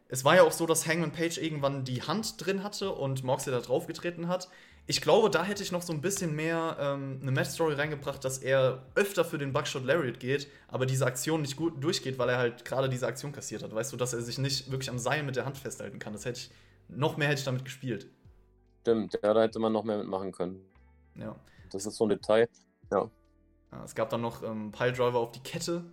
Es 0.08 0.24
war 0.24 0.36
ja 0.36 0.42
auch 0.42 0.52
so, 0.52 0.66
dass 0.66 0.86
Hangman 0.86 1.12
Page 1.12 1.38
irgendwann 1.38 1.84
die 1.84 2.02
Hand 2.02 2.44
drin 2.44 2.62
hatte 2.62 2.92
und 2.92 3.24
Moxley 3.24 3.52
da 3.52 3.60
drauf 3.60 3.86
getreten 3.86 4.28
hat. 4.28 4.48
Ich 4.86 5.00
glaube, 5.00 5.30
da 5.30 5.44
hätte 5.44 5.62
ich 5.62 5.70
noch 5.70 5.82
so 5.82 5.92
ein 5.92 6.00
bisschen 6.00 6.34
mehr 6.34 6.76
ähm, 6.80 7.20
eine 7.22 7.30
Match-Story 7.30 7.74
reingebracht, 7.74 8.24
dass 8.24 8.38
er 8.38 8.82
öfter 8.94 9.24
für 9.24 9.38
den 9.38 9.52
Buckshot 9.52 9.84
Lariat 9.84 10.18
geht, 10.18 10.48
aber 10.68 10.86
diese 10.86 11.06
Aktion 11.06 11.42
nicht 11.42 11.56
gut 11.56 11.82
durchgeht, 11.82 12.18
weil 12.18 12.28
er 12.28 12.38
halt 12.38 12.64
gerade 12.64 12.88
diese 12.88 13.06
Aktion 13.06 13.30
kassiert 13.30 13.62
hat. 13.62 13.72
Weißt 13.72 13.92
du, 13.92 13.96
dass 13.96 14.12
er 14.12 14.20
sich 14.22 14.38
nicht 14.38 14.70
wirklich 14.72 14.90
am 14.90 14.98
Seil 14.98 15.22
mit 15.22 15.36
der 15.36 15.44
Hand 15.44 15.56
festhalten 15.56 15.98
kann. 16.00 16.12
Das 16.12 16.24
hätte 16.24 16.40
ich, 16.40 16.50
noch 16.88 17.16
mehr 17.16 17.28
hätte 17.28 17.38
ich 17.38 17.44
damit 17.44 17.64
gespielt. 17.64 18.08
Stimmt, 18.80 19.18
ja, 19.22 19.32
da 19.32 19.42
hätte 19.42 19.60
man 19.60 19.72
noch 19.72 19.84
mehr 19.84 19.98
mitmachen 19.98 20.32
können. 20.32 20.60
Ja. 21.14 21.36
Das 21.70 21.86
ist 21.86 21.96
so 21.96 22.04
ein 22.04 22.10
Detail. 22.10 22.48
Ja. 22.90 23.08
Ja, 23.70 23.84
es 23.84 23.94
gab 23.94 24.10
dann 24.10 24.20
noch 24.20 24.42
ähm, 24.42 24.72
Piledriver 24.72 25.18
auf 25.18 25.30
die 25.30 25.40
Kette 25.40 25.84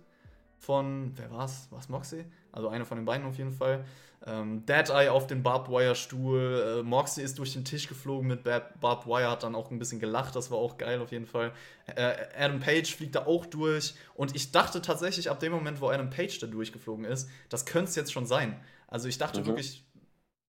von, 0.58 1.12
wer 1.16 1.30
war's? 1.30 1.68
War 1.70 1.78
es 1.78 1.88
Moxie? 1.88 2.24
Also 2.52 2.68
einer 2.68 2.84
von 2.84 2.98
den 2.98 3.04
beiden 3.04 3.26
auf 3.26 3.38
jeden 3.38 3.52
Fall. 3.52 3.84
Ähm, 4.26 4.66
Dead 4.66 4.90
Eye 4.90 5.08
auf 5.08 5.26
den 5.26 5.42
Barbed 5.42 5.70
Wire 5.70 5.94
Stuhl. 5.94 6.80
Äh, 6.80 6.82
Moxie 6.82 7.22
ist 7.22 7.38
durch 7.38 7.54
den 7.54 7.64
Tisch 7.64 7.88
geflogen 7.88 8.28
mit 8.28 8.44
Bar 8.44 8.70
Barbed 8.78 9.06
Wire, 9.06 9.30
hat 9.30 9.42
dann 9.44 9.54
auch 9.54 9.70
ein 9.70 9.78
bisschen 9.78 9.98
gelacht. 9.98 10.36
Das 10.36 10.50
war 10.50 10.58
auch 10.58 10.76
geil 10.76 11.00
auf 11.00 11.10
jeden 11.10 11.26
Fall. 11.26 11.52
Äh, 11.86 12.14
Adam 12.36 12.60
Page 12.60 12.94
fliegt 12.94 13.14
da 13.14 13.26
auch 13.26 13.46
durch. 13.46 13.94
Und 14.14 14.36
ich 14.36 14.52
dachte 14.52 14.82
tatsächlich 14.82 15.30
ab 15.30 15.40
dem 15.40 15.52
Moment, 15.52 15.80
wo 15.80 15.88
Adam 15.88 16.10
Page 16.10 16.38
da 16.38 16.46
durchgeflogen 16.46 17.06
ist, 17.06 17.30
das 17.48 17.64
könnte 17.64 17.88
es 17.88 17.96
jetzt 17.96 18.12
schon 18.12 18.26
sein. 18.26 18.60
Also 18.88 19.08
ich 19.08 19.16
dachte 19.16 19.40
mhm. 19.40 19.46
wirklich, 19.46 19.86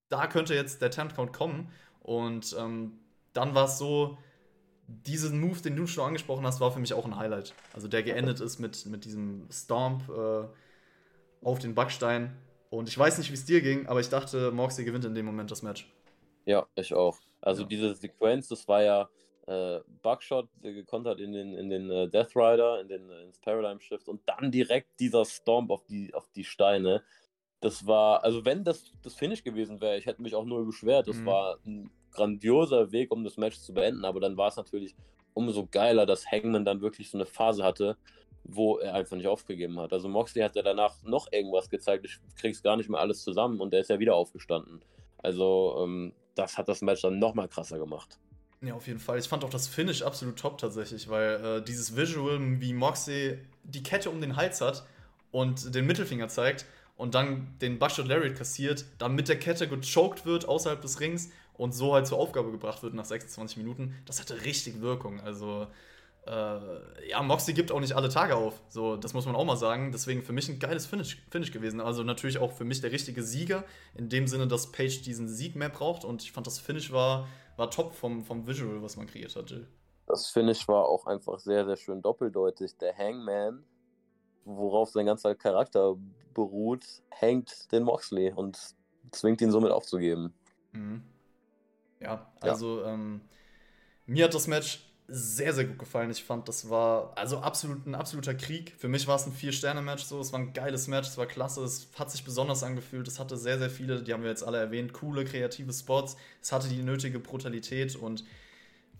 da 0.10 0.28
könnte 0.28 0.54
jetzt 0.54 0.82
der 0.82 0.92
Temp 0.92 1.16
Count 1.16 1.32
kommen. 1.32 1.72
Und 2.02 2.56
ähm, 2.60 3.00
dann 3.32 3.56
war 3.56 3.66
es 3.66 3.78
so, 3.78 4.18
diesen 4.88 5.40
Move, 5.40 5.62
den 5.62 5.76
du 5.76 5.88
schon 5.88 6.06
angesprochen 6.06 6.46
hast, 6.46 6.60
war 6.60 6.72
für 6.72 6.80
mich 6.80 6.94
auch 6.94 7.06
ein 7.06 7.16
Highlight. 7.16 7.54
Also 7.74 7.88
der 7.88 8.04
geendet 8.04 8.42
ist 8.42 8.60
mit, 8.60 8.86
mit 8.86 9.06
diesem 9.06 9.48
Stomp 9.50 10.10
äh, 10.10 10.44
auf 11.42 11.60
den 11.60 11.74
Backstein. 11.74 12.36
Und 12.72 12.88
ich 12.88 12.98
weiß 12.98 13.18
nicht, 13.18 13.30
wie 13.30 13.34
es 13.34 13.44
dir 13.44 13.62
ging, 13.62 13.86
aber 13.88 14.00
ich 14.00 14.08
dachte, 14.08 14.50
Moxley 14.50 14.86
gewinnt 14.86 15.04
in 15.04 15.14
dem 15.14 15.26
Moment 15.26 15.52
das 15.52 15.62
Match. 15.62 15.92
Ja, 16.46 16.66
ich 16.76 16.94
auch. 16.94 17.20
Also 17.42 17.64
ja. 17.64 17.68
diese 17.68 17.94
Sequenz, 17.96 18.48
das 18.48 18.66
war 18.66 18.82
ja 18.82 19.10
äh, 19.46 19.82
Buckshot, 20.02 20.48
der 20.64 20.72
gekontert 20.72 21.20
in 21.20 21.34
den, 21.34 21.54
in 21.54 21.70
den 21.70 21.92
äh, 21.92 22.08
Death 22.08 22.34
Rider, 22.34 22.80
in 22.80 22.88
den, 22.88 23.10
ins 23.10 23.40
Paradigm 23.40 23.82
Shift 23.82 24.08
und 24.08 24.22
dann 24.26 24.52
direkt 24.52 24.88
dieser 25.02 25.26
Stomp 25.26 25.70
auf 25.70 25.84
die, 25.84 26.14
auf 26.14 26.30
die 26.34 26.46
Steine. 26.46 27.04
Das 27.60 27.86
war, 27.86 28.24
also 28.24 28.46
wenn 28.46 28.64
das 28.64 28.94
das 29.04 29.16
Finish 29.16 29.44
gewesen 29.44 29.82
wäre, 29.82 29.98
ich 29.98 30.06
hätte 30.06 30.22
mich 30.22 30.34
auch 30.34 30.46
nur 30.46 30.66
beschwert. 30.66 31.10
Das 31.10 31.18
mhm. 31.18 31.26
war 31.26 31.60
ein 31.66 31.92
grandioser 32.12 32.94
Weg, 32.94 33.12
um 33.12 33.26
das 33.26 33.36
Match 33.36 33.60
zu 33.60 33.74
beenden, 33.74 34.06
aber 34.06 34.22
dann 34.22 34.38
war 34.38 34.48
es 34.48 34.56
natürlich 34.56 34.96
umso 35.34 35.68
geiler, 35.68 36.06
dass 36.06 36.32
Hangman 36.32 36.64
dann 36.64 36.80
wirklich 36.80 37.10
so 37.10 37.18
eine 37.18 37.26
Phase 37.26 37.66
hatte, 37.66 37.98
wo 38.44 38.78
er 38.78 38.94
einfach 38.96 39.18
nicht 39.18 39.28
aufgegeben 39.28 39.80
hat. 39.80 39.94
Also 39.94 40.10
Moxley 40.10 40.42
hat 40.42 40.56
ja 40.56 40.62
danach 40.62 41.02
noch 41.04 41.32
irgendwas 41.32 41.70
gezeigt, 41.70 42.06
ich 42.06 42.20
krieg's 42.36 42.64
gar 42.64 42.78
nicht 42.78 42.90
mehr 42.90 43.00
alles 43.00 43.24
zusammen 43.24 43.60
und 43.60 43.74
er 43.74 43.82
ist 43.82 43.90
ja 43.90 44.00
wieder 44.00 44.16
aufgestanden. 44.16 44.82
Also 45.18 45.80
ähm, 45.84 46.14
das 46.36 46.58
hat 46.58 46.68
das 46.68 46.82
Match 46.82 47.02
dann 47.02 47.20
nochmal 47.20 47.48
krasser 47.48 47.78
gemacht. 47.78 48.20
Ja, 48.62 48.76
auf 48.76 48.88
jeden 48.88 49.00
Fall. 49.00 49.18
Ich 49.18 49.28
fand 49.28 49.44
auch 49.44 49.50
das 49.50 49.68
Finish 49.68 50.04
absolut 50.04 50.38
top 50.38 50.60
tatsächlich, 50.60 51.10
weil 51.10 51.44
äh, 51.44 51.64
dieses 51.64 51.96
Visual, 51.96 52.40
wie 52.62 52.74
Moxley 52.74 53.40
die 53.64 53.82
Kette 53.84 54.10
um 54.10 54.22
den 54.22 54.36
Hals 54.36 54.62
hat 54.62 54.86
und 55.32 55.74
den 55.74 55.88
Mittelfinger 55.88 56.28
zeigt 56.28 56.66
und 56.96 57.16
dann 57.16 57.56
den 57.60 57.80
Buckshot 57.80 58.08
Lariat 58.08 58.36
kassiert, 58.36 58.86
dann 59.00 59.16
mit 59.16 59.28
der 59.30 59.40
Kette 59.40 59.68
gechoked 59.68 60.26
wird 60.26 60.48
außerhalb 60.48 60.80
des 60.82 61.00
Rings 61.00 61.32
und 61.54 61.74
so 61.74 61.94
halt 61.94 62.06
zur 62.06 62.20
Aufgabe 62.20 62.52
gebracht 62.52 62.84
wird 62.84 62.94
nach 62.94 63.06
26 63.06 63.58
Minuten, 63.58 63.96
das 64.06 64.20
hatte 64.20 64.46
richtig 64.46 64.82
Wirkung. 64.82 65.20
Also, 65.22 65.68
äh, 66.26 67.10
ja, 67.10 67.22
Moxie 67.24 67.54
gibt 67.54 67.72
auch 67.72 67.80
nicht 67.80 67.94
alle 67.94 68.10
Tage 68.10 68.36
auf. 68.36 68.62
So, 68.70 68.96
das 68.96 69.14
muss 69.14 69.26
man 69.26 69.36
auch 69.36 69.46
mal 69.46 69.58
sagen. 69.58 69.92
Deswegen 69.92 70.22
für 70.22 70.34
mich 70.34 70.50
ein 70.50 70.60
geiles 70.60 70.86
Finish, 70.86 71.22
Finish 71.30 71.52
gewesen. 71.52 71.82
Also 71.82 72.04
natürlich 72.04 72.38
auch 72.38 72.52
für 72.52 72.64
mich 72.64 72.82
der 72.82 72.92
richtige 72.92 73.24
Sieger, 73.24 73.64
in 73.96 74.10
dem 74.10 74.28
Sinne, 74.28 74.48
dass 74.48 74.72
Page 74.72 75.02
diesen 75.02 75.28
Sieg 75.28 75.56
mehr 75.56 75.70
braucht. 75.70 76.06
Und 76.06 76.22
ich 76.22 76.32
fand, 76.32 76.46
das 76.46 76.60
Finish 76.60 76.92
war, 76.92 77.28
war 77.58 77.72
top 77.72 77.94
vom, 77.94 78.24
vom 78.24 78.46
Visual, 78.46 78.82
was 78.84 78.98
man 78.98 79.08
kreiert 79.08 79.36
hat, 79.36 79.50
Jill. 79.50 79.68
Das 80.06 80.28
Finish 80.28 80.68
war 80.68 80.86
auch 80.86 81.08
einfach 81.08 81.40
sehr, 81.40 81.66
sehr 81.66 81.78
schön 81.78 82.02
doppeldeutig. 82.02 82.78
Der 82.78 82.96
Hangman, 82.96 83.64
worauf 84.46 84.90
sein 84.90 85.08
ganzer 85.08 85.34
Charakter 85.36 85.96
beruht, 86.34 86.86
hängt 87.10 87.72
den 87.72 87.84
Moxley 87.84 88.32
und 88.32 88.60
zwingt 89.12 89.42
ihn 89.42 89.52
somit 89.52 89.72
aufzugeben. 89.72 90.34
Mhm. 90.72 91.04
Ja, 92.00 92.32
also 92.42 92.82
ja. 92.82 92.94
Ähm, 92.94 93.22
mir 94.06 94.26
hat 94.26 94.34
das 94.34 94.48
Match 94.48 94.91
sehr, 95.14 95.54
sehr 95.54 95.66
gut 95.66 95.78
gefallen. 95.78 96.10
Ich 96.10 96.24
fand, 96.24 96.48
das 96.48 96.70
war 96.70 97.12
also 97.18 97.40
absolut 97.40 97.86
ein 97.86 97.96
absoluter 97.96 98.34
Krieg. 98.34 98.74
Für 98.78 98.88
mich 98.88 99.08
war 99.08 99.18
es 99.18 99.26
ein 99.26 99.34
Vier-Sterne-Match 99.34 100.06
so. 100.06 100.22
Es 100.22 100.32
war 100.32 100.40
ein 100.40 100.54
geiles 100.54 100.88
Match, 100.88 101.10
es 101.10 101.18
war 101.18 101.26
klasse, 101.26 101.62
es 101.64 101.90
hat 102.00 102.10
sich 102.10 102.24
besonders 102.24 102.64
angefühlt. 102.64 103.08
Es 103.08 103.20
hatte 103.20 103.36
sehr, 103.36 103.60
sehr 103.60 103.70
viele, 103.70 104.02
die 104.04 104.14
haben 104.14 104.24
wir 104.24 104.30
jetzt 104.30 104.44
alle 104.44 104.58
erwähnt, 104.58 104.94
coole, 104.94 105.26
kreative 105.26 105.74
Spots. 105.74 106.16
Es 106.42 106.54
hatte 106.54 106.70
die 106.70 106.82
nötige 106.82 107.20
Brutalität 107.20 107.98
und 107.98 108.24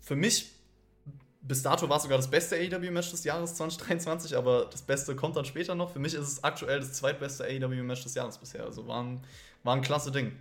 für 0.00 0.14
mich, 0.14 0.52
bis 1.40 1.62
dato 1.62 1.88
war 1.88 1.96
es 1.96 2.02
sogar 2.02 2.18
das 2.18 2.30
beste 2.30 2.56
AEW-Match 2.56 3.10
des 3.10 3.24
Jahres 3.24 3.54
2023, 3.54 4.36
aber 4.36 4.66
das 4.66 4.82
Beste 4.82 5.16
kommt 5.16 5.36
dann 5.36 5.46
später 5.46 5.74
noch. 5.74 5.92
Für 5.92 5.98
mich 5.98 6.12
ist 6.12 6.28
es 6.28 6.44
aktuell 6.44 6.80
das 6.80 6.92
zweitbeste 6.92 7.44
AEW-Match 7.44 8.02
des 8.02 8.14
Jahres 8.14 8.36
bisher. 8.36 8.64
Also 8.64 8.86
war 8.86 9.02
ein, 9.02 9.20
war 9.62 9.74
ein 9.74 9.82
klasse 9.82 10.12
Ding. 10.12 10.32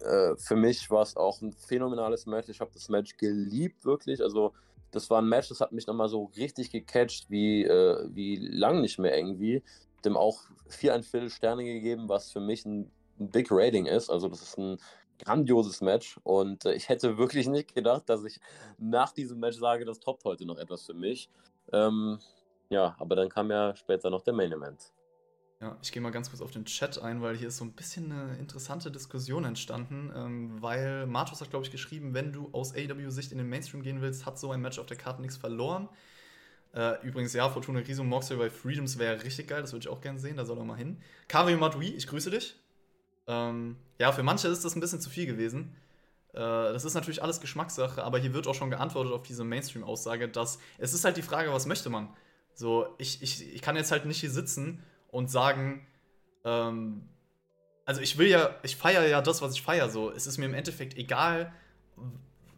Äh, 0.00 0.34
für 0.36 0.56
mich 0.56 0.90
war 0.90 1.02
es 1.02 1.16
auch 1.16 1.40
ein 1.42 1.52
phänomenales 1.52 2.26
Match. 2.26 2.48
Ich 2.48 2.60
habe 2.60 2.70
das 2.72 2.88
Match 2.88 3.16
geliebt, 3.18 3.84
wirklich. 3.84 4.22
Also, 4.22 4.52
das 4.90 5.10
war 5.10 5.20
ein 5.20 5.28
Match, 5.28 5.48
das 5.48 5.60
hat 5.60 5.72
mich 5.72 5.86
nochmal 5.86 6.08
so 6.08 6.30
richtig 6.36 6.70
gecatcht, 6.70 7.30
wie, 7.30 7.64
äh, 7.64 8.08
wie 8.12 8.36
lang 8.36 8.80
nicht 8.80 8.98
mehr 8.98 9.16
irgendwie. 9.16 9.62
Dem 10.04 10.16
auch 10.16 10.42
viereinviertel 10.68 11.30
Sterne 11.30 11.64
gegeben, 11.64 12.08
was 12.08 12.30
für 12.30 12.40
mich 12.40 12.64
ein, 12.64 12.90
ein 13.18 13.30
Big 13.30 13.48
Rating 13.50 13.86
ist. 13.86 14.10
Also, 14.10 14.28
das 14.28 14.42
ist 14.42 14.58
ein 14.58 14.78
grandioses 15.18 15.80
Match 15.80 16.18
und 16.22 16.64
äh, 16.64 16.72
ich 16.74 16.88
hätte 16.88 17.18
wirklich 17.18 17.46
nicht 17.48 17.74
gedacht, 17.74 18.08
dass 18.08 18.24
ich 18.24 18.40
nach 18.78 19.12
diesem 19.12 19.38
Match 19.38 19.58
sage, 19.58 19.84
das 19.84 20.00
toppt 20.00 20.24
heute 20.24 20.46
noch 20.46 20.58
etwas 20.58 20.86
für 20.86 20.94
mich. 20.94 21.28
Ähm, 21.72 22.18
ja, 22.70 22.96
aber 22.98 23.16
dann 23.16 23.28
kam 23.28 23.50
ja 23.50 23.74
später 23.76 24.10
noch 24.10 24.22
der 24.22 24.32
Main 24.32 24.52
Event. 24.52 24.92
Ja, 25.60 25.76
ich 25.82 25.92
gehe 25.92 26.00
mal 26.00 26.10
ganz 26.10 26.30
kurz 26.30 26.40
auf 26.40 26.52
den 26.52 26.64
Chat 26.64 26.98
ein, 27.02 27.20
weil 27.20 27.36
hier 27.36 27.48
ist 27.48 27.58
so 27.58 27.66
ein 27.66 27.72
bisschen 27.72 28.10
eine 28.10 28.38
interessante 28.38 28.90
Diskussion 28.90 29.44
entstanden, 29.44 30.10
ähm, 30.16 30.62
weil 30.62 31.06
Martus 31.06 31.42
hat, 31.42 31.50
glaube 31.50 31.66
ich, 31.66 31.70
geschrieben, 31.70 32.14
wenn 32.14 32.32
du 32.32 32.48
aus 32.52 32.74
AW-Sicht 32.74 33.30
in 33.30 33.36
den 33.36 33.48
Mainstream 33.48 33.82
gehen 33.82 34.00
willst, 34.00 34.24
hat 34.24 34.38
so 34.38 34.52
ein 34.52 34.62
Match 34.62 34.78
auf 34.78 34.86
der 34.86 34.96
Karte 34.96 35.20
nichts 35.20 35.36
verloren. 35.36 35.90
Äh, 36.72 37.06
übrigens, 37.06 37.34
ja, 37.34 37.46
Fortuna 37.50 37.80
Riso 37.80 38.02
Moxley 38.04 38.38
bei 38.38 38.48
Freedoms 38.48 38.96
wäre 38.98 39.22
richtig 39.22 39.48
geil, 39.48 39.60
das 39.60 39.72
würde 39.72 39.84
ich 39.84 39.88
auch 39.90 40.00
gerne 40.00 40.18
sehen, 40.18 40.38
da 40.38 40.46
soll 40.46 40.56
er 40.56 40.64
mal 40.64 40.78
hin. 40.78 40.96
Kario 41.28 41.58
Madui, 41.58 41.88
ich 41.88 42.06
grüße 42.06 42.30
dich. 42.30 42.56
Ähm, 43.26 43.76
ja, 43.98 44.12
für 44.12 44.22
manche 44.22 44.48
ist 44.48 44.64
das 44.64 44.74
ein 44.74 44.80
bisschen 44.80 45.02
zu 45.02 45.10
viel 45.10 45.26
gewesen. 45.26 45.76
Äh, 46.32 46.38
das 46.38 46.86
ist 46.86 46.94
natürlich 46.94 47.22
alles 47.22 47.38
Geschmackssache, 47.38 48.02
aber 48.02 48.18
hier 48.18 48.32
wird 48.32 48.46
auch 48.46 48.54
schon 48.54 48.70
geantwortet 48.70 49.12
auf 49.12 49.24
diese 49.24 49.44
Mainstream-Aussage, 49.44 50.26
dass 50.28 50.58
es 50.78 50.94
ist 50.94 51.04
halt 51.04 51.18
die 51.18 51.22
Frage, 51.22 51.52
was 51.52 51.66
möchte 51.66 51.90
man? 51.90 52.08
So, 52.54 52.94
ich, 52.96 53.22
ich, 53.22 53.54
ich 53.54 53.60
kann 53.60 53.76
jetzt 53.76 53.92
halt 53.92 54.06
nicht 54.06 54.20
hier 54.20 54.30
sitzen 54.30 54.82
und 55.10 55.30
sagen, 55.30 55.86
ähm, 56.44 57.08
also 57.84 58.00
ich 58.00 58.18
will 58.18 58.28
ja, 58.28 58.54
ich 58.62 58.76
feiere 58.76 59.06
ja 59.06 59.20
das, 59.20 59.42
was 59.42 59.54
ich 59.54 59.62
feiere. 59.62 59.90
So, 59.90 60.10
es 60.10 60.26
ist 60.26 60.38
mir 60.38 60.46
im 60.46 60.54
Endeffekt 60.54 60.96
egal, 60.96 61.52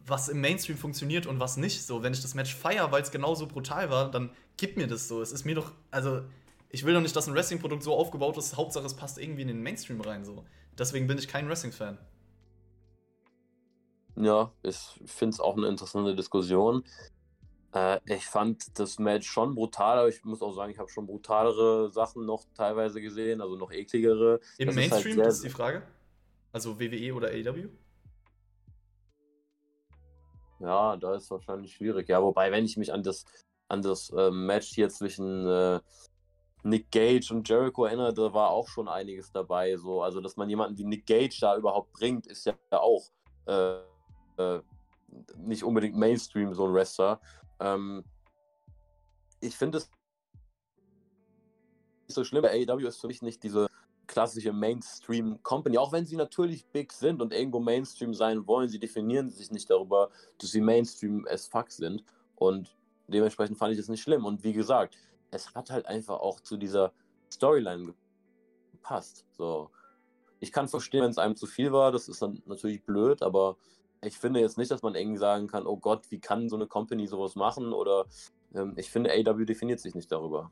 was 0.05 0.29
im 0.29 0.41
Mainstream 0.41 0.77
funktioniert 0.77 1.25
und 1.25 1.39
was 1.39 1.57
nicht. 1.57 1.85
So, 1.85 2.03
wenn 2.03 2.13
ich 2.13 2.21
das 2.21 2.35
Match 2.35 2.53
feiere, 2.53 2.91
weil 2.91 3.01
es 3.01 3.11
genauso 3.11 3.47
brutal 3.47 3.89
war, 3.89 4.11
dann 4.11 4.31
gib 4.57 4.77
mir 4.77 4.87
das 4.87 5.07
so. 5.07 5.21
Es 5.21 5.31
ist 5.31 5.45
mir 5.45 5.55
doch, 5.55 5.71
also 5.91 6.21
ich 6.69 6.85
will 6.85 6.93
doch 6.93 7.01
nicht, 7.01 7.15
dass 7.15 7.27
ein 7.27 7.33
Wrestling-Produkt 7.33 7.83
so 7.83 7.93
aufgebaut 7.93 8.37
ist. 8.37 8.57
Hauptsache, 8.57 8.85
es 8.85 8.95
passt 8.95 9.17
irgendwie 9.17 9.43
in 9.43 9.47
den 9.47 9.61
Mainstream 9.61 10.01
rein. 10.01 10.25
So, 10.25 10.43
deswegen 10.77 11.07
bin 11.07 11.17
ich 11.17 11.27
kein 11.27 11.47
Wrestling-Fan. 11.47 11.97
Ja, 14.15 14.51
ich 14.61 14.77
finde 15.05 15.33
es 15.33 15.39
auch 15.39 15.57
eine 15.57 15.67
interessante 15.67 16.15
Diskussion. 16.15 16.83
Äh, 17.73 17.99
ich 18.05 18.25
fand 18.25 18.77
das 18.77 18.99
Match 18.99 19.27
schon 19.27 19.55
brutal, 19.55 19.97
aber 19.99 20.09
ich 20.09 20.23
muss 20.23 20.41
auch 20.41 20.53
sagen, 20.53 20.71
ich 20.71 20.79
habe 20.79 20.89
schon 20.89 21.07
brutalere 21.07 21.89
Sachen 21.91 22.25
noch 22.25 22.45
teilweise 22.55 23.01
gesehen, 23.01 23.41
also 23.41 23.55
noch 23.55 23.71
ekligere. 23.71 24.39
Im 24.57 24.67
das 24.67 24.75
Mainstream, 24.75 25.13
ist, 25.13 25.17
halt 25.17 25.27
das 25.27 25.35
ist 25.35 25.43
die 25.45 25.49
Frage? 25.49 25.83
Also 26.51 26.79
WWE 26.79 27.13
oder 27.13 27.29
AEW? 27.29 27.69
Ja, 30.59 30.95
da 30.97 31.15
ist 31.15 31.29
wahrscheinlich 31.31 31.73
schwierig. 31.73 32.07
Ja, 32.07 32.21
wobei, 32.21 32.51
wenn 32.51 32.63
ich 32.63 32.77
mich 32.77 32.93
an 32.93 33.01
das, 33.01 33.25
an 33.67 33.81
das 33.81 34.11
äh, 34.11 34.29
Match 34.29 34.69
hier 34.69 34.89
zwischen 34.89 35.47
äh, 35.47 35.79
Nick 36.61 36.91
Gage 36.91 37.31
und 37.31 37.49
Jericho 37.49 37.85
erinnert, 37.85 38.17
da 38.17 38.33
war 38.33 38.51
auch 38.51 38.67
schon 38.67 38.87
einiges 38.87 39.31
dabei. 39.31 39.75
So. 39.77 40.03
Also, 40.03 40.21
dass 40.21 40.37
man 40.37 40.49
jemanden 40.49 40.77
wie 40.77 40.85
Nick 40.85 41.05
Gage 41.07 41.37
da 41.41 41.57
überhaupt 41.57 41.91
bringt, 41.91 42.27
ist 42.27 42.45
ja 42.45 42.53
auch 42.69 43.09
äh, 43.47 43.77
äh, 44.37 44.61
nicht 45.37 45.63
unbedingt 45.63 45.97
Mainstream, 45.97 46.53
so 46.53 46.65
ein 46.65 46.73
Wrestler. 46.73 47.19
Ähm, 47.59 48.03
ich 49.39 49.55
finde 49.57 49.79
es 49.79 49.89
nicht 52.07 52.15
so 52.15 52.23
schlimm. 52.23 52.45
AEW 52.45 52.87
ist 52.87 53.01
für 53.01 53.07
mich 53.07 53.21
nicht 53.21 53.43
diese 53.43 53.67
klassische 54.07 54.53
Mainstream-Company, 54.53 55.77
auch 55.77 55.91
wenn 55.91 56.05
sie 56.05 56.15
natürlich 56.15 56.65
big 56.67 56.91
sind 56.91 57.21
und 57.21 57.33
irgendwo 57.33 57.59
Mainstream 57.59 58.13
sein 58.13 58.45
wollen. 58.47 58.69
Sie 58.69 58.79
definieren 58.79 59.29
sich 59.29 59.51
nicht 59.51 59.69
darüber, 59.69 60.09
dass 60.37 60.51
sie 60.51 60.61
Mainstream 60.61 61.25
as 61.29 61.47
fuck 61.47 61.71
sind. 61.71 62.03
Und 62.35 62.75
dementsprechend 63.07 63.57
fand 63.57 63.71
ich 63.71 63.77
das 63.77 63.87
nicht 63.87 64.01
schlimm. 64.01 64.25
Und 64.25 64.43
wie 64.43 64.53
gesagt, 64.53 64.97
es 65.31 65.53
hat 65.55 65.69
halt 65.69 65.85
einfach 65.85 66.19
auch 66.19 66.39
zu 66.39 66.57
dieser 66.57 66.93
Storyline 67.31 67.93
gepasst. 68.71 69.25
So. 69.31 69.71
Ich 70.39 70.51
kann 70.51 70.67
verstehen, 70.67 71.03
wenn 71.03 71.11
es 71.11 71.17
einem 71.17 71.35
zu 71.35 71.47
viel 71.47 71.71
war, 71.71 71.91
das 71.91 72.07
ist 72.09 72.21
dann 72.21 72.43
natürlich 72.45 72.83
blöd, 72.83 73.21
aber 73.23 73.57
ich 74.05 74.17
finde 74.17 74.39
jetzt 74.39 74.57
nicht, 74.57 74.71
dass 74.71 74.81
man 74.81 74.95
irgendwie 74.95 75.19
sagen 75.19 75.47
kann, 75.47 75.65
oh 75.65 75.77
Gott, 75.77 76.09
wie 76.09 76.19
kann 76.19 76.49
so 76.49 76.55
eine 76.55 76.67
Company 76.67 77.07
sowas 77.07 77.35
machen? 77.35 77.73
Oder 77.73 78.05
ähm, 78.53 78.73
ich 78.77 78.89
finde, 78.89 79.11
AW 79.11 79.45
definiert 79.45 79.79
sich 79.79 79.95
nicht 79.95 80.11
darüber 80.11 80.51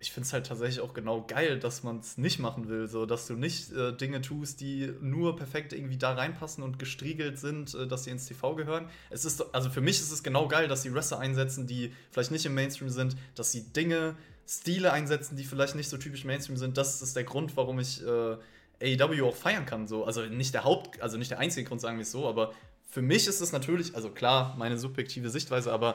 ich 0.00 0.12
finde 0.12 0.26
es 0.26 0.32
halt 0.32 0.46
tatsächlich 0.46 0.80
auch 0.80 0.94
genau 0.94 1.24
geil, 1.26 1.58
dass 1.58 1.82
man 1.82 1.98
es 1.98 2.18
nicht 2.18 2.38
machen 2.38 2.68
will, 2.68 2.86
so 2.86 3.04
dass 3.04 3.26
du 3.26 3.34
nicht 3.34 3.72
äh, 3.72 3.92
Dinge 3.92 4.20
tust, 4.20 4.60
die 4.60 4.92
nur 5.00 5.34
perfekt 5.34 5.72
irgendwie 5.72 5.98
da 5.98 6.12
reinpassen 6.12 6.62
und 6.62 6.78
gestriegelt 6.78 7.38
sind, 7.38 7.74
äh, 7.74 7.86
dass 7.86 8.04
sie 8.04 8.10
ins 8.10 8.26
TV 8.26 8.54
gehören. 8.54 8.88
Es 9.10 9.24
ist 9.24 9.54
also 9.54 9.70
für 9.70 9.80
mich 9.80 9.98
ist 9.98 10.12
es 10.12 10.22
genau 10.22 10.46
geil, 10.46 10.68
dass 10.68 10.82
sie 10.82 10.94
Wrestler 10.94 11.18
einsetzen, 11.18 11.66
die 11.66 11.92
vielleicht 12.10 12.30
nicht 12.30 12.46
im 12.46 12.54
Mainstream 12.54 12.90
sind, 12.90 13.16
dass 13.34 13.50
sie 13.50 13.72
Dinge, 13.72 14.16
Stile 14.46 14.92
einsetzen, 14.92 15.36
die 15.36 15.44
vielleicht 15.44 15.74
nicht 15.74 15.88
so 15.88 15.98
typisch 15.98 16.24
Mainstream 16.24 16.56
sind. 16.56 16.78
Das 16.78 17.02
ist 17.02 17.16
der 17.16 17.24
Grund, 17.24 17.56
warum 17.56 17.80
ich 17.80 18.02
äh, 18.02 18.36
AEW 18.80 19.26
auch 19.26 19.36
feiern 19.36 19.66
kann. 19.66 19.88
So, 19.88 20.04
also 20.04 20.22
nicht 20.22 20.54
der 20.54 20.64
Haupt, 20.64 21.02
also 21.02 21.18
nicht 21.18 21.30
der 21.30 21.40
einzige 21.40 21.68
Grund, 21.68 21.80
sagen 21.80 21.98
wir 21.98 22.02
es 22.02 22.12
so, 22.12 22.26
aber 22.28 22.52
für 22.88 23.02
mich 23.02 23.26
ist 23.26 23.40
es 23.40 23.52
natürlich, 23.52 23.94
also 23.94 24.10
klar, 24.10 24.54
meine 24.56 24.78
subjektive 24.78 25.28
Sichtweise, 25.28 25.72
aber 25.72 25.94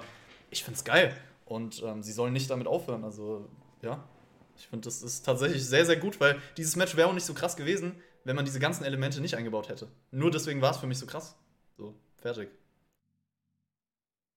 ich 0.51 0.63
finde 0.63 0.77
es 0.77 0.83
geil. 0.85 1.17
Und 1.45 1.83
ähm, 1.83 2.03
sie 2.03 2.13
sollen 2.13 2.33
nicht 2.33 2.49
damit 2.49 2.67
aufhören. 2.67 3.03
Also 3.03 3.49
ja, 3.81 4.07
ich 4.55 4.67
finde, 4.67 4.85
das 4.85 5.01
ist 5.01 5.25
tatsächlich 5.25 5.65
sehr, 5.65 5.85
sehr 5.85 5.97
gut, 5.97 6.19
weil 6.19 6.39
dieses 6.55 6.75
Match 6.75 6.95
wäre 6.95 7.09
auch 7.09 7.13
nicht 7.13 7.25
so 7.25 7.33
krass 7.33 7.55
gewesen, 7.55 8.01
wenn 8.23 8.35
man 8.35 8.45
diese 8.45 8.59
ganzen 8.59 8.85
Elemente 8.85 9.19
nicht 9.19 9.35
eingebaut 9.35 9.69
hätte. 9.69 9.87
Nur 10.11 10.31
deswegen 10.31 10.61
war 10.61 10.71
es 10.71 10.77
für 10.77 10.87
mich 10.87 10.99
so 10.99 11.05
krass. 11.05 11.35
So, 11.77 11.95
fertig. 12.17 12.49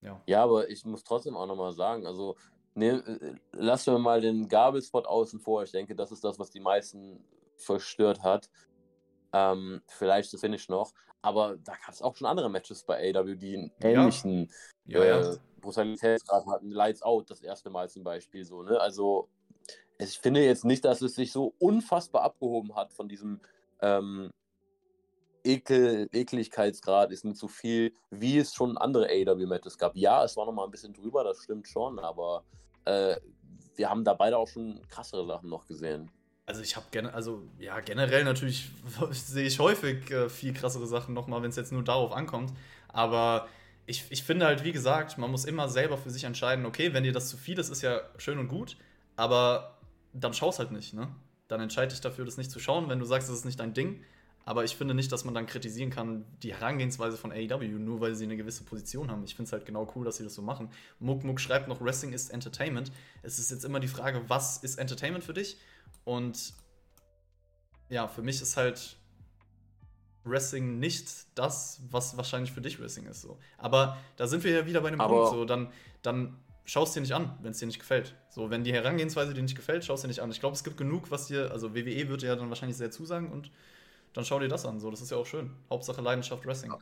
Ja. 0.00 0.22
Ja, 0.26 0.42
aber 0.42 0.68
ich 0.70 0.84
muss 0.84 1.04
trotzdem 1.04 1.36
auch 1.36 1.46
nochmal 1.46 1.72
sagen, 1.72 2.07
also 2.07 2.36
ne, 2.74 3.38
lassen 3.52 3.92
wir 3.92 3.98
mal 3.98 4.20
den 4.20 4.48
Gabelspot 4.48 5.07
außen 5.07 5.40
vor. 5.40 5.62
Ich 5.62 5.72
denke, 5.72 5.94
das 5.94 6.11
ist 6.11 6.24
das, 6.24 6.38
was 6.38 6.50
die 6.50 6.61
meisten 6.61 7.22
verstört 7.57 8.22
hat. 8.22 8.48
Ähm, 9.33 9.83
vielleicht 9.87 10.33
das 10.33 10.41
Finish 10.41 10.68
noch. 10.68 10.93
Aber 11.22 11.57
da 11.57 11.72
gab 11.72 11.93
es 11.93 12.03
auch 12.03 12.16
schon 12.16 12.27
andere 12.27 12.49
Matches 12.49 12.85
bei 12.85 13.14
AW, 13.14 13.35
die 13.35 13.57
einen 13.57 13.72
ähnlichen 13.81 14.51
ja. 14.85 15.05
Ja, 15.05 15.20
ja. 15.20 15.33
Äh, 15.33 15.39
Brutalitätsgrad 15.61 16.47
hatten. 16.47 16.70
Lights 16.70 17.03
Out 17.03 17.31
das 17.31 17.41
erste 17.41 17.70
Mal 17.70 17.89
zum 17.91 18.05
Beispiel 18.05 18.45
so. 18.45 18.62
Ne? 18.62 18.81
Also 18.81 19.29
ich 19.99 20.18
finde 20.18 20.45
jetzt 20.45 20.64
nicht, 20.64 20.85
dass 20.85 21.03
es 21.03 21.14
sich 21.14 21.33
so 21.33 21.55
unfassbar 21.59 22.22
abgehoben 22.22 22.74
hat 22.77 22.93
von 22.93 23.09
diesem 23.09 23.41
ähm, 23.81 24.31
Ekel, 25.45 26.09
Ekligkeitsgrad 26.12 27.12
ist 27.12 27.24
mir 27.24 27.35
zu 27.35 27.49
viel, 27.49 27.93
wie 28.11 28.39
es 28.39 28.53
schon 28.53 28.77
andere 28.77 29.07
AW-Matches 29.07 29.79
gab. 29.79 29.97
Ja, 29.97 30.24
es 30.24 30.37
war 30.37 30.47
noch 30.47 30.53
mal 30.53 30.64
ein 30.64 30.70
bisschen 30.70 30.93
drüber, 30.93 31.22
das 31.22 31.39
stimmt 31.43 31.68
schon, 31.68 31.99
aber 31.99 32.45
äh, 32.85 33.16
wir 33.77 33.89
haben 33.89 34.05
da 34.05 34.14
beide 34.14 34.37
auch 34.39 34.49
schon 34.49 34.81
krassere 34.89 35.27
Sachen 35.27 35.49
noch 35.49 35.66
gesehen. 35.66 36.11
Also 36.47 36.62
ich 36.62 36.76
habe 36.76 36.86
gerne, 36.92 37.12
also 37.12 37.42
ja, 37.59 37.80
generell 37.80 38.22
natürlich 38.22 38.70
sehe 39.11 39.47
ich 39.47 39.59
häufig 39.59 40.11
äh, 40.11 40.28
viel 40.28 40.55
krassere 40.55 40.86
Sachen 40.86 41.12
nochmal, 41.12 41.42
wenn 41.42 41.51
es 41.51 41.57
jetzt 41.57 41.72
nur 41.72 41.82
darauf 41.82 42.12
ankommt. 42.12 42.53
Aber 42.88 43.49
ich, 43.84 44.05
ich 44.11 44.22
finde 44.22 44.47
halt, 44.47 44.64
wie 44.64 44.72
gesagt, 44.72 45.18
man 45.18 45.30
muss 45.30 45.44
immer 45.44 45.68
selber 45.68 45.99
für 45.99 46.11
sich 46.11 46.24
entscheiden, 46.24 46.64
okay, 46.64 46.92
wenn 46.92 47.03
dir 47.03 47.12
das 47.12 47.28
zu 47.28 47.36
viel 47.36 47.59
ist, 47.59 47.68
ist 47.68 47.82
ja 47.82 48.01
schön 48.16 48.38
und 48.38 48.49
gut, 48.49 48.76
aber 49.16 49.78
dann 50.12 50.34
schaust 50.34 50.61
halt 50.61 50.70
nicht, 50.70 50.94
ne? 50.94 51.09
Dann 51.49 51.61
entscheide 51.61 51.88
dich 51.88 52.01
dafür, 52.01 52.24
das 52.24 52.36
nicht 52.36 52.51
zu 52.51 52.59
schauen, 52.59 52.88
wenn 52.88 52.99
du 52.99 53.05
sagst, 53.05 53.28
das 53.28 53.36
ist 53.36 53.44
nicht 53.44 53.61
dein 53.61 53.74
Ding. 53.74 54.03
Aber 54.44 54.62
ich 54.64 54.76
finde 54.76 54.94
nicht, 54.94 55.11
dass 55.11 55.24
man 55.24 55.34
dann 55.34 55.47
kritisieren 55.47 55.90
kann, 55.90 56.24
die 56.42 56.55
Herangehensweise 56.55 57.16
von 57.16 57.32
AEW, 57.32 57.78
nur 57.78 58.01
weil 58.01 58.14
sie 58.14 58.24
eine 58.24 58.36
gewisse 58.36 58.62
Position 58.62 59.11
haben. 59.11 59.24
Ich 59.24 59.34
finde 59.34 59.49
es 59.49 59.53
halt 59.53 59.66
genau 59.66 59.92
cool, 59.97 60.05
dass 60.05 60.16
sie 60.16 60.24
das 60.24 60.34
so 60.34 60.42
machen. 60.42 60.70
Muck 61.01 61.24
Muck 61.24 61.40
schreibt 61.40 61.66
noch, 61.66 61.80
Wrestling 61.80 62.12
ist 62.12 62.30
Entertainment. 62.30 62.92
Es 63.22 63.40
ist 63.40 63.51
jetzt 63.51 63.64
immer 63.64 63.80
die 63.80 63.88
Frage, 63.88 64.22
was 64.28 64.59
ist 64.59 64.78
Entertainment 64.78 65.24
für 65.24 65.34
dich? 65.34 65.59
Und 66.07 66.54
ja, 67.88 68.07
für 68.07 68.22
mich 68.22 68.40
ist 68.40 68.57
halt 68.57 68.96
Wrestling 70.24 70.78
nicht 70.78 71.26
das, 71.34 71.82
was 71.90 72.16
wahrscheinlich 72.16 72.52
für 72.52 72.61
dich 72.61 72.80
Wrestling 72.80 73.07
ist. 73.07 73.22
So. 73.22 73.38
Aber 73.59 73.98
da 74.16 74.26
sind 74.26 74.44
wir 74.44 74.52
ja 74.52 74.66
wieder 74.66 74.80
bei 74.80 74.88
einem 74.88 75.00
Aber 75.00 75.16
Punkt. 75.16 75.30
So, 75.30 75.44
dann, 75.44 75.72
dann 76.02 76.38
schau 76.64 76.84
es 76.84 76.92
dir 76.92 77.00
nicht 77.00 77.12
an, 77.12 77.36
wenn 77.42 77.50
es 77.50 77.59
dir 77.59 77.66
nicht 77.66 77.80
gefällt. 77.80 78.14
So, 78.30 78.50
wenn 78.50 78.62
die 78.62 78.72
Herangehensweise 78.72 79.34
dir 79.34 79.42
nicht 79.42 79.57
gefällt, 79.57 79.84
schau 79.84 79.94
es 79.94 80.02
dir 80.02 80.09
nicht 80.09 80.20
an. 80.20 80.30
Ich 80.30 80.38
glaube, 80.38 80.54
es 80.54 80.62
gibt 80.62 80.76
genug, 80.76 81.11
was 81.11 81.26
dir, 81.26 81.50
also 81.50 81.74
WWE 81.74 82.09
wird 82.09 82.22
dir 82.22 82.28
ja 82.28 82.36
dann 82.36 82.48
wahrscheinlich 82.50 82.76
sehr 82.76 82.92
zusagen 82.92 83.32
und 83.32 83.50
dann 84.12 84.24
schau 84.24 84.38
dir 84.38 84.48
das 84.48 84.64
an. 84.64 84.78
So, 84.78 84.90
das 84.90 85.00
ist 85.00 85.11
ja 85.11 85.16
auch 85.16 85.26
schön. 85.26 85.50
Hauptsache 85.70 86.00
Leidenschaft 86.00 86.46
Wrestling. 86.46 86.72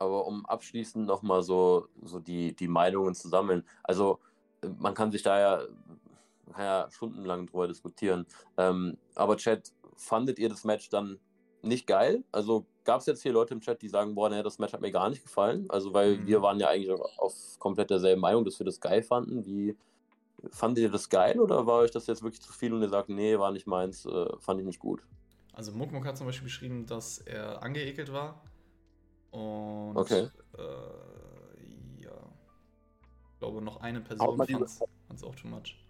Aber 0.00 0.26
um 0.26 0.44
abschließend 0.46 1.06
nochmal 1.06 1.44
so, 1.44 1.86
so 2.02 2.18
die, 2.18 2.56
die 2.56 2.66
Meinungen 2.66 3.14
zu 3.14 3.28
sammeln. 3.28 3.64
Also, 3.84 4.18
man 4.78 4.94
kann 4.94 5.10
sich 5.12 5.22
da 5.22 5.38
ja, 5.38 5.66
man 6.52 6.56
kann 6.56 6.64
ja 6.64 6.90
stundenlang 6.90 7.46
drüber 7.46 7.68
diskutieren. 7.68 8.26
Ähm, 8.56 8.98
aber 9.14 9.36
Chat, 9.36 9.72
fandet 9.96 10.38
ihr 10.38 10.48
das 10.48 10.64
Match 10.64 10.90
dann 10.90 11.18
nicht 11.62 11.86
geil? 11.86 12.24
Also 12.32 12.66
gab 12.84 13.00
es 13.00 13.06
jetzt 13.06 13.22
hier 13.22 13.32
Leute 13.32 13.54
im 13.54 13.60
Chat, 13.60 13.80
die 13.80 13.88
sagen, 13.88 14.14
boah, 14.14 14.28
nee, 14.28 14.42
das 14.42 14.58
Match 14.58 14.72
hat 14.72 14.80
mir 14.80 14.92
gar 14.92 15.08
nicht 15.08 15.22
gefallen. 15.22 15.66
Also, 15.68 15.92
weil 15.94 16.18
mhm. 16.18 16.26
wir 16.26 16.42
waren 16.42 16.58
ja 16.58 16.68
eigentlich 16.68 16.90
auf 17.18 17.34
komplett 17.58 17.90
derselben 17.90 18.20
Meinung, 18.20 18.44
dass 18.44 18.58
wir 18.58 18.66
das 18.66 18.80
geil 18.80 19.02
fanden. 19.02 19.46
Wie 19.46 19.76
fandet 20.50 20.82
ihr 20.82 20.90
das 20.90 21.08
geil 21.08 21.40
oder 21.40 21.66
war 21.66 21.80
euch 21.80 21.92
das 21.92 22.06
jetzt 22.06 22.22
wirklich 22.22 22.42
zu 22.42 22.52
viel 22.52 22.72
und 22.74 22.82
ihr 22.82 22.88
sagt, 22.88 23.08
nee, 23.08 23.38
war 23.38 23.52
nicht 23.52 23.66
meins, 23.66 24.04
äh, 24.04 24.26
fand 24.40 24.60
ich 24.60 24.66
nicht 24.66 24.80
gut? 24.80 25.06
Also 25.52 25.72
Mukmuk 25.72 26.04
hat 26.04 26.16
zum 26.16 26.26
Beispiel 26.26 26.46
geschrieben, 26.46 26.86
dass 26.86 27.18
er 27.18 27.62
angeekelt 27.62 28.12
war. 28.12 28.42
Und 29.30 29.96
okay. 29.96 30.28
äh, 30.58 32.02
ja. 32.02 32.10
Ich 33.32 33.38
glaube, 33.38 33.62
noch 33.62 33.80
eine 33.80 34.00
Person 34.00 34.36
fand 34.36 34.70
es 35.14 35.22
auch 35.22 35.34
too 35.34 35.48
much. 35.48 35.81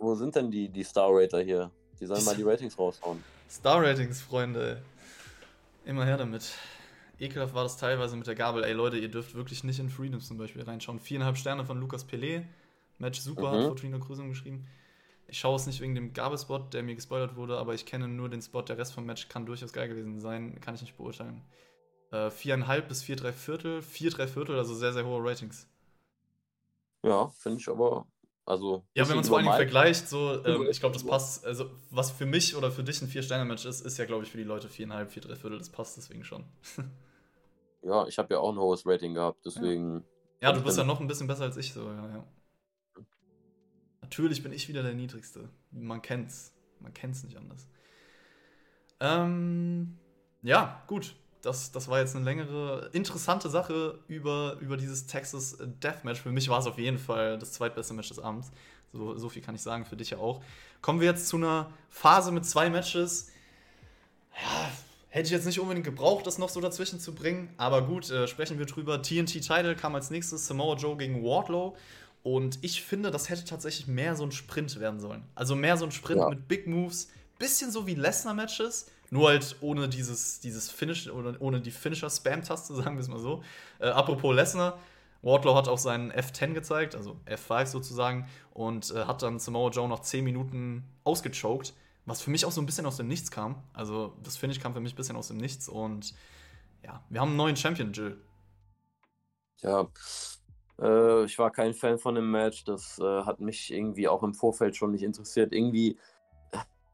Wo 0.00 0.14
sind 0.14 0.34
denn 0.34 0.50
die, 0.50 0.68
die 0.70 0.82
Star-Rater 0.82 1.42
hier? 1.42 1.70
Die 2.00 2.06
sollen 2.06 2.24
mal 2.24 2.34
die 2.34 2.42
Ratings 2.42 2.78
raushauen. 2.78 3.22
Star-Ratings, 3.50 4.22
Freunde. 4.22 4.80
Immer 5.84 6.06
her 6.06 6.16
damit. 6.16 6.54
Ekelhaft 7.18 7.54
war 7.54 7.64
das 7.64 7.76
teilweise 7.76 8.16
mit 8.16 8.26
der 8.26 8.34
Gabel. 8.34 8.64
Ey 8.64 8.72
Leute, 8.72 8.96
ihr 8.96 9.10
dürft 9.10 9.34
wirklich 9.34 9.62
nicht 9.62 9.78
in 9.78 9.90
Freedom 9.90 10.20
zum 10.20 10.38
Beispiel 10.38 10.62
reinschauen. 10.62 11.00
Viereinhalb 11.00 11.36
Sterne 11.36 11.66
von 11.66 11.78
Lukas 11.78 12.08
Pelé. 12.08 12.44
Match 12.98 13.20
super, 13.20 13.52
mhm. 13.52 13.56
hat 13.56 13.66
Fortuna 13.66 13.98
Krüsung 13.98 14.30
geschrieben. 14.30 14.66
Ich 15.28 15.38
schaue 15.38 15.56
es 15.56 15.66
nicht 15.66 15.82
wegen 15.82 15.94
dem 15.94 16.14
Gabelspot, 16.14 16.72
der 16.72 16.82
mir 16.82 16.94
gespoilert 16.94 17.36
wurde, 17.36 17.58
aber 17.58 17.74
ich 17.74 17.84
kenne 17.84 18.08
nur 18.08 18.30
den 18.30 18.40
Spot. 18.40 18.62
Der 18.62 18.78
Rest 18.78 18.94
vom 18.94 19.04
Match 19.04 19.28
kann 19.28 19.44
durchaus 19.44 19.72
geil 19.72 19.88
gewesen 19.88 20.18
sein. 20.18 20.58
Kann 20.62 20.74
ich 20.74 20.80
nicht 20.80 20.96
beurteilen. 20.96 21.42
Äh, 22.10 22.30
viereinhalb 22.30 22.88
bis 22.88 23.02
vier, 23.02 23.16
drei 23.16 23.32
Viertel. 23.34 23.82
Vier, 23.82 24.10
drei 24.10 24.26
Viertel, 24.26 24.56
also 24.56 24.74
sehr, 24.74 24.94
sehr 24.94 25.04
hohe 25.04 25.22
Ratings. 25.22 25.68
Ja, 27.02 27.28
finde 27.28 27.60
ich 27.60 27.68
aber 27.68 28.06
also, 28.50 28.84
ja, 28.94 29.08
wenn 29.08 29.14
man 29.14 29.22
es 29.22 29.28
vor 29.28 29.38
Dingen 29.38 29.54
vergleicht, 29.54 30.08
so, 30.08 30.44
ähm, 30.44 30.66
ich 30.68 30.80
glaube, 30.80 30.94
das 30.94 31.06
passt. 31.06 31.46
Also, 31.46 31.70
was 31.90 32.10
für 32.10 32.26
mich 32.26 32.56
oder 32.56 32.72
für 32.72 32.82
dich 32.82 33.00
ein 33.00 33.06
Vier-Sterne-Match 33.06 33.64
ist, 33.64 33.82
ist 33.82 33.96
ja, 33.96 34.06
glaube 34.06 34.24
ich, 34.24 34.30
für 34.32 34.38
die 34.38 34.44
Leute 34.44 34.68
viereinhalb, 34.68 35.12
vier, 35.12 35.22
drei 35.22 35.36
Viertel. 35.36 35.56
Das 35.56 35.70
passt 35.70 35.96
deswegen 35.96 36.24
schon. 36.24 36.44
ja, 37.82 38.08
ich 38.08 38.18
habe 38.18 38.34
ja 38.34 38.40
auch 38.40 38.50
ein 38.50 38.58
hohes 38.58 38.84
Rating 38.84 39.14
gehabt, 39.14 39.46
deswegen. 39.46 40.02
Ja, 40.40 40.48
ja 40.48 40.52
du 40.52 40.62
bist 40.62 40.78
ja 40.78 40.82
noch 40.82 40.98
ein 41.00 41.06
bisschen 41.06 41.28
besser 41.28 41.44
als 41.44 41.56
ich, 41.58 41.72
so, 41.72 41.84
ja, 41.84 42.08
ja. 42.08 42.24
Natürlich 44.02 44.42
bin 44.42 44.52
ich 44.52 44.68
wieder 44.68 44.82
der 44.82 44.94
Niedrigste. 44.94 45.48
Man 45.70 46.02
kennt's. 46.02 46.52
Man 46.80 46.92
kennt's 46.92 47.22
nicht 47.22 47.36
anders. 47.36 47.68
Ähm, 48.98 49.96
ja, 50.42 50.82
gut 50.88 51.14
das, 51.42 51.72
das 51.72 51.88
war 51.88 52.00
jetzt 52.00 52.14
eine 52.14 52.24
längere, 52.24 52.90
interessante 52.92 53.48
Sache 53.48 53.98
über, 54.08 54.56
über 54.60 54.76
dieses 54.76 55.06
Texas 55.06 55.56
Deathmatch. 55.60 56.20
Für 56.20 56.30
mich 56.30 56.48
war 56.48 56.58
es 56.58 56.66
auf 56.66 56.78
jeden 56.78 56.98
Fall 56.98 57.38
das 57.38 57.52
zweitbeste 57.52 57.94
Match 57.94 58.08
des 58.08 58.18
Abends. 58.18 58.50
So, 58.92 59.16
so 59.16 59.28
viel 59.28 59.42
kann 59.42 59.54
ich 59.54 59.62
sagen, 59.62 59.84
für 59.84 59.96
dich 59.96 60.10
ja 60.10 60.18
auch. 60.18 60.42
Kommen 60.82 61.00
wir 61.00 61.08
jetzt 61.08 61.28
zu 61.28 61.36
einer 61.36 61.70
Phase 61.88 62.32
mit 62.32 62.44
zwei 62.44 62.70
Matches. 62.70 63.28
Ja, 64.34 64.70
hätte 65.08 65.26
ich 65.26 65.32
jetzt 65.32 65.46
nicht 65.46 65.60
unbedingt 65.60 65.84
gebraucht, 65.84 66.26
das 66.26 66.38
noch 66.38 66.48
so 66.48 66.60
dazwischen 66.60 67.00
zu 67.00 67.14
bringen. 67.14 67.52
Aber 67.56 67.82
gut, 67.82 68.10
äh, 68.10 68.26
sprechen 68.26 68.58
wir 68.58 68.66
drüber. 68.66 69.02
TNT 69.02 69.40
Title 69.40 69.76
kam 69.76 69.94
als 69.94 70.10
nächstes 70.10 70.46
Samoa 70.46 70.76
Joe 70.76 70.96
gegen 70.96 71.22
Wardlow. 71.22 71.76
Und 72.22 72.58
ich 72.62 72.82
finde, 72.82 73.10
das 73.10 73.30
hätte 73.30 73.44
tatsächlich 73.44 73.86
mehr 73.86 74.14
so 74.14 74.24
ein 74.24 74.32
Sprint 74.32 74.78
werden 74.78 75.00
sollen. 75.00 75.24
Also 75.34 75.54
mehr 75.54 75.76
so 75.76 75.86
ein 75.86 75.92
Sprint 75.92 76.20
ja. 76.20 76.28
mit 76.28 76.48
Big 76.48 76.66
Moves. 76.66 77.08
Bisschen 77.38 77.70
so 77.70 77.86
wie 77.86 77.94
Lesnar-Matches 77.94 78.90
nur 79.10 79.28
halt 79.28 79.56
ohne 79.60 79.88
dieses, 79.88 80.40
dieses 80.40 80.70
Finish, 80.70 81.08
oder 81.08 81.40
ohne 81.40 81.60
die 81.60 81.70
Finisher-Spam-Taste, 81.70 82.74
sagen 82.76 82.96
wir 82.96 83.00
es 83.00 83.08
mal 83.08 83.18
so. 83.18 83.42
Äh, 83.78 83.88
apropos 83.88 84.34
Lesnar, 84.34 84.78
Wardlow 85.22 85.54
hat 85.54 85.68
auch 85.68 85.78
seinen 85.78 86.12
F10 86.12 86.54
gezeigt, 86.54 86.94
also 86.94 87.16
F5 87.26 87.66
sozusagen, 87.66 88.26
und 88.54 88.90
äh, 88.94 89.04
hat 89.04 89.22
dann 89.22 89.38
Samoa 89.38 89.70
Joe 89.70 89.88
nach 89.88 90.00
10 90.00 90.24
Minuten 90.24 90.84
ausgechoked, 91.04 91.74
was 92.06 92.22
für 92.22 92.30
mich 92.30 92.46
auch 92.46 92.52
so 92.52 92.62
ein 92.62 92.66
bisschen 92.66 92.86
aus 92.86 92.96
dem 92.96 93.08
Nichts 93.08 93.30
kam. 93.30 93.62
Also 93.74 94.14
das 94.22 94.36
finde 94.36 94.56
ich 94.56 94.62
kam 94.62 94.72
für 94.72 94.80
mich 94.80 94.94
ein 94.94 94.96
bisschen 94.96 95.16
aus 95.16 95.28
dem 95.28 95.36
Nichts 95.36 95.68
und 95.68 96.14
ja, 96.82 97.04
wir 97.10 97.20
haben 97.20 97.28
einen 97.28 97.36
neuen 97.36 97.56
Champion, 97.56 97.92
Jill. 97.92 98.16
Ja, 99.62 99.86
äh, 100.80 101.24
ich 101.24 101.38
war 101.38 101.50
kein 101.50 101.74
Fan 101.74 101.98
von 101.98 102.14
dem 102.14 102.30
Match. 102.30 102.64
Das 102.64 102.98
äh, 102.98 103.22
hat 103.24 103.40
mich 103.40 103.72
irgendwie 103.72 104.08
auch 104.08 104.22
im 104.22 104.34
Vorfeld 104.34 104.76
schon 104.76 104.92
nicht 104.92 105.02
interessiert. 105.02 105.52
Irgendwie 105.52 105.98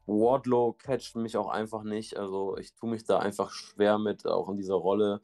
Wardlow 0.07 0.73
catcht 0.73 1.15
mich 1.15 1.37
auch 1.37 1.49
einfach 1.49 1.83
nicht. 1.83 2.17
Also 2.17 2.57
ich 2.57 2.73
tue 2.73 2.89
mich 2.89 3.03
da 3.03 3.19
einfach 3.19 3.51
schwer 3.51 3.99
mit, 3.99 4.25
auch 4.25 4.49
in 4.49 4.57
dieser 4.57 4.75
Rolle. 4.75 5.21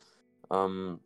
Ähm, 0.52 1.00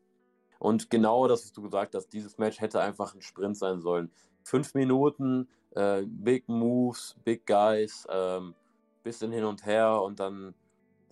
und 0.59 0.89
genau 0.89 1.27
das, 1.27 1.43
was 1.45 1.53
du 1.53 1.61
gesagt 1.61 1.95
hast, 1.95 2.09
dieses 2.09 2.37
Match 2.37 2.59
hätte 2.59 2.81
einfach 2.81 3.13
ein 3.13 3.21
Sprint 3.21 3.57
sein 3.57 3.79
sollen. 3.79 4.11
Fünf 4.43 4.73
Minuten, 4.73 5.47
äh, 5.71 6.03
Big 6.05 6.49
Moves, 6.49 7.15
Big 7.23 7.45
Guys, 7.45 8.07
ähm, 8.09 8.55
bisschen 9.03 9.31
hin 9.31 9.45
und 9.45 9.65
her 9.65 10.01
und 10.01 10.19
dann 10.19 10.55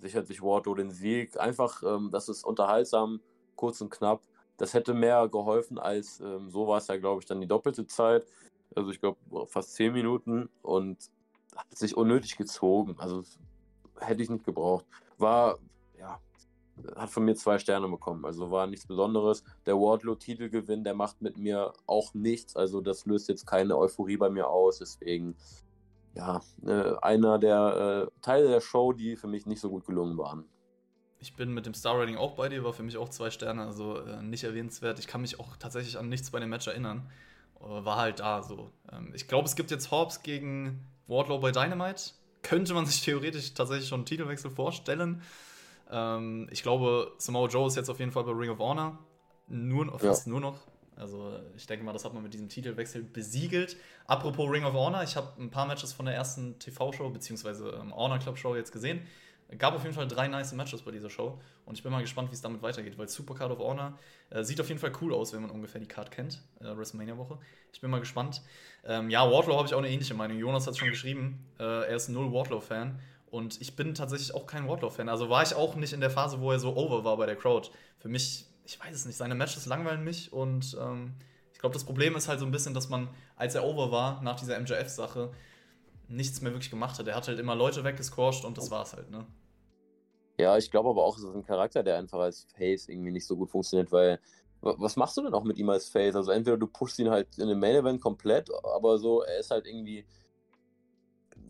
sichert 0.01 0.28
sich 0.28 0.41
Wardlow 0.41 0.74
den 0.76 0.91
Sieg. 0.91 1.39
Einfach, 1.39 1.84
ähm, 1.84 2.09
das 2.11 2.30
ist 2.30 2.43
unterhaltsam, 2.43 3.22
kurz 3.55 3.80
und 3.82 3.91
knapp. 3.91 4.22
Das 4.57 4.74
hätte 4.74 4.93
mehr 4.93 5.28
geholfen 5.30 5.78
als, 5.78 6.20
ähm, 6.20 6.49
so 6.49 6.68
war 6.68 6.80
es 6.80 6.88
ja, 6.88 6.97
glaube 6.97 7.22
ich, 7.22 7.28
dann 7.28 7.41
die 7.41 7.47
doppelte 7.47 7.86
Zeit. 7.86 8.26
Also 8.76 8.89
ich 8.89 8.99
glaube 8.99 9.45
fast 9.47 9.74
zehn 9.74 9.93
Minuten 9.93 10.49
und 10.61 11.09
hat 11.56 11.78
sich 11.78 11.95
unnötig 11.97 12.38
gezogen. 12.38 12.95
Also 12.97 13.24
hätte 13.99 14.22
ich 14.22 14.30
nicht 14.30 14.45
gebraucht. 14.45 14.86
War, 15.18 15.58
ja, 15.97 16.20
hat 16.95 17.10
von 17.10 17.26
mir 17.26 17.36
zwei 17.36 17.60
Sterne 17.60 17.88
bekommen. 17.88 18.26
Also 18.26 18.51
war 18.51 18.68
nichts 18.68 18.86
Besonderes. 18.86 19.43
Der 19.66 19.76
Wardlow-Titelgewinn, 19.76 20.84
der 20.84 20.93
macht 20.93 21.22
mit 21.22 21.38
mir 21.38 21.74
auch 21.88 22.14
nichts. 22.14 22.56
Also 22.56 22.82
das 22.82 23.06
löst 23.06 23.30
jetzt 23.30 23.45
keine 23.45 23.78
Euphorie 23.78 24.18
bei 24.18 24.30
mir 24.30 24.47
aus. 24.49 24.80
Deswegen, 24.80 25.36
ja, 26.14 26.41
äh, 26.66 26.95
einer 27.01 27.39
der 27.39 28.10
äh, 28.10 28.22
Teile 28.22 28.49
der 28.49 28.62
Show, 28.62 28.93
die 28.93 29.16
für 29.16 29.28
mich 29.28 29.45
nicht 29.45 29.62
so 29.62 29.70
gut 29.70 29.86
gelungen 29.86 30.18
waren. 30.18 30.45
Ich 31.20 31.36
bin 31.36 31.53
mit 31.53 31.66
dem 31.66 31.74
Star-Rating 31.74 32.18
auch 32.18 32.36
bei 32.36 32.49
dir, 32.49 32.64
war 32.64 32.74
für 32.74 32.84
mich 32.84 32.97
auch 32.97 33.10
zwei 33.10 33.32
Sterne, 33.32 33.66
also 33.66 33.97
äh, 33.99 34.22
nicht 34.22 34.43
erwähnenswert. 34.43 34.99
Ich 34.99 35.08
kann 35.08 35.22
mich 35.22 35.39
auch 35.39 35.58
tatsächlich 35.58 35.97
an 35.97 36.10
nichts 36.10 36.30
bei 36.30 36.39
dem 36.39 36.49
Match 36.49 36.68
erinnern. 36.68 37.10
Äh, 37.62 37.64
war 37.64 37.97
halt 37.97 38.20
da 38.20 38.43
so. 38.43 38.72
Ähm, 38.91 39.12
ich 39.16 39.28
glaube, 39.28 39.47
es 39.47 39.56
gibt 39.56 39.72
jetzt 39.72 39.91
Hobbs 39.91 40.22
gegen 40.22 40.86
Wardlow 41.08 41.39
bei 41.39 41.51
Dynamite. 41.51 42.12
Könnte 42.41 42.74
man 42.74 42.86
sich 42.86 43.01
theoretisch 43.01 43.53
tatsächlich 43.53 43.88
schon 43.88 44.01
einen 44.01 44.06
Titelwechsel 44.06 44.51
vorstellen. 44.51 45.22
Ähm, 45.91 46.47
ich 46.51 46.64
glaube, 46.64 47.12
Samoa 47.18 47.47
Joe 47.47 47.68
ist 47.68 47.76
jetzt 47.76 47.89
auf 47.89 47.99
jeden 47.99 48.12
Fall 48.12 48.24
bei 48.24 48.32
Ring 48.32 48.49
of 48.49 48.60
Honor. 48.60 48.99
Nur, 49.47 49.88
ja. 49.88 49.97
fast 49.97 50.28
nur 50.28 50.39
noch. 50.39 50.60
Also 50.95 51.39
ich 51.56 51.68
denke 51.68 51.84
mal, 51.84 51.93
das 51.93 52.06
hat 52.06 52.14
man 52.14 52.24
mit 52.24 52.34
diesem 52.34 52.47
Titelwechsel 52.47 53.03
besiegelt. 53.03 53.76
Apropos 54.08 54.49
Ring 54.49 54.64
of 54.64 54.74
Honor, 54.74 55.03
ich 55.03 55.16
habe 55.16 55.34
ein 55.41 55.51
paar 55.51 55.66
Matches 55.66 55.91
von 55.91 56.06
der 56.06 56.16
ersten 56.16 56.58
TV-Show 56.58 57.10
beziehungsweise 57.10 57.70
ähm, 57.82 57.93
Honor 57.93 58.20
Club 58.20 58.38
Show 58.38 58.56
jetzt 58.56 58.72
gesehen. 58.72 59.06
Gab 59.58 59.76
auf 59.76 59.84
jeden 59.84 59.93
Fall 59.93 60.08
drei 60.08 60.28
nice 60.28 60.54
Matches 60.54 60.82
bei 60.82 60.91
dieser 60.91 61.10
Show 61.10 61.39
und 61.66 61.78
ich 61.78 61.84
bin 61.84 61.91
mal 61.91 62.02
gespannt, 62.02 62.32
wie 62.32 62.34
es 62.34 62.41
damit 62.41 62.62
weitergeht, 62.64 62.98
weil 62.98 63.08
Supercard 63.08 63.52
of 63.52 63.60
Honor 63.60 63.98
äh, 64.32 64.43
sieht 64.43 64.60
auf 64.60 64.68
jeden 64.68 64.80
Fall 64.80 64.91
cool 65.02 65.14
aus, 65.14 65.34
wenn 65.34 65.41
man 65.41 65.52
ungefähr 65.52 65.80
die 65.80 65.88
Card 65.88 66.10
kennt, 66.10 66.41
äh, 66.60 66.76
WrestleMania-Woche. 66.76 67.38
Ich 67.72 67.80
bin 67.80 67.91
mal 67.91 68.00
gespannt. 68.00 68.41
Ähm, 68.84 69.10
ja, 69.10 69.30
Wardlow 69.30 69.56
habe 69.56 69.68
ich 69.68 69.74
auch 69.74 69.80
eine 69.80 69.89
ähnliche 69.89 70.16
Meinung. 70.16 70.38
Jonas 70.38 70.66
hat 70.66 70.74
es 70.74 70.80
schon 70.80 70.89
geschrieben, 70.89 71.46
äh, 71.60 71.64
er 71.64 71.96
ist 71.96 72.10
null 72.10 72.34
Wardlow-Fan 72.34 73.00
und 73.28 73.62
ich 73.62 73.76
bin 73.76 73.93
tatsächlich 73.93 74.34
auch 74.34 74.48
kein 74.48 74.68
Wardlow-Fan. 74.68 75.10
Also 75.10 75.30
war 75.30 75.43
ich 75.43 75.54
auch 75.54 75.76
nicht 75.76 75.93
in 75.93 76.02
der 76.02 76.10
Phase, 76.10 76.41
wo 76.41 76.52
er 76.52 76.60
so 76.60 76.76
over 76.76 77.04
war 77.04 77.16
bei 77.16 77.28
der 77.28 77.36
Crowd. 77.36 77.70
Für 78.00 78.10
mich, 78.10 78.48
ich 78.66 78.80
weiß 78.80 78.96
es 78.96 79.06
nicht, 79.06 79.16
seine 79.16 79.36
Matches 79.36 79.68
langweilen 79.68 80.04
mich 80.04 80.34
und 80.34 80.76
ähm, 80.82 81.14
ich 81.54 81.60
glaube, 81.60 81.74
das 81.74 81.84
Problem 81.84 82.16
ist 82.16 82.28
halt 82.28 82.39
so 82.39 82.46
ein 82.46 82.52
bisschen, 82.52 82.74
dass 82.74 82.89
man, 82.89 83.10
als 83.36 83.54
er 83.56 83.64
over 83.64 83.91
war, 83.91 84.22
nach 84.24 84.39
dieser 84.39 84.60
MJF-Sache, 84.60 85.32
nichts 86.08 86.41
mehr 86.41 86.51
wirklich 86.51 86.70
gemacht 86.70 86.99
hat. 86.99 87.08
Er 87.08 87.16
hat 87.16 87.28
halt 87.28 87.39
immer 87.39 87.56
Leute 87.56 87.84
weggesquasht 87.84 88.45
und 88.45 88.58
das 88.58 88.72
war's 88.72 88.93
halt, 88.93 89.10
ne? 89.12 89.26
Ja, 90.38 90.58
ich 90.58 90.70
glaube 90.70 90.89
aber 90.89 91.03
auch, 91.03 91.18
es 91.18 91.24
ist 91.24 91.34
ein 91.34 91.45
Charakter, 91.45 91.82
der 91.84 91.97
einfach 91.97 92.20
als 92.20 92.45
Face 92.58 92.89
irgendwie 92.89 93.12
nicht 93.12 93.26
so 93.26 93.38
gut 93.38 93.49
funktioniert, 93.49 93.91
weil 93.91 94.20
was 94.62 94.95
machst 94.95 95.16
du 95.16 95.22
denn 95.22 95.34
auch 95.34 95.43
mit 95.43 95.58
ihm 95.58 95.70
als 95.70 95.89
Face? 95.89 96.16
Also 96.16 96.32
entweder 96.32 96.58
du 96.58 96.68
pushst 96.68 96.97
ihn 96.99 97.10
halt 97.10 97.38
in 97.38 97.47
den 97.47 97.60
Main 97.60 97.76
Event 97.76 98.01
komplett, 98.01 98.49
aber 98.64 98.97
so, 98.97 99.22
er 99.22 99.39
ist 99.39 99.51
halt 99.51 99.68
irgendwie, 99.68 100.06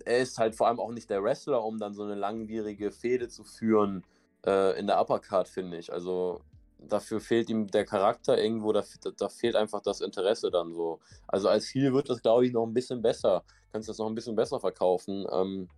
er 0.03 0.19
ist 0.19 0.37
halt 0.37 0.55
vor 0.55 0.67
allem 0.67 0.79
auch 0.79 0.91
nicht 0.91 1.09
der 1.09 1.23
Wrestler, 1.23 1.63
um 1.63 1.79
dann 1.79 1.93
so 1.93 2.03
eine 2.03 2.15
langwierige 2.15 2.91
Fehde 2.91 3.29
zu 3.29 3.43
führen 3.43 4.03
äh, 4.45 4.77
in 4.77 4.87
der 4.87 4.99
Uppercard, 4.99 5.47
finde 5.47 5.77
ich. 5.77 5.93
Also 5.93 6.41
dafür 6.79 7.19
fehlt 7.19 7.49
ihm 7.49 7.67
der 7.67 7.85
Charakter 7.85 8.41
irgendwo, 8.41 8.71
da, 8.73 8.83
da, 9.17 9.29
fehlt 9.29 9.55
einfach 9.55 9.81
das 9.81 10.01
Interesse 10.01 10.51
dann 10.51 10.73
so. 10.73 10.99
Also 11.27 11.49
als 11.49 11.73
Heel 11.73 11.93
wird 11.93 12.09
das, 12.09 12.21
glaube 12.21 12.45
ich, 12.45 12.53
noch 12.53 12.65
ein 12.65 12.73
bisschen 12.73 13.01
besser. 13.01 13.43
Kannst 13.71 13.87
du 13.87 13.91
das 13.91 13.99
noch 13.99 14.07
ein 14.07 14.15
bisschen 14.15 14.35
besser 14.35 14.59
verkaufen. 14.59 15.25
Ähm, 15.31 15.69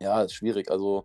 ja, 0.00 0.22
ist 0.22 0.34
schwierig. 0.34 0.70
Also 0.70 1.04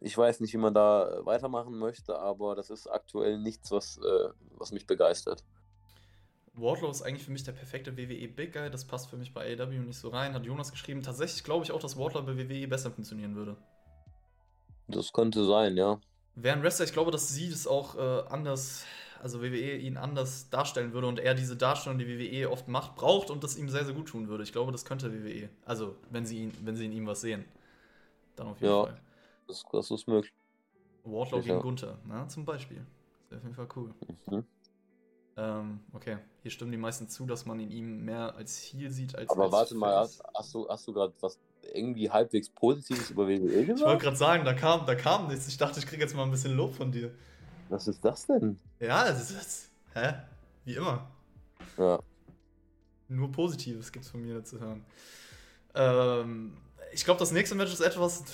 ich 0.00 0.16
weiß 0.16 0.40
nicht, 0.40 0.52
wie 0.52 0.58
man 0.58 0.74
da 0.74 1.20
weitermachen 1.24 1.78
möchte, 1.78 2.18
aber 2.18 2.54
das 2.54 2.70
ist 2.70 2.86
aktuell 2.86 3.38
nichts, 3.38 3.70
was, 3.70 3.98
äh, 3.98 4.28
was 4.58 4.72
mich 4.72 4.86
begeistert. 4.86 5.44
Wardlow 6.54 6.90
ist 6.90 7.02
eigentlich 7.02 7.24
für 7.24 7.30
mich 7.30 7.44
der 7.44 7.52
perfekte 7.52 7.96
WWE 7.96 8.28
Big 8.28 8.52
Guy. 8.52 8.70
Das 8.70 8.84
passt 8.84 9.08
für 9.08 9.16
mich 9.16 9.32
bei 9.32 9.56
AEW 9.58 9.80
nicht 9.80 9.98
so 9.98 10.10
rein. 10.10 10.34
Hat 10.34 10.44
Jonas 10.44 10.70
geschrieben. 10.70 11.02
Tatsächlich 11.02 11.44
glaube 11.44 11.64
ich 11.64 11.72
auch, 11.72 11.80
dass 11.80 11.96
Wardlow 11.96 12.22
bei 12.22 12.36
WWE 12.36 12.68
besser 12.68 12.90
funktionieren 12.90 13.34
würde. 13.34 13.56
Das 14.88 15.12
könnte 15.12 15.46
sein, 15.46 15.76
ja. 15.76 15.98
Wäre 16.34 16.56
ein 16.56 16.62
Wrestler, 16.62 16.86
ich 16.86 16.92
glaube, 16.92 17.10
dass 17.10 17.28
sie 17.28 17.50
das 17.50 17.66
auch 17.66 17.96
äh, 17.96 18.28
anders, 18.28 18.84
also 19.20 19.42
WWE 19.42 19.76
ihn 19.76 19.96
anders 19.96 20.48
darstellen 20.48 20.92
würde 20.92 21.06
und 21.06 21.18
er 21.18 21.34
diese 21.34 21.56
Darstellung, 21.56 21.98
die 21.98 22.08
WWE 22.08 22.50
oft 22.50 22.68
macht, 22.68 22.96
braucht 22.96 23.30
und 23.30 23.44
das 23.44 23.56
ihm 23.56 23.68
sehr, 23.68 23.84
sehr 23.84 23.94
gut 23.94 24.08
tun 24.08 24.28
würde. 24.28 24.42
Ich 24.42 24.52
glaube, 24.52 24.72
das 24.72 24.84
könnte 24.84 25.12
WWE. 25.12 25.50
Also, 25.64 25.96
wenn 26.10 26.24
sie, 26.24 26.44
ihn, 26.44 26.52
wenn 26.64 26.76
sie 26.76 26.86
in 26.86 26.92
ihm 26.92 27.06
was 27.06 27.20
sehen. 27.20 27.44
Dann 28.36 28.46
auf 28.46 28.60
jeden 28.60 28.72
ja, 28.72 28.84
Fall. 28.84 29.00
Das, 29.46 29.62
das 29.70 29.90
ist 29.90 30.08
möglich. 30.08 30.32
Wardlow 31.04 31.40
gegen 31.40 31.60
Gunther, 31.60 31.98
na, 32.06 32.28
zum 32.28 32.44
Beispiel. 32.44 32.86
Das 33.28 33.30
wäre 33.30 33.38
auf 33.38 33.44
jeden 33.44 33.54
Fall 33.54 33.68
cool. 33.76 33.94
Mhm. 34.30 34.46
Ähm, 35.36 35.80
okay, 35.92 36.18
hier 36.42 36.50
stimmen 36.50 36.72
die 36.72 36.78
meisten 36.78 37.08
zu, 37.08 37.26
dass 37.26 37.46
man 37.46 37.58
in 37.58 37.70
ihm 37.70 38.04
mehr 38.04 38.34
als 38.34 38.58
Heal 38.58 38.90
sieht 38.90 39.16
als. 39.16 39.30
Aber 39.30 39.44
als 39.44 39.52
warte 39.52 39.74
mal, 39.74 39.96
hast, 39.96 40.22
hast 40.34 40.54
du, 40.54 40.68
hast 40.68 40.86
du 40.86 40.92
gerade 40.92 41.12
was 41.20 41.38
irgendwie 41.72 42.10
halbwegs 42.10 42.48
Positives 42.48 43.10
über 43.10 43.26
WWE 43.28 43.38
gesagt? 43.40 43.78
Ich 43.78 43.84
wollte 43.84 44.04
gerade 44.04 44.16
sagen, 44.16 44.44
da 44.44 44.54
kam, 44.54 44.86
da 44.86 44.94
kam 44.94 45.28
nichts. 45.28 45.48
Ich 45.48 45.56
dachte, 45.56 45.78
ich 45.80 45.86
kriege 45.86 46.02
jetzt 46.02 46.14
mal 46.14 46.24
ein 46.24 46.30
bisschen 46.30 46.56
Lob 46.56 46.74
von 46.74 46.92
dir. 46.92 47.10
Was 47.68 47.88
ist 47.88 48.04
das 48.04 48.26
denn? 48.26 48.58
Ja, 48.80 49.04
das 49.04 49.30
ist. 49.30 49.36
Das, 49.36 49.70
hä? 49.94 50.14
Wie 50.64 50.74
immer. 50.74 51.10
Ja. 51.78 51.98
Nur 53.08 53.32
Positives 53.32 53.92
gibt 53.92 54.04
es 54.04 54.10
von 54.10 54.22
mir 54.22 54.44
zu 54.44 54.60
hören. 54.60 54.84
Ähm, 55.74 56.52
ich 56.92 57.04
glaube, 57.04 57.20
das 57.20 57.32
nächste 57.32 57.54
Match 57.54 57.72
ist 57.72 57.80
etwas, 57.80 58.24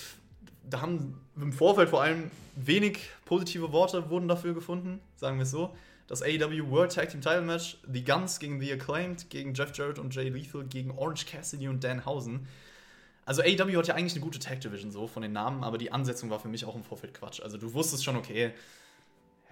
da 0.69 0.81
haben 0.81 1.21
im 1.37 1.53
Vorfeld 1.53 1.89
vor 1.89 2.03
allem 2.03 2.31
wenig 2.57 3.11
positive 3.25 3.73
Worte 3.73 4.11
wurden 4.11 4.29
dafür 4.29 4.55
gefunden, 4.55 5.01
sagen 5.17 5.39
wir 5.39 5.45
es 5.45 5.51
so 5.51 5.73
das 6.09 6.23
AEW 6.23 6.71
World 6.71 6.93
Tag 6.93 7.11
Team 7.11 7.21
Title 7.21 7.43
Match, 7.43 7.77
The 7.87 8.03
Guns 8.03 8.39
gegen 8.41 8.61
The 8.61 8.73
Acclaimed, 8.73 9.29
gegen 9.31 9.53
Jeff 9.55 9.77
Jarrett 9.77 9.99
und 9.99 10.15
Jay 10.15 10.31
Lethal, 10.31 10.65
gegen 10.65 10.91
Orange 10.91 11.27
Cassidy 11.27 11.69
und 11.69 11.85
Dan 11.85 12.05
Hausen. 12.05 12.49
Also 13.29 13.43
AEW 13.43 13.77
hat 13.77 13.87
ja 13.87 13.95
eigentlich 13.95 14.15
eine 14.15 14.25
gute 14.25 14.39
Tag 14.39 14.63
Division 14.63 14.91
so 14.91 15.07
von 15.07 15.21
den 15.21 15.33
Namen, 15.33 15.63
aber 15.63 15.77
die 15.77 15.93
Ansetzung 15.93 16.31
war 16.31 16.41
für 16.41 16.49
mich 16.49 16.65
auch 16.65 16.75
im 16.75 16.83
Vorfeld 16.83 17.13
Quatsch. 17.13 17.43
Also 17.43 17.59
du 17.59 17.75
wusstest 17.75 18.03
schon, 18.03 18.17
okay, 18.17 18.55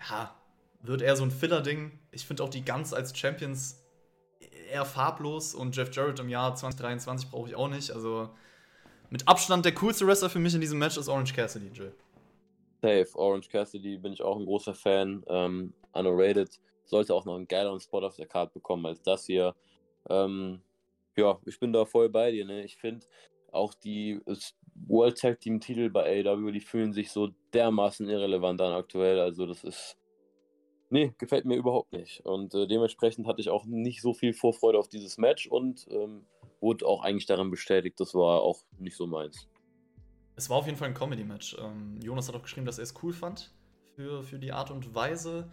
ja, 0.09 0.35
wird 0.81 1.03
eher 1.03 1.15
so 1.15 1.25
ein 1.25 1.31
Filler-Ding. 1.31 1.99
Ich 2.11 2.25
finde 2.25 2.43
auch 2.43 2.49
die 2.49 2.65
Guns 2.65 2.95
als 2.95 3.15
Champions 3.15 3.85
eher 4.73 4.87
farblos 4.87 5.55
und 5.55 5.77
Jeff 5.77 5.95
Jarrett 5.95 6.19
im 6.21 6.31
Jahr 6.31 6.55
2023 6.55 7.31
brauche 7.31 7.51
ich 7.51 7.55
auch 7.55 7.69
nicht. 7.69 7.91
Also 7.91 8.31
mit 9.11 9.29
Abstand 9.29 9.67
der 9.67 9.75
coolste 9.75 10.07
Wrestler 10.07 10.31
für 10.31 10.39
mich 10.39 10.55
in 10.55 10.63
diesem 10.63 10.79
Match 10.79 10.97
ist 10.97 11.11
Orange 11.11 11.35
Cassidy, 11.35 11.67
Jill. 11.67 11.95
Safe, 12.81 13.09
Orange 13.13 13.51
Cassidy 13.51 13.99
bin 13.99 14.15
ich 14.15 14.23
auch 14.23 14.39
ein 14.39 14.47
großer 14.47 14.73
Fan. 14.73 15.23
Ähm, 15.29 15.75
underrated. 15.93 16.49
Sollte 16.87 17.13
auch 17.13 17.27
noch 17.27 17.37
einen 17.37 17.47
geileren 17.47 17.81
Spot 17.81 18.01
auf 18.01 18.17
der 18.17 18.27
Karte 18.27 18.55
bekommen 18.55 18.87
als 18.87 19.03
das 19.03 19.27
hier. 19.27 19.55
Ähm, 20.09 20.63
ja, 21.15 21.39
ich 21.45 21.61
bin 21.61 21.75
da 21.75 21.85
voll 21.85 22.09
bei 22.09 22.31
dir. 22.31 22.47
Ne? 22.47 22.65
Ich 22.65 22.79
finde 22.79 23.05
auch 23.53 23.75
die 23.75 24.21
World 24.87 25.19
Tag 25.19 25.41
Team 25.41 25.61
Titel 25.61 25.91
bei 25.91 26.25
AEW, 26.25 26.51
die 26.51 26.61
fühlen 26.61 26.93
sich 26.93 27.11
so 27.11 27.31
dermaßen 27.55 28.09
irrelevant 28.09 28.61
an 28.61 28.73
aktuell. 28.73 29.19
Also 29.21 29.47
das 29.47 29.65
ist, 29.65 29.97
nee, 30.91 31.15
gefällt 31.19 31.45
mir 31.45 31.57
überhaupt 31.57 31.93
nicht. 31.93 32.21
Und 32.25 32.55
äh, 32.55 32.67
dementsprechend 32.67 33.27
hatte 33.27 33.41
ich 33.41 33.51
auch 33.51 33.65
nicht 33.65 34.03
so 34.03 34.15
viel 34.15 34.33
Vorfreude 34.33 34.79
auf 34.79 34.89
dieses 34.89 35.19
Match 35.19 35.47
und 35.47 35.87
ähm, 35.91 36.27
wurde 36.61 36.87
auch 36.87 37.03
eigentlich 37.03 37.27
darin 37.27 37.51
bestätigt, 37.51 38.01
das 38.01 38.15
war 38.15 38.43
auch 38.43 38.63
nicht 38.79 38.97
so 38.97 39.07
meins. 39.07 39.49
Es 40.37 40.51
war 40.51 40.59
auf 40.59 40.67
jeden 40.67 40.77
Fall 40.77 40.89
ein 40.89 40.95
Comedy-Match. 40.95 41.57
Ähm, 41.59 41.99
Jonas 42.03 42.29
hat 42.29 42.35
auch 42.35 42.43
geschrieben, 42.43 42.67
dass 42.67 42.79
er 42.79 42.85
es 42.85 42.95
cool 43.03 43.13
fand 43.13 43.55
für, 43.95 44.23
für 44.23 44.39
die 44.39 44.53
Art 44.53 44.71
und 44.71 44.95
Weise. 44.95 45.51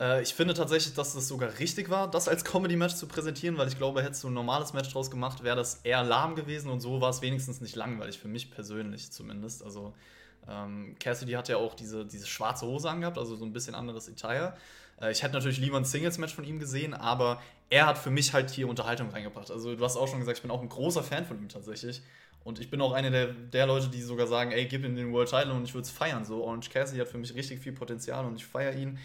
Äh, 0.00 0.22
ich 0.22 0.34
finde 0.34 0.54
tatsächlich, 0.54 0.94
dass 0.94 1.14
es 1.14 1.28
sogar 1.28 1.58
richtig 1.58 1.88
war, 1.90 2.10
das 2.10 2.28
als 2.28 2.44
Comedy-Match 2.44 2.94
zu 2.94 3.06
präsentieren, 3.08 3.56
weil 3.58 3.68
ich 3.68 3.76
glaube, 3.78 4.02
hättest 4.02 4.24
du 4.24 4.28
ein 4.28 4.34
normales 4.34 4.72
Match 4.72 4.92
draus 4.92 5.10
gemacht, 5.10 5.42
wäre 5.42 5.56
das 5.56 5.80
eher 5.84 6.02
lahm 6.04 6.34
gewesen 6.36 6.70
und 6.70 6.80
so 6.80 7.00
war 7.00 7.10
es 7.10 7.22
wenigstens 7.22 7.60
nicht 7.60 7.76
langweilig, 7.76 8.18
für 8.18 8.28
mich 8.28 8.50
persönlich 8.50 9.10
zumindest. 9.12 9.62
Also 9.64 9.94
Ähm, 10.50 10.96
Cassidy 11.00 11.34
hat 11.34 11.50
ja 11.50 11.58
auch 11.58 11.74
diese, 11.74 12.06
diese 12.06 12.26
schwarze 12.26 12.66
Hose 12.66 12.90
angehabt, 12.90 13.18
also 13.18 13.36
so 13.36 13.44
ein 13.44 13.52
bisschen 13.52 13.76
anderes 13.76 14.08
Attire. 14.08 14.56
Äh, 15.02 15.12
ich 15.12 15.22
hätte 15.22 15.34
natürlich 15.34 15.58
lieber 15.58 15.76
ein 15.78 15.84
Singles-Match 15.84 16.34
von 16.34 16.44
ihm 16.44 16.60
gesehen, 16.60 16.94
aber 16.94 17.42
er 17.70 17.86
hat 17.86 17.98
für 17.98 18.10
mich 18.10 18.32
halt 18.32 18.50
hier 18.50 18.68
Unterhaltung 18.68 19.10
reingebracht. 19.10 19.50
Also 19.52 19.76
du 19.76 19.84
hast 19.84 19.98
auch 19.98 20.08
schon 20.08 20.20
gesagt, 20.20 20.38
ich 20.38 20.42
bin 20.42 20.50
auch 20.52 20.62
ein 20.62 20.70
großer 20.70 21.02
Fan 21.04 21.26
von 21.26 21.38
ihm 21.42 21.50
tatsächlich. 21.50 22.02
Und 22.46 22.60
ich 22.60 22.70
bin 22.70 22.80
auch 22.80 22.92
einer 22.92 23.10
der, 23.10 23.26
der 23.26 23.66
Leute, 23.66 23.88
die 23.88 24.00
sogar 24.00 24.28
sagen, 24.28 24.52
ey, 24.52 24.66
gib 24.66 24.84
ihm 24.84 24.94
den 24.94 25.12
World 25.12 25.28
Title 25.28 25.52
und 25.52 25.64
ich 25.64 25.74
würde 25.74 25.82
es 25.82 25.90
feiern. 25.90 26.24
So, 26.24 26.44
Orange 26.44 26.70
Cassidy 26.70 27.00
hat 27.00 27.08
für 27.08 27.18
mich 27.18 27.34
richtig 27.34 27.58
viel 27.58 27.72
Potenzial 27.72 28.24
und 28.24 28.36
ich 28.36 28.46
feiere 28.46 28.72
ihn. 28.76 29.00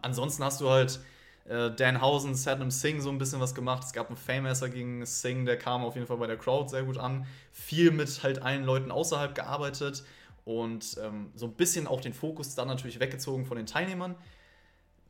Ansonsten 0.00 0.44
hast 0.44 0.60
du 0.60 0.70
halt 0.70 1.00
äh, 1.48 1.72
Dan 1.72 2.00
Housen, 2.00 2.36
Satnam 2.36 2.70
Singh 2.70 3.02
so 3.02 3.10
ein 3.10 3.18
bisschen 3.18 3.40
was 3.40 3.52
gemacht. 3.52 3.82
Es 3.82 3.92
gab 3.92 4.06
einen 4.06 4.16
Famesser 4.16 4.68
gegen 4.68 5.04
Singh, 5.04 5.44
der 5.44 5.58
kam 5.58 5.82
auf 5.82 5.96
jeden 5.96 6.06
Fall 6.06 6.18
bei 6.18 6.28
der 6.28 6.36
Crowd 6.36 6.68
sehr 6.68 6.84
gut 6.84 6.96
an. 6.96 7.26
Viel 7.50 7.90
mit 7.90 8.22
halt 8.22 8.42
allen 8.42 8.62
Leuten 8.62 8.92
außerhalb 8.92 9.34
gearbeitet 9.34 10.04
und 10.44 10.96
ähm, 11.02 11.32
so 11.34 11.46
ein 11.46 11.54
bisschen 11.54 11.88
auch 11.88 12.00
den 12.00 12.12
Fokus 12.12 12.54
dann 12.54 12.68
natürlich 12.68 13.00
weggezogen 13.00 13.44
von 13.44 13.56
den 13.56 13.66
Teilnehmern. 13.66 14.14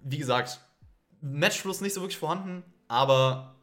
Wie 0.02 0.16
gesagt, 0.16 0.59
Matchfluss 1.20 1.82
nicht 1.82 1.93
so 1.93 2.01
wirklich 2.01 2.16
vorhanden, 2.16 2.65
aber 2.89 3.56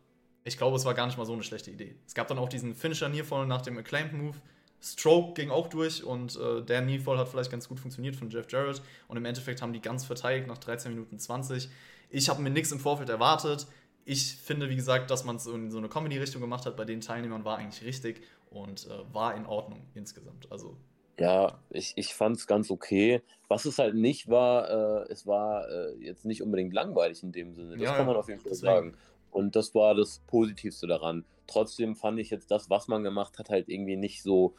ich 0.44 0.58
glaube, 0.58 0.76
es 0.76 0.86
war 0.86 0.94
gar 0.94 1.06
nicht 1.06 1.18
mal 1.18 1.26
so 1.26 1.34
eine 1.34 1.44
schlechte 1.44 1.72
Idee. 1.72 1.96
Es 2.08 2.14
gab 2.14 2.28
dann 2.28 2.38
auch 2.38 2.50
diesen 2.50 2.76
Finisher 2.76 3.10
Nearfall 3.10 3.46
nach 3.46 3.62
dem 3.62 3.78
Acclaimed 3.78 4.14
Move. 4.14 4.38
Stroke 4.82 5.34
ging 5.34 5.52
auch 5.52 5.68
durch 5.68 6.04
und 6.04 6.38
äh, 6.38 6.64
der 6.64 6.82
Nearfall 6.82 7.18
hat 7.20 7.30
vielleicht 7.30 7.52
ganz 7.52 7.70
gut 7.70 7.80
funktioniert 7.80 8.16
von 8.16 8.30
Jeff 8.30 8.52
Jarrett. 8.52 8.82
Und 9.08 9.18
im 9.18 9.26
Endeffekt 9.26 9.62
haben 9.62 9.74
die 9.74 9.82
ganz 9.82 10.06
verteidigt 10.06 10.48
nach 10.48 10.58
13 10.58 10.92
Minuten 10.92 11.20
20. 11.20 11.70
Ich 12.10 12.30
habe 12.30 12.42
mir 12.42 12.50
nichts 12.50 12.72
im 12.72 12.80
Vorfeld 12.80 13.10
erwartet. 13.10 13.68
Ich 14.06 14.36
finde, 14.36 14.70
wie 14.70 14.76
gesagt, 14.76 15.12
dass 15.12 15.24
man 15.24 15.36
es 15.36 15.46
in 15.46 15.70
so 15.70 15.78
eine 15.78 15.88
Comedy-Richtung 15.88 16.42
gemacht 16.42 16.66
hat 16.66 16.76
bei 16.76 16.86
den 16.86 17.02
Teilnehmern, 17.02 17.46
war 17.46 17.58
eigentlich 17.58 17.86
richtig 17.86 18.24
und 18.50 18.88
äh, 18.88 19.14
war 19.14 19.36
in 19.36 19.46
Ordnung 19.46 19.84
insgesamt. 19.94 20.52
Also 20.52 20.76
ja, 21.20 21.60
ich, 21.70 21.94
ich 21.98 22.16
fand 22.16 22.38
es 22.38 22.48
ganz 22.48 22.72
okay. 22.72 23.22
Was 23.48 23.66
es 23.66 23.78
halt 23.78 23.94
nicht 23.94 24.30
war, 24.30 25.04
äh, 25.06 25.12
es 25.12 25.28
war 25.28 25.70
äh, 25.70 25.94
jetzt 26.00 26.26
nicht 26.26 26.42
unbedingt 26.42 26.74
langweilig 26.74 27.22
in 27.22 27.32
dem 27.32 27.54
Sinne. 27.54 27.74
Das 27.74 27.82
ja, 27.82 27.96
kann 27.96 28.08
man 28.08 28.16
auf 28.16 28.28
jeden 28.28 28.40
Fall 28.40 28.50
deswegen. 28.50 28.74
sagen. 28.74 28.98
Und 29.32 29.56
das 29.56 29.74
war 29.74 29.96
das 29.96 30.22
Positivste 30.28 30.88
daran. 30.88 31.26
Trotzdem 31.48 31.96
fand 31.96 32.20
ich 32.20 32.30
jetzt 32.30 32.52
das, 32.52 32.70
was 32.70 32.88
man 32.88 33.04
gemacht 33.04 33.40
hat, 33.40 33.50
halt 33.50 33.70
irgendwie 33.70 33.98
nicht 33.98 34.24
so 34.24 34.56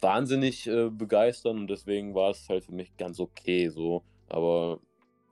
wahnsinnig 0.00 0.66
äh, 0.66 0.90
begeisternd 0.90 1.60
und 1.60 1.70
deswegen 1.70 2.14
war 2.14 2.30
es 2.30 2.48
halt 2.48 2.64
für 2.64 2.72
mich 2.72 2.96
ganz 2.96 3.20
okay 3.20 3.68
so. 3.68 4.02
Aber 4.28 4.80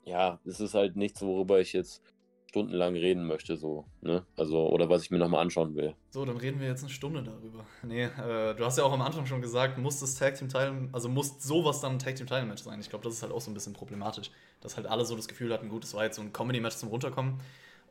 ja, 0.04 0.38
es 0.44 0.60
ist 0.60 0.74
halt 0.74 0.96
nichts, 0.96 1.22
worüber 1.22 1.60
ich 1.60 1.72
jetzt 1.72 2.02
stundenlang 2.50 2.96
reden 2.96 3.26
möchte, 3.26 3.56
so, 3.56 3.84
ne? 4.00 4.26
Also, 4.36 4.68
oder 4.70 4.88
was 4.88 5.04
ich 5.04 5.12
mir 5.12 5.18
nochmal 5.18 5.40
anschauen 5.40 5.76
will. 5.76 5.94
So, 6.10 6.24
dann 6.24 6.36
reden 6.36 6.58
wir 6.58 6.66
jetzt 6.66 6.82
eine 6.82 6.90
Stunde 6.90 7.22
darüber. 7.22 7.64
Nee, 7.84 8.04
äh, 8.04 8.54
du 8.56 8.64
hast 8.64 8.76
ja 8.76 8.82
auch 8.82 8.92
am 8.92 9.02
Anfang 9.02 9.24
schon 9.26 9.40
gesagt, 9.40 9.78
muss 9.78 10.00
das 10.00 10.16
Tag 10.16 10.34
Team 10.34 10.48
Teil, 10.48 10.88
also 10.92 11.08
muss 11.08 11.40
sowas 11.40 11.80
dann 11.80 11.92
ein 11.92 11.98
Tag 12.00 12.16
Team 12.16 12.26
Title 12.26 12.46
Match 12.46 12.62
sein. 12.64 12.80
Ich 12.80 12.90
glaube, 12.90 13.04
das 13.04 13.14
ist 13.14 13.22
halt 13.22 13.32
auch 13.32 13.40
so 13.40 13.52
ein 13.52 13.54
bisschen 13.54 13.72
problematisch, 13.72 14.32
dass 14.60 14.76
halt 14.76 14.88
alle 14.88 15.04
so 15.04 15.14
das 15.14 15.28
Gefühl 15.28 15.52
hatten, 15.52 15.68
gut, 15.68 15.84
es 15.84 15.94
war 15.94 16.04
jetzt 16.04 16.16
so 16.16 16.22
ein 16.22 16.32
Comedy 16.32 16.60
Match 16.60 16.76
zum 16.76 16.88
Runterkommen. 16.88 17.40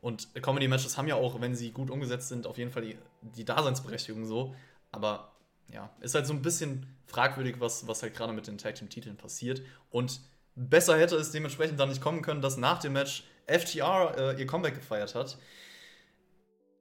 Und 0.00 0.28
Comedy 0.42 0.66
Matches 0.66 0.96
haben 0.96 1.08
ja 1.08 1.14
auch, 1.14 1.40
wenn 1.40 1.54
sie 1.54 1.72
gut 1.72 1.90
umgesetzt 1.90 2.28
sind, 2.28 2.46
auf 2.46 2.56
jeden 2.58 2.70
Fall 2.70 2.82
die, 2.82 2.98
die 3.20 3.44
Daseinsberechtigung 3.44 4.24
so. 4.24 4.54
Aber 4.92 5.32
ja, 5.68 5.90
ist 6.00 6.14
halt 6.14 6.26
so 6.26 6.32
ein 6.32 6.42
bisschen 6.42 6.86
fragwürdig, 7.06 7.56
was, 7.60 7.86
was 7.86 8.02
halt 8.02 8.14
gerade 8.14 8.32
mit 8.32 8.46
den 8.46 8.58
Tag 8.58 8.76
Team 8.76 8.88
Titeln 8.88 9.16
passiert. 9.16 9.62
Und 9.90 10.20
besser 10.54 10.98
hätte 10.98 11.16
es 11.16 11.30
dementsprechend 11.30 11.78
dann 11.78 11.88
nicht 11.88 12.00
kommen 12.00 12.22
können, 12.22 12.40
dass 12.40 12.56
nach 12.56 12.80
dem 12.80 12.94
Match 12.94 13.24
FTR 13.46 14.14
äh, 14.16 14.40
ihr 14.40 14.46
Comeback 14.46 14.74
gefeiert 14.74 15.14
hat. 15.14 15.38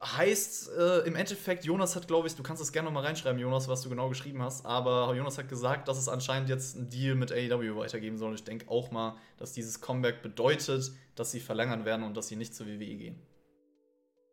Heißt 0.02 0.72
äh, 0.78 1.00
im 1.00 1.16
Endeffekt, 1.16 1.66
Jonas 1.66 1.96
hat, 1.98 2.08
glaube 2.08 2.28
ich, 2.28 2.36
du 2.36 2.42
kannst 2.42 2.62
das 2.62 2.72
gerne 2.72 2.86
nochmal 2.86 3.04
reinschreiben, 3.04 3.38
Jonas, 3.38 3.68
was 3.68 3.82
du 3.82 3.90
genau 3.90 4.08
geschrieben 4.08 4.42
hast, 4.42 4.66
aber 4.66 5.14
Jonas 5.14 5.38
hat 5.38 5.50
gesagt, 5.50 5.90
dass 5.90 5.98
es 5.98 6.08
anscheinend 6.08 6.48
jetzt 6.48 6.78
einen 6.78 6.90
Deal 6.90 7.16
mit 7.16 7.34
AEW 7.34 7.76
weitergeben 7.76 8.18
soll. 8.18 8.34
Ich 8.34 8.46
denke 8.46 8.70
auch 8.70 8.92
mal, 8.92 9.18
dass 9.38 9.52
dieses 9.52 9.82
Comeback 9.82 10.22
bedeutet, 10.22 10.94
dass 11.16 11.32
sie 11.32 11.42
verlängern 11.42 11.84
werden 11.84 12.06
und 12.06 12.16
dass 12.16 12.30
sie 12.30 12.38
nicht 12.38 12.56
zur 12.56 12.68
WWE 12.68 12.96
gehen. 12.96 13.20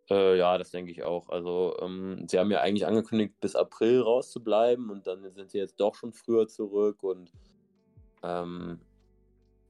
Äh, 0.08 0.38
ja, 0.38 0.56
das 0.56 0.70
denke 0.70 0.92
ich 0.92 1.02
auch. 1.02 1.28
Also, 1.30 1.76
ähm, 1.80 2.28
sie 2.28 2.38
haben 2.38 2.52
ja 2.52 2.60
eigentlich 2.60 2.86
angekündigt, 2.86 3.34
bis 3.40 3.56
April 3.56 4.02
rauszubleiben 4.02 4.88
und 4.90 5.08
dann 5.08 5.28
sind 5.32 5.50
sie 5.50 5.58
jetzt 5.58 5.80
doch 5.80 5.96
schon 5.96 6.12
früher 6.12 6.46
zurück 6.46 7.02
und 7.02 7.32
ähm, 8.22 8.78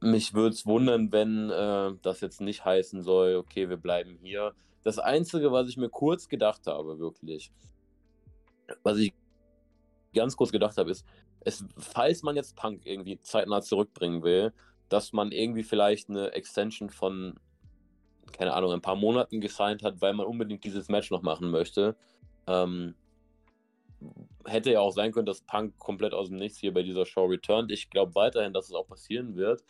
mich 0.02 0.34
würde 0.34 0.54
es 0.54 0.66
wundern, 0.66 1.10
wenn 1.10 1.48
äh, 1.48 1.92
das 2.02 2.20
jetzt 2.20 2.42
nicht 2.42 2.66
heißen 2.66 3.02
soll, 3.02 3.36
okay, 3.36 3.70
wir 3.70 3.78
bleiben 3.78 4.18
hier. 4.20 4.52
Das 4.86 5.00
Einzige, 5.00 5.50
was 5.50 5.68
ich 5.68 5.76
mir 5.76 5.88
kurz 5.88 6.28
gedacht 6.28 6.68
habe, 6.68 7.00
wirklich, 7.00 7.50
was 8.84 8.98
ich 8.98 9.12
ganz 10.14 10.36
kurz 10.36 10.52
gedacht 10.52 10.78
habe, 10.78 10.92
ist, 10.92 11.04
es, 11.40 11.64
falls 11.76 12.22
man 12.22 12.36
jetzt 12.36 12.54
Punk 12.54 12.86
irgendwie 12.86 13.20
zeitnah 13.20 13.62
zurückbringen 13.62 14.22
will, 14.22 14.52
dass 14.88 15.12
man 15.12 15.32
irgendwie 15.32 15.64
vielleicht 15.64 16.08
eine 16.08 16.30
Extension 16.34 16.88
von, 16.88 17.34
keine 18.30 18.54
Ahnung, 18.54 18.70
ein 18.70 18.80
paar 18.80 18.94
Monaten 18.94 19.40
gesigned 19.40 19.82
hat, 19.82 20.00
weil 20.00 20.14
man 20.14 20.24
unbedingt 20.24 20.62
dieses 20.62 20.88
Match 20.88 21.10
noch 21.10 21.22
machen 21.22 21.50
möchte. 21.50 21.96
Ähm, 22.46 22.94
hätte 24.44 24.70
ja 24.70 24.78
auch 24.78 24.92
sein 24.92 25.10
können, 25.10 25.26
dass 25.26 25.40
Punk 25.40 25.76
komplett 25.78 26.14
aus 26.14 26.28
dem 26.28 26.36
Nichts 26.36 26.58
hier 26.58 26.72
bei 26.72 26.84
dieser 26.84 27.06
Show 27.06 27.24
returnt. 27.24 27.72
Ich 27.72 27.90
glaube 27.90 28.14
weiterhin, 28.14 28.52
dass 28.52 28.66
es 28.66 28.72
auch 28.72 28.86
passieren 28.86 29.34
wird. 29.34 29.64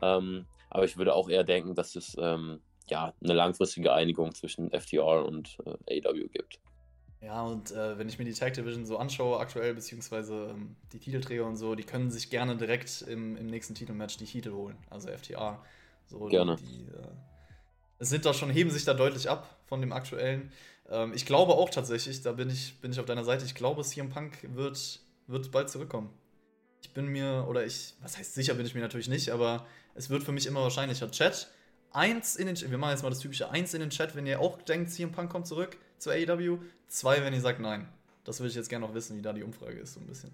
Ähm, 0.00 0.46
aber 0.70 0.86
ich 0.86 0.96
würde 0.96 1.14
auch 1.14 1.28
eher 1.28 1.44
denken, 1.44 1.74
dass 1.74 1.94
es 1.94 2.16
ähm, 2.18 2.62
ja, 2.90 3.14
eine 3.22 3.32
langfristige 3.32 3.92
Einigung 3.92 4.34
zwischen 4.34 4.70
FTR 4.70 5.24
und 5.24 5.58
äh, 5.86 6.06
AW 6.06 6.28
gibt. 6.28 6.60
Ja, 7.20 7.42
und 7.42 7.70
äh, 7.70 7.98
wenn 7.98 8.08
ich 8.08 8.18
mir 8.18 8.24
die 8.24 8.32
Tag 8.32 8.54
Division 8.54 8.84
so 8.84 8.96
anschaue, 8.96 9.38
aktuell, 9.38 9.74
beziehungsweise 9.74 10.50
ähm, 10.50 10.74
die 10.92 10.98
Titelträger 10.98 11.46
und 11.46 11.56
so, 11.56 11.76
die 11.76 11.84
können 11.84 12.10
sich 12.10 12.30
gerne 12.30 12.56
direkt 12.56 13.02
im, 13.02 13.36
im 13.36 13.46
nächsten 13.46 13.76
Titelmatch 13.76 14.16
die 14.16 14.24
Titel 14.24 14.52
holen. 14.52 14.76
Also 14.90 15.08
FTR. 15.08 15.62
So, 16.06 16.26
gerne. 16.26 16.56
Die, 16.56 16.82
äh, 16.82 18.04
sind 18.04 18.26
da 18.26 18.34
schon, 18.34 18.50
heben 18.50 18.70
sich 18.70 18.84
da 18.84 18.94
deutlich 18.94 19.30
ab 19.30 19.56
von 19.66 19.80
dem 19.80 19.92
aktuellen. 19.92 20.50
Ähm, 20.90 21.12
ich 21.14 21.24
glaube 21.24 21.52
auch 21.52 21.70
tatsächlich, 21.70 22.22
da 22.22 22.32
bin 22.32 22.50
ich, 22.50 22.80
bin 22.80 22.90
ich 22.90 22.98
auf 22.98 23.06
deiner 23.06 23.24
Seite, 23.24 23.44
ich 23.44 23.54
glaube, 23.54 23.82
CM 23.82 24.10
Punk 24.10 24.38
wird, 24.54 25.00
wird 25.28 25.50
bald 25.52 25.70
zurückkommen. 25.70 26.10
Ich 26.82 26.92
bin 26.92 27.06
mir, 27.06 27.46
oder 27.48 27.64
ich, 27.64 27.94
was 28.02 28.18
heißt 28.18 28.34
sicher 28.34 28.54
bin 28.54 28.66
ich 28.66 28.74
mir 28.74 28.80
natürlich 28.80 29.08
nicht, 29.08 29.30
aber 29.30 29.64
es 29.94 30.10
wird 30.10 30.24
für 30.24 30.32
mich 30.32 30.46
immer 30.46 30.62
wahrscheinlicher. 30.62 31.10
Chat, 31.12 31.48
eins 31.92 32.36
in 32.36 32.46
den 32.46 32.54
Chat, 32.54 32.70
wir 32.70 32.78
machen 32.78 32.92
jetzt 32.92 33.02
mal 33.02 33.10
das 33.10 33.20
typische 33.20 33.50
eins 33.50 33.74
in 33.74 33.80
den 33.80 33.90
Chat, 33.90 34.14
wenn 34.14 34.26
ihr 34.26 34.40
auch 34.40 34.60
denkt, 34.62 34.90
CM 34.90 35.12
Punk 35.12 35.30
kommt 35.30 35.46
zurück 35.46 35.76
zu 35.98 36.10
AEW. 36.10 36.58
Zwei, 36.88 37.22
wenn 37.22 37.32
ihr 37.32 37.40
sagt 37.40 37.60
nein. 37.60 37.88
Das 38.24 38.40
würde 38.40 38.50
ich 38.50 38.56
jetzt 38.56 38.68
gerne 38.68 38.86
noch 38.86 38.94
wissen, 38.94 39.16
wie 39.16 39.22
da 39.22 39.32
die 39.32 39.42
Umfrage 39.42 39.78
ist, 39.78 39.94
so 39.94 40.00
ein 40.00 40.06
bisschen. 40.06 40.30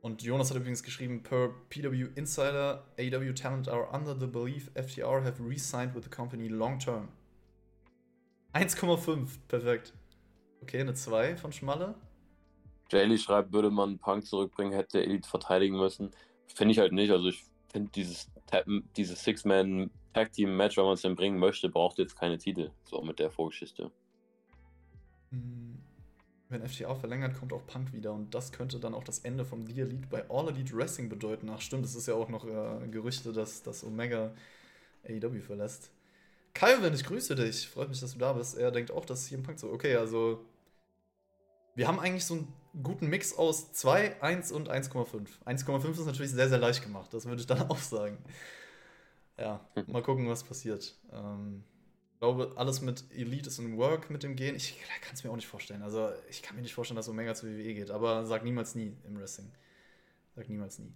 Und 0.00 0.22
Jonas 0.22 0.50
hat 0.50 0.56
übrigens 0.56 0.82
geschrieben, 0.82 1.22
per 1.22 1.50
PW 1.68 2.08
Insider, 2.14 2.84
AEW 2.98 3.32
Talent 3.34 3.68
are 3.68 3.88
under 3.90 4.18
the 4.18 4.26
belief 4.26 4.70
FTR 4.74 5.24
have 5.24 5.42
re-signed 5.42 5.94
with 5.94 6.04
the 6.04 6.10
company 6.10 6.48
long 6.48 6.78
term. 6.78 7.08
1,5, 8.54 9.28
perfekt. 9.48 9.92
Okay, 10.62 10.80
eine 10.80 10.94
2 10.94 11.36
von 11.36 11.52
Schmalle. 11.52 11.94
Jaylee 12.90 13.18
schreibt, 13.18 13.52
würde 13.52 13.70
man 13.70 13.98
Punk 13.98 14.26
zurückbringen, 14.26 14.72
hätte 14.72 15.02
Elite 15.02 15.28
verteidigen 15.28 15.76
müssen. 15.76 16.10
Finde 16.46 16.72
ich 16.72 16.78
halt 16.78 16.92
nicht. 16.92 17.10
Also 17.10 17.28
ich 17.28 17.44
finde 17.70 17.90
dieses, 17.94 18.30
dieses 18.96 19.22
Six-Man-Tag-Team-Match, 19.24 20.76
wenn 20.76 20.84
man 20.84 20.94
es 20.94 21.02
denn 21.02 21.16
bringen 21.16 21.38
möchte, 21.38 21.68
braucht 21.68 21.98
jetzt 21.98 22.18
keine 22.18 22.38
Titel. 22.38 22.70
So 22.84 23.02
mit 23.02 23.18
der 23.18 23.30
Vorgeschichte. 23.30 23.90
Hm. 25.30 25.78
Wenn 26.50 26.66
FTA 26.66 26.94
verlängert, 26.94 27.38
kommt 27.38 27.52
auch 27.52 27.66
Punk 27.66 27.92
wieder 27.92 28.12
und 28.14 28.34
das 28.34 28.52
könnte 28.52 28.80
dann 28.80 28.94
auch 28.94 29.04
das 29.04 29.18
Ende 29.18 29.44
vom 29.44 29.66
The 29.66 29.80
Elite 29.82 30.08
bei 30.08 30.24
All 30.30 30.48
Elite 30.48 30.74
Wrestling 30.74 31.10
bedeuten. 31.10 31.50
Ach 31.50 31.60
stimmt, 31.60 31.84
es 31.84 31.94
ist 31.94 32.08
ja 32.08 32.14
auch 32.14 32.30
noch 32.30 32.46
äh, 32.46 32.88
Gerüchte, 32.88 33.34
dass, 33.34 33.62
dass 33.62 33.84
Omega 33.84 34.32
AEW 35.06 35.40
verlässt. 35.40 35.90
Calvin, 36.54 36.94
ich 36.94 37.04
grüße 37.04 37.34
dich. 37.34 37.68
Freut 37.68 37.90
mich, 37.90 38.00
dass 38.00 38.14
du 38.14 38.18
da 38.18 38.32
bist. 38.32 38.56
Er 38.56 38.70
denkt 38.70 38.90
auch, 38.90 39.04
dass 39.04 39.26
CM 39.26 39.42
Punk 39.42 39.58
so, 39.58 39.70
okay, 39.70 39.96
also 39.96 40.44
wir 41.74 41.86
haben 41.86 42.00
eigentlich 42.00 42.24
so 42.24 42.34
einen 42.34 42.52
guten 42.82 43.08
Mix 43.08 43.36
aus 43.36 43.72
2, 43.72 44.22
1 44.22 44.52
und 44.52 44.70
1,5. 44.70 45.26
1,5 45.44 45.90
ist 45.90 46.06
natürlich 46.06 46.32
sehr, 46.32 46.48
sehr 46.48 46.58
leicht 46.58 46.82
gemacht, 46.82 47.12
das 47.12 47.26
würde 47.26 47.40
ich 47.40 47.46
dann 47.46 47.62
auch 47.70 47.78
sagen. 47.78 48.18
Ja, 49.36 49.64
mal 49.86 50.02
gucken, 50.02 50.28
was 50.28 50.42
passiert. 50.42 50.96
Ähm, 51.12 51.62
ich 52.14 52.20
glaube, 52.20 52.52
alles 52.56 52.80
mit 52.80 53.04
Elite 53.14 53.48
ist 53.48 53.60
in 53.60 53.78
Work 53.78 54.10
mit 54.10 54.24
dem 54.24 54.34
Gehen. 54.34 54.56
Ich 54.56 54.76
kann 55.00 55.14
es 55.14 55.22
mir 55.22 55.30
auch 55.30 55.36
nicht 55.36 55.46
vorstellen. 55.46 55.82
Also, 55.82 56.10
ich 56.28 56.42
kann 56.42 56.56
mir 56.56 56.62
nicht 56.62 56.74
vorstellen, 56.74 56.96
dass 56.96 57.08
Omega 57.08 57.34
zu 57.34 57.46
WWE 57.46 57.74
geht, 57.74 57.92
aber 57.92 58.26
sag 58.26 58.42
niemals 58.42 58.74
nie 58.74 58.96
im 59.06 59.20
Wrestling. 59.20 59.52
Sag 60.34 60.48
niemals 60.48 60.80
nie. 60.80 60.92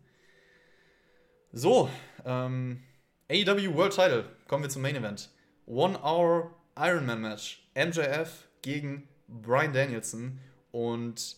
So, 1.52 1.88
ähm, 2.24 2.82
AEW 3.30 3.74
World 3.74 3.94
Title. 3.94 4.24
Kommen 4.48 4.64
wir 4.64 4.70
zum 4.70 4.82
Main 4.82 4.96
Event. 4.96 5.30
One 5.66 5.96
Hour 6.02 6.50
Ironman 6.76 7.20
Match. 7.20 7.68
MJF 7.74 8.48
gegen 8.62 9.08
Brian 9.28 9.72
Danielson. 9.72 10.40
Und 10.72 11.36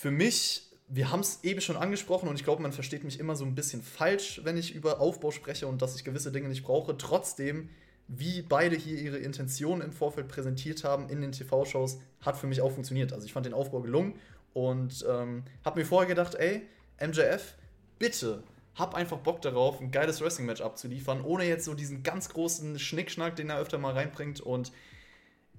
für 0.00 0.10
mich, 0.10 0.62
wir 0.88 1.10
haben 1.10 1.20
es 1.20 1.40
eben 1.44 1.60
schon 1.60 1.76
angesprochen 1.76 2.26
und 2.26 2.34
ich 2.34 2.42
glaube, 2.42 2.62
man 2.62 2.72
versteht 2.72 3.04
mich 3.04 3.20
immer 3.20 3.36
so 3.36 3.44
ein 3.44 3.54
bisschen 3.54 3.82
falsch, 3.82 4.40
wenn 4.44 4.56
ich 4.56 4.74
über 4.74 4.98
Aufbau 4.98 5.30
spreche 5.30 5.66
und 5.66 5.82
dass 5.82 5.94
ich 5.94 6.04
gewisse 6.04 6.32
Dinge 6.32 6.48
nicht 6.48 6.62
brauche. 6.62 6.96
Trotzdem, 6.96 7.68
wie 8.08 8.40
beide 8.40 8.76
hier 8.76 8.98
ihre 8.98 9.18
Intentionen 9.18 9.82
im 9.82 9.92
Vorfeld 9.92 10.28
präsentiert 10.28 10.84
haben 10.84 11.10
in 11.10 11.20
den 11.20 11.32
TV-Shows, 11.32 12.00
hat 12.22 12.38
für 12.38 12.46
mich 12.46 12.62
auch 12.62 12.72
funktioniert. 12.72 13.12
Also 13.12 13.26
ich 13.26 13.34
fand 13.34 13.44
den 13.44 13.52
Aufbau 13.52 13.82
gelungen 13.82 14.14
und 14.54 15.04
ähm, 15.06 15.44
habe 15.66 15.80
mir 15.80 15.84
vorher 15.84 16.08
gedacht, 16.08 16.34
ey, 16.34 16.62
MJF, 16.98 17.56
bitte 17.98 18.42
hab 18.74 18.94
einfach 18.94 19.18
Bock 19.18 19.42
darauf, 19.42 19.82
ein 19.82 19.90
geiles 19.90 20.22
Wrestling-Match 20.22 20.62
abzuliefern, 20.62 21.22
ohne 21.22 21.44
jetzt 21.44 21.66
so 21.66 21.74
diesen 21.74 22.02
ganz 22.02 22.30
großen 22.30 22.78
Schnickschnack, 22.78 23.36
den 23.36 23.50
er 23.50 23.58
öfter 23.58 23.76
mal 23.76 23.92
reinbringt. 23.92 24.40
Und 24.40 24.72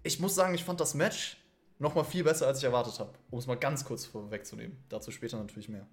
ich 0.01 0.19
muss 0.19 0.33
sagen, 0.33 0.55
ich 0.55 0.63
fand 0.63 0.79
das 0.79 0.95
Match 0.95 1.37
noch 1.81 1.95
mal 1.95 2.03
viel 2.03 2.23
besser, 2.23 2.47
als 2.47 2.59
ich 2.59 2.63
erwartet 2.63 2.99
habe. 2.99 3.11
Um 3.31 3.39
es 3.39 3.47
mal 3.47 3.57
ganz 3.57 3.83
kurz 3.83 4.05
vorwegzunehmen. 4.05 4.77
Dazu 4.87 5.09
später 5.09 5.37
natürlich 5.37 5.67
mehr. 5.67 5.87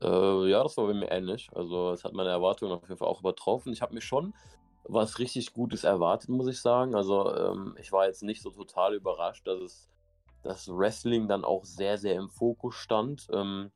Äh, 0.00 0.48
ja, 0.48 0.62
das 0.62 0.76
war 0.76 0.86
bei 0.86 0.94
mir 0.94 1.10
ähnlich. 1.10 1.50
Also 1.52 1.90
es 1.90 2.04
hat 2.04 2.12
meine 2.12 2.30
Erwartungen 2.30 2.72
auf 2.72 2.82
jeden 2.82 2.96
Fall 2.96 3.08
auch 3.08 3.20
übertroffen. 3.20 3.72
Ich 3.72 3.82
habe 3.82 3.94
mir 3.94 4.00
schon 4.00 4.32
was 4.84 5.18
richtig 5.18 5.52
Gutes 5.52 5.84
erwartet, 5.84 6.28
muss 6.28 6.46
ich 6.46 6.60
sagen. 6.60 6.94
Also 6.94 7.34
ähm, 7.34 7.76
ich 7.80 7.90
war 7.92 8.06
jetzt 8.06 8.22
nicht 8.22 8.42
so 8.42 8.50
total 8.50 8.94
überrascht, 8.94 9.46
dass 9.46 9.60
es 9.60 9.90
das 10.42 10.68
Wrestling 10.68 11.28
dann 11.28 11.44
auch 11.44 11.64
sehr, 11.64 11.98
sehr 11.98 12.14
im 12.14 12.30
Fokus 12.30 12.76
stand. 12.76 13.26
Ähm, 13.32 13.72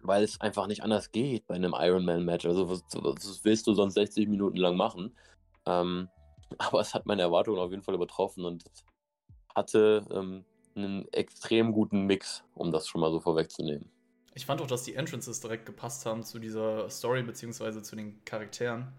weil 0.00 0.22
es 0.22 0.40
einfach 0.40 0.66
nicht 0.66 0.82
anders 0.82 1.10
geht 1.10 1.46
bei 1.46 1.54
einem 1.54 1.74
Ironman-Match. 1.76 2.46
Also, 2.46 2.68
was, 2.68 2.84
was, 2.94 3.44
willst 3.44 3.66
du 3.66 3.74
sonst 3.74 3.94
60 3.94 4.28
Minuten 4.28 4.56
lang 4.56 4.76
machen? 4.76 5.16
Ähm, 5.66 6.08
aber 6.58 6.80
es 6.80 6.94
hat 6.94 7.06
meine 7.06 7.22
Erwartungen 7.22 7.58
auf 7.58 7.70
jeden 7.70 7.82
Fall 7.82 7.94
übertroffen 7.94 8.44
und 8.44 8.64
hatte 9.58 10.06
ähm, 10.10 10.44
einen 10.74 11.06
extrem 11.12 11.72
guten 11.72 12.06
Mix, 12.06 12.44
um 12.54 12.72
das 12.72 12.88
schon 12.88 13.00
mal 13.00 13.10
so 13.10 13.20
vorwegzunehmen. 13.20 13.90
Ich 14.34 14.46
fand 14.46 14.62
auch, 14.62 14.66
dass 14.66 14.84
die 14.84 14.94
Entrances 14.94 15.40
direkt 15.40 15.66
gepasst 15.66 16.06
haben 16.06 16.22
zu 16.22 16.38
dieser 16.38 16.88
Story 16.90 17.22
beziehungsweise 17.22 17.82
zu 17.82 17.96
den 17.96 18.24
Charakteren. 18.24 18.92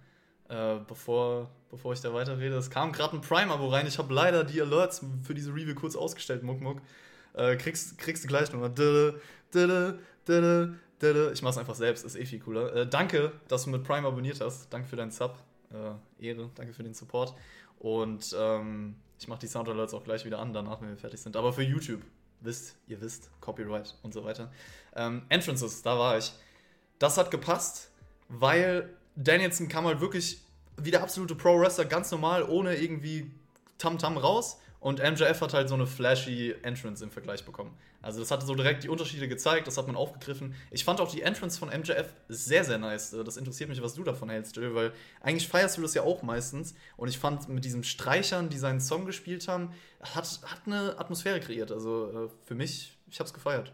Äh, 0.49 0.80
bevor, 0.88 1.49
bevor 1.69 1.94
ich 1.94 2.02
da 2.02 2.14
weiterrede, 2.14 2.57
es 2.57 2.69
kam 2.69 2.91
gerade 2.91 3.15
ein 3.15 3.22
Primer 3.22 3.60
wo 3.60 3.68
rein. 3.68 3.88
Ich 3.88 3.98
habe 3.98 4.14
leider 4.14 4.44
die 4.44 4.61
Alerts 4.61 5.06
für 5.23 5.34
diese 5.34 5.52
Review 5.52 5.76
kurz 5.76 5.95
ausgestellt, 5.95 6.44
Muck 6.44 6.60
Muck. 6.60 6.81
Äh, 7.34 7.56
kriegst, 7.56 7.98
kriegst 7.98 8.23
du 8.23 8.27
gleich 8.27 8.52
nochmal. 8.52 8.73
Ich 11.34 11.41
mach's 11.41 11.57
einfach 11.57 11.76
selbst, 11.76 12.03
ist 12.03 12.15
eh 12.15 12.26
viel 12.26 12.40
cooler. 12.40 12.76
Äh, 12.76 12.88
danke, 12.88 13.31
dass 13.48 13.64
du 13.64 13.69
mit 13.69 13.84
Prime 13.84 14.07
abonniert 14.07 14.41
hast. 14.41 14.73
Danke 14.73 14.90
für 14.90 14.98
deinen 14.98 15.11
Sub. 15.11 15.38
Äh, 15.72 16.26
Ehre, 16.27 16.49
danke 16.56 16.73
für 16.73 16.84
den 16.84 16.94
Support. 16.94 17.36
Und 17.77 18.36
ähm, 18.38 18.95
ich 19.20 19.28
mache 19.28 19.40
die 19.40 19.48
Sound 19.48 19.68
Alerts 19.68 19.94
auch 19.94 20.04
gleich 20.04 20.26
wieder 20.26 20.40
an, 20.40 20.54
danach, 20.54 20.82
wenn 20.82 20.90
wir 20.90 20.98
fertig 20.98 21.20
sind. 21.22 21.36
Aber 21.36 21.52
für 21.52 21.62
YouTube, 21.62 22.02
wisst, 22.40 22.76
ihr 22.88 23.02
wisst, 23.02 23.30
Copyright 23.41 23.96
und 24.02 24.14
so 24.14 24.24
weiter. 24.24 24.52
Ähm, 24.96 25.24
Entrances, 25.30 25.82
da 25.82 26.00
war 26.00 26.18
ich. 26.18 26.32
Das 27.00 27.18
hat 27.18 27.30
gepasst, 27.30 27.91
weil 28.30 28.90
Danielson 29.16 29.68
kam 29.68 29.86
halt 29.86 30.00
wirklich 30.00 30.41
wie 30.78 30.91
der 30.91 31.04
absolute 31.04 31.36
Pro-Wrestler, 31.36 31.86
ganz 31.86 32.10
normal, 32.12 32.44
ohne 32.44 32.78
irgendwie 32.78 33.32
Tam-Tam 33.78 34.18
raus. 34.18 34.60
Und 34.80 35.00
MJF 35.00 35.42
hat 35.42 35.54
halt 35.54 35.68
so 35.68 35.76
eine 35.76 35.86
flashy 35.86 36.56
Entrance 36.62 37.04
im 37.04 37.12
Vergleich 37.12 37.44
bekommen. 37.44 37.78
Also 38.02 38.22
das 38.22 38.32
hat 38.32 38.42
so 38.44 38.56
direkt 38.56 38.84
die 38.84 38.90
Unterschiede 38.90 39.28
gezeigt, 39.28 39.68
das 39.68 39.78
hat 39.78 39.88
man 39.88 39.98
aufgegriffen. 39.98 40.56
Ich 40.72 40.86
fand 40.86 41.02
auch 41.02 41.12
die 41.12 41.22
Entrance 41.22 41.60
von 41.60 41.68
MJF 41.68 42.14
sehr, 42.30 42.64
sehr 42.64 42.78
nice. 42.78 43.12
Das 43.12 43.36
interessiert 43.36 43.70
mich, 43.70 43.82
was 43.82 43.94
du 43.94 44.04
davon 44.04 44.30
hältst, 44.30 44.56
Jill, 44.56 44.74
weil 44.76 44.94
eigentlich 45.22 45.50
feierst 45.50 45.78
du 45.78 45.82
das 45.82 45.96
ja 45.96 46.04
auch 46.04 46.24
meistens. 46.24 46.76
Und 46.96 47.10
ich 47.10 47.20
fand 47.20 47.50
mit 47.50 47.66
diesen 47.66 47.84
Streichern, 47.84 48.48
die 48.48 48.58
seinen 48.58 48.80
Song 48.80 49.06
gespielt 49.06 49.50
haben, 49.50 49.74
hat, 50.00 50.40
hat 50.46 50.62
eine 50.66 50.98
Atmosphäre 50.98 51.42
kreiert. 51.42 51.74
Also 51.74 52.28
äh, 52.28 52.30
für 52.46 52.56
mich, 52.56 52.98
ich 53.10 53.20
hab's 53.20 53.34
gefeiert. 53.34 53.74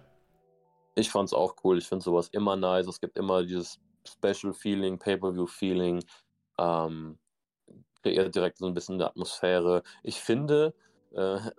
Ich 0.95 1.11
fand's 1.11 1.33
auch 1.33 1.55
cool. 1.63 1.77
Ich 1.77 1.87
finde 1.87 2.03
sowas 2.03 2.29
immer 2.31 2.55
nice. 2.55 2.87
Es 2.87 2.99
gibt 2.99 3.17
immer 3.17 3.43
dieses 3.43 3.79
Special 4.07 4.53
Feeling, 4.53 4.97
Pay-Per-View 4.97 5.45
Feeling. 5.45 6.03
Ähm, 6.57 7.19
kreiert 8.01 8.33
direkt 8.33 8.57
so 8.57 8.65
ein 8.65 8.73
bisschen 8.73 8.95
eine 8.95 9.07
Atmosphäre. 9.07 9.83
Ich 10.03 10.19
finde, 10.19 10.67
äh, 10.67 10.84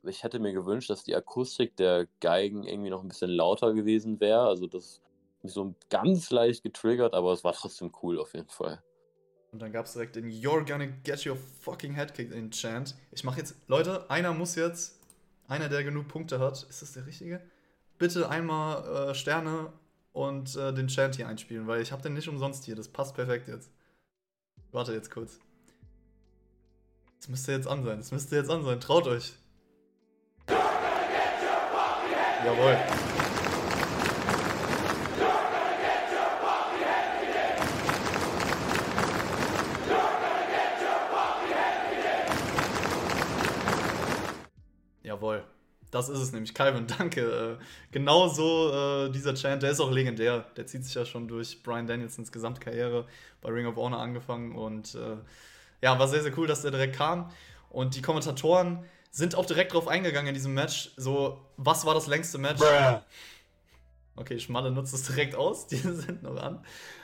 ich 0.03 0.23
hätte 0.23 0.39
mir 0.39 0.53
gewünscht, 0.53 0.91
dass 0.91 1.05
die 1.05 1.17
Akustik 1.17 1.77
der 1.77 2.07
Geigen 2.21 2.65
irgendwie 2.65 2.91
noch 2.91 3.03
ein 3.03 3.09
bisschen 3.09 3.31
lauter 3.31 3.73
gewesen 3.73 4.21
wäre. 4.21 4.47
Also 4.47 4.67
das 4.67 5.01
mich 5.47 5.55
so 5.55 5.75
ganz 5.89 6.31
leicht 6.31 6.63
getriggert, 6.63 7.15
aber 7.15 7.33
es 7.33 7.43
war 7.43 7.55
trotzdem 7.55 7.93
cool 8.03 8.19
auf 8.19 8.35
jeden 8.35 8.49
Fall. 8.49 8.83
Und 9.53 9.63
dann 9.63 9.73
gab 9.73 9.87
es 9.87 9.95
direkt 9.95 10.17
den 10.17 10.29
You're 10.29 10.67
gonna 10.67 10.87
get 10.87 11.25
your 11.25 11.37
fucking 11.37 11.95
head 11.95 12.13
kicked 12.13 12.35
in 12.35 12.51
Chant. 12.51 12.95
Ich 13.13 13.25
mache 13.25 13.39
jetzt, 13.39 13.57
Leute, 13.69 14.11
einer 14.11 14.35
muss 14.35 14.55
jetzt, 14.57 15.01
einer, 15.49 15.69
der 15.69 15.85
genug 15.85 16.09
Punkte 16.09 16.39
hat, 16.39 16.65
ist 16.69 16.83
das 16.83 16.93
der 16.93 17.07
richtige? 17.07 17.41
Bitte 17.97 18.29
einmal 18.29 19.11
äh, 19.11 19.15
Sterne 19.15 19.73
und 20.13 20.57
äh, 20.57 20.75
den 20.75 20.89
Chant 20.89 21.17
hier 21.17 21.29
einspielen, 21.29 21.67
weil 21.67 21.81
ich 21.81 21.93
habe 21.93 22.03
den 22.03 22.15
nicht 22.15 22.29
umsonst 22.29 22.65
hier. 22.65 22.75
Das 22.75 22.89
passt 22.89 23.15
perfekt 23.15 23.49
jetzt. 23.49 23.71
Warte 24.73 24.93
jetzt 24.93 25.11
kurz. 25.11 25.39
Das 27.19 27.29
müsste 27.29 27.53
jetzt 27.53 27.67
an 27.67 27.83
sein. 27.85 27.99
Das 27.99 28.13
müsste 28.13 28.37
jetzt 28.37 28.51
an 28.51 28.63
sein. 28.63 28.81
Traut 28.81 29.07
euch. 29.07 29.35
Jawohl. 32.47 32.79
Jawohl. 45.03 45.45
Das 45.91 46.09
ist 46.09 46.21
es 46.21 46.31
nämlich, 46.31 46.55
Calvin, 46.55 46.87
danke. 46.99 47.59
Äh, 47.59 47.65
genau 47.91 48.29
so 48.29 48.73
äh, 48.73 49.11
dieser 49.11 49.35
Chant, 49.35 49.65
der 49.65 49.73
ist 49.73 49.81
auch 49.81 49.91
legendär. 49.91 50.47
Der 50.57 50.69
zieht 50.69 50.85
sich 50.85 50.95
ja 50.95 51.05
schon 51.05 51.27
durch 51.27 51.65
Brian 51.65 51.89
Danielsons 51.89 52.31
Gesamtkarriere 52.31 53.07
bei 53.41 53.51
Ring 53.51 53.67
of 53.67 53.75
Honor 53.75 53.99
angefangen 53.99 54.55
und 54.55 54.95
äh, 54.95 55.17
ja, 55.83 55.99
war 55.99 56.07
sehr, 56.07 56.23
sehr 56.23 56.39
cool, 56.39 56.47
dass 56.47 56.63
der 56.63 56.71
direkt 56.71 56.95
kam. 56.95 57.29
Und 57.71 57.97
die 57.97 58.03
Kommentatoren 58.03 58.85
sind 59.17 59.35
auch 59.35 59.47
direkt 59.47 59.73
drauf 59.73 59.89
eingegangen 59.89 60.29
in 60.29 60.35
diesem 60.35 60.53
Match. 60.53 60.91
So, 60.99 61.41
was 61.57 61.87
war 61.87 61.95
das 61.95 62.07
längste 62.07 62.37
Match? 62.37 62.59
Bruh. 62.59 63.01
Okay, 64.15 64.39
Schmalle 64.39 64.71
nutzt 64.71 64.93
es 64.93 65.05
direkt 65.05 65.35
aus. 65.35 65.67
Die 65.69 65.77
sind 65.77 66.23
noch 66.23 66.37
an. 66.37 66.63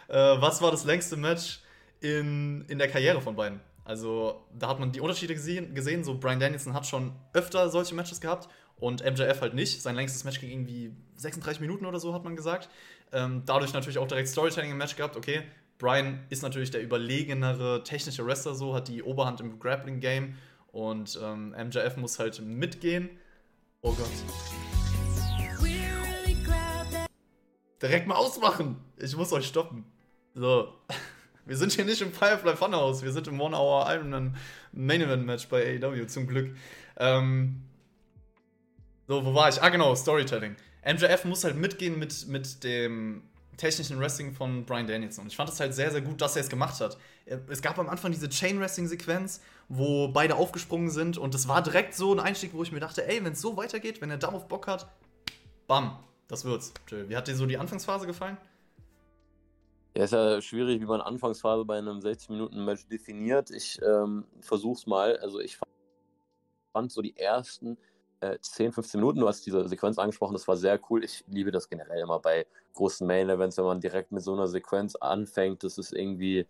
Äh, 0.08 0.14
was 0.14 0.60
war 0.60 0.70
das 0.70 0.84
längste 0.84 1.16
Match 1.16 1.60
in, 2.00 2.66
in 2.68 2.76
der 2.76 2.88
Karriere 2.88 3.22
von 3.22 3.34
beiden? 3.34 3.60
Also, 3.84 4.44
da 4.52 4.68
hat 4.68 4.78
man 4.78 4.92
die 4.92 5.00
Unterschiede 5.00 5.34
gesehen, 5.34 5.74
gesehen. 5.74 6.04
So, 6.04 6.18
Brian 6.18 6.38
Danielson 6.38 6.74
hat 6.74 6.86
schon 6.86 7.12
öfter 7.32 7.70
solche 7.70 7.94
Matches 7.94 8.20
gehabt 8.20 8.46
und 8.76 9.02
MJF 9.02 9.40
halt 9.40 9.54
nicht. 9.54 9.80
Sein 9.80 9.96
längstes 9.96 10.24
Match 10.24 10.38
ging 10.38 10.50
irgendwie 10.50 10.94
36 11.16 11.62
Minuten 11.62 11.86
oder 11.86 11.98
so, 11.98 12.12
hat 12.12 12.24
man 12.24 12.36
gesagt. 12.36 12.68
Ähm, 13.12 13.42
dadurch 13.46 13.72
natürlich 13.72 13.96
auch 13.96 14.06
direkt 14.06 14.28
Storytelling 14.28 14.70
im 14.70 14.76
Match 14.76 14.96
gehabt. 14.96 15.16
Okay, 15.16 15.44
Brian 15.78 16.26
ist 16.28 16.42
natürlich 16.42 16.70
der 16.70 16.82
überlegenere 16.82 17.82
technische 17.84 18.26
Wrestler, 18.26 18.54
so, 18.54 18.74
hat 18.74 18.88
die 18.88 19.02
Oberhand 19.02 19.40
im 19.40 19.58
Grappling-Game 19.58 20.36
und 20.72 21.18
ähm, 21.22 21.50
MJF 21.50 21.96
muss 21.96 22.18
halt 22.18 22.40
mitgehen. 22.40 23.10
Oh 23.82 23.92
Gott. 23.92 24.08
Direkt 27.80 28.06
mal 28.06 28.14
ausmachen! 28.14 28.76
Ich 28.96 29.16
muss 29.16 29.32
euch 29.32 29.46
stoppen. 29.46 29.84
So. 30.34 30.72
Wir 31.44 31.56
sind 31.56 31.72
hier 31.72 31.84
nicht 31.84 32.00
im 32.00 32.12
Firefly 32.12 32.54
Funhouse, 32.54 33.02
wir 33.02 33.10
sind 33.10 33.26
im 33.26 33.40
One-Hour 33.40 33.92
Iron 33.92 34.36
Main 34.72 35.00
Event 35.00 35.26
Match 35.26 35.48
bei 35.48 35.80
AEW, 35.82 36.06
zum 36.06 36.28
Glück. 36.28 36.56
Ähm, 36.96 37.62
so, 39.08 39.24
wo 39.24 39.34
war 39.34 39.48
ich? 39.48 39.60
Ah, 39.60 39.68
genau, 39.68 39.94
Storytelling. 39.96 40.54
MJF 40.84 41.24
muss 41.24 41.42
halt 41.42 41.56
mitgehen 41.56 41.98
mit, 41.98 42.28
mit 42.28 42.62
dem 42.62 43.22
technischen 43.62 44.00
Wrestling 44.00 44.32
von 44.32 44.64
Brian 44.66 44.88
Danielson. 44.88 45.22
Und 45.22 45.28
ich 45.28 45.36
fand 45.36 45.48
es 45.48 45.60
halt 45.60 45.72
sehr, 45.72 45.92
sehr 45.92 46.00
gut, 46.00 46.20
dass 46.20 46.34
er 46.34 46.42
es 46.42 46.48
gemacht 46.48 46.80
hat. 46.80 46.98
Es 47.48 47.62
gab 47.62 47.78
am 47.78 47.88
Anfang 47.88 48.10
diese 48.10 48.28
Chain-Wrestling-Sequenz, 48.28 49.40
wo 49.68 50.08
beide 50.08 50.34
aufgesprungen 50.34 50.90
sind 50.90 51.16
und 51.16 51.32
es 51.36 51.46
war 51.46 51.62
direkt 51.62 51.94
so 51.94 52.12
ein 52.12 52.18
Einstieg, 52.18 52.54
wo 52.54 52.64
ich 52.64 52.72
mir 52.72 52.80
dachte, 52.80 53.06
ey, 53.06 53.24
wenn 53.24 53.34
es 53.34 53.40
so 53.40 53.56
weitergeht, 53.56 54.00
wenn 54.00 54.10
er 54.10 54.18
darauf 54.18 54.48
Bock 54.48 54.66
hat, 54.66 54.88
bam, 55.68 55.96
das 56.26 56.44
wird's. 56.44 56.74
Wie 56.90 57.16
hat 57.16 57.28
dir 57.28 57.36
so 57.36 57.46
die 57.46 57.56
Anfangsphase 57.56 58.04
gefallen? 58.04 58.36
Ja, 59.96 60.04
ist 60.04 60.12
ja 60.12 60.42
schwierig, 60.42 60.80
wie 60.80 60.86
man 60.86 61.00
Anfangsphase 61.00 61.64
bei 61.64 61.78
einem 61.78 62.00
60-Minuten-Match 62.00 62.88
definiert. 62.88 63.52
Ich 63.52 63.78
ähm, 63.80 64.24
versuch's 64.40 64.86
mal. 64.88 65.18
Also 65.18 65.38
ich 65.38 65.56
fand 66.72 66.90
so 66.90 67.00
die 67.00 67.16
ersten 67.16 67.78
äh, 68.22 68.38
10, 68.40 68.72
15 68.72 69.00
Minuten. 69.00 69.20
Du 69.20 69.28
hast 69.28 69.44
diese 69.44 69.68
Sequenz 69.68 69.98
angesprochen, 69.98 70.34
das 70.34 70.46
war 70.48 70.56
sehr 70.56 70.80
cool. 70.88 71.04
Ich 71.04 71.24
liebe 71.26 71.50
das 71.50 71.68
generell 71.68 72.00
immer 72.00 72.20
bei 72.20 72.46
großen 72.74 73.06
Main-Events, 73.06 73.58
wenn 73.58 73.64
man 73.64 73.80
direkt 73.80 74.12
mit 74.12 74.22
so 74.22 74.32
einer 74.32 74.48
Sequenz 74.48 74.96
anfängt. 74.96 75.64
Das 75.64 75.78
ist 75.78 75.92
irgendwie, 75.92 76.46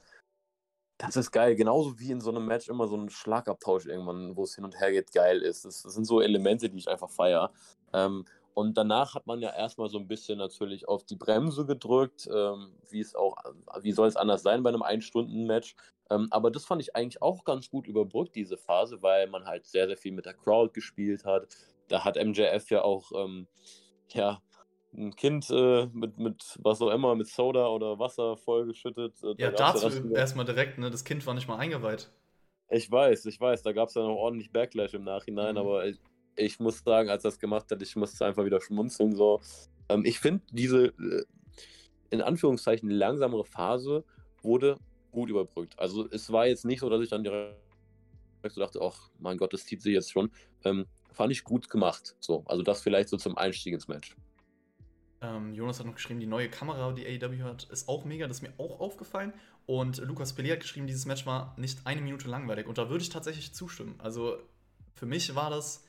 das 0.99 1.17
ist 1.17 1.33
geil. 1.33 1.57
Genauso 1.57 1.99
wie 1.99 2.11
in 2.11 2.21
so 2.21 2.31
einem 2.31 2.47
Match 2.47 2.69
immer 2.69 2.87
so 2.87 2.97
ein 2.97 3.11
Schlagabtausch 3.11 3.87
irgendwann, 3.87 4.37
wo 4.37 4.45
es 4.45 4.55
hin 4.55 4.65
und 4.65 4.79
her 4.79 4.93
geht, 4.93 5.13
geil 5.13 5.39
ist. 5.41 5.65
Das, 5.65 5.83
das 5.83 5.95
sind 5.95 6.05
so 6.05 6.21
Elemente, 6.21 6.69
die 6.69 6.79
ich 6.79 6.89
einfach 6.89 7.11
feiere. 7.11 7.51
Ähm, 7.93 8.25
und 8.55 8.77
danach 8.77 9.15
hat 9.15 9.27
man 9.27 9.41
ja 9.41 9.51
erstmal 9.51 9.89
so 9.89 9.99
ein 9.99 10.09
bisschen 10.09 10.39
natürlich 10.39 10.89
auf 10.89 11.05
die 11.05 11.17
Bremse 11.17 11.67
gedrückt, 11.67 12.29
ähm, 12.33 12.73
wie 12.91 13.01
es 13.01 13.15
auch, 13.15 13.37
wie 13.81 13.93
soll 13.93 14.09
es 14.09 14.17
anders 14.17 14.43
sein 14.43 14.63
bei 14.63 14.71
einem 14.71 14.83
Ein-Stunden-Match. 14.83 15.75
Ähm, 16.11 16.29
aber 16.31 16.51
das 16.51 16.65
fand 16.65 16.83
ich 16.83 16.95
eigentlich 16.95 17.23
auch 17.23 17.45
ganz 17.45 17.71
gut 17.71 17.87
überbrückt, 17.87 18.35
diese 18.35 18.59
Phase, 18.59 19.03
weil 19.03 19.29
man 19.29 19.47
halt 19.47 19.65
sehr, 19.65 19.87
sehr 19.87 19.97
viel 19.97 20.13
mit 20.13 20.27
der 20.27 20.35
Crowd 20.35 20.73
gespielt 20.75 21.25
hat. 21.25 21.49
Da 21.89 22.05
hat 22.05 22.17
MJF 22.17 22.71
ja 22.71 22.83
auch, 22.83 23.13
ähm, 23.15 23.47
ja, 24.09 24.43
ein 24.95 25.17
Kind 25.17 25.49
äh, 25.51 25.87
mit, 25.87 26.19
mit 26.19 26.59
was 26.61 26.83
auch 26.83 26.91
immer, 26.91 27.15
mit 27.15 27.29
Soda 27.29 27.69
oder 27.69 27.99
Wasser 27.99 28.37
vollgeschüttet. 28.37 29.15
Äh, 29.23 29.35
ja, 29.39 29.51
da 29.51 29.73
dazu 29.73 30.13
erstmal 30.13 30.45
direkt, 30.45 30.79
ne? 30.79 30.91
Das 30.91 31.05
Kind 31.05 31.27
war 31.27 31.33
nicht 31.35 31.49
mal 31.49 31.57
eingeweiht. 31.57 32.11
Ich 32.69 32.91
weiß, 32.91 33.27
ich 33.27 33.41
weiß, 33.41 33.63
da 33.63 33.73
gab 33.73 33.89
es 33.89 33.95
ja 33.95 34.03
noch 34.03 34.17
ordentlich 34.17 34.53
Backlash 34.53 34.95
im 34.95 35.05
Nachhinein, 35.05 35.55
mhm. 35.55 35.61
aber 35.61 35.85
ich, 36.37 36.61
muss 36.61 36.83
sagen, 36.85 37.09
als 37.09 37.25
er 37.25 37.31
das 37.31 37.39
gemacht 37.39 37.71
hat, 37.71 37.83
ich 37.83 37.97
musste 37.97 38.25
einfach 38.27 38.45
wieder 38.45 38.61
schmunzeln. 38.61 39.15
So. 39.15 39.41
Ähm, 39.89 40.05
ich 40.05 40.19
finde, 40.19 40.43
diese 40.51 40.87
äh, 40.87 41.25
in 42.11 42.21
Anführungszeichen 42.21 42.91
langsamere 42.91 43.45
Phase 43.45 44.05
wurde 44.43 44.77
gut 45.11 45.31
überbrückt. 45.31 45.79
Also 45.79 46.09
es 46.11 46.31
war 46.33 46.47
jetzt 46.47 46.65
nicht 46.65 46.81
so, 46.81 46.89
dass 46.89 47.03
ich 47.03 47.11
dann 47.11 47.25
direkt 47.25 47.57
so 48.49 48.61
dachte, 48.61 48.81
ach 48.83 49.11
mein 49.19 49.39
Gott, 49.39 49.53
das 49.53 49.65
zieht 49.65 49.83
sich 49.83 49.95
jetzt 49.95 50.11
schon. 50.11 50.31
Ähm, 50.65 50.87
fand 51.13 51.33
ich 51.33 51.45
gut 51.45 51.69
gemacht. 51.69 52.17
So, 52.21 52.43
also 52.47 52.63
das 52.63 52.83
vielleicht 52.83 53.09
so 53.09 53.17
zum 53.17 53.37
Einstieg 53.37 53.75
ins 53.75 53.89
Match. 53.89 54.17
Ähm, 55.21 55.55
Jonas 55.55 55.79
hat 55.79 55.87
noch 55.87 55.95
geschrieben, 55.95 56.19
die 56.19 56.27
neue 56.27 56.49
Kamera, 56.49 56.93
die 56.93 57.07
AEW 57.07 57.45
hat, 57.45 57.65
ist 57.65 57.89
auch 57.89 58.05
mega. 58.05 58.27
Das 58.27 58.39
ist 58.39 58.43
mir 58.43 58.53
auch 58.59 58.81
aufgefallen. 58.81 59.33
Und 59.67 59.99
Lukas 59.99 60.37
Pelé 60.37 60.53
hat 60.53 60.61
geschrieben, 60.61 60.87
dieses 60.87 61.07
Match 61.07 61.25
war 61.27 61.55
nicht 61.57 61.87
eine 61.87 62.01
Minute 62.01 62.29
langweilig. 62.29 62.67
Und 62.67 62.79
da 62.79 62.91
würde 62.91 63.03
ich 63.03 63.11
tatsächlich 63.11 63.55
zustimmen. 63.55 63.95
Also 63.99 64.39
für 64.95 65.07
mich 65.07 65.35
war 65.35 65.51
das 65.51 65.85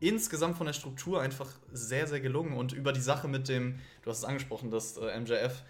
insgesamt 0.00 0.56
von 0.56 0.66
der 0.66 0.72
Struktur 0.72 1.20
einfach 1.20 1.48
sehr, 1.72 2.06
sehr 2.06 2.20
gelungen. 2.20 2.56
Und 2.56 2.72
über 2.72 2.92
die 2.92 3.00
Sache 3.00 3.28
mit 3.28 3.48
dem, 3.48 3.78
du 4.02 4.10
hast 4.10 4.18
es 4.18 4.24
angesprochen, 4.24 4.70
dass 4.70 4.96
äh, 4.96 5.18
MJF 5.18 5.62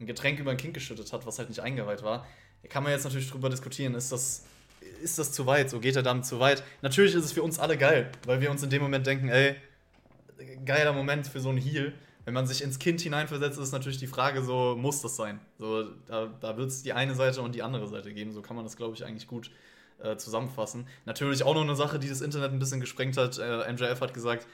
ein 0.00 0.06
Getränk 0.06 0.38
über 0.38 0.50
ein 0.50 0.56
Kind 0.56 0.74
geschüttet 0.74 1.12
hat, 1.12 1.26
was 1.26 1.38
halt 1.38 1.48
nicht 1.48 1.60
eingeweiht 1.60 2.02
war. 2.02 2.26
Da 2.62 2.68
kann 2.68 2.82
man 2.82 2.92
jetzt 2.92 3.04
natürlich 3.04 3.30
drüber 3.30 3.50
diskutieren, 3.50 3.94
ist 3.94 4.12
das, 4.12 4.44
ist 5.02 5.18
das 5.18 5.32
zu 5.32 5.46
weit? 5.46 5.70
So 5.70 5.80
geht 5.80 5.96
er 5.96 6.02
damit 6.02 6.26
zu 6.26 6.38
weit? 6.38 6.62
Natürlich 6.80 7.14
ist 7.14 7.24
es 7.24 7.32
für 7.32 7.42
uns 7.42 7.58
alle 7.58 7.76
geil, 7.76 8.10
weil 8.24 8.40
wir 8.40 8.50
uns 8.50 8.62
in 8.62 8.70
dem 8.70 8.82
Moment 8.82 9.06
denken, 9.06 9.28
ey, 9.28 9.56
geiler 10.64 10.92
Moment 10.92 11.26
für 11.26 11.40
so 11.40 11.48
einen 11.48 11.58
Heal. 11.58 11.92
Wenn 12.24 12.34
man 12.34 12.46
sich 12.46 12.62
ins 12.62 12.78
Kind 12.78 13.00
hineinversetzt, 13.00 13.58
ist 13.58 13.72
natürlich 13.72 13.98
die 13.98 14.06
Frage 14.06 14.42
so, 14.42 14.76
muss 14.78 15.02
das 15.02 15.16
sein? 15.16 15.40
So, 15.58 15.90
da, 16.06 16.26
da 16.40 16.56
wird 16.56 16.68
es 16.68 16.84
die 16.84 16.92
eine 16.92 17.16
Seite 17.16 17.42
und 17.42 17.54
die 17.56 17.62
andere 17.62 17.88
Seite 17.88 18.12
geben. 18.14 18.32
So 18.32 18.42
kann 18.42 18.54
man 18.54 18.64
das, 18.64 18.76
glaube 18.76 18.94
ich, 18.94 19.04
eigentlich 19.04 19.26
gut 19.26 19.50
äh, 20.02 20.16
zusammenfassen. 20.16 20.86
Natürlich 21.04 21.42
auch 21.42 21.54
noch 21.54 21.62
eine 21.62 21.76
Sache, 21.76 21.98
die 21.98 22.08
das 22.08 22.20
Internet 22.20 22.52
ein 22.52 22.58
bisschen 22.58 22.80
gesprengt 22.80 23.16
hat. 23.16 23.38
Äh, 23.38 23.72
MJF 23.72 24.00
hat 24.00 24.14
gesagt, 24.14 24.46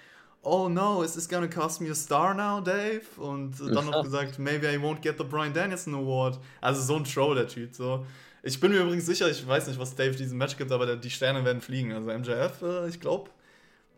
oh 0.43 0.69
no, 0.69 1.03
is 1.03 1.15
this 1.15 1.29
gonna 1.29 1.49
cost 1.49 1.81
me 1.81 1.91
a 1.91 1.95
star 1.95 2.35
now, 2.35 2.61
Dave? 2.61 3.03
Und 3.17 3.59
dann 3.61 3.87
noch 3.87 4.03
gesagt, 4.03 4.39
maybe 4.39 4.67
I 4.67 4.77
won't 4.77 5.01
get 5.01 5.19
the 5.19 5.25
Brian 5.25 5.53
Danielson 5.53 5.95
Award. 5.95 6.39
Also 6.61 6.83
so 6.83 6.97
ein 6.97 7.05
Troll, 7.05 7.35
der 7.35 7.49
Typ. 7.49 7.75
So. 7.75 8.05
Ich 8.43 8.61
bin 8.61 8.71
mir 8.71 8.81
übrigens 8.81 9.07
sicher, 9.07 9.29
ich 9.29 9.47
weiß 9.47 9.67
nicht, 9.67 9.79
was 9.79 9.95
Dave 9.95 10.17
diesem 10.17 10.39
Match 10.39 10.57
gibt, 10.57 10.71
aber 10.73 10.97
die 10.97 11.11
Sterne 11.11 11.45
werden 11.45 11.61
fliegen. 11.61 11.93
Also 11.93 12.11
MJF, 12.11 12.63
äh, 12.63 12.89
ich 12.89 13.01
glaube, 13.01 13.31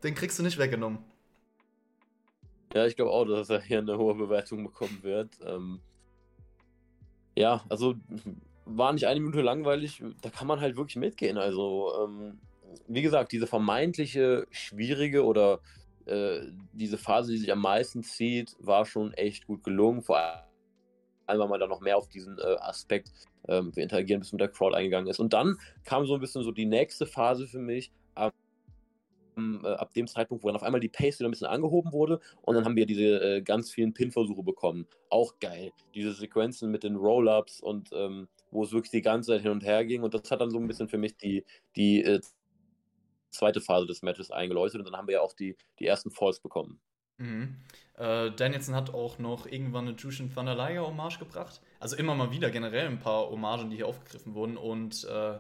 den 0.03 0.15
kriegst 0.15 0.39
du 0.39 0.43
nicht 0.43 0.59
weggenommen. 0.59 0.99
Ja, 2.75 2.87
ich 2.87 2.97
glaube 2.97 3.11
auch, 3.11 3.25
dass 3.25 3.51
er 3.51 3.61
hier 3.61 3.79
eine 3.79 3.99
hohe 3.99 4.15
Bewertung 4.15 4.65
bekommen 4.65 5.03
wird. 5.03 5.31
Ähm, 5.45 5.81
ja, 7.37 7.65
also 7.69 7.97
war 8.77 8.93
nicht 8.93 9.07
eine 9.07 9.21
Minute 9.21 9.43
langweilig, 9.43 10.03
da 10.23 10.31
kann 10.31 10.47
man 10.47 10.61
halt 10.61 10.77
wirklich 10.77 10.97
mitgehen. 10.97 11.39
Also, 11.39 11.93
ähm, 12.05 12.39
wie 12.89 13.03
gesagt, 13.03 13.33
diese 13.33 13.47
vermeintliche 13.47 14.47
schwierige 14.51 15.25
oder 15.25 15.61
äh, 16.07 16.41
diese 16.73 16.99
Phase, 16.99 17.33
die 17.33 17.39
sich 17.39 17.53
am 17.53 17.61
meisten 17.61 18.03
zieht, 18.03 18.57
war 18.59 18.85
schon 18.85 19.13
echt 19.15 19.47
gut 19.47 19.65
gelungen. 19.65 20.03
Vor 20.03 20.19
allem, 20.19 21.41
weil 21.41 21.49
man 21.49 21.61
da 21.61 21.67
noch 21.67 21.81
mehr 21.81 21.97
auf 21.97 22.09
diesen 22.09 22.39
äh, 22.39 22.57
Aspekt, 22.61 23.11
ähm, 23.49 23.75
wir 23.75 23.83
interagieren, 23.83 24.21
bis 24.21 24.33
mit 24.33 24.41
der 24.41 24.49
Crowd 24.49 24.77
eingegangen 24.77 25.09
ist. 25.09 25.21
Und 25.21 25.33
dann 25.33 25.57
kam 25.85 26.07
so 26.07 26.15
ein 26.15 26.21
bisschen 26.21 26.43
so 26.43 26.53
die 26.53 26.67
nächste 26.67 27.07
Phase 27.07 27.47
für 27.47 27.61
mich, 27.61 27.93
äh, 29.65 29.69
ab 29.69 29.95
dem 29.95 30.07
Zeitpunkt, 30.07 30.45
wo 30.45 30.49
dann 30.49 30.57
auf 30.57 30.63
einmal 30.63 30.81
die 30.81 30.89
Pace 30.89 31.19
wieder 31.19 31.29
ein 31.29 31.31
bisschen 31.31 31.47
angehoben 31.47 31.93
wurde 31.93 32.21
und 32.43 32.55
dann 32.55 32.65
haben 32.65 32.77
wir 32.77 32.87
diese 32.87 33.37
äh, 33.37 33.43
ganz 33.43 33.71
vielen 33.71 33.95
Pin-Versuche 33.95 34.43
bekommen. 34.43 34.87
Auch 35.09 35.39
geil. 35.41 35.73
Diese 35.95 36.13
Sequenzen 36.13 36.71
mit 36.71 36.83
den 36.83 36.97
Roll-Ups 36.97 37.61
und 37.61 37.91
ähm, 37.93 38.29
wo 38.51 38.65
es 38.65 38.73
wirklich 38.73 38.91
die 38.91 39.03
ganze 39.03 39.33
Zeit 39.33 39.43
hin 39.43 39.51
und 39.51 39.65
her 39.65 39.85
ging 39.85 40.03
und 40.03 40.15
das 40.15 40.31
hat 40.31 40.41
dann 40.41 40.51
so 40.51 40.59
ein 40.59 40.67
bisschen 40.67 40.89
für 40.89 40.99
mich 40.99 41.17
die, 41.17 41.45
die 41.77 42.03
äh, 42.03 42.21
zweite 43.31 43.61
Phase 43.61 43.87
des 43.87 44.03
Matches 44.03 44.31
eingeläutet 44.31 44.81
und 44.81 44.85
dann 44.87 44.97
haben 44.97 45.07
wir 45.07 45.15
ja 45.15 45.21
auch 45.21 45.33
die, 45.33 45.57
die 45.79 45.87
ersten 45.87 46.11
Falls 46.11 46.41
bekommen. 46.41 46.81
Mhm. 47.19 47.57
Äh, 47.97 48.31
Danielson 48.31 48.75
hat 48.75 48.95
auch 48.95 49.19
noch 49.19 49.47
irgendwann 49.47 49.87
eine 49.87 49.97
Jushin 49.97 50.33
Thunder 50.33 50.55
Liger 50.55 50.87
Hommage 50.87 51.19
gebracht. 51.19 51.61
Also 51.79 51.97
immer 51.97 52.15
mal 52.15 52.33
wieder 52.33 52.51
generell 52.51 52.87
ein 52.87 52.99
paar 52.99 53.29
Hommagen, 53.29 53.71
die 53.71 53.77
hier 53.77 53.87
aufgegriffen 53.87 54.35
wurden. 54.35 54.57
Und 54.57 55.05
äh, 55.05 55.39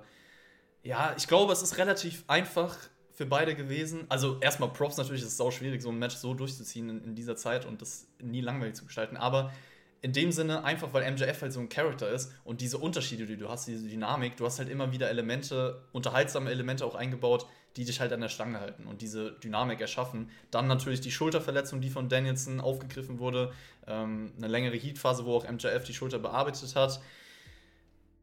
ja, 0.82 1.15
ich 1.16 1.27
glaube, 1.27 1.53
es 1.53 1.62
ist 1.62 1.78
relativ 1.78 2.24
einfach 2.27 2.77
für 3.12 3.27
beide 3.27 3.55
gewesen. 3.55 4.05
Also 4.11 4.39
erstmal 4.41 4.70
Props 4.70 4.99
natürlich, 4.99 5.23
es 5.23 5.28
ist 5.28 5.41
auch 5.41 5.51
schwierig, 5.51 5.82
so 5.82 5.89
ein 5.89 5.99
Match 5.99 6.16
so 6.16 6.35
durchzuziehen 6.35 6.91
in, 6.91 7.05
in, 7.05 7.15
dieser 7.15 7.37
Zeit 7.37 7.66
und 7.66 7.81
das 7.81 8.09
nie 8.23 8.43
langweilig 8.43 8.74
zu 8.74 8.85
gestalten. 8.85 9.16
Aber 9.16 9.53
in 10.02 10.12
dem 10.12 10.32
Sinne 10.32 10.64
einfach, 10.64 10.93
weil 10.93 11.10
MJF 11.10 11.43
halt 11.43 11.52
so 11.52 11.60
ein 11.60 11.68
Charakter 11.68 12.09
ist 12.09 12.32
und 12.44 12.60
diese 12.60 12.78
Unterschiede, 12.78 13.27
die 13.27 13.36
du 13.36 13.48
hast, 13.48 13.66
diese 13.66 13.86
Dynamik, 13.86 14.36
du 14.36 14.47
hast 14.47 14.59
halt 14.59 14.70
immer 14.70 14.93
wieder 14.93 15.10
Elemente, 15.10 15.85
unterhaltsame 15.93 16.51
Elemente 16.51 16.86
auch 16.86 16.94
eingebaut, 16.94 17.47
die 17.77 17.85
dich 17.85 18.01
halt 18.01 18.12
an 18.12 18.20
der 18.20 18.28
Stange 18.28 18.60
halten 18.60 18.86
und 18.86 19.02
diese 19.02 19.32
Dynamik 19.32 19.81
erschaffen. 19.81 20.31
Dann 20.51 20.66
natürlich 20.66 21.01
die 21.01 21.10
Schulterverletzung, 21.10 21.81
die 21.81 21.90
von 21.90 22.09
Danielson 22.09 22.60
aufgegriffen 22.60 23.18
wurde, 23.18 23.52
ähm, 23.86 24.32
eine 24.39 24.48
längere 24.48 24.77
Heatphase, 24.77 25.24
wo 25.24 25.36
auch 25.36 25.48
MJF 25.48 25.85
die 25.85 25.94
Schulter 25.94 26.18
bearbeitet 26.18 26.74
hat. 26.74 27.01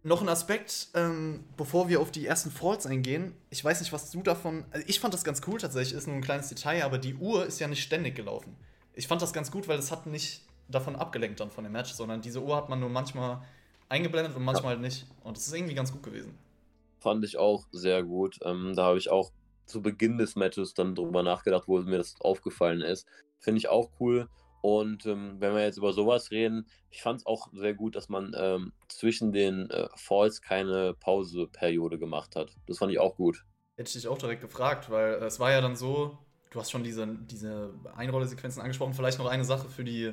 Noch 0.03 0.21
ein 0.21 0.29
Aspekt, 0.29 0.87
ähm, 0.95 1.43
bevor 1.57 1.89
wir 1.89 2.01
auf 2.01 2.11
die 2.11 2.25
ersten 2.25 2.49
Falls 2.49 2.85
eingehen. 2.85 3.33
Ich 3.49 3.63
weiß 3.63 3.81
nicht, 3.81 3.93
was 3.93 4.09
du 4.09 4.21
davon. 4.21 4.65
Also 4.71 4.85
ich 4.87 4.99
fand 4.99 5.13
das 5.13 5.23
ganz 5.23 5.41
cool 5.47 5.59
tatsächlich, 5.59 5.97
ist 5.97 6.07
nur 6.07 6.15
ein 6.15 6.21
kleines 6.21 6.49
Detail, 6.49 6.83
aber 6.83 6.97
die 6.97 7.15
Uhr 7.15 7.45
ist 7.45 7.59
ja 7.59 7.67
nicht 7.67 7.83
ständig 7.83 8.15
gelaufen. 8.15 8.55
Ich 8.93 9.07
fand 9.07 9.21
das 9.21 9.31
ganz 9.31 9.51
gut, 9.51 9.67
weil 9.67 9.77
es 9.77 9.91
hat 9.91 10.07
nicht 10.07 10.46
davon 10.69 10.95
abgelenkt 10.95 11.39
dann 11.39 11.51
von 11.51 11.63
dem 11.63 11.73
Match, 11.73 11.93
sondern 11.93 12.21
diese 12.21 12.41
Uhr 12.41 12.55
hat 12.55 12.69
man 12.69 12.79
nur 12.79 12.89
manchmal 12.89 13.41
eingeblendet 13.89 14.35
und 14.35 14.43
manchmal 14.43 14.75
ja. 14.75 14.81
nicht. 14.81 15.05
Und 15.23 15.37
das 15.37 15.47
ist 15.47 15.53
irgendwie 15.53 15.75
ganz 15.75 15.91
gut 15.91 16.03
gewesen. 16.03 16.37
Fand 16.99 17.23
ich 17.23 17.37
auch 17.37 17.65
sehr 17.71 18.03
gut. 18.03 18.39
Ähm, 18.43 18.73
da 18.75 18.85
habe 18.85 18.97
ich 18.97 19.09
auch 19.09 19.31
zu 19.65 19.81
Beginn 19.81 20.17
des 20.17 20.35
Matches 20.35 20.73
dann 20.73 20.95
drüber 20.95 21.23
nachgedacht, 21.23 21.67
wo 21.67 21.79
mir 21.79 21.97
das 21.97 22.15
aufgefallen 22.19 22.81
ist. 22.81 23.07
Finde 23.39 23.59
ich 23.59 23.69
auch 23.69 23.91
cool. 23.99 24.27
Und 24.61 25.05
ähm, 25.05 25.35
wenn 25.39 25.53
wir 25.53 25.61
jetzt 25.61 25.77
über 25.77 25.93
sowas 25.93 26.31
reden, 26.31 26.67
ich 26.89 27.01
fand 27.01 27.19
es 27.19 27.25
auch 27.25 27.49
sehr 27.53 27.73
gut, 27.73 27.95
dass 27.95 28.09
man 28.09 28.33
ähm, 28.35 28.73
zwischen 28.87 29.31
den 29.31 29.69
äh, 29.69 29.87
Falls 29.95 30.41
keine 30.41 30.93
Pauseperiode 30.95 31.99
gemacht 31.99 32.35
hat. 32.35 32.55
Das 32.65 32.79
fand 32.79 32.91
ich 32.91 32.99
auch 32.99 33.15
gut. 33.15 33.45
Hätte 33.75 33.89
ich 33.89 33.93
dich 33.93 34.07
auch 34.07 34.17
direkt 34.17 34.41
gefragt, 34.41 34.89
weil 34.89 35.13
äh, 35.13 35.25
es 35.25 35.39
war 35.39 35.51
ja 35.51 35.61
dann 35.61 35.75
so, 35.75 36.17
du 36.49 36.59
hast 36.59 36.71
schon 36.71 36.83
diese, 36.83 37.07
diese 37.07 37.73
Einrollesequenzen 37.95 38.61
angesprochen, 38.61 38.93
vielleicht 38.93 39.19
noch 39.19 39.27
eine 39.27 39.45
Sache 39.45 39.69
für 39.69 39.83
die 39.83 40.11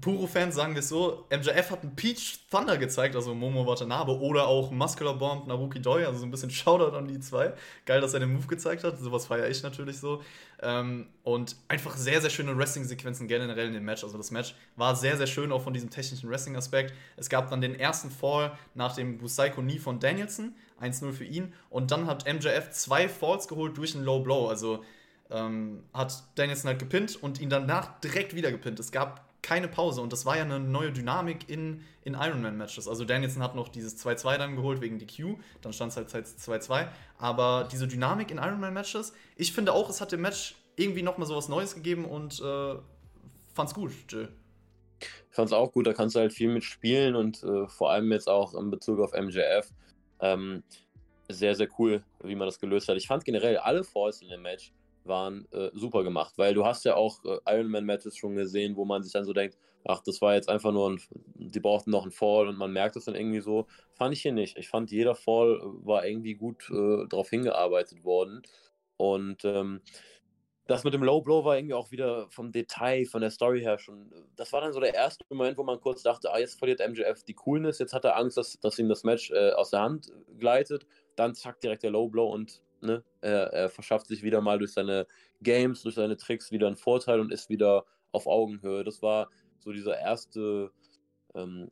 Puro-Fans 0.00 0.54
sagen 0.54 0.74
wir 0.74 0.80
es 0.80 0.88
so, 0.88 1.26
MJF 1.30 1.70
hat 1.70 1.82
einen 1.82 1.94
Peach 1.94 2.40
Thunder 2.50 2.76
gezeigt, 2.76 3.14
also 3.14 3.34
Momo 3.34 3.66
Watanabe, 3.66 4.18
oder 4.18 4.48
auch 4.48 4.72
Muscular 4.72 5.14
Bomb 5.14 5.46
Naruki 5.46 5.80
Doi, 5.80 6.04
also 6.04 6.18
so 6.18 6.26
ein 6.26 6.30
bisschen 6.30 6.50
Shoutout 6.50 6.96
an 6.96 7.06
die 7.06 7.20
zwei. 7.20 7.52
Geil, 7.84 8.00
dass 8.00 8.12
er 8.12 8.20
den 8.20 8.32
Move 8.32 8.46
gezeigt 8.48 8.82
hat, 8.82 8.98
sowas 8.98 9.26
feiere 9.26 9.48
ich 9.48 9.62
natürlich 9.62 9.98
so. 9.98 10.22
Ähm, 10.60 11.06
und 11.22 11.56
einfach 11.68 11.96
sehr, 11.96 12.20
sehr 12.20 12.30
schöne 12.30 12.56
Wrestling-Sequenzen 12.58 13.28
generell 13.28 13.68
in 13.68 13.74
dem 13.74 13.84
Match. 13.84 14.02
Also 14.02 14.18
das 14.18 14.32
Match 14.32 14.56
war 14.74 14.96
sehr, 14.96 15.16
sehr 15.16 15.28
schön, 15.28 15.52
auch 15.52 15.62
von 15.62 15.72
diesem 15.72 15.88
technischen 15.88 16.28
Wrestling-Aspekt. 16.28 16.92
Es 17.16 17.28
gab 17.28 17.48
dann 17.48 17.60
den 17.60 17.76
ersten 17.76 18.10
Fall 18.10 18.58
nach 18.74 18.96
dem 18.96 19.18
Busaiko 19.18 19.60
Knee 19.60 19.78
von 19.78 20.00
Danielson, 20.00 20.56
1-0 20.80 21.12
für 21.12 21.24
ihn. 21.24 21.54
Und 21.70 21.92
dann 21.92 22.06
hat 22.06 22.26
MJF 22.26 22.70
zwei 22.70 23.08
Falls 23.08 23.46
geholt 23.46 23.76
durch 23.78 23.94
einen 23.94 24.04
Low 24.04 24.18
Blow. 24.20 24.48
Also 24.48 24.82
ähm, 25.30 25.84
hat 25.92 26.24
Danielson 26.34 26.70
halt 26.70 26.80
gepinnt 26.80 27.22
und 27.22 27.40
ihn 27.40 27.50
danach 27.50 28.00
direkt 28.00 28.34
wieder 28.34 28.50
gepinnt. 28.50 28.80
Es 28.80 28.90
gab 28.90 29.25
keine 29.42 29.68
Pause. 29.68 30.00
Und 30.00 30.12
das 30.12 30.26
war 30.26 30.36
ja 30.36 30.42
eine 30.42 30.58
neue 30.58 30.92
Dynamik 30.92 31.48
in, 31.48 31.82
in 32.02 32.14
Ironman-Matches. 32.14 32.88
Also 32.88 33.04
Danielson 33.04 33.42
hat 33.42 33.54
noch 33.54 33.68
dieses 33.68 34.04
2-2 34.04 34.38
dann 34.38 34.56
geholt 34.56 34.80
wegen 34.80 34.98
DQ, 34.98 35.36
dann 35.60 35.72
stand 35.72 35.92
es 35.92 35.96
halt 35.96 36.10
2-2. 36.10 36.88
Aber 37.18 37.68
diese 37.70 37.86
Dynamik 37.86 38.30
in 38.30 38.38
Ironman-Matches, 38.38 39.12
ich 39.36 39.52
finde 39.52 39.72
auch, 39.72 39.88
es 39.88 40.00
hat 40.00 40.12
dem 40.12 40.22
Match 40.22 40.56
irgendwie 40.76 41.02
nochmal 41.02 41.26
so 41.26 41.36
was 41.36 41.48
Neues 41.48 41.74
gegeben 41.74 42.04
und 42.04 42.40
äh, 42.40 42.74
fand's 43.54 43.74
gut, 43.74 43.92
Jill. 44.08 44.28
Ich 45.00 45.36
fand's 45.36 45.52
auch 45.52 45.72
gut, 45.72 45.86
da 45.86 45.92
kannst 45.92 46.16
du 46.16 46.20
halt 46.20 46.32
viel 46.32 46.52
mitspielen 46.52 47.14
und 47.14 47.42
äh, 47.42 47.66
vor 47.68 47.90
allem 47.90 48.10
jetzt 48.12 48.28
auch 48.28 48.54
in 48.54 48.70
Bezug 48.70 49.00
auf 49.00 49.12
MJF. 49.12 49.70
Ähm, 50.20 50.62
sehr, 51.28 51.54
sehr 51.54 51.68
cool, 51.78 52.04
wie 52.22 52.34
man 52.34 52.46
das 52.46 52.60
gelöst 52.60 52.88
hat. 52.88 52.96
Ich 52.96 53.06
fand 53.06 53.24
generell 53.24 53.58
alle 53.58 53.84
Falls 53.84 54.22
in 54.22 54.28
dem 54.28 54.42
Match 54.42 54.72
waren 55.08 55.46
äh, 55.52 55.70
super 55.72 56.02
gemacht, 56.04 56.34
weil 56.36 56.54
du 56.54 56.64
hast 56.64 56.84
ja 56.84 56.96
auch 56.96 57.24
äh, 57.24 57.38
Ironman-Matches 57.46 58.16
schon 58.16 58.34
gesehen, 58.36 58.76
wo 58.76 58.84
man 58.84 59.02
sich 59.02 59.12
dann 59.12 59.24
so 59.24 59.32
denkt, 59.32 59.56
ach, 59.84 60.02
das 60.02 60.20
war 60.20 60.34
jetzt 60.34 60.48
einfach 60.48 60.72
nur 60.72 60.90
ein, 60.90 61.00
die 61.34 61.60
brauchten 61.60 61.90
noch 61.90 62.02
einen 62.02 62.12
Fall 62.12 62.48
und 62.48 62.58
man 62.58 62.72
merkt 62.72 62.96
es 62.96 63.04
dann 63.04 63.14
irgendwie 63.14 63.40
so. 63.40 63.66
Fand 63.94 64.14
ich 64.14 64.22
hier 64.22 64.32
nicht. 64.32 64.58
Ich 64.58 64.68
fand, 64.68 64.90
jeder 64.90 65.14
Fall 65.14 65.60
war 65.62 66.06
irgendwie 66.06 66.34
gut 66.34 66.68
äh, 66.70 67.06
darauf 67.08 67.30
hingearbeitet 67.30 68.04
worden. 68.04 68.42
Und 68.96 69.44
ähm, 69.44 69.80
das 70.66 70.82
mit 70.82 70.94
dem 70.94 71.04
Low 71.04 71.20
Blow 71.20 71.44
war 71.44 71.56
irgendwie 71.56 71.74
auch 71.74 71.92
wieder 71.92 72.28
vom 72.30 72.50
Detail, 72.50 73.04
von 73.04 73.20
der 73.20 73.30
Story 73.30 73.60
her 73.60 73.78
schon. 73.78 74.10
Das 74.34 74.52
war 74.52 74.60
dann 74.60 74.72
so 74.72 74.80
der 74.80 74.94
erste 74.94 75.24
Moment, 75.30 75.56
wo 75.58 75.62
man 75.62 75.80
kurz 75.80 76.02
dachte, 76.02 76.32
ah, 76.32 76.38
jetzt 76.38 76.58
verliert 76.58 76.80
MJF 76.80 77.22
die 77.22 77.34
Coolness, 77.34 77.78
jetzt 77.78 77.92
hat 77.92 78.04
er 78.04 78.16
Angst, 78.16 78.36
dass, 78.36 78.58
dass 78.58 78.78
ihm 78.78 78.88
das 78.88 79.04
Match 79.04 79.30
äh, 79.30 79.52
aus 79.52 79.70
der 79.70 79.82
Hand 79.82 80.10
gleitet. 80.38 80.86
Dann 81.14 81.34
zack, 81.34 81.60
direkt 81.60 81.84
der 81.84 81.90
Low 81.90 82.08
Blow 82.08 82.32
und 82.32 82.62
Ne? 82.86 83.04
Er, 83.20 83.52
er, 83.52 83.68
verschafft 83.68 84.06
sich 84.06 84.22
wieder 84.22 84.40
mal 84.40 84.58
durch 84.58 84.72
seine 84.72 85.06
Games, 85.42 85.82
durch 85.82 85.96
seine 85.96 86.16
Tricks 86.16 86.50
wieder 86.50 86.66
einen 86.66 86.76
Vorteil 86.76 87.20
und 87.20 87.32
ist 87.32 87.50
wieder 87.50 87.84
auf 88.12 88.26
Augenhöhe. 88.26 88.84
Das 88.84 89.02
war 89.02 89.28
so 89.58 89.72
dieser 89.72 89.98
erste, 89.98 90.70
ähm, 91.34 91.70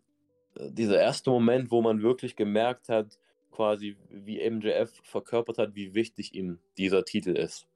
äh, 0.57 0.71
dieser 0.71 1.01
erste 1.01 1.31
Moment, 1.31 1.71
wo 1.71 1.81
man 1.81 2.03
wirklich 2.03 2.37
gemerkt 2.37 2.89
hat, 2.89 3.19
quasi 3.51 3.97
wie 4.11 4.49
MJF 4.51 4.93
verkörpert 5.05 5.59
hat, 5.59 5.75
wie 5.75 5.95
wichtig 5.95 6.35
ihm 6.35 6.59
dieser 6.77 7.05
Titel 7.05 7.31
ist. 7.37 7.67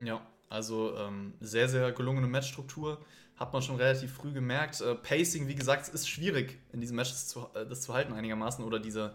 Ja, 0.00 0.26
also 0.48 0.96
ähm, 0.96 1.34
sehr, 1.40 1.68
sehr 1.68 1.92
gelungene 1.92 2.26
Matchstruktur 2.26 3.00
hat 3.36 3.52
man 3.52 3.62
schon 3.62 3.76
relativ 3.76 4.12
früh 4.12 4.32
gemerkt. 4.32 4.80
Äh, 4.80 4.94
Pacing, 4.96 5.48
wie 5.48 5.54
gesagt, 5.54 5.88
ist 5.88 6.08
schwierig 6.08 6.58
in 6.72 6.80
diesen 6.80 6.96
Matches 6.96 7.28
zu, 7.28 7.48
äh, 7.54 7.66
das 7.66 7.82
zu 7.82 7.94
halten 7.94 8.12
einigermaßen 8.12 8.64
oder 8.64 8.78
diese 8.78 9.14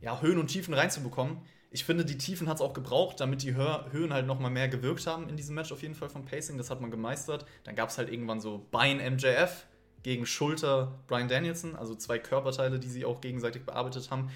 ja, 0.00 0.20
Höhen 0.20 0.38
und 0.38 0.46
Tiefen 0.46 0.74
reinzubekommen. 0.74 1.38
Ich 1.72 1.84
finde, 1.84 2.04
die 2.04 2.18
Tiefen 2.18 2.48
hat 2.48 2.56
es 2.56 2.60
auch 2.60 2.72
gebraucht, 2.72 3.20
damit 3.20 3.42
die 3.42 3.54
Hö 3.54 3.90
Höhen 3.92 4.12
halt 4.12 4.26
nochmal 4.26 4.50
mehr 4.50 4.68
gewirkt 4.68 5.06
haben 5.06 5.28
in 5.28 5.36
diesem 5.36 5.54
Match 5.54 5.70
auf 5.70 5.82
jeden 5.82 5.94
Fall 5.94 6.08
vom 6.08 6.24
Pacing. 6.24 6.58
Das 6.58 6.68
hat 6.68 6.80
man 6.80 6.90
gemeistert. 6.90 7.46
Dann 7.62 7.76
gab 7.76 7.90
es 7.90 7.98
halt 7.98 8.10
irgendwann 8.10 8.40
so 8.40 8.66
Bein 8.72 8.96
MJF 8.96 9.66
gegen 10.02 10.26
Schulter 10.26 10.98
Brian 11.06 11.28
Danielson, 11.28 11.76
also 11.76 11.94
zwei 11.94 12.18
Körperteile, 12.18 12.80
die 12.80 12.88
sie 12.88 13.04
auch 13.04 13.20
gegenseitig 13.20 13.64
bearbeitet 13.64 14.10
haben. 14.10 14.30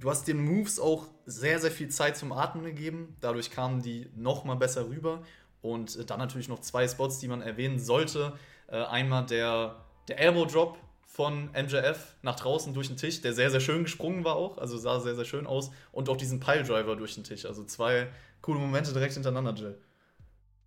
Du 0.00 0.10
hast 0.10 0.26
den 0.26 0.42
Moves 0.42 0.80
auch 0.80 1.08
sehr, 1.26 1.60
sehr 1.60 1.70
viel 1.70 1.88
Zeit 1.88 2.16
zum 2.16 2.32
Atmen 2.32 2.64
gegeben. 2.64 3.14
Dadurch 3.20 3.50
kamen 3.50 3.82
die 3.82 4.08
nochmal 4.16 4.56
besser 4.56 4.88
rüber. 4.88 5.22
Und 5.62 5.96
äh, 5.96 6.04
dann 6.04 6.18
natürlich 6.18 6.48
noch 6.48 6.60
zwei 6.60 6.88
Spots, 6.88 7.18
die 7.18 7.28
man 7.28 7.42
erwähnen 7.42 7.78
sollte. 7.78 8.32
Äh, 8.66 8.82
einmal 8.82 9.26
der, 9.26 9.84
der 10.08 10.18
Elbow 10.18 10.46
Drop 10.46 10.78
von 11.12 11.50
MJF 11.52 12.14
nach 12.22 12.36
draußen 12.36 12.72
durch 12.72 12.86
den 12.86 12.96
Tisch, 12.96 13.20
der 13.20 13.32
sehr, 13.32 13.50
sehr 13.50 13.58
schön 13.58 13.82
gesprungen 13.82 14.24
war 14.24 14.36
auch. 14.36 14.58
Also 14.58 14.78
sah 14.78 15.00
sehr, 15.00 15.16
sehr 15.16 15.24
schön 15.24 15.46
aus. 15.46 15.72
Und 15.90 16.08
auch 16.08 16.16
diesen 16.16 16.38
Piledriver 16.38 16.94
durch 16.94 17.14
den 17.14 17.24
Tisch. 17.24 17.46
Also 17.46 17.64
zwei 17.64 18.08
coole 18.40 18.60
Momente 18.60 18.92
direkt 18.92 19.14
hintereinander, 19.14 19.52
Jill. 19.54 19.78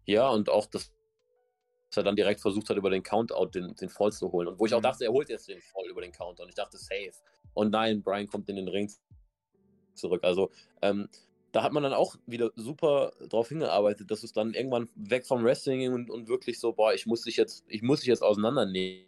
Ja, 0.05 0.29
und 0.29 0.49
auch 0.49 0.65
das 0.65 0.91
dass 1.93 1.97
er 1.97 2.03
dann 2.03 2.15
direkt 2.15 2.41
versucht 2.41 2.67
hat, 2.71 2.77
über 2.77 2.89
den 2.89 3.03
Countout 3.03 3.51
den, 3.53 3.75
den 3.75 3.89
Fall 3.89 4.11
zu 4.11 4.31
holen. 4.31 4.47
Und 4.47 4.59
wo 4.59 4.65
ich 4.65 4.73
auch 4.73 4.79
mhm. 4.79 4.83
dachte, 4.83 5.05
er 5.05 5.11
holt 5.11 5.29
jetzt 5.29 5.47
den 5.47 5.61
Fall 5.61 5.85
über 5.87 6.01
den 6.01 6.11
Counter. 6.11 6.41
Und 6.41 6.49
ich 6.49 6.55
dachte, 6.55 6.75
safe. 6.75 7.13
Und 7.53 7.69
nein, 7.69 8.01
Brian 8.01 8.27
kommt 8.27 8.49
in 8.49 8.55
den 8.55 8.67
Ring 8.67 8.91
zurück. 9.93 10.23
Also 10.23 10.49
ähm, 10.81 11.07
da 11.51 11.61
hat 11.61 11.71
man 11.71 11.83
dann 11.83 11.93
auch 11.93 12.15
wieder 12.25 12.51
super 12.55 13.13
drauf 13.29 13.49
hingearbeitet, 13.49 14.09
dass 14.09 14.23
es 14.23 14.33
dann 14.33 14.55
irgendwann 14.55 14.89
weg 14.95 15.27
vom 15.27 15.43
Wrestling 15.43 15.79
ging 15.79 15.93
und, 15.93 16.09
und 16.09 16.27
wirklich 16.27 16.59
so, 16.59 16.73
boah, 16.73 16.95
ich 16.95 17.05
muss 17.05 17.21
dich 17.21 17.37
jetzt, 17.37 17.63
ich 17.67 17.83
muss 17.83 17.99
dich 17.99 18.07
jetzt 18.07 18.23
auseinandernehmen, 18.23 19.05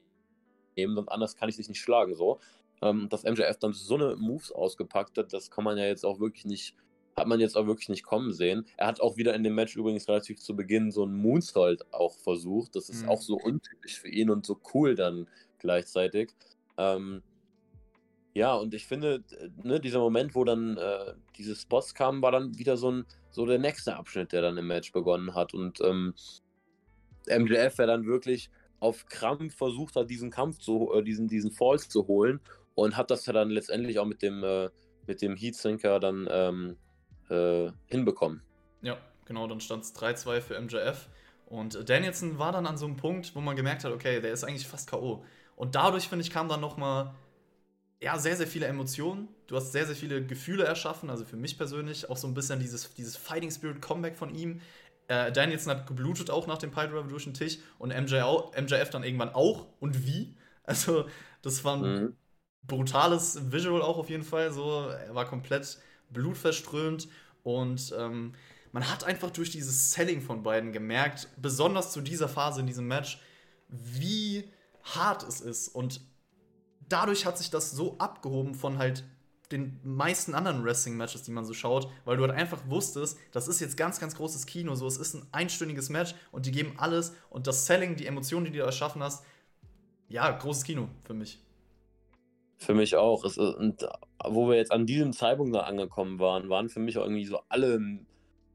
sonst 0.76 1.10
anders 1.10 1.36
kann 1.36 1.50
ich 1.50 1.56
dich 1.56 1.70
nicht 1.70 1.82
schlagen. 1.82 2.16
So. 2.16 2.40
Ähm, 2.82 3.08
dass 3.10 3.24
MJF 3.24 3.58
dann 3.58 3.74
so 3.74 3.96
eine 3.96 4.16
Moves 4.16 4.52
ausgepackt 4.52 5.18
hat, 5.18 5.34
das 5.34 5.50
kann 5.50 5.64
man 5.64 5.78
ja 5.78 5.86
jetzt 5.86 6.06
auch 6.06 6.20
wirklich 6.20 6.46
nicht 6.46 6.76
hat 7.16 7.28
man 7.28 7.40
jetzt 7.40 7.56
auch 7.56 7.66
wirklich 7.66 7.90
nicht 7.90 8.04
kommen 8.04 8.34
sehen. 8.34 8.66
Er 8.78 8.88
hat 8.88 9.00
auch 9.00 9.16
wieder 9.16 9.34
in 9.36 9.44
dem 9.44 9.56
Match 9.56 9.76
übrigens 9.76 10.08
relativ 10.08 10.40
zu 10.40 10.56
Beginn 10.56 10.92
so 10.92 11.04
einen 11.04 11.16
Moonsault 11.16 11.94
auch 11.94 12.18
versucht. 12.18 12.76
Das 12.76 12.90
ist 12.90 13.04
mhm. 13.04 13.10
auch 13.10 13.22
so 13.22 13.36
untypisch 13.38 14.00
für 14.00 14.10
ihn 14.10 14.30
und 14.30 14.46
so 14.46 14.60
cool 14.74 14.96
dann 14.96 15.28
gleichzeitig. 15.60 16.32
Ähm, 16.78 17.24
ja, 18.34 18.54
und 18.54 18.74
ich 18.74 18.86
finde, 18.86 19.24
ne, 19.64 19.80
dieser 19.80 20.00
Moment, 20.00 20.36
wo 20.36 20.44
dann 20.44 20.76
äh, 20.76 21.14
diese 21.38 21.56
Spots 21.56 21.94
kamen, 21.94 22.22
war 22.22 22.34
dann 22.34 22.58
wieder 22.58 22.76
so, 22.76 22.92
ein, 22.92 23.06
so 23.32 23.46
der 23.46 23.60
nächste 23.60 23.96
Abschnitt, 23.96 24.34
der 24.34 24.42
dann 24.42 24.58
im 24.58 24.68
Match 24.68 24.92
begonnen 24.92 25.34
hat. 25.34 25.54
Und 25.54 25.80
ähm, 25.80 26.14
MJF, 27.30 27.78
der 27.78 27.88
dann 27.88 28.06
wirklich 28.06 28.50
auf 28.86 29.08
Krampf 29.08 29.56
versucht 29.56 29.96
hat, 29.96 30.10
diesen 30.10 30.30
Kampf 30.30 30.60
zu, 30.60 30.92
äh, 30.94 31.04
diesen, 31.04 31.28
diesen 31.28 31.52
Falls 31.52 31.90
zu 31.90 32.08
holen 32.08 32.40
und 32.76 32.96
hat 32.96 33.12
das 33.12 33.26
ja 33.26 33.34
dann 33.34 33.50
letztendlich 33.50 34.00
auch 34.00 34.06
mit 34.06 34.22
dem, 34.22 34.44
äh, 34.44 34.70
mit 35.08 35.22
dem 35.22 35.36
Heatsinker 35.36 36.00
dann 36.00 36.28
ähm, 36.32 36.78
äh, 37.30 37.72
hinbekommen. 37.88 38.42
Ja, 38.82 38.98
genau, 39.26 39.48
dann 39.48 39.60
stand 39.60 39.84
es 39.84 39.96
3-2 39.96 40.42
für 40.42 40.60
MJF. 40.60 41.10
Und 41.48 41.90
Danielson 41.90 42.40
war 42.40 42.52
dann 42.52 42.66
an 42.66 42.78
so 42.78 42.86
einem 42.86 42.98
Punkt, 42.98 43.36
wo 43.36 43.42
man 43.42 43.56
gemerkt 43.56 43.84
hat, 43.84 43.92
okay, 43.92 44.22
der 44.22 44.32
ist 44.32 44.44
eigentlich 44.44 44.68
fast 44.68 44.90
K.O. 44.90 45.24
Und 45.56 45.76
dadurch, 45.76 46.08
finde 46.08 46.24
ich, 46.24 46.32
kam 46.32 46.50
dann 46.50 46.60
nochmal 46.60 47.14
ja, 48.02 48.18
sehr, 48.20 48.36
sehr 48.36 48.48
viele 48.48 48.68
Emotionen. 48.68 49.30
Du 49.48 49.56
hast 49.56 49.72
sehr, 49.72 49.86
sehr 49.86 49.96
viele 49.96 50.26
Gefühle 50.26 50.64
erschaffen. 50.64 51.10
Also 51.10 51.26
für 51.26 51.38
mich 51.38 51.58
persönlich 51.58 52.10
auch 52.10 52.18
so 52.18 52.28
ein 52.28 52.34
bisschen 52.34 52.60
dieses, 52.60 52.94
dieses 52.94 53.16
Fighting 53.16 53.52
Spirit 53.52 53.82
Comeback 53.82 54.16
von 54.16 54.34
ihm. 54.34 54.62
Äh, 55.08 55.32
Danielson 55.32 55.72
hat 55.72 55.88
geblutet 55.88 56.30
auch 56.30 56.48
nach 56.48 56.58
dem 56.58 56.72
durch 56.72 57.26
den 57.26 57.34
Tisch 57.34 57.60
und 57.78 57.90
MJ 57.90 58.22
auch, 58.22 58.54
MJF 58.56 58.90
dann 58.90 59.04
irgendwann 59.04 59.34
auch. 59.34 59.68
Und 59.80 60.06
wie? 60.06 60.36
Also, 60.64 61.06
das 61.44 61.64
war 61.64 61.76
ein 61.76 61.82
mhm. 61.82 62.16
brutales 62.64 63.52
Visual 63.52 63.84
auch 63.84 63.98
auf 63.98 64.10
jeden 64.10 64.24
Fall. 64.24 64.52
So, 64.52 64.88
er 64.90 65.14
war 65.14 65.26
komplett 65.26 65.78
blutverströmt 66.10 67.08
und 67.44 67.94
ähm, 67.98 68.34
man 68.72 68.90
hat 68.90 69.04
einfach 69.04 69.30
durch 69.30 69.52
dieses 69.52 69.94
Selling 69.94 70.22
von 70.22 70.44
beiden 70.44 70.74
gemerkt, 70.74 71.30
besonders 71.38 71.92
zu 71.92 72.02
dieser 72.02 72.28
Phase 72.28 72.60
in 72.60 72.68
diesem 72.68 72.88
Match, 72.88 73.22
wie 73.70 74.52
hart 74.84 75.24
es 75.24 75.40
ist. 75.40 75.70
Und 75.70 76.02
dadurch 76.90 77.26
hat 77.26 77.38
sich 77.38 77.50
das 77.50 77.72
so 77.72 77.98
abgehoben 78.00 78.54
von 78.56 78.78
halt 78.78 79.04
den 79.52 79.80
meisten 79.84 80.34
anderen 80.34 80.64
Wrestling-Matches, 80.64 81.24
die 81.24 81.32
man 81.32 81.46
so 81.46 81.54
schaut, 81.54 81.90
weil 82.04 82.18
du 82.18 82.24
halt 82.24 82.34
einfach 82.34 82.62
wusstest, 82.68 83.18
das 83.32 83.48
ist 83.48 83.60
jetzt 83.60 83.78
ganz, 83.78 84.00
ganz 84.00 84.16
großes 84.16 84.46
Kino, 84.46 84.76
so 84.76 84.88
es 84.88 84.98
ist 84.98 85.14
ein 85.14 85.28
einstündiges 85.32 85.90
Match 85.90 86.16
und 86.32 86.46
die 86.46 86.52
geben 86.52 86.74
alles 86.78 87.14
und 87.30 87.48
das 87.48 87.66
Selling, 87.66 87.96
die 87.96 88.08
Emotionen, 88.08 88.46
die 88.46 88.52
du 88.52 88.64
erschaffen 88.64 89.04
hast, 89.04 89.24
ja, 90.10 90.30
großes 90.32 90.64
Kino 90.64 90.90
für 91.04 91.14
mich. 91.14 91.42
Für 92.58 92.74
mich 92.74 92.96
auch. 92.96 93.26
Es, 93.26 93.38
und 93.38 93.88
wo 94.24 94.48
wir 94.48 94.56
jetzt 94.56 94.72
an 94.72 94.86
diesem 94.86 95.14
Zeitpunkt 95.14 95.56
da 95.56 95.62
angekommen 95.62 96.20
waren, 96.20 96.50
waren 96.50 96.70
für 96.70 96.80
mich 96.80 96.98
auch 96.98 97.04
irgendwie 97.04 97.26
so 97.26 97.40
alle 97.50 98.00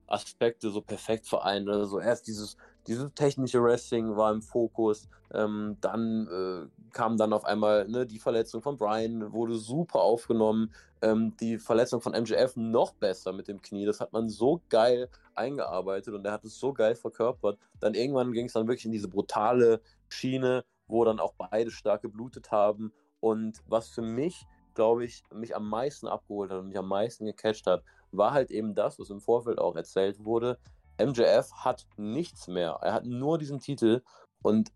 Aspekte 0.07 0.71
so 0.71 0.81
perfekt 0.81 1.27
vereint. 1.27 1.69
Also 1.69 2.01
erst 2.01 2.27
dieses, 2.27 2.57
dieses 2.87 3.13
technische 3.15 3.63
Wrestling 3.63 4.17
war 4.17 4.33
im 4.33 4.43
Fokus, 4.43 5.09
ähm, 5.33 5.77
dann 5.81 6.27
äh, 6.27 6.91
kam 6.93 7.17
dann 7.17 7.33
auf 7.33 7.45
einmal 7.45 7.89
ne, 7.89 8.07
die 8.07 8.19
Verletzung 8.19 8.63
von 8.63 8.77
Brian, 8.77 9.33
wurde 9.33 9.57
super 9.57 10.01
aufgenommen, 10.01 10.73
ähm, 11.03 11.37
die 11.41 11.59
Verletzung 11.59 12.01
von 12.01 12.13
MJF 12.13 12.57
noch 12.57 12.95
besser 12.95 13.33
mit 13.33 13.49
dem 13.49 13.63
Knie, 13.63 13.87
das 13.87 14.01
hat 14.01 14.13
man 14.13 14.29
so 14.29 14.61
geil 14.69 15.09
eingearbeitet 15.35 16.15
und 16.15 16.25
er 16.25 16.33
hat 16.33 16.45
es 16.45 16.59
so 16.59 16.73
geil 16.73 16.95
verkörpert. 16.95 17.59
Dann 17.81 17.95
irgendwann 17.95 18.33
ging 18.33 18.47
es 18.47 18.53
dann 18.53 18.67
wirklich 18.67 18.87
in 18.87 18.93
diese 18.93 19.09
brutale 19.09 19.81
Schiene, 20.09 20.65
wo 20.87 21.05
dann 21.05 21.21
auch 21.21 21.35
beide 21.35 21.71
stark 21.71 22.03
geblutet 22.03 22.51
haben 22.51 22.93
und 23.21 23.63
was 23.67 23.89
für 23.89 24.03
mich, 24.03 24.47
glaube 24.75 25.05
ich, 25.05 25.23
mich 25.33 25.55
am 25.55 25.69
meisten 25.69 26.09
abgeholt 26.09 26.51
hat 26.51 26.59
und 26.59 26.69
mich 26.69 26.79
am 26.79 26.89
meisten 26.89 27.27
gecatcht 27.27 27.67
hat, 27.67 27.83
war 28.13 28.33
halt 28.33 28.51
eben 28.51 28.75
das, 28.75 28.99
was 28.99 29.11
im 29.11 29.21
Vorfeld 29.21 29.59
auch 29.59 29.77
erzählt 29.77 30.25
wurde. 30.25 30.59
MJF 31.05 31.53
hat 31.53 31.87
nichts 31.97 32.49
mehr. 32.49 32.79
Er 32.83 32.93
hat 32.95 33.05
nur 33.05 33.39
diesen 33.39 33.61
Titel 33.61 34.03
und 34.43 34.73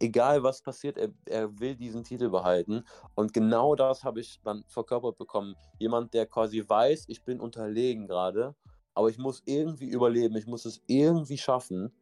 egal 0.00 0.42
was 0.42 0.62
passiert, 0.62 0.98
er, 0.98 1.10
er 1.26 1.58
will 1.58 1.76
diesen 1.76 2.04
Titel 2.04 2.28
behalten. 2.28 2.84
Und 3.14 3.32
genau 3.32 3.74
das 3.74 4.04
habe 4.04 4.20
ich 4.20 4.40
dann 4.44 4.64
verkörpert 4.68 5.18
bekommen. 5.18 5.56
Jemand, 5.78 6.14
der 6.14 6.26
quasi 6.26 6.64
weiß, 6.66 7.04
ich 7.08 7.24
bin 7.24 7.40
unterlegen 7.40 8.06
gerade, 8.06 8.54
aber 8.94 9.08
ich 9.08 9.18
muss 9.18 9.42
irgendwie 9.44 9.88
überleben, 9.88 10.36
ich 10.36 10.46
muss 10.46 10.64
es 10.64 10.82
irgendwie 10.86 11.38
schaffen 11.38 11.92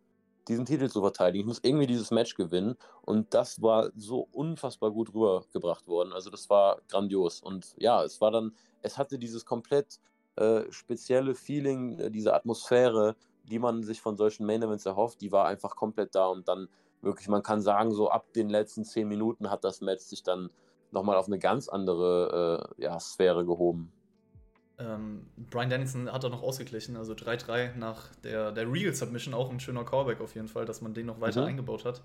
diesen 0.49 0.67
Titel 0.67 0.89
zu 0.89 1.01
verteidigen. 1.01 1.41
Ich 1.41 1.47
muss 1.47 1.61
irgendwie 1.63 1.87
dieses 1.87 2.11
Match 2.11 2.35
gewinnen. 2.35 2.77
Und 3.03 3.33
das 3.35 3.63
war 3.63 3.91
so 3.97 4.29
unfassbar 4.33 4.91
gut 4.91 5.15
rübergebracht 5.15 5.87
worden. 5.87 6.13
Also 6.13 6.31
das 6.31 6.49
war 6.51 6.81
grandios. 6.89 7.41
Und 7.41 7.75
ja, 7.79 8.03
es 8.05 8.21
war 8.21 8.31
dann, 8.31 8.55
es 8.83 8.99
hatte 8.99 9.19
dieses 9.19 9.45
komplett 9.45 9.99
äh, 10.37 10.71
spezielle 10.71 11.35
Feeling, 11.35 11.99
äh, 11.99 12.11
diese 12.11 12.35
Atmosphäre, 12.35 13.17
die 13.45 13.59
man 13.59 13.83
sich 13.83 14.01
von 14.01 14.17
solchen 14.17 14.47
Main 14.47 14.63
Events 14.63 14.87
erhofft, 14.87 15.21
die 15.21 15.33
war 15.33 15.47
einfach 15.47 15.77
komplett 15.77 16.15
da. 16.15 16.27
Und 16.27 16.49
dann 16.49 16.69
wirklich, 17.03 17.29
man 17.29 17.43
kann 17.43 17.61
sagen, 17.61 17.93
so 17.93 18.11
ab 18.11 18.33
den 18.33 18.49
letzten 18.49 18.85
zehn 18.85 19.09
Minuten 19.09 19.51
hat 19.51 19.65
das 19.65 19.81
Match 19.81 20.03
sich 20.03 20.23
dann 20.23 20.51
nochmal 20.91 21.17
auf 21.17 21.27
eine 21.27 21.39
ganz 21.39 21.69
andere 21.69 22.69
äh, 22.79 22.83
ja, 22.83 22.99
Sphäre 22.99 23.45
gehoben. 23.45 23.93
Ähm, 24.79 25.27
Brian 25.37 25.71
Dennison 25.71 26.11
hat 26.11 26.25
er 26.25 26.31
noch 26.31 26.43
ausgeglichen, 26.43 26.97
also 26.97 27.13
3-3 27.13 27.77
nach 27.77 28.13
der, 28.17 28.51
der 28.51 28.71
Real 28.71 28.93
Submission, 28.93 29.35
auch 29.35 29.51
ein 29.51 29.61
schöner 29.61 29.85
Callback 29.85 30.21
auf 30.21 30.35
jeden 30.35 30.49
Fall, 30.49 30.65
dass 30.65 30.81
man 30.81 30.95
den 30.95 31.07
noch 31.07 31.21
weiter 31.21 31.43
mhm. 31.43 31.49
eingebaut 31.49 31.85
hat. 31.85 32.03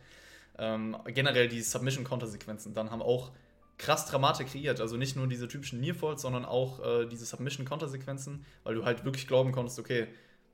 Ähm, 0.58 0.96
generell 1.06 1.48
die 1.48 1.62
Submission-Counter-Sequenzen 1.62 2.74
dann 2.74 2.92
haben 2.92 3.02
auch 3.02 3.32
krass 3.78 4.06
Dramatik 4.06 4.48
kreiert. 4.48 4.82
Also 4.82 4.98
nicht 4.98 5.16
nur 5.16 5.28
diese 5.28 5.48
typischen 5.48 5.80
Nearfalls, 5.80 6.22
sondern 6.22 6.46
auch 6.46 6.86
äh, 6.86 7.06
diese 7.08 7.26
Submission-Counter-Sequenzen, 7.26 8.46
weil 8.64 8.76
du 8.76 8.86
halt 8.86 9.06
wirklich 9.06 9.26
glauben 9.26 9.52
konntest, 9.52 9.80
okay, 9.80 10.08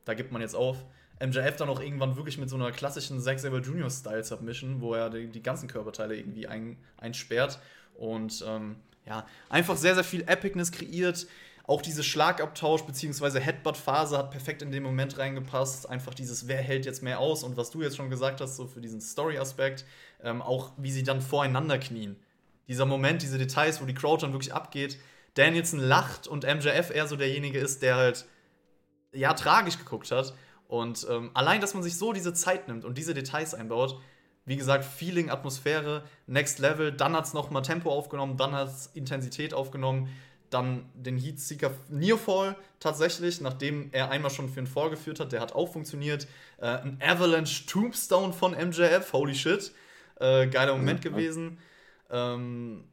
da 0.06 0.14
gibt 0.14 0.32
man 0.32 0.40
jetzt 0.40 0.56
auf. 0.56 0.78
MJF 1.20 1.56
dann 1.56 1.68
auch 1.68 1.80
irgendwann 1.80 2.16
wirklich 2.16 2.38
mit 2.38 2.48
so 2.48 2.56
einer 2.56 2.72
klassischen 2.72 3.20
Zack 3.20 3.38
Saber 3.38 3.60
Junior 3.60 3.90
Style 3.90 4.24
Submission, 4.24 4.80
wo 4.80 4.94
er 4.94 5.10
die, 5.10 5.28
die 5.28 5.42
ganzen 5.42 5.68
Körperteile 5.68 6.16
irgendwie 6.16 6.46
ein, 6.46 6.78
einsperrt 6.96 7.58
und 7.94 8.44
ähm, 8.46 8.76
ja, 9.06 9.26
einfach 9.48 9.76
sehr, 9.76 9.94
sehr 9.94 10.04
viel 10.04 10.22
Epicness 10.22 10.72
kreiert. 10.72 11.26
Auch 11.66 11.82
diese 11.82 12.04
Schlagabtausch 12.04 12.82
bzw. 12.82 13.40
Headbutt-Phase 13.40 14.16
hat 14.18 14.30
perfekt 14.30 14.62
in 14.62 14.70
dem 14.70 14.84
Moment 14.84 15.18
reingepasst. 15.18 15.88
Einfach 15.88 16.14
dieses, 16.14 16.46
wer 16.46 16.58
hält 16.58 16.86
jetzt 16.86 17.02
mehr 17.02 17.18
aus 17.18 17.42
und 17.42 17.56
was 17.56 17.70
du 17.70 17.82
jetzt 17.82 17.96
schon 17.96 18.10
gesagt 18.10 18.40
hast, 18.40 18.56
so 18.56 18.66
für 18.66 18.80
diesen 18.80 19.00
Story-Aspekt. 19.00 19.84
Ähm, 20.22 20.42
auch 20.42 20.72
wie 20.76 20.92
sie 20.92 21.02
dann 21.02 21.20
voreinander 21.20 21.78
knien. 21.78 22.16
Dieser 22.68 22.86
Moment, 22.86 23.22
diese 23.22 23.38
Details, 23.38 23.80
wo 23.80 23.84
die 23.84 23.94
Crowd 23.94 24.22
dann 24.24 24.32
wirklich 24.32 24.54
abgeht. 24.54 24.98
Danielson 25.34 25.80
lacht 25.80 26.28
und 26.28 26.44
MJF 26.44 26.90
eher 26.90 27.06
so 27.06 27.16
derjenige 27.16 27.58
ist, 27.58 27.82
der 27.82 27.96
halt 27.96 28.26
ja 29.16 29.34
tragisch 29.34 29.78
geguckt 29.78 30.10
hat. 30.10 30.34
Und 30.68 31.06
ähm, 31.10 31.30
allein, 31.34 31.60
dass 31.60 31.74
man 31.74 31.82
sich 31.82 31.96
so 31.96 32.12
diese 32.12 32.34
Zeit 32.34 32.68
nimmt 32.68 32.84
und 32.84 32.98
diese 32.98 33.14
Details 33.14 33.54
einbaut, 33.54 34.00
wie 34.44 34.56
gesagt, 34.56 34.84
Feeling, 34.84 35.30
Atmosphäre, 35.30 36.04
Next 36.26 36.58
Level, 36.60 36.92
dann 36.92 37.14
hat 37.14 37.26
es 37.26 37.34
nochmal 37.34 37.62
Tempo 37.62 37.90
aufgenommen, 37.90 38.36
dann 38.36 38.52
hat 38.52 38.68
es 38.68 38.86
Intensität 38.94 39.52
aufgenommen 39.52 40.08
Dann 40.50 40.88
den 40.94 41.18
Heatseeker 41.18 41.72
Nearfall 41.88 42.56
tatsächlich, 42.78 43.40
nachdem 43.40 43.88
er 43.92 44.10
einmal 44.10 44.30
schon 44.30 44.48
für 44.48 44.58
einen 44.58 44.68
Fall 44.68 44.90
geführt 44.90 45.18
hat, 45.18 45.32
der 45.32 45.40
hat 45.40 45.52
auch 45.52 45.72
funktioniert. 45.72 46.28
Äh, 46.58 46.66
ein 46.66 46.98
Avalanche 47.02 47.66
Tombstone 47.66 48.32
von 48.32 48.52
MJF, 48.52 49.12
holy 49.12 49.34
shit. 49.34 49.72
Äh, 50.20 50.46
geiler 50.46 50.76
Moment 50.76 51.04
mhm. 51.04 51.08
gewesen. 51.08 51.58
Ähm, 52.10 52.84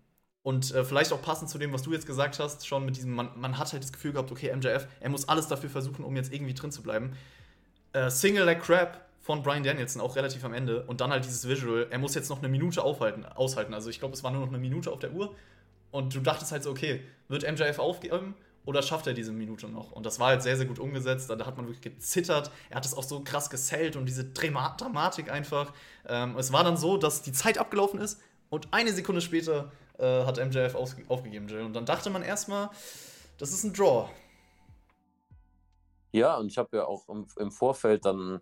und 0.44 0.74
äh, 0.74 0.84
vielleicht 0.84 1.14
auch 1.14 1.22
passend 1.22 1.50
zu 1.50 1.58
dem, 1.58 1.72
was 1.72 1.84
du 1.84 1.94
jetzt 1.94 2.06
gesagt 2.06 2.38
hast, 2.40 2.68
schon 2.68 2.86
mit 2.86 2.98
diesem, 2.98 3.12
man, 3.12 3.30
man 3.36 3.58
hat 3.58 3.72
halt 3.72 3.82
das 3.82 3.94
Gefühl 3.94 4.12
gehabt, 4.12 4.32
okay, 4.32 4.54
MJF, 4.54 4.88
er 5.00 5.10
muss 5.10 5.28
alles 5.28 5.48
dafür 5.48 5.70
versuchen, 5.70 6.04
um 6.04 6.16
jetzt 6.18 6.34
irgendwie 6.34 6.54
drin 6.54 6.72
zu 6.72 6.84
bleiben. 6.84 7.16
Äh, 7.94 8.10
Single 8.10 8.46
Leg 8.46 8.62
Crab 8.62 9.06
von 9.22 9.42
Brian 9.42 9.64
Danielson, 9.64 10.02
auch 10.02 10.18
relativ 10.18 10.44
am 10.44 10.54
Ende. 10.54 10.84
Und 10.84 11.00
dann 11.00 11.12
halt 11.12 11.24
dieses 11.24 11.48
Visual, 11.48 11.88
er 11.90 11.98
muss 11.98 12.14
jetzt 12.14 12.30
noch 12.30 12.40
eine 12.40 12.50
Minute 12.50 12.84
aufhalten, 12.84 13.26
aushalten. 13.26 13.74
Also 13.74 13.90
ich 13.90 14.00
glaube, 14.00 14.14
es 14.16 14.24
war 14.24 14.32
nur 14.32 14.42
noch 14.42 14.50
eine 14.50 14.58
Minute 14.58 14.92
auf 14.92 15.00
der 15.00 15.14
Uhr. 15.14 15.34
Und 15.92 16.14
du 16.14 16.20
dachtest 16.20 16.52
halt 16.52 16.64
so, 16.64 16.72
okay, 16.72 17.02
wird 17.30 17.50
MJF 17.50 17.80
aufgeben 17.80 18.36
oder 18.66 18.82
schafft 18.82 19.08
er 19.08 19.14
diese 19.14 19.32
Minute 19.32 19.70
noch? 19.70 19.94
Und 19.94 20.06
das 20.06 20.20
war 20.20 20.28
halt 20.28 20.44
sehr, 20.44 20.58
sehr 20.58 20.66
gut 20.66 20.80
umgesetzt. 20.80 21.30
Da 21.30 21.38
hat 21.46 21.56
man 21.56 21.68
wirklich 21.68 21.82
gezittert. 21.82 22.52
Er 22.70 22.78
hat 22.78 22.86
es 22.86 22.94
auch 22.94 23.04
so 23.04 23.22
krass 23.22 23.50
gesellt 23.50 23.96
und 23.96 24.08
diese 24.08 24.26
Dramatik 24.26 25.32
einfach. 25.32 25.72
Ähm, 26.06 26.36
es 26.38 26.52
war 26.52 26.66
dann 26.66 26.76
so, 26.76 26.98
dass 26.98 27.22
die 27.22 27.32
Zeit 27.32 27.58
abgelaufen 27.58 28.02
ist 28.02 28.20
und 28.50 28.68
eine 28.72 28.92
Sekunde 28.92 29.22
später 29.22 29.72
äh, 30.04 30.26
hat 30.26 30.38
MJF 30.38 30.76
aufgegeben, 30.76 31.48
Jill. 31.48 31.62
Und 31.62 31.74
dann 31.74 31.86
dachte 31.86 32.10
man 32.10 32.22
erstmal, 32.22 32.70
das 33.38 33.52
ist 33.54 33.64
ein 33.64 33.74
Draw. 33.74 34.10
Ja, 36.12 36.38
und 36.38 36.48
ich 36.48 36.58
habe 36.58 36.78
ja 36.78 36.86
auch 36.86 37.08
im, 37.10 37.26
im, 37.38 37.52
Vorfeld 37.52 38.06
dann 38.06 38.42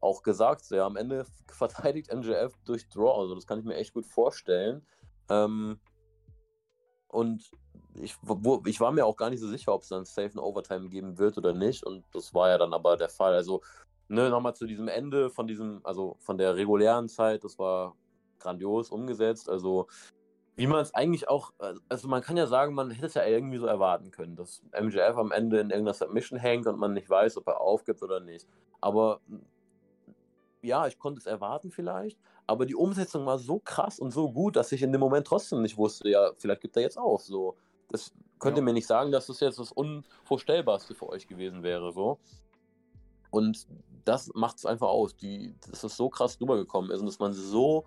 auch 0.00 0.22
gesagt, 0.22 0.70
ja, 0.70 0.86
am 0.86 0.96
Ende 0.96 1.24
verteidigt 1.48 2.12
MJF 2.14 2.54
durch 2.64 2.88
Draw. 2.88 3.20
Also 3.20 3.34
das 3.34 3.46
kann 3.46 3.58
ich 3.58 3.64
mir 3.64 3.76
echt 3.76 3.94
gut 3.94 4.06
vorstellen. 4.06 4.86
Ähm, 5.28 5.80
und 7.08 7.50
ich, 7.94 8.16
wo, 8.22 8.62
ich 8.66 8.80
war 8.80 8.92
mir 8.92 9.04
auch 9.06 9.16
gar 9.16 9.30
nicht 9.30 9.40
so 9.40 9.48
sicher, 9.48 9.74
ob 9.74 9.82
es 9.82 9.88
dann 9.88 10.04
Safe 10.04 10.28
and 10.28 10.38
Overtime 10.38 10.88
geben 10.88 11.18
wird 11.18 11.36
oder 11.38 11.52
nicht. 11.52 11.84
Und 11.84 12.04
das 12.12 12.32
war 12.34 12.50
ja 12.50 12.58
dann 12.58 12.72
aber 12.72 12.96
der 12.96 13.08
Fall. 13.08 13.34
Also, 13.34 13.62
ne, 14.08 14.30
nochmal 14.30 14.54
zu 14.54 14.66
diesem 14.66 14.86
Ende 14.86 15.30
von 15.30 15.48
diesem, 15.48 15.80
also 15.82 16.16
von 16.20 16.38
der 16.38 16.54
regulären 16.54 17.08
Zeit, 17.08 17.42
das 17.42 17.58
war 17.58 17.96
grandios 18.38 18.90
umgesetzt. 18.90 19.50
Also, 19.50 19.88
wie 20.56 20.66
man 20.66 20.80
es 20.80 20.94
eigentlich 20.94 21.28
auch, 21.28 21.52
also 21.88 22.08
man 22.08 22.22
kann 22.22 22.36
ja 22.36 22.46
sagen, 22.46 22.74
man 22.74 22.90
hätte 22.90 23.06
es 23.06 23.14
ja 23.14 23.24
irgendwie 23.24 23.58
so 23.58 23.66
erwarten 23.66 24.10
können, 24.10 24.36
dass 24.36 24.62
MJF 24.78 25.16
am 25.16 25.32
Ende 25.32 25.60
in 25.60 25.70
irgendeiner 25.70 25.94
Submission 25.94 26.38
hängt 26.38 26.66
und 26.66 26.78
man 26.78 26.92
nicht 26.92 27.08
weiß, 27.08 27.36
ob 27.38 27.46
er 27.46 27.60
aufgibt 27.60 28.02
oder 28.02 28.20
nicht. 28.20 28.46
Aber 28.80 29.20
ja, 30.62 30.86
ich 30.86 30.98
konnte 30.98 31.20
es 31.20 31.26
erwarten 31.26 31.70
vielleicht, 31.70 32.18
aber 32.46 32.66
die 32.66 32.74
Umsetzung 32.74 33.26
war 33.26 33.38
so 33.38 33.60
krass 33.60 33.98
und 33.98 34.10
so 34.10 34.32
gut, 34.32 34.56
dass 34.56 34.72
ich 34.72 34.82
in 34.82 34.92
dem 34.92 35.00
Moment 35.00 35.26
trotzdem 35.26 35.62
nicht 35.62 35.76
wusste, 35.76 36.08
ja, 36.08 36.32
vielleicht 36.36 36.60
gibt 36.60 36.76
er 36.76 36.82
jetzt 36.82 36.98
auf. 36.98 37.22
So, 37.22 37.56
das 37.88 38.12
könnt 38.38 38.56
ihr 38.56 38.60
ja. 38.60 38.64
mir 38.64 38.72
nicht 38.72 38.86
sagen, 38.86 39.12
dass 39.12 39.28
das 39.28 39.40
jetzt 39.40 39.58
das 39.58 39.72
Unvorstellbarste 39.72 40.94
für 40.94 41.08
euch 41.08 41.26
gewesen 41.26 41.62
wäre. 41.62 41.92
So. 41.92 42.18
Und 43.30 43.66
das 44.04 44.30
macht 44.34 44.58
es 44.58 44.66
einfach 44.66 44.88
aus, 44.88 45.16
die, 45.16 45.54
dass 45.70 45.84
es 45.84 45.96
so 45.96 46.08
krass 46.08 46.40
rübergekommen 46.40 46.90
ist 46.90 47.00
und 47.00 47.06
dass 47.06 47.18
man 47.18 47.32
so, 47.32 47.84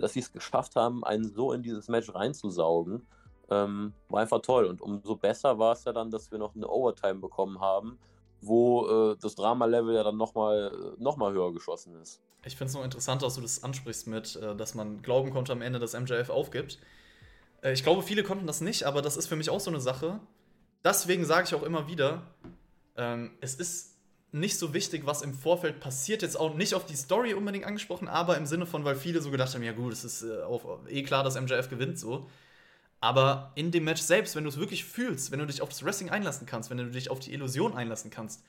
dass 0.00 0.12
sie 0.12 0.20
es 0.20 0.32
geschafft 0.32 0.76
haben, 0.76 1.04
einen 1.04 1.24
so 1.24 1.52
in 1.52 1.62
dieses 1.62 1.88
Match 1.88 2.14
reinzusaugen, 2.14 3.06
ähm, 3.50 3.92
war 4.08 4.20
einfach 4.20 4.40
toll. 4.40 4.66
Und 4.66 4.80
umso 4.80 5.16
besser 5.16 5.58
war 5.58 5.72
es 5.72 5.84
ja 5.84 5.92
dann, 5.92 6.10
dass 6.10 6.30
wir 6.30 6.38
noch 6.38 6.54
eine 6.54 6.68
Overtime 6.68 7.16
bekommen 7.16 7.60
haben, 7.60 7.98
wo 8.40 9.12
äh, 9.12 9.16
das 9.20 9.34
Drama-Level 9.34 9.94
ja 9.94 10.02
dann 10.02 10.16
nochmal 10.16 10.94
noch 10.98 11.16
mal 11.16 11.32
höher 11.32 11.52
geschossen 11.52 11.94
ist. 12.00 12.20
Ich 12.44 12.56
finde 12.56 12.70
es 12.70 12.74
noch 12.74 12.84
interessant, 12.84 13.22
dass 13.22 13.34
du 13.34 13.40
das 13.40 13.64
ansprichst 13.64 14.06
mit, 14.06 14.36
äh, 14.36 14.54
dass 14.54 14.74
man 14.74 15.02
glauben 15.02 15.30
konnte 15.30 15.52
am 15.52 15.62
Ende, 15.62 15.78
dass 15.78 15.94
MJF 15.94 16.30
aufgibt. 16.30 16.78
Äh, 17.62 17.72
ich 17.72 17.82
glaube, 17.82 18.02
viele 18.02 18.22
konnten 18.22 18.46
das 18.46 18.60
nicht, 18.60 18.84
aber 18.84 19.02
das 19.02 19.16
ist 19.16 19.26
für 19.26 19.36
mich 19.36 19.50
auch 19.50 19.60
so 19.60 19.70
eine 19.70 19.80
Sache. 19.80 20.20
Deswegen 20.84 21.24
sage 21.24 21.46
ich 21.46 21.54
auch 21.54 21.64
immer 21.64 21.88
wieder, 21.88 22.22
ähm, 22.96 23.32
es 23.40 23.56
ist 23.56 23.95
nicht 24.32 24.58
so 24.58 24.74
wichtig, 24.74 25.06
was 25.06 25.22
im 25.22 25.34
Vorfeld 25.34 25.80
passiert. 25.80 26.22
Jetzt 26.22 26.38
auch 26.38 26.54
nicht 26.54 26.74
auf 26.74 26.84
die 26.84 26.96
Story 26.96 27.34
unbedingt 27.34 27.64
angesprochen, 27.64 28.08
aber 28.08 28.36
im 28.36 28.46
Sinne 28.46 28.66
von, 28.66 28.84
weil 28.84 28.96
viele 28.96 29.22
so 29.22 29.30
gedacht 29.30 29.54
haben, 29.54 29.62
ja 29.62 29.72
gut, 29.72 29.92
es 29.92 30.04
ist 30.04 30.22
äh, 30.22 30.42
auch 30.42 30.80
eh 30.88 31.02
klar, 31.02 31.24
dass 31.24 31.40
MJF 31.40 31.68
gewinnt 31.68 31.98
so. 31.98 32.28
Aber 33.00 33.52
in 33.54 33.70
dem 33.70 33.84
Match 33.84 34.02
selbst, 34.02 34.36
wenn 34.36 34.44
du 34.44 34.50
es 34.50 34.56
wirklich 34.56 34.84
fühlst, 34.84 35.30
wenn 35.30 35.38
du 35.38 35.46
dich 35.46 35.62
auf 35.62 35.68
das 35.68 35.84
Wrestling 35.84 36.10
einlassen 36.10 36.46
kannst, 36.46 36.70
wenn 36.70 36.78
du 36.78 36.90
dich 36.90 37.10
auf 37.10 37.20
die 37.20 37.32
Illusion 37.32 37.74
einlassen 37.76 38.10
kannst, 38.10 38.42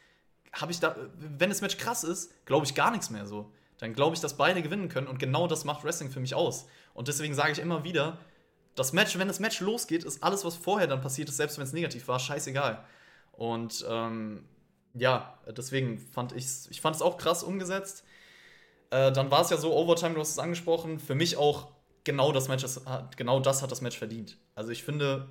habe 0.53 0.71
ich 0.71 0.79
da, 0.79 0.95
wenn 1.17 1.49
das 1.49 1.61
Match 1.61 1.77
krass 1.77 2.03
ist, 2.03 2.33
glaube 2.45 2.65
ich 2.65 2.73
gar 2.73 2.91
nichts 2.91 3.09
mehr 3.09 3.25
so. 3.27 3.51
Dann 3.77 3.93
glaube 3.93 4.15
ich, 4.15 4.21
dass 4.21 4.37
beide 4.37 4.61
gewinnen 4.61 4.89
können 4.89 5.07
und 5.07 5.19
genau 5.19 5.47
das 5.47 5.65
macht 5.65 5.83
Wrestling 5.83 6.09
für 6.09 6.19
mich 6.19 6.33
aus. 6.33 6.67
Und 6.93 7.07
deswegen 7.07 7.35
sage 7.35 7.51
ich 7.51 7.59
immer 7.59 7.83
wieder, 7.83 8.17
das 8.73 8.93
Match, 8.93 9.17
wenn 9.17 9.27
das 9.27 9.39
Match 9.39 9.59
losgeht, 9.59 10.03
ist 10.03 10.23
alles, 10.23 10.45
was 10.45 10.55
vorher 10.55 10.87
dann 10.87 11.01
passiert 11.01 11.29
ist, 11.29 11.37
selbst 11.37 11.57
wenn 11.57 11.65
es 11.65 11.73
negativ 11.73 12.07
war, 12.07 12.19
scheißegal. 12.19 12.83
Und 13.33 13.85
ähm, 13.87 14.45
ja, 14.97 15.37
deswegen 15.55 15.97
fand 15.97 16.31
ich 16.33 16.45
es, 16.45 16.67
ich 16.67 16.83
es 16.83 17.01
auch 17.01 17.17
krass 17.17 17.43
umgesetzt. 17.43 18.03
Äh, 18.89 19.11
dann 19.11 19.31
war 19.31 19.41
es 19.41 19.49
ja 19.49 19.57
so, 19.57 19.73
Overtime, 19.73 20.13
du 20.13 20.21
hast 20.21 20.31
es 20.31 20.39
angesprochen, 20.39 20.99
für 20.99 21.15
mich 21.15 21.37
auch 21.37 21.67
genau 22.03 22.31
das 22.31 22.47
Match, 22.47 22.65
genau 23.17 23.39
das 23.39 23.61
hat 23.61 23.71
das 23.71 23.81
Match 23.81 23.97
verdient. 23.97 24.37
Also 24.55 24.71
ich 24.71 24.83
finde, 24.83 25.27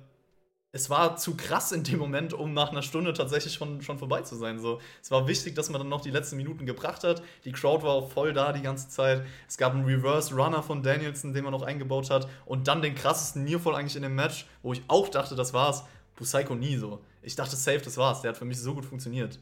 es 0.71 0.89
war 0.89 1.15
zu 1.15 1.35
krass 1.35 1.71
in 1.71 1.83
dem 1.83 1.97
Moment, 1.97 2.33
um 2.33 2.53
nach 2.53 2.71
einer 2.71 2.83
Stunde 2.83 3.13
tatsächlich 3.13 3.53
schon, 3.53 3.81
schon 3.81 3.97
vorbei 3.97 4.21
zu 4.21 4.35
sein. 4.35 4.59
So, 4.59 4.79
es 5.01 5.09
war 5.09 5.27
wichtig, 5.27 5.55
dass 5.55 5.69
man 5.69 5.79
dann 5.79 5.89
noch 5.89 6.01
die 6.01 6.11
letzten 6.11 6.37
Minuten 6.37 6.65
gebracht 6.65 7.03
hat. 7.03 7.23
Die 7.45 7.51
Crowd 7.51 7.83
war 7.83 7.93
auch 7.93 8.11
voll 8.11 8.33
da 8.33 8.51
die 8.51 8.61
ganze 8.61 8.89
Zeit. 8.89 9.25
Es 9.47 9.57
gab 9.57 9.73
einen 9.73 9.85
Reverse 9.85 10.35
Runner 10.35 10.61
von 10.61 10.83
Danielson, 10.83 11.33
den 11.33 11.45
man 11.45 11.53
noch 11.53 11.63
eingebaut 11.63 12.09
hat. 12.09 12.27
Und 12.45 12.67
dann 12.67 12.81
den 12.81 12.95
krassesten 12.95 13.43
Nearfall 13.43 13.75
eigentlich 13.75 13.95
in 13.95 14.03
dem 14.03 14.15
Match, 14.15 14.45
wo 14.61 14.73
ich 14.73 14.83
auch 14.87 15.07
dachte, 15.09 15.35
das 15.35 15.53
war's. 15.53 15.83
Busaiko 16.15 16.53
nie 16.53 16.77
so. 16.77 16.99
Ich 17.21 17.35
dachte, 17.35 17.55
safe, 17.55 17.79
das 17.79 17.97
war's. 17.97 18.21
Der 18.21 18.29
hat 18.29 18.37
für 18.37 18.45
mich 18.45 18.59
so 18.59 18.73
gut 18.75 18.85
funktioniert. 18.85 19.39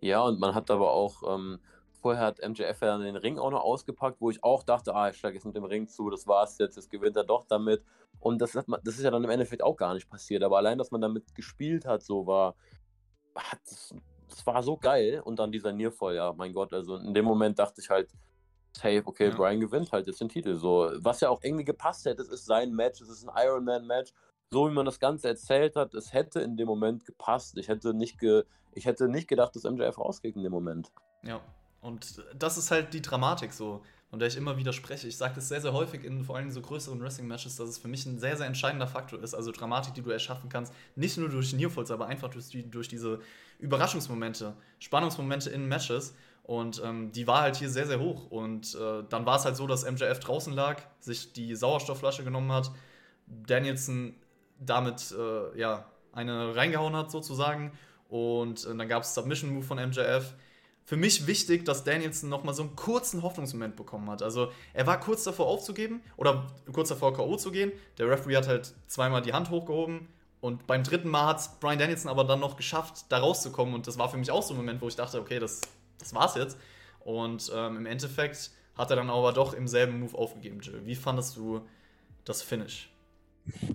Ja, 0.00 0.22
und 0.22 0.38
man 0.38 0.54
hat 0.54 0.70
aber 0.70 0.92
auch 0.92 1.22
ähm, 1.34 1.58
Vorher 2.06 2.24
hat 2.24 2.38
MJF 2.38 2.82
ja 2.82 2.98
den 2.98 3.16
Ring 3.16 3.36
auch 3.36 3.50
noch 3.50 3.62
ausgepackt, 3.62 4.20
wo 4.20 4.30
ich 4.30 4.44
auch 4.44 4.62
dachte, 4.62 4.94
ah, 4.94 5.08
ich 5.08 5.16
schlage 5.16 5.34
jetzt 5.34 5.44
mit 5.44 5.56
dem 5.56 5.64
Ring 5.64 5.88
zu, 5.88 6.08
das 6.08 6.24
war's 6.28 6.56
jetzt, 6.58 6.76
jetzt 6.76 6.88
gewinnt 6.88 7.16
er 7.16 7.24
doch 7.24 7.44
damit. 7.46 7.82
Und 8.20 8.40
das, 8.40 8.54
man, 8.68 8.80
das 8.84 8.94
ist 8.96 9.02
ja 9.02 9.10
dann 9.10 9.24
im 9.24 9.30
Endeffekt 9.30 9.60
auch 9.60 9.76
gar 9.76 9.92
nicht 9.92 10.08
passiert. 10.08 10.44
Aber 10.44 10.58
allein, 10.58 10.78
dass 10.78 10.92
man 10.92 11.00
damit 11.00 11.34
gespielt 11.34 11.84
hat, 11.84 12.04
so 12.04 12.24
war, 12.24 12.54
hat, 13.34 13.58
das 14.28 14.46
war 14.46 14.62
so 14.62 14.76
geil. 14.76 15.20
Und 15.24 15.40
dann 15.40 15.50
dieser 15.50 15.72
Nearfall, 15.72 16.14
ja, 16.14 16.32
mein 16.32 16.52
Gott, 16.52 16.72
also 16.72 16.94
in 16.94 17.12
dem 17.12 17.24
Moment 17.24 17.58
dachte 17.58 17.80
ich 17.80 17.90
halt, 17.90 18.08
hey, 18.80 19.02
okay, 19.04 19.30
ja. 19.30 19.34
Brian 19.34 19.58
gewinnt 19.58 19.90
halt 19.90 20.06
jetzt 20.06 20.20
den 20.20 20.28
Titel. 20.28 20.54
So, 20.54 20.92
was 20.98 21.20
ja 21.20 21.28
auch 21.28 21.42
irgendwie 21.42 21.64
gepasst 21.64 22.04
hätte, 22.04 22.22
es 22.22 22.28
ist 22.28 22.46
sein 22.46 22.72
Match, 22.72 23.00
es 23.00 23.08
ist 23.08 23.28
ein 23.28 23.34
Iron 23.44 23.64
Man 23.64 23.84
Match. 23.84 24.12
So 24.50 24.68
wie 24.68 24.72
man 24.72 24.86
das 24.86 25.00
Ganze 25.00 25.28
erzählt 25.28 25.76
hat, 25.76 25.94
es 25.94 26.12
hätte 26.12 26.40
in 26.40 26.56
dem 26.56 26.66
Moment 26.66 27.04
gepasst. 27.04 27.58
Ich 27.58 27.68
hätte 27.68 27.94
nicht, 27.94 28.18
ge, 28.18 28.44
ich 28.72 28.86
hätte 28.86 29.08
nicht 29.08 29.28
gedacht, 29.28 29.56
dass 29.56 29.64
MJF 29.64 29.98
rausgeht 29.98 30.36
in 30.36 30.42
dem 30.42 30.52
Moment. 30.52 30.92
Ja, 31.22 31.40
und 31.80 32.22
das 32.36 32.56
ist 32.56 32.70
halt 32.70 32.94
die 32.94 33.02
Dramatik 33.02 33.52
so, 33.52 33.82
von 34.10 34.18
der 34.18 34.28
ich 34.28 34.36
immer 34.36 34.56
wieder 34.56 34.72
spreche. 34.72 35.08
Ich 35.08 35.16
sage 35.16 35.34
das 35.34 35.48
sehr, 35.48 35.60
sehr 35.60 35.72
häufig 35.72 36.04
in 36.04 36.24
vor 36.24 36.36
allem 36.36 36.50
so 36.50 36.60
größeren 36.60 37.00
Wrestling-Matches, 37.00 37.56
dass 37.56 37.68
es 37.68 37.78
für 37.78 37.88
mich 37.88 38.06
ein 38.06 38.18
sehr, 38.18 38.36
sehr 38.36 38.46
entscheidender 38.46 38.86
Faktor 38.86 39.22
ist. 39.22 39.34
Also 39.34 39.50
Dramatik, 39.50 39.94
die 39.94 40.02
du 40.02 40.10
erschaffen 40.10 40.48
kannst, 40.48 40.72
nicht 40.94 41.18
nur 41.18 41.28
durch 41.28 41.52
Nearfalls, 41.52 41.90
aber 41.90 42.06
einfach 42.06 42.28
durch, 42.28 42.48
die, 42.48 42.68
durch 42.68 42.88
diese 42.88 43.20
Überraschungsmomente, 43.58 44.54
Spannungsmomente 44.78 45.50
in 45.50 45.66
Matches. 45.66 46.14
Und 46.44 46.80
ähm, 46.84 47.10
die 47.10 47.26
war 47.26 47.42
halt 47.42 47.56
hier 47.56 47.68
sehr, 47.68 47.86
sehr 47.86 47.98
hoch. 47.98 48.30
Und 48.30 48.76
äh, 48.76 49.02
dann 49.08 49.26
war 49.26 49.36
es 49.36 49.44
halt 49.44 49.56
so, 49.56 49.66
dass 49.66 49.88
MJF 49.90 50.20
draußen 50.20 50.52
lag, 50.52 50.82
sich 51.00 51.32
die 51.32 51.54
Sauerstoffflasche 51.56 52.22
genommen 52.22 52.52
hat, 52.52 52.70
Danielson 53.26 54.14
damit 54.58 55.14
äh, 55.16 55.58
ja, 55.58 55.86
eine 56.12 56.56
reingehauen 56.56 56.96
hat 56.96 57.10
sozusagen. 57.10 57.72
Und 58.08 58.64
äh, 58.64 58.76
dann 58.76 58.88
gab 58.88 59.02
es 59.02 59.14
Submission-Move 59.14 59.64
von 59.64 59.78
MJF 59.78 60.34
für 60.86 60.96
mich 60.96 61.26
wichtig, 61.26 61.64
dass 61.64 61.82
Danielson 61.82 62.30
nochmal 62.30 62.54
so 62.54 62.62
einen 62.62 62.76
kurzen 62.76 63.22
Hoffnungsmoment 63.22 63.74
bekommen 63.74 64.08
hat. 64.08 64.22
Also 64.22 64.52
er 64.72 64.86
war 64.86 65.00
kurz 65.00 65.24
davor 65.24 65.48
aufzugeben 65.48 66.00
oder 66.16 66.46
kurz 66.72 66.90
davor 66.90 67.12
K.O. 67.12 67.36
zu 67.36 67.50
gehen. 67.50 67.72
Der 67.98 68.08
Referee 68.08 68.36
hat 68.36 68.46
halt 68.46 68.72
zweimal 68.86 69.20
die 69.20 69.32
Hand 69.32 69.50
hochgehoben 69.50 70.06
und 70.40 70.68
beim 70.68 70.84
dritten 70.84 71.08
Mal 71.08 71.26
hat 71.26 71.40
es 71.40 71.48
Brian 71.58 71.80
Danielson 71.80 72.08
aber 72.08 72.22
dann 72.22 72.38
noch 72.38 72.56
geschafft, 72.56 73.06
da 73.08 73.18
rauszukommen. 73.18 73.74
Und 73.74 73.88
das 73.88 73.98
war 73.98 74.08
für 74.08 74.16
mich 74.16 74.30
auch 74.30 74.44
so 74.44 74.54
ein 74.54 74.58
Moment, 74.58 74.80
wo 74.80 74.86
ich 74.86 74.94
dachte, 74.94 75.20
okay, 75.20 75.40
das, 75.40 75.60
das 75.98 76.14
war's 76.14 76.36
jetzt. 76.36 76.56
Und 77.00 77.50
ähm, 77.52 77.78
im 77.78 77.86
Endeffekt 77.86 78.52
hat 78.76 78.90
er 78.90 78.96
dann 78.96 79.10
aber 79.10 79.32
doch 79.32 79.54
im 79.54 79.66
selben 79.66 79.98
Move 79.98 80.16
aufgegeben, 80.16 80.60
Jill. 80.60 80.82
Wie 80.84 80.94
fandest 80.94 81.36
du 81.36 81.66
das 82.24 82.42
Finish? 82.42 82.90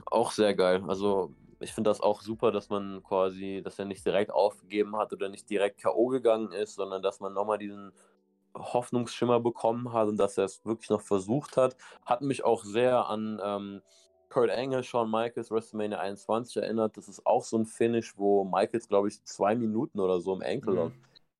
Auch 0.05 0.31
sehr 0.31 0.53
geil. 0.53 0.83
Also 0.87 1.33
ich 1.59 1.73
finde 1.73 1.89
das 1.89 2.01
auch 2.01 2.21
super, 2.21 2.51
dass 2.51 2.69
man 2.69 3.03
quasi, 3.03 3.61
dass 3.63 3.79
er 3.79 3.85
nicht 3.85 4.05
direkt 4.05 4.31
aufgegeben 4.31 4.97
hat 4.97 5.13
oder 5.13 5.29
nicht 5.29 5.49
direkt 5.49 5.81
K.O. 5.81 6.07
gegangen 6.07 6.51
ist, 6.51 6.75
sondern 6.75 7.01
dass 7.01 7.19
man 7.19 7.33
nochmal 7.33 7.57
diesen 7.57 7.91
Hoffnungsschimmer 8.55 9.39
bekommen 9.39 9.93
hat 9.93 10.07
und 10.07 10.17
dass 10.17 10.37
er 10.37 10.45
es 10.45 10.65
wirklich 10.65 10.89
noch 10.89 11.01
versucht 11.01 11.57
hat. 11.57 11.75
Hat 12.05 12.21
mich 12.21 12.43
auch 12.43 12.63
sehr 12.63 13.07
an 13.07 13.39
ähm, 13.43 13.81
Kurt 14.29 14.49
Angle, 14.49 14.83
Shawn 14.83 15.11
Michaels, 15.11 15.51
WrestleMania 15.51 15.99
21 15.99 16.57
erinnert. 16.57 16.97
Das 16.97 17.07
ist 17.07 17.25
auch 17.25 17.43
so 17.43 17.57
ein 17.57 17.65
Finish, 17.65 18.17
wo 18.17 18.43
Michaels, 18.43 18.87
glaube 18.87 19.09
ich, 19.09 19.23
zwei 19.23 19.55
Minuten 19.55 19.99
oder 19.99 20.19
so 20.19 20.33
im 20.33 20.41
Ankle 20.41 20.85
mhm. 20.85 20.93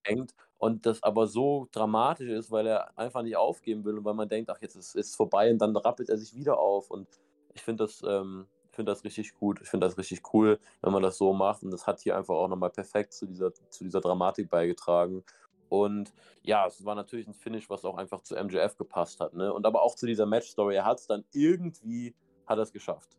hängt 0.04 0.36
und 0.58 0.86
das 0.86 1.02
aber 1.02 1.28
so 1.28 1.68
dramatisch 1.72 2.30
ist, 2.30 2.52
weil 2.52 2.68
er 2.68 2.98
einfach 2.98 3.24
nicht 3.24 3.36
aufgeben 3.36 3.84
will 3.84 3.98
und 3.98 4.06
weil 4.06 4.14
man 4.14 4.30
denkt, 4.30 4.50
ach, 4.52 4.62
jetzt 4.62 4.76
ist 4.76 4.96
es 4.96 5.16
vorbei 5.16 5.50
und 5.52 5.58
dann 5.58 5.76
rappelt 5.76 6.10
er 6.10 6.18
sich 6.18 6.36
wieder 6.36 6.60
auf 6.60 6.92
und 6.92 7.08
ich 7.54 7.62
finde 7.64 7.86
das 7.86 8.04
ähm, 8.08 8.48
finde 8.72 8.92
das 8.92 9.04
richtig 9.04 9.34
gut. 9.36 9.60
Ich 9.62 9.70
finde 9.70 9.88
das 9.88 9.98
richtig 9.98 10.22
cool, 10.34 10.60
wenn 10.82 10.94
man 10.94 11.04
das 11.04 11.18
so 11.18 11.34
macht. 11.34 11.64
Und 11.64 11.72
das 11.72 11.88
hat 11.88 12.00
hier 12.00 12.18
einfach 12.18 12.36
auch 12.36 12.48
nochmal 12.48 12.70
perfekt 12.70 13.14
zu 13.14 13.26
dieser, 13.26 13.54
zu 13.54 13.84
dieser 13.84 14.02
Dramatik 14.02 14.50
beigetragen. 14.50 15.24
Und 15.70 16.14
ja, 16.42 16.68
es 16.68 16.84
war 16.84 16.96
natürlich 16.96 17.28
ein 17.28 17.34
Finish, 17.34 17.70
was 17.70 17.86
auch 17.86 17.98
einfach 17.98 18.22
zu 18.22 18.36
MJF 18.36 18.78
gepasst 18.78 19.20
hat. 19.20 19.34
Ne? 19.34 19.54
Und 19.54 19.66
aber 19.66 19.84
auch 19.84 19.96
zu 19.96 20.06
dieser 20.06 20.26
Match-Story. 20.26 20.76
Er 20.76 20.86
hat 20.86 21.00
es 21.00 21.08
dann 21.08 21.24
irgendwie, 21.32 22.16
hat 22.46 22.60
es 22.60 22.74
geschafft. 22.74 23.18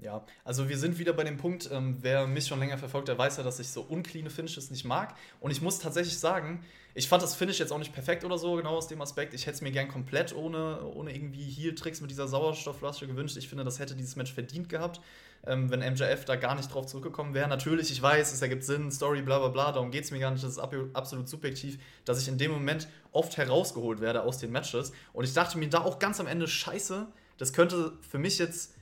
Ja, 0.00 0.24
also 0.44 0.68
wir 0.68 0.78
sind 0.78 0.98
wieder 0.98 1.12
bei 1.12 1.24
dem 1.24 1.38
Punkt, 1.38 1.68
ähm, 1.72 1.98
wer 2.02 2.26
mich 2.28 2.46
schon 2.46 2.60
länger 2.60 2.78
verfolgt, 2.78 3.08
der 3.08 3.18
weiß 3.18 3.38
ja, 3.38 3.42
dass 3.42 3.58
ich 3.58 3.68
so 3.68 3.82
uncleane 3.82 4.30
Finishes 4.30 4.70
nicht 4.70 4.84
mag. 4.84 5.14
Und 5.40 5.50
ich 5.50 5.60
muss 5.60 5.80
tatsächlich 5.80 6.18
sagen, 6.18 6.64
ich 6.94 7.08
fand 7.08 7.22
das 7.22 7.34
Finish 7.34 7.58
jetzt 7.58 7.72
auch 7.72 7.78
nicht 7.78 7.92
perfekt 7.92 8.24
oder 8.24 8.38
so, 8.38 8.54
genau 8.54 8.76
aus 8.76 8.86
dem 8.86 9.00
Aspekt. 9.00 9.34
Ich 9.34 9.42
hätte 9.46 9.56
es 9.56 9.60
mir 9.60 9.72
gern 9.72 9.88
komplett 9.88 10.34
ohne, 10.34 10.84
ohne 10.84 11.14
irgendwie 11.14 11.44
Heel-Tricks 11.44 12.00
mit 12.00 12.10
dieser 12.10 12.28
Sauerstoffflasche 12.28 13.08
gewünscht. 13.08 13.36
Ich 13.36 13.48
finde, 13.48 13.64
das 13.64 13.80
hätte 13.80 13.96
dieses 13.96 14.14
Match 14.14 14.32
verdient 14.32 14.68
gehabt, 14.68 15.00
ähm, 15.46 15.70
wenn 15.70 15.80
MJF 15.80 16.24
da 16.24 16.36
gar 16.36 16.54
nicht 16.54 16.72
drauf 16.72 16.86
zurückgekommen 16.86 17.34
wäre. 17.34 17.48
Natürlich, 17.48 17.90
ich 17.90 18.00
weiß, 18.00 18.32
es 18.32 18.40
ergibt 18.40 18.62
Sinn, 18.62 18.92
Story, 18.92 19.22
bla 19.22 19.40
bla 19.40 19.48
bla, 19.48 19.72
darum 19.72 19.90
geht 19.90 20.04
es 20.04 20.12
mir 20.12 20.20
gar 20.20 20.30
nicht. 20.30 20.44
Das 20.44 20.52
ist 20.52 20.58
absolut 20.58 21.28
subjektiv, 21.28 21.78
dass 22.04 22.22
ich 22.22 22.28
in 22.28 22.38
dem 22.38 22.52
Moment 22.52 22.86
oft 23.10 23.36
herausgeholt 23.36 24.00
werde 24.00 24.22
aus 24.22 24.38
den 24.38 24.52
Matches. 24.52 24.92
Und 25.12 25.24
ich 25.24 25.34
dachte 25.34 25.58
mir 25.58 25.68
da 25.68 25.80
auch 25.80 25.98
ganz 25.98 26.20
am 26.20 26.28
Ende, 26.28 26.46
scheiße, 26.46 27.06
das 27.36 27.52
könnte 27.52 27.92
für 28.00 28.18
mich 28.18 28.38
jetzt 28.38 28.74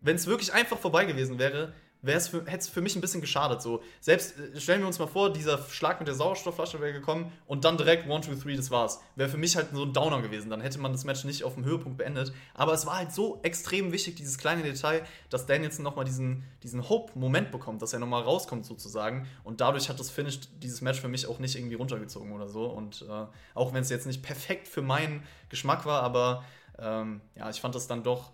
wenn 0.00 0.16
es 0.16 0.26
wirklich 0.26 0.52
einfach 0.52 0.78
vorbei 0.78 1.04
gewesen 1.04 1.38
wäre, 1.38 1.72
hätte 2.02 2.56
es 2.56 2.68
für 2.68 2.80
mich 2.80 2.96
ein 2.96 3.00
bisschen 3.00 3.20
geschadet. 3.20 3.60
So. 3.60 3.82
Selbst 4.00 4.38
äh, 4.38 4.58
stellen 4.60 4.80
wir 4.80 4.86
uns 4.86 4.98
mal 4.98 5.06
vor, 5.06 5.32
dieser 5.32 5.58
Schlag 5.68 6.00
mit 6.00 6.08
der 6.08 6.14
Sauerstoffflasche 6.14 6.80
wäre 6.80 6.92
gekommen 6.92 7.30
und 7.46 7.64
dann 7.64 7.76
direkt 7.76 8.10
1, 8.10 8.26
2, 8.26 8.34
3, 8.34 8.56
das 8.56 8.70
war's. 8.70 9.00
Wäre 9.16 9.28
für 9.28 9.36
mich 9.36 9.56
halt 9.56 9.68
so 9.72 9.84
ein 9.84 9.92
Downer 9.92 10.22
gewesen. 10.22 10.50
Dann 10.50 10.60
hätte 10.60 10.78
man 10.78 10.92
das 10.92 11.04
Match 11.04 11.24
nicht 11.24 11.44
auf 11.44 11.54
dem 11.54 11.64
Höhepunkt 11.64 11.98
beendet. 11.98 12.32
Aber 12.54 12.72
es 12.72 12.86
war 12.86 12.96
halt 12.96 13.12
so 13.12 13.40
extrem 13.42 13.92
wichtig, 13.92 14.14
dieses 14.16 14.38
kleine 14.38 14.62
Detail, 14.62 15.02
dass 15.28 15.46
Danielson 15.46 15.84
nochmal 15.84 16.04
diesen, 16.04 16.44
diesen 16.62 16.88
Hope-Moment 16.88 17.50
bekommt, 17.50 17.82
dass 17.82 17.92
er 17.92 17.98
nochmal 17.98 18.22
rauskommt 18.22 18.64
sozusagen. 18.64 19.26
Und 19.44 19.60
dadurch 19.60 19.88
hat 19.88 20.00
das 20.00 20.10
Finish 20.10 20.40
dieses 20.62 20.80
Match 20.80 21.00
für 21.00 21.08
mich 21.08 21.26
auch 21.26 21.38
nicht 21.38 21.56
irgendwie 21.56 21.74
runtergezogen 21.74 22.32
oder 22.32 22.48
so. 22.48 22.64
Und 22.64 23.02
äh, 23.02 23.26
auch 23.54 23.74
wenn 23.74 23.82
es 23.82 23.90
jetzt 23.90 24.06
nicht 24.06 24.22
perfekt 24.22 24.68
für 24.68 24.82
meinen 24.82 25.22
Geschmack 25.50 25.84
war, 25.84 26.02
aber 26.02 26.44
ähm, 26.78 27.20
ja, 27.34 27.50
ich 27.50 27.60
fand 27.60 27.74
das 27.74 27.86
dann 27.86 28.02
doch 28.02 28.30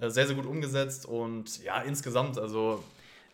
sehr, 0.00 0.26
sehr 0.26 0.34
gut 0.34 0.46
umgesetzt 0.46 1.06
und 1.06 1.62
ja, 1.62 1.80
insgesamt, 1.82 2.38
also 2.38 2.82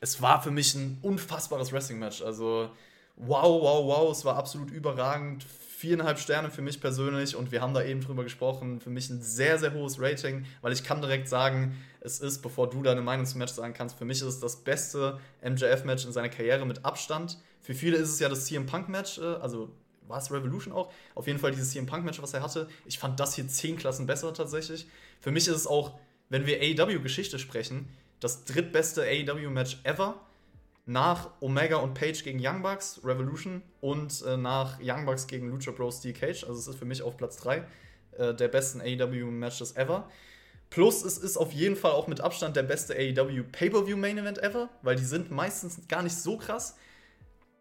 es 0.01 0.20
war 0.20 0.43
für 0.43 0.51
mich 0.51 0.74
ein 0.74 0.98
unfassbares 1.02 1.72
Wrestling-Match. 1.72 2.22
Also 2.22 2.70
wow, 3.16 3.62
wow, 3.62 3.86
wow, 3.86 4.10
es 4.10 4.24
war 4.24 4.36
absolut 4.36 4.70
überragend. 4.70 5.44
Viereinhalb 5.44 6.18
Sterne 6.18 6.51
für 6.51 6.62
mich 6.62 6.80
persönlich 6.80 7.34
und 7.34 7.51
wir 7.51 7.60
haben 7.60 7.74
da 7.74 7.82
eben 7.82 8.01
drüber 8.01 8.22
gesprochen. 8.22 8.80
Für 8.80 8.90
mich 8.90 9.10
ein 9.10 9.20
sehr, 9.20 9.59
sehr 9.59 9.74
hohes 9.74 10.01
Rating, 10.01 10.44
weil 10.60 10.72
ich 10.72 10.84
kann 10.84 11.01
direkt 11.01 11.28
sagen, 11.28 11.76
es 12.01 12.20
ist, 12.20 12.40
bevor 12.40 12.70
du 12.70 12.82
deine 12.82 13.01
Meinung 13.01 13.26
zum 13.26 13.39
Match 13.39 13.52
sagen 13.52 13.74
kannst, 13.74 13.98
für 13.98 14.05
mich 14.05 14.20
ist 14.20 14.26
es 14.26 14.40
das 14.40 14.56
beste 14.56 15.18
MJF-Match 15.43 16.05
in 16.05 16.12
seiner 16.12 16.28
Karriere 16.28 16.66
mit 16.66 16.84
Abstand. 16.84 17.39
Für 17.60 17.74
viele 17.74 17.97
ist 17.97 18.10
es 18.10 18.18
ja 18.20 18.28
das 18.28 18.44
CM 18.44 18.66
Punk-Match, 18.66 19.18
äh, 19.18 19.34
also 19.40 19.70
war 20.09 20.18
es 20.18 20.30
Revolution 20.32 20.72
auch? 20.72 20.93
Auf 21.14 21.26
jeden 21.26 21.39
Fall 21.39 21.52
dieses 21.52 21.70
CM 21.70 21.86
Punk-Match, 21.86 22.20
was 22.20 22.34
er 22.34 22.43
hatte. 22.43 22.68
Ich 22.86 22.98
fand 22.98 23.18
das 23.18 23.34
hier 23.34 23.47
zehn 23.47 23.76
Klassen 23.76 24.06
besser 24.06 24.34
tatsächlich. 24.34 24.86
Für 25.20 25.30
mich 25.30 25.47
ist 25.47 25.55
es 25.55 25.66
auch 25.66 25.98
wenn 26.32 26.46
wir 26.46 26.60
AEW-Geschichte 26.62 27.38
sprechen, 27.38 27.90
das 28.18 28.46
drittbeste 28.46 29.02
AEW-Match 29.02 29.80
ever 29.84 30.18
nach 30.86 31.30
Omega 31.40 31.76
und 31.76 31.92
Page 31.92 32.24
gegen 32.24 32.40
Young 32.42 32.62
Bucks, 32.62 33.02
Revolution 33.04 33.62
und 33.82 34.24
äh, 34.26 34.38
nach 34.38 34.78
Young 34.82 35.04
Bucks 35.04 35.26
gegen 35.26 35.50
Lucha 35.50 35.72
Bros 35.72 35.98
Steel 35.98 36.14
Cage. 36.14 36.44
Also 36.44 36.59
es 36.59 36.66
ist 36.68 36.78
für 36.78 36.86
mich 36.86 37.02
auf 37.02 37.18
Platz 37.18 37.36
3 37.36 37.66
äh, 38.12 38.34
der 38.34 38.48
besten 38.48 38.80
AEW-Matches 38.80 39.76
ever. 39.76 40.09
Plus 40.70 41.04
es 41.04 41.18
ist 41.18 41.36
auf 41.36 41.52
jeden 41.52 41.76
Fall 41.76 41.92
auch 41.92 42.09
mit 42.09 42.22
Abstand 42.22 42.56
der 42.56 42.62
beste 42.62 42.94
AEW 42.94 43.42
Pay-Per-View 43.52 43.98
Main 43.98 44.16
Event 44.16 44.42
ever, 44.42 44.70
weil 44.80 44.96
die 44.96 45.04
sind 45.04 45.30
meistens 45.30 45.86
gar 45.86 46.02
nicht 46.02 46.16
so 46.16 46.38
krass. 46.38 46.76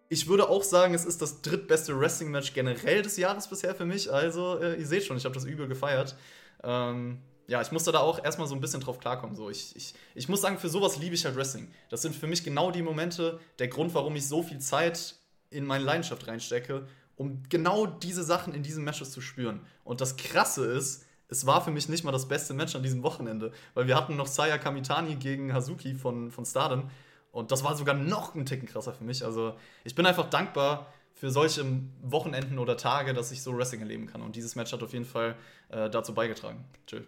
Ich 0.08 0.30
würde 0.30 0.48
auch 0.48 0.64
sagen, 0.64 0.94
es 0.94 1.04
ist 1.04 1.22
das 1.22 1.42
drittbeste 1.42 2.00
Wrestling-Match 2.00 2.54
generell 2.54 3.02
des 3.02 3.18
Jahres 3.18 3.50
bisher 3.50 3.76
für 3.76 3.86
mich. 3.86 4.10
Also, 4.10 4.60
äh, 4.60 4.80
ihr 4.80 4.88
seht 4.88 5.04
schon, 5.04 5.18
ich 5.18 5.26
habe 5.26 5.36
das 5.36 5.44
übel 5.44 5.68
gefeiert. 5.68 6.16
Ähm, 6.64 7.20
ja, 7.52 7.62
ich 7.62 7.74
musste 7.74 7.92
da 7.92 8.00
auch 8.00 8.24
erstmal 8.24 8.48
so 8.48 8.56
ein 8.56 8.62
bisschen 8.62 8.80
drauf 8.80 8.98
klarkommen. 8.98 9.36
So, 9.36 9.50
ich, 9.50 9.76
ich, 9.76 9.94
ich 10.16 10.30
muss 10.30 10.40
sagen, 10.40 10.58
für 10.58 10.70
sowas 10.70 10.98
liebe 10.98 11.16
ich 11.16 11.26
halt 11.26 11.36
Wrestling. 11.36 11.70
Das 11.90 12.02
sind 12.02 12.16
für 12.16 12.26
mich 12.26 12.46
genau 12.46 12.72
die 12.72 12.82
Momente, 12.82 13.42
der 13.60 13.68
Grund, 13.68 13.94
warum 13.94 14.16
ich 14.16 14.26
so 14.26 14.42
viel 14.42 14.60
Zeit 14.60 15.16
in 15.50 15.66
meine 15.66 15.84
Leidenschaft 15.84 16.26
reinstecke, 16.28 16.88
um 17.18 17.44
genau 17.50 17.86
diese 17.88 18.24
Sachen 18.24 18.54
in 18.54 18.64
diesen 18.64 18.86
Matches 18.86 19.12
zu 19.12 19.20
spüren. 19.20 19.60
Und 19.84 20.00
das 20.00 20.16
Krasse 20.16 20.64
ist, 20.64 21.04
es 21.28 21.46
war 21.46 21.62
für 21.62 21.72
mich 21.72 21.90
nicht 21.90 22.06
mal 22.06 22.14
das 22.14 22.30
beste 22.30 22.54
Match 22.54 22.74
an 22.74 22.84
diesem 22.84 23.04
Wochenende, 23.04 23.52
weil 23.74 23.86
wir 23.86 23.98
hatten 23.98 24.16
noch 24.16 24.28
Saya 24.28 24.58
Kamitani 24.58 25.18
gegen 25.18 25.54
Hazuki 25.54 25.94
von, 25.94 26.32
von 26.32 26.46
Stardom 26.46 26.90
und 27.34 27.52
das 27.52 27.66
war 27.66 27.76
sogar 27.76 27.96
noch 27.96 28.34
ein 28.34 28.46
Ticken 28.46 28.68
krasser 28.70 28.94
für 28.94 29.04
mich. 29.04 29.26
Also 29.26 29.56
ich 29.84 29.94
bin 29.94 30.06
einfach 30.06 30.30
dankbar 30.30 30.88
für 31.14 31.30
solche 31.30 31.66
Wochenenden 32.02 32.60
oder 32.60 32.78
Tage, 32.78 33.14
dass 33.14 33.34
ich 33.34 33.44
so 33.44 33.58
Wrestling 33.58 33.82
erleben 33.82 34.08
kann. 34.08 34.22
Und 34.22 34.38
dieses 34.38 34.56
Match 34.56 34.72
hat 34.72 34.82
auf 34.84 34.94
jeden 34.94 35.06
Fall 35.06 35.36
äh, 35.68 35.90
dazu 35.90 36.14
beigetragen. 36.14 36.64
Tschüss. 36.88 37.04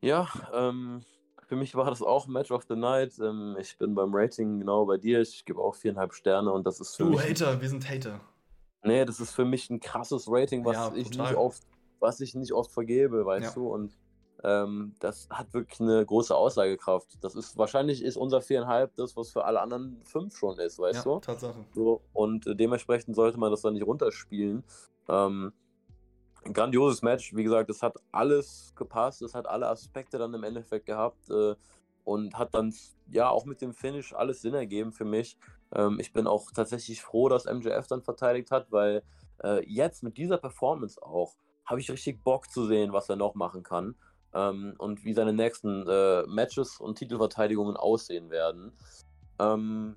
Ja, 0.00 0.28
ähm, 0.52 1.02
für 1.48 1.56
mich 1.56 1.74
war 1.74 1.86
das 1.86 2.02
auch 2.02 2.26
Match 2.26 2.50
of 2.50 2.64
the 2.68 2.76
Night. 2.76 3.18
Ähm, 3.18 3.56
ich 3.58 3.76
bin 3.78 3.94
beim 3.94 4.14
Rating 4.14 4.60
genau 4.60 4.84
bei 4.86 4.98
dir. 4.98 5.20
Ich 5.20 5.44
gebe 5.44 5.60
auch 5.60 5.74
viereinhalb 5.74 6.14
Sterne 6.14 6.52
und 6.52 6.66
das 6.66 6.80
ist 6.80 6.96
für 6.96 7.04
du 7.04 7.10
mich. 7.10 7.20
Hater, 7.20 7.60
wir 7.60 7.68
sind 7.68 7.88
Hater. 7.88 8.20
Nee, 8.82 9.04
das 9.04 9.18
ist 9.18 9.32
für 9.32 9.44
mich 9.44 9.70
ein 9.70 9.80
krasses 9.80 10.26
Rating, 10.28 10.64
was 10.64 10.76
ja, 10.76 10.92
ich 10.94 11.10
nicht 11.10 11.34
oft, 11.34 11.62
was 11.98 12.20
ich 12.20 12.34
nicht 12.34 12.52
oft 12.52 12.70
vergebe, 12.70 13.26
weißt 13.26 13.46
ja. 13.46 13.52
du? 13.54 13.68
Und 13.68 13.98
ähm, 14.44 14.94
das 15.00 15.28
hat 15.30 15.52
wirklich 15.52 15.80
eine 15.80 16.04
große 16.04 16.34
Aussagekraft. 16.34 17.18
Das 17.22 17.34
ist 17.34 17.58
wahrscheinlich 17.58 18.02
ist 18.04 18.16
unser 18.16 18.40
viereinhalb 18.40 18.94
das, 18.94 19.16
was 19.16 19.30
für 19.30 19.44
alle 19.44 19.60
anderen 19.60 20.00
fünf 20.04 20.36
schon 20.36 20.58
ist, 20.58 20.78
weißt 20.78 21.04
ja, 21.04 21.12
du? 21.12 21.18
Tatsache. 21.18 21.64
So, 21.74 22.02
und 22.12 22.46
äh, 22.46 22.54
dementsprechend 22.54 23.16
sollte 23.16 23.38
man 23.38 23.50
das 23.50 23.62
dann 23.62 23.74
nicht 23.74 23.86
runterspielen. 23.86 24.62
Ähm, 25.08 25.52
grandioses 26.52 27.02
Match. 27.02 27.34
Wie 27.34 27.44
gesagt, 27.44 27.70
es 27.70 27.82
hat 27.82 27.96
alles 28.12 28.72
gepasst, 28.76 29.22
es 29.22 29.34
hat 29.34 29.46
alle 29.46 29.68
Aspekte 29.68 30.18
dann 30.18 30.34
im 30.34 30.44
Endeffekt 30.44 30.86
gehabt 30.86 31.30
äh, 31.30 31.54
und 32.04 32.38
hat 32.38 32.54
dann 32.54 32.74
ja 33.10 33.28
auch 33.28 33.44
mit 33.44 33.60
dem 33.60 33.72
Finish 33.72 34.12
alles 34.14 34.42
Sinn 34.42 34.54
ergeben 34.54 34.92
für 34.92 35.04
mich. 35.04 35.36
Ähm, 35.74 35.98
ich 36.00 36.12
bin 36.12 36.26
auch 36.26 36.50
tatsächlich 36.50 37.02
froh, 37.02 37.28
dass 37.28 37.44
MJF 37.44 37.86
dann 37.86 38.02
verteidigt 38.02 38.50
hat, 38.50 38.70
weil 38.72 39.02
äh, 39.42 39.64
jetzt 39.68 40.02
mit 40.02 40.16
dieser 40.16 40.38
Performance 40.38 41.00
auch 41.02 41.36
habe 41.64 41.80
ich 41.80 41.90
richtig 41.90 42.24
Bock 42.24 42.50
zu 42.50 42.66
sehen, 42.66 42.92
was 42.92 43.08
er 43.08 43.16
noch 43.16 43.34
machen 43.34 43.62
kann 43.62 43.94
ähm, 44.32 44.74
und 44.78 45.04
wie 45.04 45.12
seine 45.12 45.32
nächsten 45.32 45.86
äh, 45.86 46.22
Matches 46.26 46.80
und 46.80 46.98
Titelverteidigungen 46.98 47.76
aussehen 47.76 48.30
werden. 48.30 48.72
Ähm, 49.38 49.96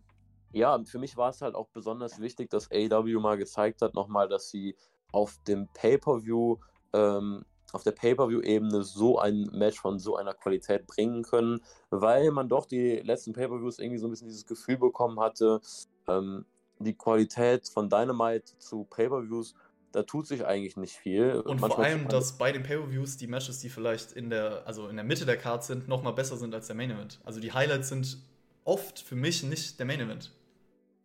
ja, 0.51 0.77
für 0.83 0.99
mich 0.99 1.15
war 1.15 1.29
es 1.29 1.41
halt 1.41 1.55
auch 1.55 1.69
besonders 1.69 2.19
wichtig, 2.19 2.49
dass 2.49 2.69
AEW 2.71 3.19
mal 3.19 3.37
gezeigt 3.37 3.81
hat, 3.81 3.93
nochmal, 3.93 4.27
dass 4.27 4.49
sie 4.49 4.75
auf 5.11 5.37
dem 5.47 5.67
Pay-Per-View, 5.73 6.57
ähm, 6.93 7.45
auf 7.73 7.83
der 7.83 7.91
Pay-Per-View-Ebene 7.91 8.83
so 8.83 9.19
ein 9.19 9.49
Match 9.53 9.79
von 9.79 9.99
so 9.99 10.17
einer 10.17 10.33
Qualität 10.33 10.87
bringen 10.87 11.23
können, 11.23 11.61
weil 11.89 12.31
man 12.31 12.49
doch 12.49 12.65
die 12.65 12.97
letzten 12.97 13.33
Pay-Per-Views 13.33 13.79
irgendwie 13.79 13.97
so 13.97 14.07
ein 14.07 14.11
bisschen 14.11 14.27
dieses 14.27 14.45
Gefühl 14.45 14.77
bekommen 14.77 15.19
hatte, 15.19 15.61
ähm, 16.07 16.45
die 16.79 16.97
Qualität 16.97 17.69
von 17.69 17.89
Dynamite 17.89 18.57
zu 18.57 18.85
Pay-Per-Views, 18.85 19.55
da 19.91 20.03
tut 20.03 20.27
sich 20.27 20.45
eigentlich 20.45 20.77
nicht 20.77 20.95
viel. 20.95 21.33
Und 21.33 21.59
Manchmal 21.59 21.69
vor 21.69 21.79
allem, 21.79 22.07
dass 22.07 22.37
bei 22.37 22.51
den 22.51 22.63
Pay-Per-Views 22.63 23.17
die 23.17 23.27
Matches, 23.27 23.59
die 23.59 23.69
vielleicht 23.69 24.13
in 24.13 24.29
der, 24.29 24.63
also 24.65 24.87
in 24.87 24.95
der 24.95 25.05
Mitte 25.05 25.25
der 25.25 25.37
Card 25.37 25.63
sind, 25.63 25.87
nochmal 25.87 26.13
besser 26.13 26.37
sind 26.37 26.53
als 26.53 26.67
der 26.67 26.75
Main 26.75 26.91
Event. 26.91 27.19
Also 27.23 27.39
die 27.39 27.51
Highlights 27.51 27.89
sind 27.89 28.17
oft 28.63 28.99
für 28.99 29.15
mich 29.15 29.43
nicht 29.43 29.79
der 29.79 29.85
Main 29.85 29.99
Event. 29.99 30.31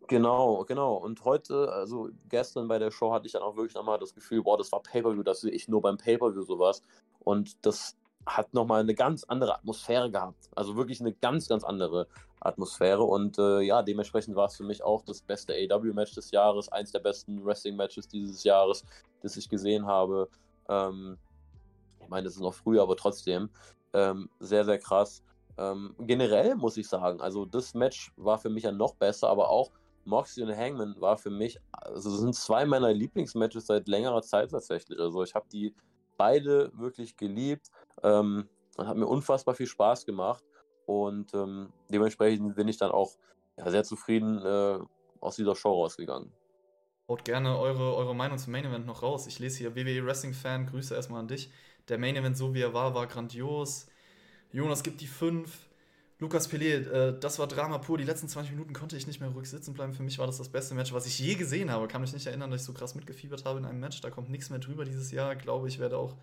Genau, 0.09 0.65
genau. 0.65 0.95
Und 0.95 1.25
heute, 1.25 1.73
also 1.73 2.11
gestern 2.29 2.69
bei 2.69 2.79
der 2.79 2.91
Show 2.93 3.13
hatte 3.13 3.27
ich 3.27 3.33
dann 3.33 3.43
auch 3.43 3.57
wirklich 3.57 3.75
nochmal 3.75 3.99
das 3.99 4.15
Gefühl, 4.15 4.43
boah, 4.43 4.57
das 4.57 4.71
war 4.71 4.81
Pay-Per-View, 4.81 5.23
das 5.23 5.41
sehe 5.41 5.51
ich 5.51 5.69
nur 5.69 5.83
beim 5.83 5.97
Pay-Per-View 5.99 6.43
sowas. 6.43 6.83
Und 7.19 7.67
das 7.67 7.97
hat 8.25 8.55
nochmal 8.55 8.81
eine 8.81 8.95
ganz 8.95 9.25
andere 9.25 9.55
Atmosphäre 9.55 10.11
gehabt. 10.11 10.49
Also 10.55 10.77
wirklich 10.77 11.01
eine 11.01 11.13
ganz, 11.13 11.49
ganz 11.49 11.65
andere 11.65 12.07
Atmosphäre. 12.41 13.03
Und 13.03 13.39
äh, 13.39 13.61
ja, 13.61 13.83
dementsprechend 13.83 14.37
war 14.37 14.47
es 14.47 14.57
für 14.57 14.65
mich 14.65 14.83
auch 14.83 15.03
das 15.03 15.23
beste 15.23 15.55
AW-Match 15.55 16.15
des 16.15 16.31
Jahres, 16.31 16.71
eins 16.71 16.93
der 16.93 17.01
besten 17.01 17.45
Wrestling-Matches 17.45 18.09
dieses 18.09 18.45
Jahres, 18.45 18.85
das 19.23 19.37
ich 19.37 19.49
gesehen 19.49 19.87
habe. 19.87 20.29
Ähm, 20.69 21.19
ich 22.01 22.09
meine, 22.09 22.25
das 22.25 22.35
ist 22.35 22.43
noch 22.43 22.55
früh, 22.55 22.79
aber 22.79 22.97
trotzdem 22.97 23.51
ähm, 23.93 24.29
sehr, 24.39 24.65
sehr 24.65 24.79
krass. 24.79 25.23
Ähm, 25.59 25.95
generell 25.99 26.55
muss 26.55 26.77
ich 26.77 26.89
sagen, 26.89 27.21
also 27.21 27.45
das 27.45 27.75
Match 27.75 28.13
war 28.17 28.39
für 28.39 28.51
mich 28.51 28.65
ja 28.65 28.73
noch 28.73 28.95
besser, 28.95 29.29
aber 29.29 29.49
auch 29.49 29.71
Moxie 30.07 30.43
und 30.43 30.57
Hangman 30.57 30.95
war 31.01 31.17
für 31.17 31.31
mich, 31.31 31.59
also 31.73 32.11
sind 32.11 32.35
zwei 32.35 32.65
meiner 32.65 32.93
Lieblingsmatches 32.93 33.67
seit 33.67 33.89
längerer 33.89 34.23
Zeit 34.23 34.51
tatsächlich. 34.51 34.99
Also 34.99 35.23
ich 35.23 35.35
habe 35.35 35.47
die 35.53 35.75
beide 36.17 36.71
wirklich 36.75 37.17
geliebt 37.17 37.71
ähm, 38.03 38.49
und 38.77 38.87
hat 38.87 38.97
mir 38.97 39.07
unfassbar 39.07 39.55
viel 39.55 39.67
Spaß 39.67 40.07
gemacht. 40.07 40.45
Und 40.87 41.35
ähm, 41.35 41.73
dementsprechend 41.91 42.55
bin 42.55 42.69
ich 42.69 42.79
dann 42.79 42.91
auch 42.91 43.17
ja, 43.57 43.71
sehr 43.71 43.85
zufrieden 43.85 44.39
äh, 44.39 44.79
aus 45.21 45.37
dieser 45.37 45.57
Show 45.57 45.73
rausgegangen. 45.73 46.33
Haut 47.09 47.25
gerne 47.25 47.59
eure, 47.59 47.95
eure 47.95 48.15
Meinung 48.15 48.39
zum 48.39 48.53
Main 48.53 48.65
Event 48.65 48.87
noch 48.87 49.03
raus. 49.03 49.27
Ich 49.27 49.39
lese 49.39 49.59
hier 49.59 49.77
WWE 49.77 50.05
Wrestling 50.05 50.35
Fan, 50.35 50.67
Grüße 50.67 50.95
erstmal 50.95 51.21
an 51.21 51.29
dich. 51.29 51.51
Der 51.89 51.99
Main 51.99 52.17
Event, 52.17 52.37
so 52.37 52.55
wie 52.55 52.63
er 52.63 52.75
war, 52.75 52.95
war 52.95 53.07
grandios. 53.07 53.87
Jonas 54.53 54.83
gibt 54.83 55.01
die 55.01 55.07
5. 55.07 55.67
Lukas 56.19 56.51
Pelé, 56.51 56.89
äh, 56.89 57.19
das 57.19 57.39
war 57.39 57.47
Drama 57.47 57.79
pur. 57.79 57.99
Die 57.99 58.05
letzten 58.05 58.29
20 58.29 58.53
Minuten 58.53 58.73
konnte 58.73 58.97
ich 58.97 59.07
nicht 59.07 59.21
mehr 59.21 59.29
ruhig 59.31 59.51
sitzen 59.51 59.75
bleiben. 59.75 59.93
Für 59.93 60.03
mich 60.03 60.19
war 60.19 60.27
das 60.27 60.39
das 60.39 60.49
beste 60.49 60.75
Match, 60.75 60.93
was 60.93 61.07
ich 61.07 61.19
je 61.19 61.35
gesehen 61.35 61.71
habe. 61.71 61.89
Kann 61.89 62.01
mich 62.01 62.13
nicht 62.13 62.27
erinnern, 62.27 62.51
dass 62.51 62.63
ich 62.63 62.67
so 62.67 62.73
krass 62.73 62.95
mitgefiebert 62.95 63.45
habe 63.45 63.59
in 63.59 63.67
einem 63.67 63.81
Match. 63.81 64.01
Da 64.01 64.11
kommt 64.11 64.31
nichts 64.31 64.49
mehr 64.49 64.59
drüber 64.59 64.85
dieses 64.85 65.11
Jahr. 65.11 65.37
Glaube 65.37 65.69
ich, 65.69 65.79
werde 65.79 65.99
auch 65.99 66.17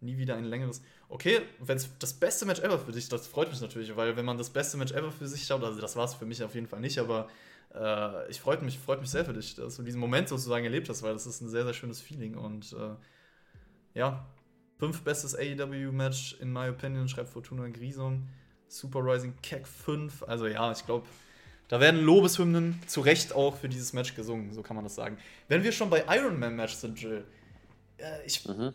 nie 0.00 0.16
wieder 0.18 0.36
ein 0.36 0.44
längeres. 0.44 0.82
Okay, 1.08 1.40
wenn 1.60 1.76
es 1.76 1.88
das 1.98 2.12
beste 2.12 2.46
Match 2.46 2.60
ever 2.60 2.78
für 2.78 2.92
dich, 2.92 3.08
das 3.08 3.26
freut 3.26 3.50
mich 3.50 3.60
natürlich, 3.60 3.94
weil 3.96 4.16
wenn 4.16 4.24
man 4.24 4.38
das 4.38 4.50
beste 4.50 4.76
Match 4.76 4.92
ever 4.92 5.10
für 5.10 5.26
sich 5.26 5.44
schaut, 5.44 5.62
also 5.62 5.80
das 5.80 5.96
war 5.96 6.04
es 6.04 6.14
für 6.14 6.26
mich 6.26 6.42
auf 6.42 6.54
jeden 6.54 6.66
Fall 6.66 6.80
nicht, 6.80 6.98
aber 6.98 7.28
äh, 7.74 8.30
ich 8.30 8.40
freut 8.40 8.62
mich, 8.62 8.78
freut 8.78 9.00
mich 9.00 9.10
sehr 9.10 9.24
für 9.24 9.32
dich, 9.32 9.54
dass 9.56 9.76
du 9.76 9.82
diesen 9.82 10.00
Moment 10.00 10.28
sozusagen 10.28 10.64
erlebt 10.64 10.88
hast, 10.88 11.02
weil 11.02 11.12
das 11.12 11.26
ist 11.26 11.40
ein 11.40 11.48
sehr, 11.48 11.64
sehr 11.64 11.74
schönes 11.74 12.00
Feeling 12.00 12.36
und 12.36 12.72
äh, 12.72 12.94
ja, 13.98 14.26
fünf 14.78 15.02
bestes 15.02 15.34
AEW-Match 15.34 16.36
in 16.40 16.52
my 16.52 16.68
opinion, 16.68 17.08
schreibt 17.08 17.30
Fortuna 17.30 17.68
Grison. 17.68 18.28
Super 18.68 19.00
Rising 19.00 19.34
Keck 19.42 19.66
5. 19.66 20.22
Also 20.24 20.46
ja, 20.46 20.70
ich 20.72 20.84
glaube, 20.84 21.06
da 21.68 21.80
werden 21.80 22.00
Lobeshymnen 22.00 22.80
zu 22.86 23.00
Recht 23.00 23.34
auch 23.34 23.56
für 23.56 23.68
dieses 23.68 23.92
Match 23.92 24.14
gesungen, 24.14 24.52
so 24.52 24.62
kann 24.62 24.74
man 24.74 24.84
das 24.84 24.94
sagen. 24.94 25.18
Wenn 25.48 25.62
wir 25.62 25.72
schon 25.72 25.90
bei 25.90 26.04
Iron 26.08 26.38
Man 26.38 26.56
Match 26.56 26.74
sind, 26.74 27.00
Jill, 27.00 27.24
äh, 27.98 28.24
ich, 28.24 28.46
mhm. 28.46 28.72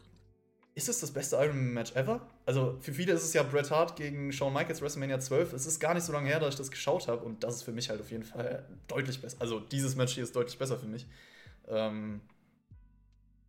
ist 0.75 0.89
es 0.89 0.99
das 0.99 1.11
beste 1.11 1.37
Iron 1.37 1.57
Man 1.57 1.73
Match 1.73 1.95
ever? 1.95 2.21
Also 2.45 2.77
für 2.81 2.93
viele 2.93 3.13
ist 3.13 3.23
es 3.23 3.33
ja 3.33 3.41
Bret 3.41 3.71
Hart 3.71 3.95
gegen 3.95 4.31
Shawn 4.31 4.53
Michaels 4.53 4.81
WrestleMania 4.81 5.19
12. 5.19 5.53
Es 5.53 5.65
ist 5.65 5.79
gar 5.79 5.95
nicht 5.95 6.03
so 6.03 6.13
lange 6.13 6.27
her, 6.27 6.39
dass 6.39 6.53
ich 6.53 6.59
das 6.59 6.69
geschaut 6.69 7.07
habe 7.07 7.25
und 7.25 7.43
das 7.43 7.55
ist 7.55 7.63
für 7.63 7.71
mich 7.71 7.89
halt 7.89 7.99
auf 7.99 8.11
jeden 8.11 8.25
Fall 8.25 8.63
deutlich 8.87 9.19
besser. 9.19 9.37
Also 9.39 9.59
dieses 9.59 9.95
Match 9.95 10.13
hier 10.13 10.23
ist 10.23 10.35
deutlich 10.35 10.59
besser 10.59 10.77
für 10.77 10.87
mich. 10.87 11.07
Ähm, 11.67 12.21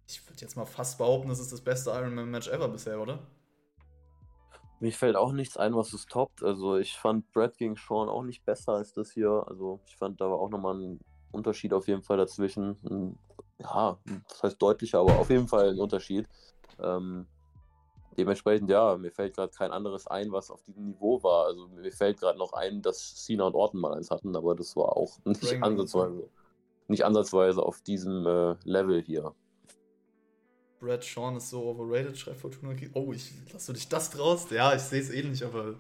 ich 0.09 0.27
würde 0.27 0.41
jetzt 0.41 0.57
mal 0.57 0.66
fast 0.66 0.97
behaupten, 0.97 1.29
das 1.29 1.41
ist 1.41 1.53
das 1.53 1.61
beste 1.61 1.91
Iron 1.91 2.15
Man 2.15 2.31
Match 2.31 2.49
ever 2.49 2.69
bisher, 2.69 2.99
oder? 2.99 3.27
Mir 4.85 4.93
fällt 4.93 5.16
auch 5.16 5.32
nichts 5.32 5.56
ein, 5.56 5.74
was 5.74 5.94
es 5.94 6.05
toppt. 6.05 6.43
Also 6.43 6.77
ich 6.77 6.98
fand 6.98 7.32
Brad 7.32 7.56
gegen 7.56 7.74
Sean 7.74 8.11
auch 8.11 8.23
nicht 8.23 8.44
besser 8.44 8.73
als 8.73 8.93
das 8.93 9.12
hier. 9.12 9.43
Also 9.47 9.81
ich 9.86 9.97
fand 9.97 10.20
da 10.20 10.28
war 10.28 10.39
auch 10.39 10.51
nochmal 10.51 10.74
ein 10.74 11.01
Unterschied 11.32 11.73
auf 11.73 11.89
jeden 11.89 12.02
Fall 12.02 12.19
dazwischen. 12.19 13.19
Ja, 13.56 13.98
das 14.28 14.43
heißt 14.43 14.61
deutlicher, 14.61 14.98
aber 14.98 15.19
auf 15.19 15.31
jeden 15.31 15.48
Fall 15.48 15.70
ein 15.70 15.81
Unterschied. 15.81 16.28
Ähm, 16.78 17.27
dementsprechend, 18.19 18.69
ja, 18.69 18.98
mir 18.98 19.11
fällt 19.11 19.36
gerade 19.36 19.55
kein 19.56 19.70
anderes 19.70 20.06
ein, 20.06 20.32
was 20.32 20.51
auf 20.51 20.62
diesem 20.65 20.85
Niveau 20.85 21.23
war. 21.23 21.47
Also 21.47 21.66
mir 21.69 21.90
fällt 21.90 22.20
gerade 22.20 22.39
noch 22.39 22.52
ein, 22.52 22.82
dass 22.82 23.24
Cena 23.24 23.44
und 23.44 23.55
Orton 23.55 23.81
mal 23.81 23.94
eins 23.94 24.11
hatten, 24.11 24.36
aber 24.36 24.55
das 24.55 24.77
war 24.77 24.98
auch 24.98 25.16
nicht 25.24 25.62
ansatzweise, 25.62 26.28
nicht 26.89 27.06
ansatzweise 27.06 27.62
auf 27.62 27.81
diesem 27.81 28.27
äh, 28.27 28.56
Level 28.65 29.01
hier. 29.01 29.35
Brad 30.85 31.02
Sean 31.02 31.36
ist 31.36 31.51
so 31.51 31.62
overrated, 31.65 32.19
schreibt 32.19 32.40
Fortuna. 32.40 32.74
Oh, 32.93 33.12
ich 33.12 33.32
lass 33.52 33.66
du 33.66 33.73
dich 33.73 33.89
das 33.89 34.11
draus? 34.11 34.47
Ja, 34.51 34.74
ich 34.74 34.82
sehe 34.82 35.01
es 35.01 35.11
ähnlich, 35.11 35.44
aber 35.44 35.74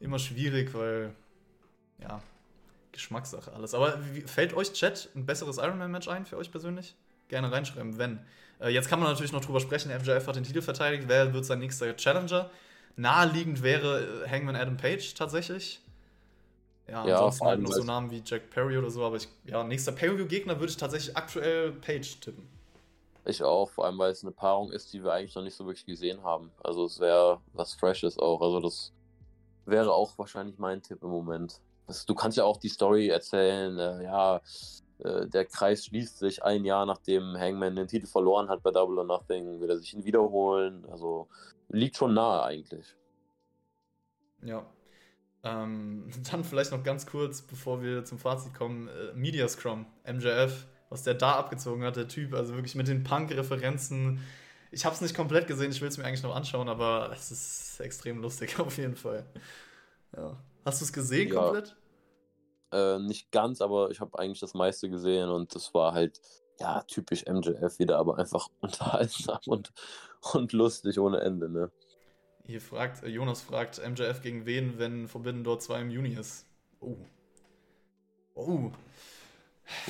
immer 0.00 0.18
schwierig, 0.18 0.72
weil 0.74 1.12
ja, 2.00 2.22
Geschmackssache 2.92 3.52
alles. 3.52 3.74
Aber 3.74 3.98
wie, 4.12 4.22
fällt 4.22 4.54
euch 4.54 4.72
Chat 4.72 5.10
ein 5.14 5.26
besseres 5.26 5.58
Ironman-Match 5.58 6.08
ein 6.08 6.26
für 6.26 6.36
euch 6.36 6.50
persönlich? 6.50 6.94
Gerne 7.28 7.52
reinschreiben, 7.52 7.98
wenn. 7.98 8.20
Äh, 8.60 8.70
jetzt 8.70 8.88
kann 8.88 9.00
man 9.00 9.08
natürlich 9.10 9.32
noch 9.32 9.44
drüber 9.44 9.60
sprechen, 9.60 9.90
MJF 9.90 10.26
hat 10.26 10.36
den 10.36 10.44
Titel 10.44 10.62
verteidigt, 10.62 11.04
wer 11.06 11.34
wird 11.34 11.44
sein 11.44 11.58
nächster 11.58 11.94
Challenger? 11.96 12.50
Naheliegend 12.96 13.62
wäre 13.62 14.24
äh, 14.24 14.30
Hangman 14.30 14.56
Adam 14.56 14.76
Page 14.76 15.14
tatsächlich. 15.14 15.80
Ja, 16.88 17.02
ansonsten 17.02 17.44
ja, 17.44 17.50
halt 17.50 17.60
nur 17.60 17.72
so 17.72 17.82
Namen 17.82 18.10
wie 18.10 18.22
Jack 18.24 18.48
Perry 18.50 18.78
oder 18.78 18.90
so, 18.90 19.04
aber 19.04 19.16
ich, 19.16 19.28
ja, 19.44 19.64
nächster 19.64 19.90
Pay-Per-View-Gegner 19.92 20.60
würde 20.60 20.70
ich 20.70 20.76
tatsächlich 20.76 21.16
aktuell 21.16 21.72
Page 21.72 22.20
tippen. 22.20 22.55
Ich 23.26 23.42
auch, 23.42 23.70
vor 23.70 23.84
allem 23.86 23.98
weil 23.98 24.12
es 24.12 24.22
eine 24.22 24.32
Paarung 24.32 24.70
ist, 24.70 24.92
die 24.92 25.02
wir 25.02 25.12
eigentlich 25.12 25.34
noch 25.34 25.42
nicht 25.42 25.56
so 25.56 25.66
wirklich 25.66 25.84
gesehen 25.84 26.22
haben. 26.22 26.52
Also 26.62 26.84
es 26.84 27.00
wäre 27.00 27.40
was 27.52 27.74
Freshes 27.74 28.18
auch. 28.18 28.40
Also 28.40 28.60
das 28.60 28.92
wäre 29.64 29.92
auch 29.92 30.16
wahrscheinlich 30.16 30.58
mein 30.58 30.80
Tipp 30.80 31.02
im 31.02 31.10
Moment. 31.10 31.60
Das, 31.88 32.06
du 32.06 32.14
kannst 32.14 32.38
ja 32.38 32.44
auch 32.44 32.58
die 32.58 32.68
Story 32.68 33.08
erzählen, 33.08 33.78
äh, 33.78 34.04
ja, 34.04 34.40
äh, 34.98 35.26
der 35.26 35.44
Kreis 35.44 35.86
schließt 35.86 36.18
sich 36.18 36.42
ein 36.44 36.64
Jahr 36.64 36.86
nachdem 36.86 37.36
Hangman 37.36 37.76
den 37.76 37.88
Titel 37.88 38.06
verloren 38.06 38.48
hat 38.48 38.62
bei 38.62 38.70
Double 38.70 38.98
or 38.98 39.04
Nothing, 39.04 39.60
will 39.60 39.70
er 39.70 39.78
sich 39.78 39.92
ihn 39.94 40.04
wiederholen. 40.04 40.84
Also 40.90 41.28
liegt 41.68 41.96
schon 41.96 42.14
nahe 42.14 42.44
eigentlich. 42.44 42.96
Ja. 44.42 44.64
Ähm, 45.42 46.08
dann 46.30 46.44
vielleicht 46.44 46.70
noch 46.70 46.84
ganz 46.84 47.06
kurz, 47.06 47.42
bevor 47.42 47.82
wir 47.82 48.04
zum 48.04 48.18
Fazit 48.18 48.54
kommen, 48.54 48.88
äh, 48.88 49.12
Media 49.14 49.48
Scrum, 49.48 49.86
MJF 50.04 50.68
was 50.88 51.02
der 51.02 51.14
da 51.14 51.36
abgezogen 51.36 51.84
hat, 51.84 51.96
der 51.96 52.08
Typ. 52.08 52.34
Also 52.34 52.54
wirklich 52.54 52.74
mit 52.74 52.88
den 52.88 53.04
Punk-Referenzen. 53.04 54.20
Ich 54.70 54.84
habe 54.84 54.94
es 54.94 55.00
nicht 55.00 55.14
komplett 55.14 55.46
gesehen, 55.46 55.70
ich 55.70 55.80
will 55.80 55.88
es 55.88 55.98
mir 55.98 56.04
eigentlich 56.04 56.22
noch 56.22 56.34
anschauen, 56.34 56.68
aber 56.68 57.10
es 57.12 57.30
ist 57.30 57.80
extrem 57.80 58.20
lustig 58.20 58.58
auf 58.60 58.76
jeden 58.78 58.96
Fall. 58.96 59.26
Ja. 60.16 60.36
Hast 60.64 60.80
du 60.80 60.84
es 60.84 60.92
gesehen 60.92 61.28
ja. 61.28 61.34
komplett? 61.34 61.76
Äh, 62.72 62.98
nicht 62.98 63.30
ganz, 63.30 63.60
aber 63.60 63.90
ich 63.90 64.00
habe 64.00 64.18
eigentlich 64.18 64.40
das 64.40 64.54
meiste 64.54 64.90
gesehen 64.90 65.28
und 65.28 65.54
das 65.54 65.72
war 65.72 65.92
halt, 65.92 66.20
ja, 66.58 66.82
typisch 66.82 67.24
MJF 67.26 67.78
wieder, 67.78 67.98
aber 67.98 68.18
einfach 68.18 68.48
unterhaltsam 68.60 69.38
und, 69.46 69.72
und 70.32 70.52
lustig 70.52 70.98
ohne 70.98 71.20
Ende, 71.20 71.48
ne? 71.48 71.70
Hier 72.44 72.60
fragt, 72.60 73.02
äh, 73.02 73.08
Jonas 73.08 73.40
fragt 73.40 73.80
MJF 73.84 74.20
gegen 74.20 74.46
wen, 74.46 74.78
wenn 74.78 75.08
Forbidden 75.08 75.44
Door 75.44 75.60
2 75.60 75.80
im 75.80 75.90
Juni 75.90 76.14
ist. 76.14 76.46
Oh. 76.80 76.96
Oh, 78.34 78.70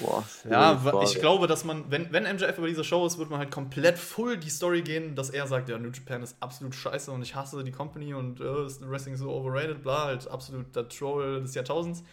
Boah, 0.00 0.24
ja, 0.48 0.76
Frage. 0.78 1.04
ich 1.04 1.18
glaube, 1.20 1.46
dass 1.46 1.64
man, 1.64 1.90
wenn, 1.90 2.10
wenn 2.12 2.24
MJF 2.24 2.56
über 2.58 2.66
diese 2.66 2.82
Show 2.84 3.04
ist, 3.06 3.18
wird 3.18 3.28
man 3.28 3.38
halt 3.38 3.50
komplett 3.50 3.98
full 3.98 4.38
die 4.38 4.48
Story 4.48 4.82
gehen, 4.82 5.14
dass 5.14 5.30
er 5.30 5.46
sagt, 5.46 5.68
ja, 5.68 5.78
New 5.78 5.90
Japan 5.90 6.22
ist 6.22 6.36
absolut 6.40 6.74
scheiße 6.74 7.10
und 7.10 7.22
ich 7.22 7.34
hasse 7.34 7.62
die 7.62 7.72
Company 7.72 8.14
und 8.14 8.40
äh, 8.40 8.44
Wrestling 8.44 9.14
ist 9.14 9.20
so 9.20 9.30
overrated, 9.30 9.82
bla, 9.82 10.06
halt 10.06 10.28
absolut 10.28 10.74
der 10.74 10.88
Troll 10.88 11.42
des 11.42 11.54
Jahrtausends. 11.54 12.04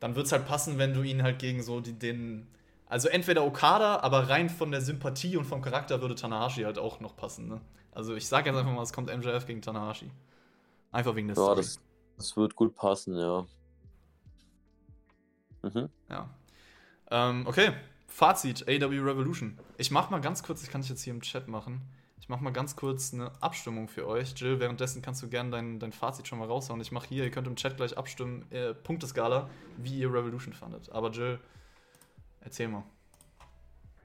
Dann 0.00 0.14
wird 0.14 0.26
es 0.26 0.32
halt 0.32 0.46
passen, 0.46 0.78
wenn 0.78 0.94
du 0.94 1.02
ihn 1.02 1.22
halt 1.22 1.40
gegen 1.40 1.62
so 1.62 1.80
die, 1.80 1.98
den, 1.98 2.46
also 2.86 3.08
entweder 3.08 3.44
Okada, 3.44 3.98
aber 4.00 4.28
rein 4.28 4.48
von 4.48 4.70
der 4.70 4.80
Sympathie 4.80 5.36
und 5.36 5.46
vom 5.46 5.62
Charakter 5.62 6.00
würde 6.00 6.14
Tanahashi 6.14 6.62
halt 6.62 6.78
auch 6.78 7.00
noch 7.00 7.16
passen, 7.16 7.48
ne? 7.48 7.60
Also 7.92 8.14
ich 8.14 8.28
sage 8.28 8.50
jetzt 8.50 8.56
einfach 8.56 8.72
mal, 8.72 8.82
es 8.82 8.92
kommt 8.92 9.08
MJF 9.12 9.44
gegen 9.46 9.60
Tanahashi. 9.60 10.08
Einfach 10.92 11.16
wegen 11.16 11.26
des. 11.26 11.36
Ja, 11.36 11.54
das, 11.56 11.80
das 12.16 12.36
wird 12.36 12.54
gut 12.54 12.76
passen, 12.76 13.16
ja. 13.16 13.44
Mhm. 15.62 15.88
Ja. 16.08 16.30
Ähm, 17.10 17.46
okay, 17.46 17.72
Fazit, 18.06 18.68
AW 18.68 18.98
Revolution. 19.00 19.58
Ich 19.76 19.90
mach 19.90 20.10
mal 20.10 20.20
ganz 20.20 20.42
kurz, 20.42 20.62
ich 20.62 20.70
kann 20.70 20.80
es 20.80 20.88
jetzt 20.88 21.02
hier 21.02 21.12
im 21.12 21.20
Chat 21.20 21.48
machen. 21.48 21.82
Ich 22.20 22.28
mach 22.28 22.40
mal 22.40 22.52
ganz 22.52 22.76
kurz 22.76 23.14
eine 23.14 23.30
Abstimmung 23.40 23.88
für 23.88 24.06
euch. 24.06 24.34
Jill, 24.36 24.60
währenddessen 24.60 25.00
kannst 25.00 25.22
du 25.22 25.28
gerne 25.28 25.50
dein, 25.50 25.78
dein 25.78 25.92
Fazit 25.92 26.28
schon 26.28 26.38
mal 26.38 26.48
raushauen. 26.48 26.80
Ich 26.80 26.92
mache 26.92 27.08
hier, 27.08 27.24
ihr 27.24 27.30
könnt 27.30 27.46
im 27.46 27.56
Chat 27.56 27.76
gleich 27.76 27.96
abstimmen, 27.96 28.50
äh, 28.50 28.74
Punkteskala, 28.74 29.48
wie 29.78 30.00
ihr 30.00 30.12
Revolution 30.12 30.52
fandet. 30.52 30.90
Aber 30.90 31.10
Jill, 31.10 31.38
erzähl 32.40 32.68
mal. 32.68 32.84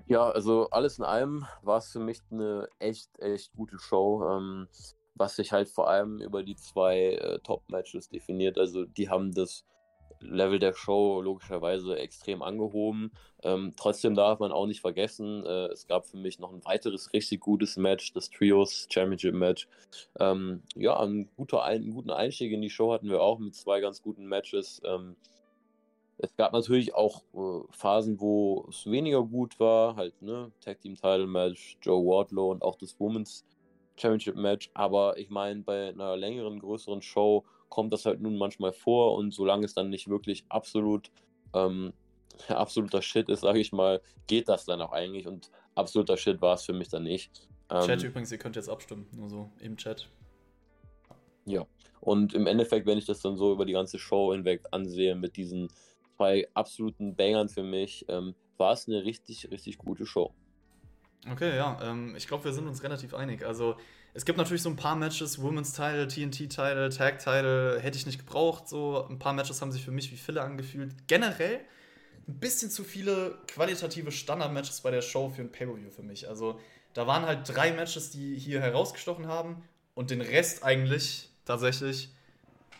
Ja, 0.06 0.30
also 0.30 0.70
alles 0.70 1.00
in 1.00 1.06
allem 1.06 1.46
war 1.62 1.78
es 1.78 1.92
für 1.92 2.00
mich 2.00 2.22
eine 2.32 2.68
echt, 2.80 3.20
echt 3.20 3.54
gute 3.56 3.80
Show. 3.80 4.26
Ähm, 4.30 4.68
was 5.16 5.36
sich 5.36 5.52
halt 5.52 5.70
vor 5.70 5.90
allem 5.90 6.20
über 6.22 6.44
die 6.44 6.56
zwei 6.56 7.14
äh, 7.14 7.40
Top-Matches 7.40 8.10
definiert. 8.10 8.58
Also 8.58 8.86
die 8.86 9.10
haben 9.10 9.34
das 9.34 9.66
Level 10.24 10.60
der 10.60 10.74
Show 10.74 11.22
logischerweise 11.22 11.98
extrem 11.98 12.42
angehoben. 12.42 13.12
Ähm, 13.44 13.74
trotzdem 13.78 14.16
darf 14.16 14.40
man 14.40 14.52
auch 14.52 14.66
nicht 14.66 14.82
vergessen, 14.82 15.46
äh, 15.46 15.68
es 15.68 15.88
gab 15.88 16.06
für 16.06 16.18
mich 16.18 16.40
noch 16.40 16.52
ein 16.52 16.64
weiteres 16.66 17.14
richtig 17.14 17.42
gutes 17.42 17.78
Match, 17.78 18.14
das 18.14 18.30
Trios 18.30 18.88
Championship 18.90 19.36
Match. 19.36 19.68
Ähm, 20.20 20.64
ja, 20.76 21.00
ein 21.00 21.30
guter, 21.36 21.64
einen 21.64 21.92
guten 21.92 22.10
Einstieg 22.12 22.52
in 22.52 22.62
die 22.62 22.70
Show 22.70 22.94
hatten 22.94 23.10
wir 23.10 23.22
auch 23.22 23.40
mit 23.40 23.56
zwei 23.56 23.80
ganz 23.80 24.02
guten 24.02 24.26
Matches. 24.26 24.82
Ähm, 24.86 25.16
es 26.18 26.36
gab 26.36 26.54
natürlich 26.54 26.94
auch 26.96 27.24
äh, 27.34 27.66
Phasen, 27.72 28.20
wo 28.20 28.66
es 28.70 28.90
weniger 28.90 29.24
gut 29.24 29.60
war, 29.60 29.96
halt, 29.96 30.22
ne, 30.22 30.52
Tag 30.62 30.80
Team 30.80 30.96
Title 30.96 31.28
Match, 31.28 31.78
Joe 31.82 32.06
Wardlow 32.06 32.52
und 32.52 32.62
auch 32.62 32.78
das 32.78 33.00
Women's 33.00 33.46
Championship 33.98 34.36
Match. 34.36 34.70
Aber 34.74 35.18
ich 35.18 35.30
meine, 35.30 35.62
bei 35.62 35.90
einer 35.90 36.16
längeren, 36.16 36.60
größeren 36.60 37.02
Show 37.02 37.44
kommt 37.74 37.92
das 37.92 38.06
halt 38.06 38.22
nun 38.22 38.38
manchmal 38.38 38.72
vor 38.72 39.16
und 39.16 39.34
solange 39.34 39.66
es 39.66 39.74
dann 39.74 39.90
nicht 39.90 40.08
wirklich 40.08 40.46
absolut 40.48 41.10
ähm, 41.56 41.92
absoluter 42.48 43.02
Shit 43.02 43.30
ist, 43.30 43.42
sage 43.42 43.60
ich 43.60 43.72
mal, 43.72 44.00
geht 44.28 44.48
das 44.48 44.66
dann 44.66 44.80
auch 44.80 44.92
eigentlich 44.92 45.26
und 45.26 45.50
absoluter 45.74 46.16
Shit 46.16 46.40
war 46.40 46.54
es 46.54 46.66
für 46.66 46.74
mich 46.74 46.90
dann 46.90 47.02
nicht. 47.02 47.50
Ähm, 47.72 47.88
Chat 47.88 48.04
übrigens, 48.04 48.32
ihr 48.32 48.38
könnt 48.38 48.58
jetzt 48.58 48.70
abstimmen, 48.70 49.08
nur 49.12 49.28
so 49.28 49.50
im 49.60 49.76
Chat. 49.76 50.08
Ja, 51.46 51.66
und 52.00 52.36
im 52.36 52.46
Endeffekt, 52.46 52.86
wenn 52.86 53.00
ich 53.00 53.08
das 53.08 53.22
dann 53.22 53.38
so 53.38 53.52
über 53.52 53.66
die 53.66 53.74
ganze 53.74 53.98
Show 53.98 54.34
hinweg 54.34 54.62
ansehe 54.70 55.16
mit 55.16 55.36
diesen 55.36 55.70
zwei 56.16 56.48
absoluten 56.54 57.16
Bangern 57.16 57.50
für 57.50 57.64
mich, 57.64 58.06
ähm, 58.08 58.36
war 58.58 58.74
es 58.74 58.88
eine 58.88 59.04
richtig, 59.04 59.50
richtig 59.50 59.80
gute 59.80 60.06
Show. 60.06 60.32
Okay, 61.32 61.58
ja, 61.58 61.80
ähm, 61.82 62.16
ich 62.16 62.28
glaube, 62.28 62.44
wir 62.44 62.54
sind 62.54 62.68
uns 62.68 62.84
relativ 62.84 63.16
einig. 63.16 63.44
Also 63.44 63.78
es 64.14 64.26
gibt 64.26 64.38
natürlich 64.38 64.62
so 64.62 64.70
ein 64.70 64.76
paar 64.76 64.96
Matches, 64.96 65.42
Women's 65.42 65.74
Title, 65.74 66.08
TNT 66.08 66.50
Title, 66.50 66.90
Tag 66.90 67.20
Title, 67.20 67.80
hätte 67.80 67.98
ich 67.98 68.06
nicht 68.06 68.20
gebraucht. 68.20 68.68
So 68.68 69.08
ein 69.10 69.18
paar 69.18 69.34
Matches 69.34 69.62
haben 69.62 69.72
sich 69.72 69.84
für 69.84 69.92
mich 69.92 70.12
wie 70.12 70.18
Fille 70.18 70.42
angefühlt. 70.42 71.08
Generell 71.08 71.62
ein 72.28 72.40
bisschen 72.40 72.70
zu 72.70 72.84
viele 72.84 73.40
qualitative 73.48 74.12
Standard-Matches 74.12 74.82
bei 74.82 74.92
der 74.92 75.02
Show 75.02 75.30
für 75.30 75.42
ein 75.42 75.52
Pay-Per-View 75.52 75.90
für 75.90 76.04
mich. 76.04 76.30
Also 76.30 76.60
da 76.94 77.08
waren 77.08 77.26
halt 77.26 77.50
drei 77.50 77.72
Matches, 77.72 78.12
die 78.12 78.36
hier 78.36 78.62
herausgestochen 78.62 79.28
haben 79.28 79.64
und 79.96 80.12
den 80.12 80.22
Rest 80.22 80.64
eigentlich 80.64 81.30
tatsächlich. 81.46 82.10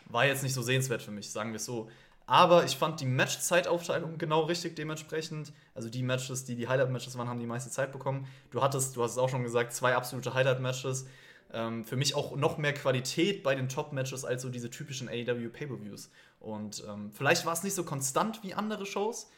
War 0.06 0.26
jetzt 0.26 0.44
nicht 0.44 0.54
so 0.54 0.62
sehenswert 0.62 1.02
für 1.02 1.10
mich, 1.10 1.30
sagen 1.30 1.50
wir 1.50 1.56
es 1.56 1.64
so. 1.64 1.90
Aber 2.26 2.64
ich 2.64 2.76
fand 2.76 3.00
die 3.00 3.06
Matchzeitaufteilung 3.06 4.16
genau 4.18 4.42
richtig 4.42 4.76
dementsprechend. 4.76 5.52
Also 5.74 5.90
die 5.90 6.02
Matches, 6.02 6.44
die 6.44 6.54
die 6.54 6.68
Highlight-Matches 6.68 7.18
waren, 7.18 7.28
haben 7.28 7.40
die 7.40 7.46
meiste 7.46 7.70
Zeit 7.70 7.92
bekommen. 7.92 8.26
Du 8.50 8.62
hattest, 8.62 8.96
du 8.96 9.02
hast 9.02 9.12
es 9.12 9.18
auch 9.18 9.28
schon 9.28 9.42
gesagt, 9.42 9.74
zwei 9.74 9.94
absolute 9.94 10.32
Highlight-Matches. 10.32 11.06
Ähm, 11.54 11.84
für 11.84 11.96
mich 11.96 12.16
auch 12.16 12.34
noch 12.36 12.58
mehr 12.58 12.74
Qualität 12.74 13.44
bei 13.44 13.54
den 13.54 13.68
Top-Matches 13.68 14.24
als 14.24 14.42
so 14.42 14.50
diese 14.50 14.70
typischen 14.70 15.08
AEW 15.08 15.48
Pay-Per-Views. 15.50 16.10
Und 16.40 16.84
ähm, 16.88 17.12
vielleicht 17.12 17.46
war 17.46 17.52
es 17.52 17.62
nicht 17.62 17.74
so 17.74 17.84
konstant 17.84 18.42
wie 18.42 18.54
andere 18.54 18.84
Shows 18.86 19.30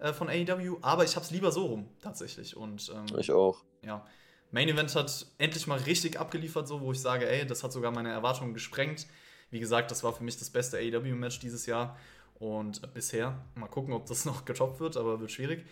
äh, 0.00 0.12
von 0.12 0.28
AEW, 0.28 0.78
aber 0.82 1.04
ich 1.04 1.14
habe 1.14 1.24
es 1.24 1.30
lieber 1.30 1.52
so 1.52 1.66
rum, 1.66 1.88
tatsächlich. 2.02 2.56
Und, 2.56 2.92
ähm, 2.94 3.18
ich 3.18 3.30
auch. 3.30 3.62
Ja. 3.82 4.04
Main 4.50 4.68
Event 4.68 4.94
hat 4.96 5.26
endlich 5.38 5.68
mal 5.68 5.78
richtig 5.78 6.18
abgeliefert, 6.18 6.66
so, 6.66 6.80
wo 6.80 6.90
ich 6.90 7.00
sage, 7.00 7.28
ey, 7.28 7.46
das 7.46 7.62
hat 7.62 7.72
sogar 7.72 7.92
meine 7.92 8.10
Erwartungen 8.10 8.52
gesprengt. 8.52 9.06
Wie 9.50 9.60
gesagt, 9.60 9.92
das 9.92 10.02
war 10.02 10.12
für 10.12 10.24
mich 10.24 10.38
das 10.38 10.50
beste 10.50 10.76
AEW-Match 10.78 11.38
dieses 11.38 11.66
Jahr. 11.66 11.96
Und 12.40 12.82
äh, 12.82 12.88
bisher, 12.92 13.44
mal 13.54 13.68
gucken, 13.68 13.94
ob 13.94 14.06
das 14.06 14.24
noch 14.26 14.44
getoppt 14.44 14.80
wird, 14.80 14.96
aber 14.96 15.20
wird 15.20 15.30
schwierig. 15.30 15.64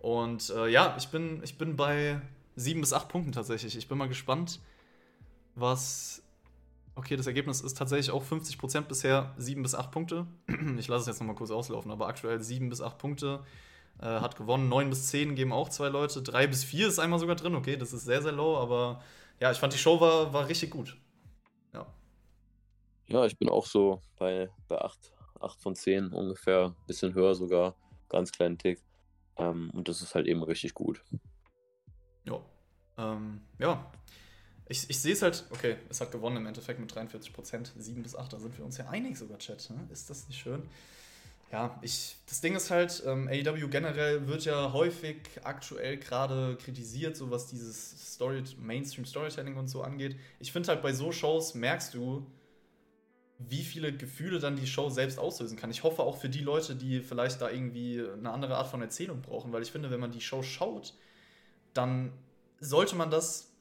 Und 0.00 0.50
äh, 0.50 0.68
ja, 0.68 0.94
ich 0.98 1.08
bin, 1.08 1.42
ich 1.42 1.56
bin 1.56 1.76
bei 1.76 2.20
sieben 2.56 2.80
bis 2.80 2.92
acht 2.92 3.08
Punkten 3.08 3.32
tatsächlich. 3.32 3.76
Ich 3.76 3.88
bin 3.88 3.96
mal 3.96 4.08
gespannt, 4.08 4.60
was. 5.56 6.22
Okay, 6.94 7.16
das 7.16 7.26
Ergebnis 7.26 7.60
ist 7.60 7.76
tatsächlich 7.76 8.10
auch 8.10 8.24
50% 8.24 8.82
bisher, 8.82 9.34
sieben 9.36 9.62
bis 9.62 9.74
acht 9.74 9.90
Punkte. 9.90 10.26
Ich 10.78 10.88
lasse 10.88 11.02
es 11.02 11.06
jetzt 11.08 11.20
nochmal 11.20 11.36
kurz 11.36 11.50
auslaufen, 11.50 11.90
aber 11.90 12.06
aktuell 12.06 12.40
sieben 12.40 12.70
bis 12.70 12.80
acht 12.80 12.98
Punkte. 12.98 13.44
Äh, 14.00 14.06
hat 14.06 14.36
gewonnen. 14.36 14.68
Neun 14.68 14.88
bis 14.88 15.08
zehn 15.08 15.34
geben 15.34 15.52
auch 15.52 15.68
zwei 15.68 15.88
Leute. 15.88 16.22
Drei 16.22 16.46
bis 16.46 16.64
vier 16.64 16.88
ist 16.88 16.98
einmal 16.98 17.18
sogar 17.18 17.36
drin. 17.36 17.54
Okay, 17.54 17.76
das 17.76 17.92
ist 17.92 18.04
sehr, 18.04 18.22
sehr 18.22 18.32
low, 18.32 18.56
aber 18.56 19.02
ja, 19.40 19.50
ich 19.50 19.58
fand 19.58 19.72
die 19.72 19.78
Show 19.78 20.00
war, 20.00 20.32
war 20.32 20.48
richtig 20.48 20.70
gut. 20.70 20.96
Ja. 21.74 21.86
Ja, 23.08 23.26
ich 23.26 23.36
bin 23.38 23.48
auch 23.48 23.66
so 23.66 24.00
bei, 24.18 24.48
bei 24.68 24.78
acht 24.78 25.12
8 25.40 25.60
von 25.60 25.74
10 25.74 26.12
ungefähr, 26.12 26.74
bisschen 26.86 27.14
höher 27.14 27.34
sogar, 27.34 27.74
ganz 28.08 28.32
kleinen 28.32 28.58
Tick. 28.58 28.82
Ähm, 29.36 29.70
und 29.70 29.88
das 29.88 30.02
ist 30.02 30.14
halt 30.14 30.26
eben 30.26 30.42
richtig 30.42 30.74
gut. 30.74 31.02
Ja. 32.24 32.40
Ähm, 32.98 33.40
ja. 33.58 33.90
Ich, 34.68 34.90
ich 34.90 34.98
sehe 34.98 35.12
es 35.12 35.22
halt, 35.22 35.44
okay, 35.50 35.76
es 35.88 36.00
hat 36.00 36.10
gewonnen 36.10 36.38
im 36.38 36.46
Endeffekt 36.46 36.80
mit 36.80 36.92
43 36.92 37.32
Prozent, 37.32 37.72
7 37.76 38.02
bis 38.02 38.16
8, 38.16 38.32
da 38.32 38.38
sind 38.38 38.56
wir 38.58 38.64
uns 38.64 38.76
ja 38.78 38.88
einig 38.88 39.16
sogar, 39.16 39.38
Chat. 39.38 39.70
Ne? 39.70 39.88
Ist 39.92 40.10
das 40.10 40.26
nicht 40.28 40.40
schön? 40.40 40.62
Ja, 41.52 41.78
ich, 41.80 42.16
das 42.26 42.40
Ding 42.40 42.56
ist 42.56 42.70
halt, 42.70 43.04
ähm, 43.06 43.28
AEW 43.28 43.68
generell 43.68 44.26
wird 44.26 44.44
ja 44.44 44.72
häufig 44.72 45.18
aktuell 45.44 45.96
gerade 45.96 46.56
kritisiert, 46.56 47.16
so 47.16 47.30
was 47.30 47.46
dieses 47.46 48.14
Story, 48.14 48.42
Mainstream 48.58 49.04
Storytelling 49.04 49.56
und 49.56 49.68
so 49.68 49.82
angeht. 49.82 50.16
Ich 50.40 50.50
finde 50.50 50.68
halt 50.68 50.82
bei 50.82 50.92
so 50.92 51.12
Shows 51.12 51.54
merkst 51.54 51.94
du, 51.94 52.26
wie 53.38 53.62
viele 53.62 53.92
Gefühle 53.92 54.40
dann 54.40 54.56
die 54.56 54.66
Show 54.66 54.88
selbst 54.88 55.18
auslösen 55.18 55.56
kann. 55.56 55.70
Ich 55.70 55.84
hoffe 55.84 56.02
auch 56.02 56.16
für 56.16 56.28
die 56.28 56.40
Leute, 56.40 56.74
die 56.74 57.00
vielleicht 57.00 57.40
da 57.40 57.50
irgendwie 57.50 58.00
eine 58.00 58.30
andere 58.30 58.56
Art 58.56 58.66
von 58.66 58.82
Erzählung 58.82 59.22
brauchen, 59.22 59.52
weil 59.52 59.62
ich 59.62 59.70
finde, 59.70 59.90
wenn 59.90 60.00
man 60.00 60.10
die 60.10 60.22
Show 60.22 60.42
schaut, 60.42 60.94
dann 61.74 62.12
sollte 62.58 62.96
man 62.96 63.10
das 63.10 63.52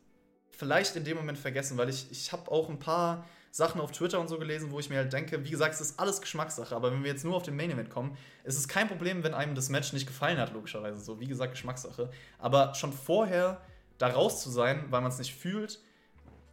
vielleicht 0.57 0.95
in 0.95 1.03
dem 1.03 1.17
Moment 1.17 1.37
vergessen, 1.37 1.77
weil 1.77 1.89
ich, 1.89 2.09
ich 2.11 2.31
habe 2.31 2.51
auch 2.51 2.69
ein 2.69 2.79
paar 2.79 3.25
Sachen 3.51 3.79
auf 3.79 3.93
Twitter 3.93 4.19
und 4.19 4.27
so 4.27 4.37
gelesen, 4.37 4.71
wo 4.71 4.79
ich 4.79 4.89
mir 4.89 4.97
halt 4.97 5.13
denke, 5.13 5.45
wie 5.45 5.49
gesagt, 5.49 5.75
es 5.75 5.81
ist 5.81 5.99
alles 5.99 6.19
Geschmackssache, 6.19 6.75
aber 6.75 6.91
wenn 6.91 7.03
wir 7.03 7.11
jetzt 7.11 7.23
nur 7.23 7.35
auf 7.35 7.43
den 7.43 7.55
Main 7.55 7.71
Event 7.71 7.89
kommen, 7.89 8.17
ist 8.43 8.57
es 8.57 8.67
kein 8.67 8.89
Problem, 8.89 9.23
wenn 9.23 9.33
einem 9.33 9.55
das 9.55 9.69
Match 9.69 9.93
nicht 9.93 10.07
gefallen 10.07 10.37
hat, 10.37 10.51
logischerweise. 10.53 10.99
So, 10.99 11.21
wie 11.21 11.27
gesagt, 11.27 11.53
Geschmackssache. 11.53 12.09
Aber 12.37 12.75
schon 12.75 12.91
vorher 12.91 13.61
da 13.97 14.07
raus 14.07 14.43
zu 14.43 14.49
sein, 14.49 14.83
weil 14.89 14.99
man 14.99 15.09
es 15.09 15.19
nicht 15.19 15.33
fühlt, 15.33 15.79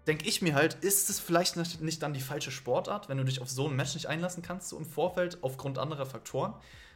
denke 0.07 0.29
ich 0.29 0.43
mir 0.43 0.55
halt, 0.55 0.75
ist 0.75 1.11
es 1.11 1.19
vielleicht 1.19 1.57
nicht 1.57 2.03
dann 2.03 2.13
die 2.13 2.21
falsche 2.21 2.53
Sportart, 2.53 3.09
wenn 3.09 3.19
du 3.19 3.25
dich 3.25 3.41
auf 3.41 3.51
so 3.51 3.67
ein 3.67 3.75
Match 3.75 3.95
nicht 3.95 4.07
einlassen 4.07 4.45
kannst, 4.45 4.69
so 4.69 4.77
im 4.77 4.87
Vorfeld, 4.87 5.39
aufgrund 5.43 5.79
anderer 5.79 6.07
Faktoren? 6.07 6.55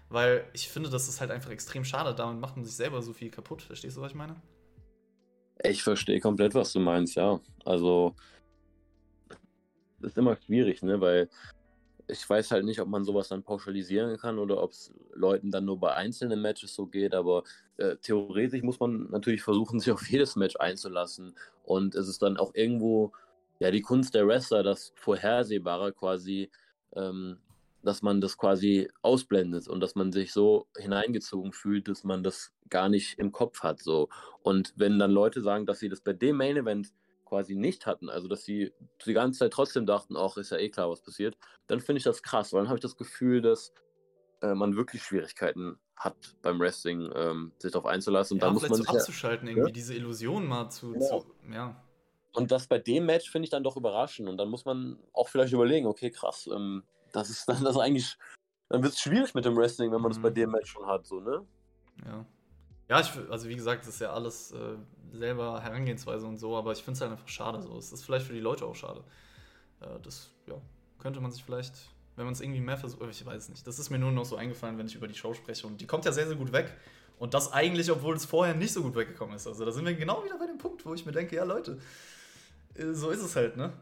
Weil 0.08 0.44
ich 0.52 0.68
finde, 0.68 0.88
das 0.88 1.08
ist 1.08 1.20
halt 1.20 1.32
einfach 1.32 1.50
extrem 1.50 1.84
schade. 1.84 2.14
Damit 2.14 2.40
macht 2.40 2.56
man 2.56 2.64
sich 2.64 2.76
selber 2.76 3.02
so 3.02 3.12
viel 3.12 3.30
kaputt. 3.30 3.62
Verstehst 3.62 3.96
du, 3.96 4.02
was 4.02 4.12
ich 4.12 4.16
meine? 4.16 4.36
Ich 5.62 5.82
verstehe 5.82 6.20
komplett, 6.20 6.54
was 6.54 6.72
du 6.72 6.80
meinst, 6.80 7.16
ja. 7.16 7.40
Also, 7.64 8.14
das 10.00 10.12
ist 10.12 10.18
immer 10.18 10.36
schwierig, 10.36 10.82
ne? 10.82 11.00
Weil 11.00 11.28
ich 12.08 12.28
weiß 12.28 12.52
halt 12.52 12.64
nicht, 12.64 12.80
ob 12.80 12.88
man 12.88 13.04
sowas 13.04 13.28
dann 13.28 13.42
pauschalisieren 13.42 14.16
kann 14.18 14.38
oder 14.38 14.62
ob 14.62 14.70
es 14.70 14.92
Leuten 15.14 15.50
dann 15.50 15.64
nur 15.64 15.80
bei 15.80 15.94
einzelnen 15.94 16.40
Matches 16.40 16.74
so 16.74 16.86
geht, 16.86 17.14
aber 17.14 17.42
äh, 17.78 17.96
theoretisch 17.96 18.62
muss 18.62 18.78
man 18.78 19.08
natürlich 19.10 19.42
versuchen, 19.42 19.80
sich 19.80 19.92
auf 19.92 20.08
jedes 20.08 20.36
Match 20.36 20.56
einzulassen. 20.56 21.34
Und 21.64 21.94
es 21.94 22.08
ist 22.08 22.22
dann 22.22 22.36
auch 22.36 22.54
irgendwo 22.54 23.12
ja 23.58 23.70
die 23.70 23.82
Kunst 23.82 24.14
der 24.14 24.26
Wrestler, 24.26 24.62
das 24.62 24.92
Vorhersehbare 24.96 25.92
quasi, 25.92 26.50
ähm, 26.94 27.38
dass 27.86 28.02
man 28.02 28.20
das 28.20 28.36
quasi 28.36 28.90
ausblendet 29.02 29.68
und 29.68 29.80
dass 29.80 29.94
man 29.94 30.12
sich 30.12 30.32
so 30.32 30.66
hineingezogen 30.76 31.52
fühlt, 31.52 31.86
dass 31.88 32.02
man 32.02 32.24
das 32.24 32.52
gar 32.68 32.88
nicht 32.88 33.18
im 33.18 33.30
Kopf 33.30 33.62
hat. 33.62 33.80
So. 33.80 34.08
Und 34.42 34.74
wenn 34.76 34.98
dann 34.98 35.12
Leute 35.12 35.40
sagen, 35.40 35.66
dass 35.66 35.78
sie 35.78 35.88
das 35.88 36.00
bei 36.00 36.12
dem 36.12 36.36
Main 36.36 36.56
Event 36.56 36.92
quasi 37.24 37.54
nicht 37.54 37.86
hatten, 37.86 38.08
also 38.08 38.26
dass 38.26 38.44
sie 38.44 38.72
die 39.04 39.12
ganze 39.12 39.38
Zeit 39.38 39.52
trotzdem 39.52 39.86
dachten, 39.86 40.16
ach, 40.16 40.36
ist 40.36 40.50
ja 40.50 40.58
eh 40.58 40.68
klar, 40.68 40.90
was 40.90 41.00
passiert, 41.00 41.36
dann 41.68 41.80
finde 41.80 41.98
ich 41.98 42.04
das 42.04 42.22
krass, 42.22 42.52
weil 42.52 42.62
dann 42.62 42.68
habe 42.68 42.78
ich 42.78 42.82
das 42.82 42.96
Gefühl, 42.96 43.40
dass 43.40 43.72
äh, 44.42 44.54
man 44.54 44.76
wirklich 44.76 45.02
Schwierigkeiten 45.02 45.78
hat 45.96 46.36
beim 46.42 46.58
Wrestling, 46.58 47.10
ähm, 47.14 47.52
sich 47.58 47.72
darauf 47.72 47.86
einzulassen. 47.86 48.34
Und 48.34 48.42
ja, 48.42 48.48
da 48.48 48.52
muss 48.52 48.68
man 48.68 48.82
so 48.82 48.84
abzuschalten, 48.84 49.48
irgendwie 49.48 49.68
ja? 49.68 49.72
diese 49.72 49.94
Illusion 49.94 50.46
mal 50.46 50.68
zu, 50.70 50.92
ja. 50.94 51.00
zu, 51.00 51.26
ja. 51.52 51.82
Und 52.32 52.50
das 52.50 52.66
bei 52.66 52.78
dem 52.78 53.06
Match 53.06 53.30
finde 53.30 53.44
ich 53.44 53.50
dann 53.50 53.62
doch 53.64 53.76
überraschend. 53.76 54.28
Und 54.28 54.36
dann 54.36 54.48
muss 54.48 54.64
man 54.64 54.98
auch 55.12 55.28
vielleicht 55.28 55.54
überlegen, 55.54 55.86
okay, 55.86 56.10
krass, 56.10 56.48
ähm, 56.52 56.82
das 57.12 57.30
ist 57.30 57.48
dann 57.48 57.62
das 57.64 57.76
eigentlich, 57.76 58.16
dann 58.68 58.82
wird 58.82 58.94
es 58.94 59.00
schwierig 59.00 59.34
mit 59.34 59.44
dem 59.44 59.56
Wrestling, 59.56 59.92
wenn 59.92 60.00
man 60.00 60.10
mhm. 60.10 60.14
das 60.14 60.22
bei 60.22 60.30
mhm. 60.30 60.34
dem 60.34 60.50
Match 60.50 60.70
schon 60.70 60.86
hat, 60.86 61.06
so, 61.06 61.20
ne? 61.20 61.44
Ja. 62.04 62.26
Ja, 62.88 63.00
ich, 63.00 63.10
also 63.30 63.48
wie 63.48 63.56
gesagt, 63.56 63.82
das 63.82 63.94
ist 63.94 64.00
ja 64.00 64.12
alles 64.12 64.52
äh, 64.52 64.76
selber 65.12 65.60
Herangehensweise 65.60 66.26
und 66.26 66.38
so, 66.38 66.56
aber 66.56 66.72
ich 66.72 66.78
finde 66.78 66.92
es 66.92 67.00
halt 67.00 67.10
einfach 67.10 67.28
schade. 67.28 67.60
So. 67.60 67.76
Es 67.76 67.92
ist 67.92 68.04
vielleicht 68.04 68.26
für 68.26 68.32
die 68.32 68.40
Leute 68.40 68.64
auch 68.64 68.76
schade. 68.76 69.02
Äh, 69.80 69.98
das 70.02 70.30
ja, 70.46 70.54
könnte 70.98 71.20
man 71.20 71.32
sich 71.32 71.42
vielleicht, 71.42 71.74
wenn 72.14 72.26
man 72.26 72.34
es 72.34 72.40
irgendwie 72.40 72.60
mehr 72.60 72.76
versucht, 72.76 73.02
ich 73.10 73.26
weiß 73.26 73.48
nicht. 73.48 73.66
Das 73.66 73.80
ist 73.80 73.90
mir 73.90 73.98
nur 73.98 74.12
noch 74.12 74.24
so 74.24 74.36
eingefallen, 74.36 74.78
wenn 74.78 74.86
ich 74.86 74.94
über 74.94 75.08
die 75.08 75.16
Show 75.16 75.34
spreche. 75.34 75.66
Und 75.66 75.80
die 75.80 75.86
kommt 75.86 76.04
ja 76.04 76.12
sehr, 76.12 76.28
sehr 76.28 76.36
gut 76.36 76.52
weg. 76.52 76.72
Und 77.18 77.34
das 77.34 77.52
eigentlich, 77.52 77.90
obwohl 77.90 78.14
es 78.14 78.24
vorher 78.24 78.54
nicht 78.54 78.72
so 78.72 78.82
gut 78.82 78.94
weggekommen 78.94 79.34
ist. 79.34 79.48
Also 79.48 79.64
da 79.64 79.72
sind 79.72 79.84
wir 79.84 79.94
genau 79.94 80.22
wieder 80.24 80.38
bei 80.38 80.46
dem 80.46 80.58
Punkt, 80.58 80.84
wo 80.86 80.94
ich 80.94 81.04
mir 81.04 81.12
denke, 81.12 81.34
ja 81.34 81.44
Leute, 81.44 81.80
äh, 82.74 82.92
so 82.92 83.10
ist 83.10 83.22
es 83.22 83.34
halt, 83.34 83.56
ne? 83.56 83.72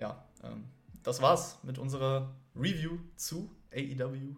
Ja, 0.00 0.22
ähm, 0.42 0.64
das 1.02 1.20
war's 1.20 1.58
mit 1.62 1.78
unserer 1.78 2.34
Review 2.54 2.98
zu 3.16 3.50
AEW 3.72 4.36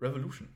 Revolution. 0.00 0.48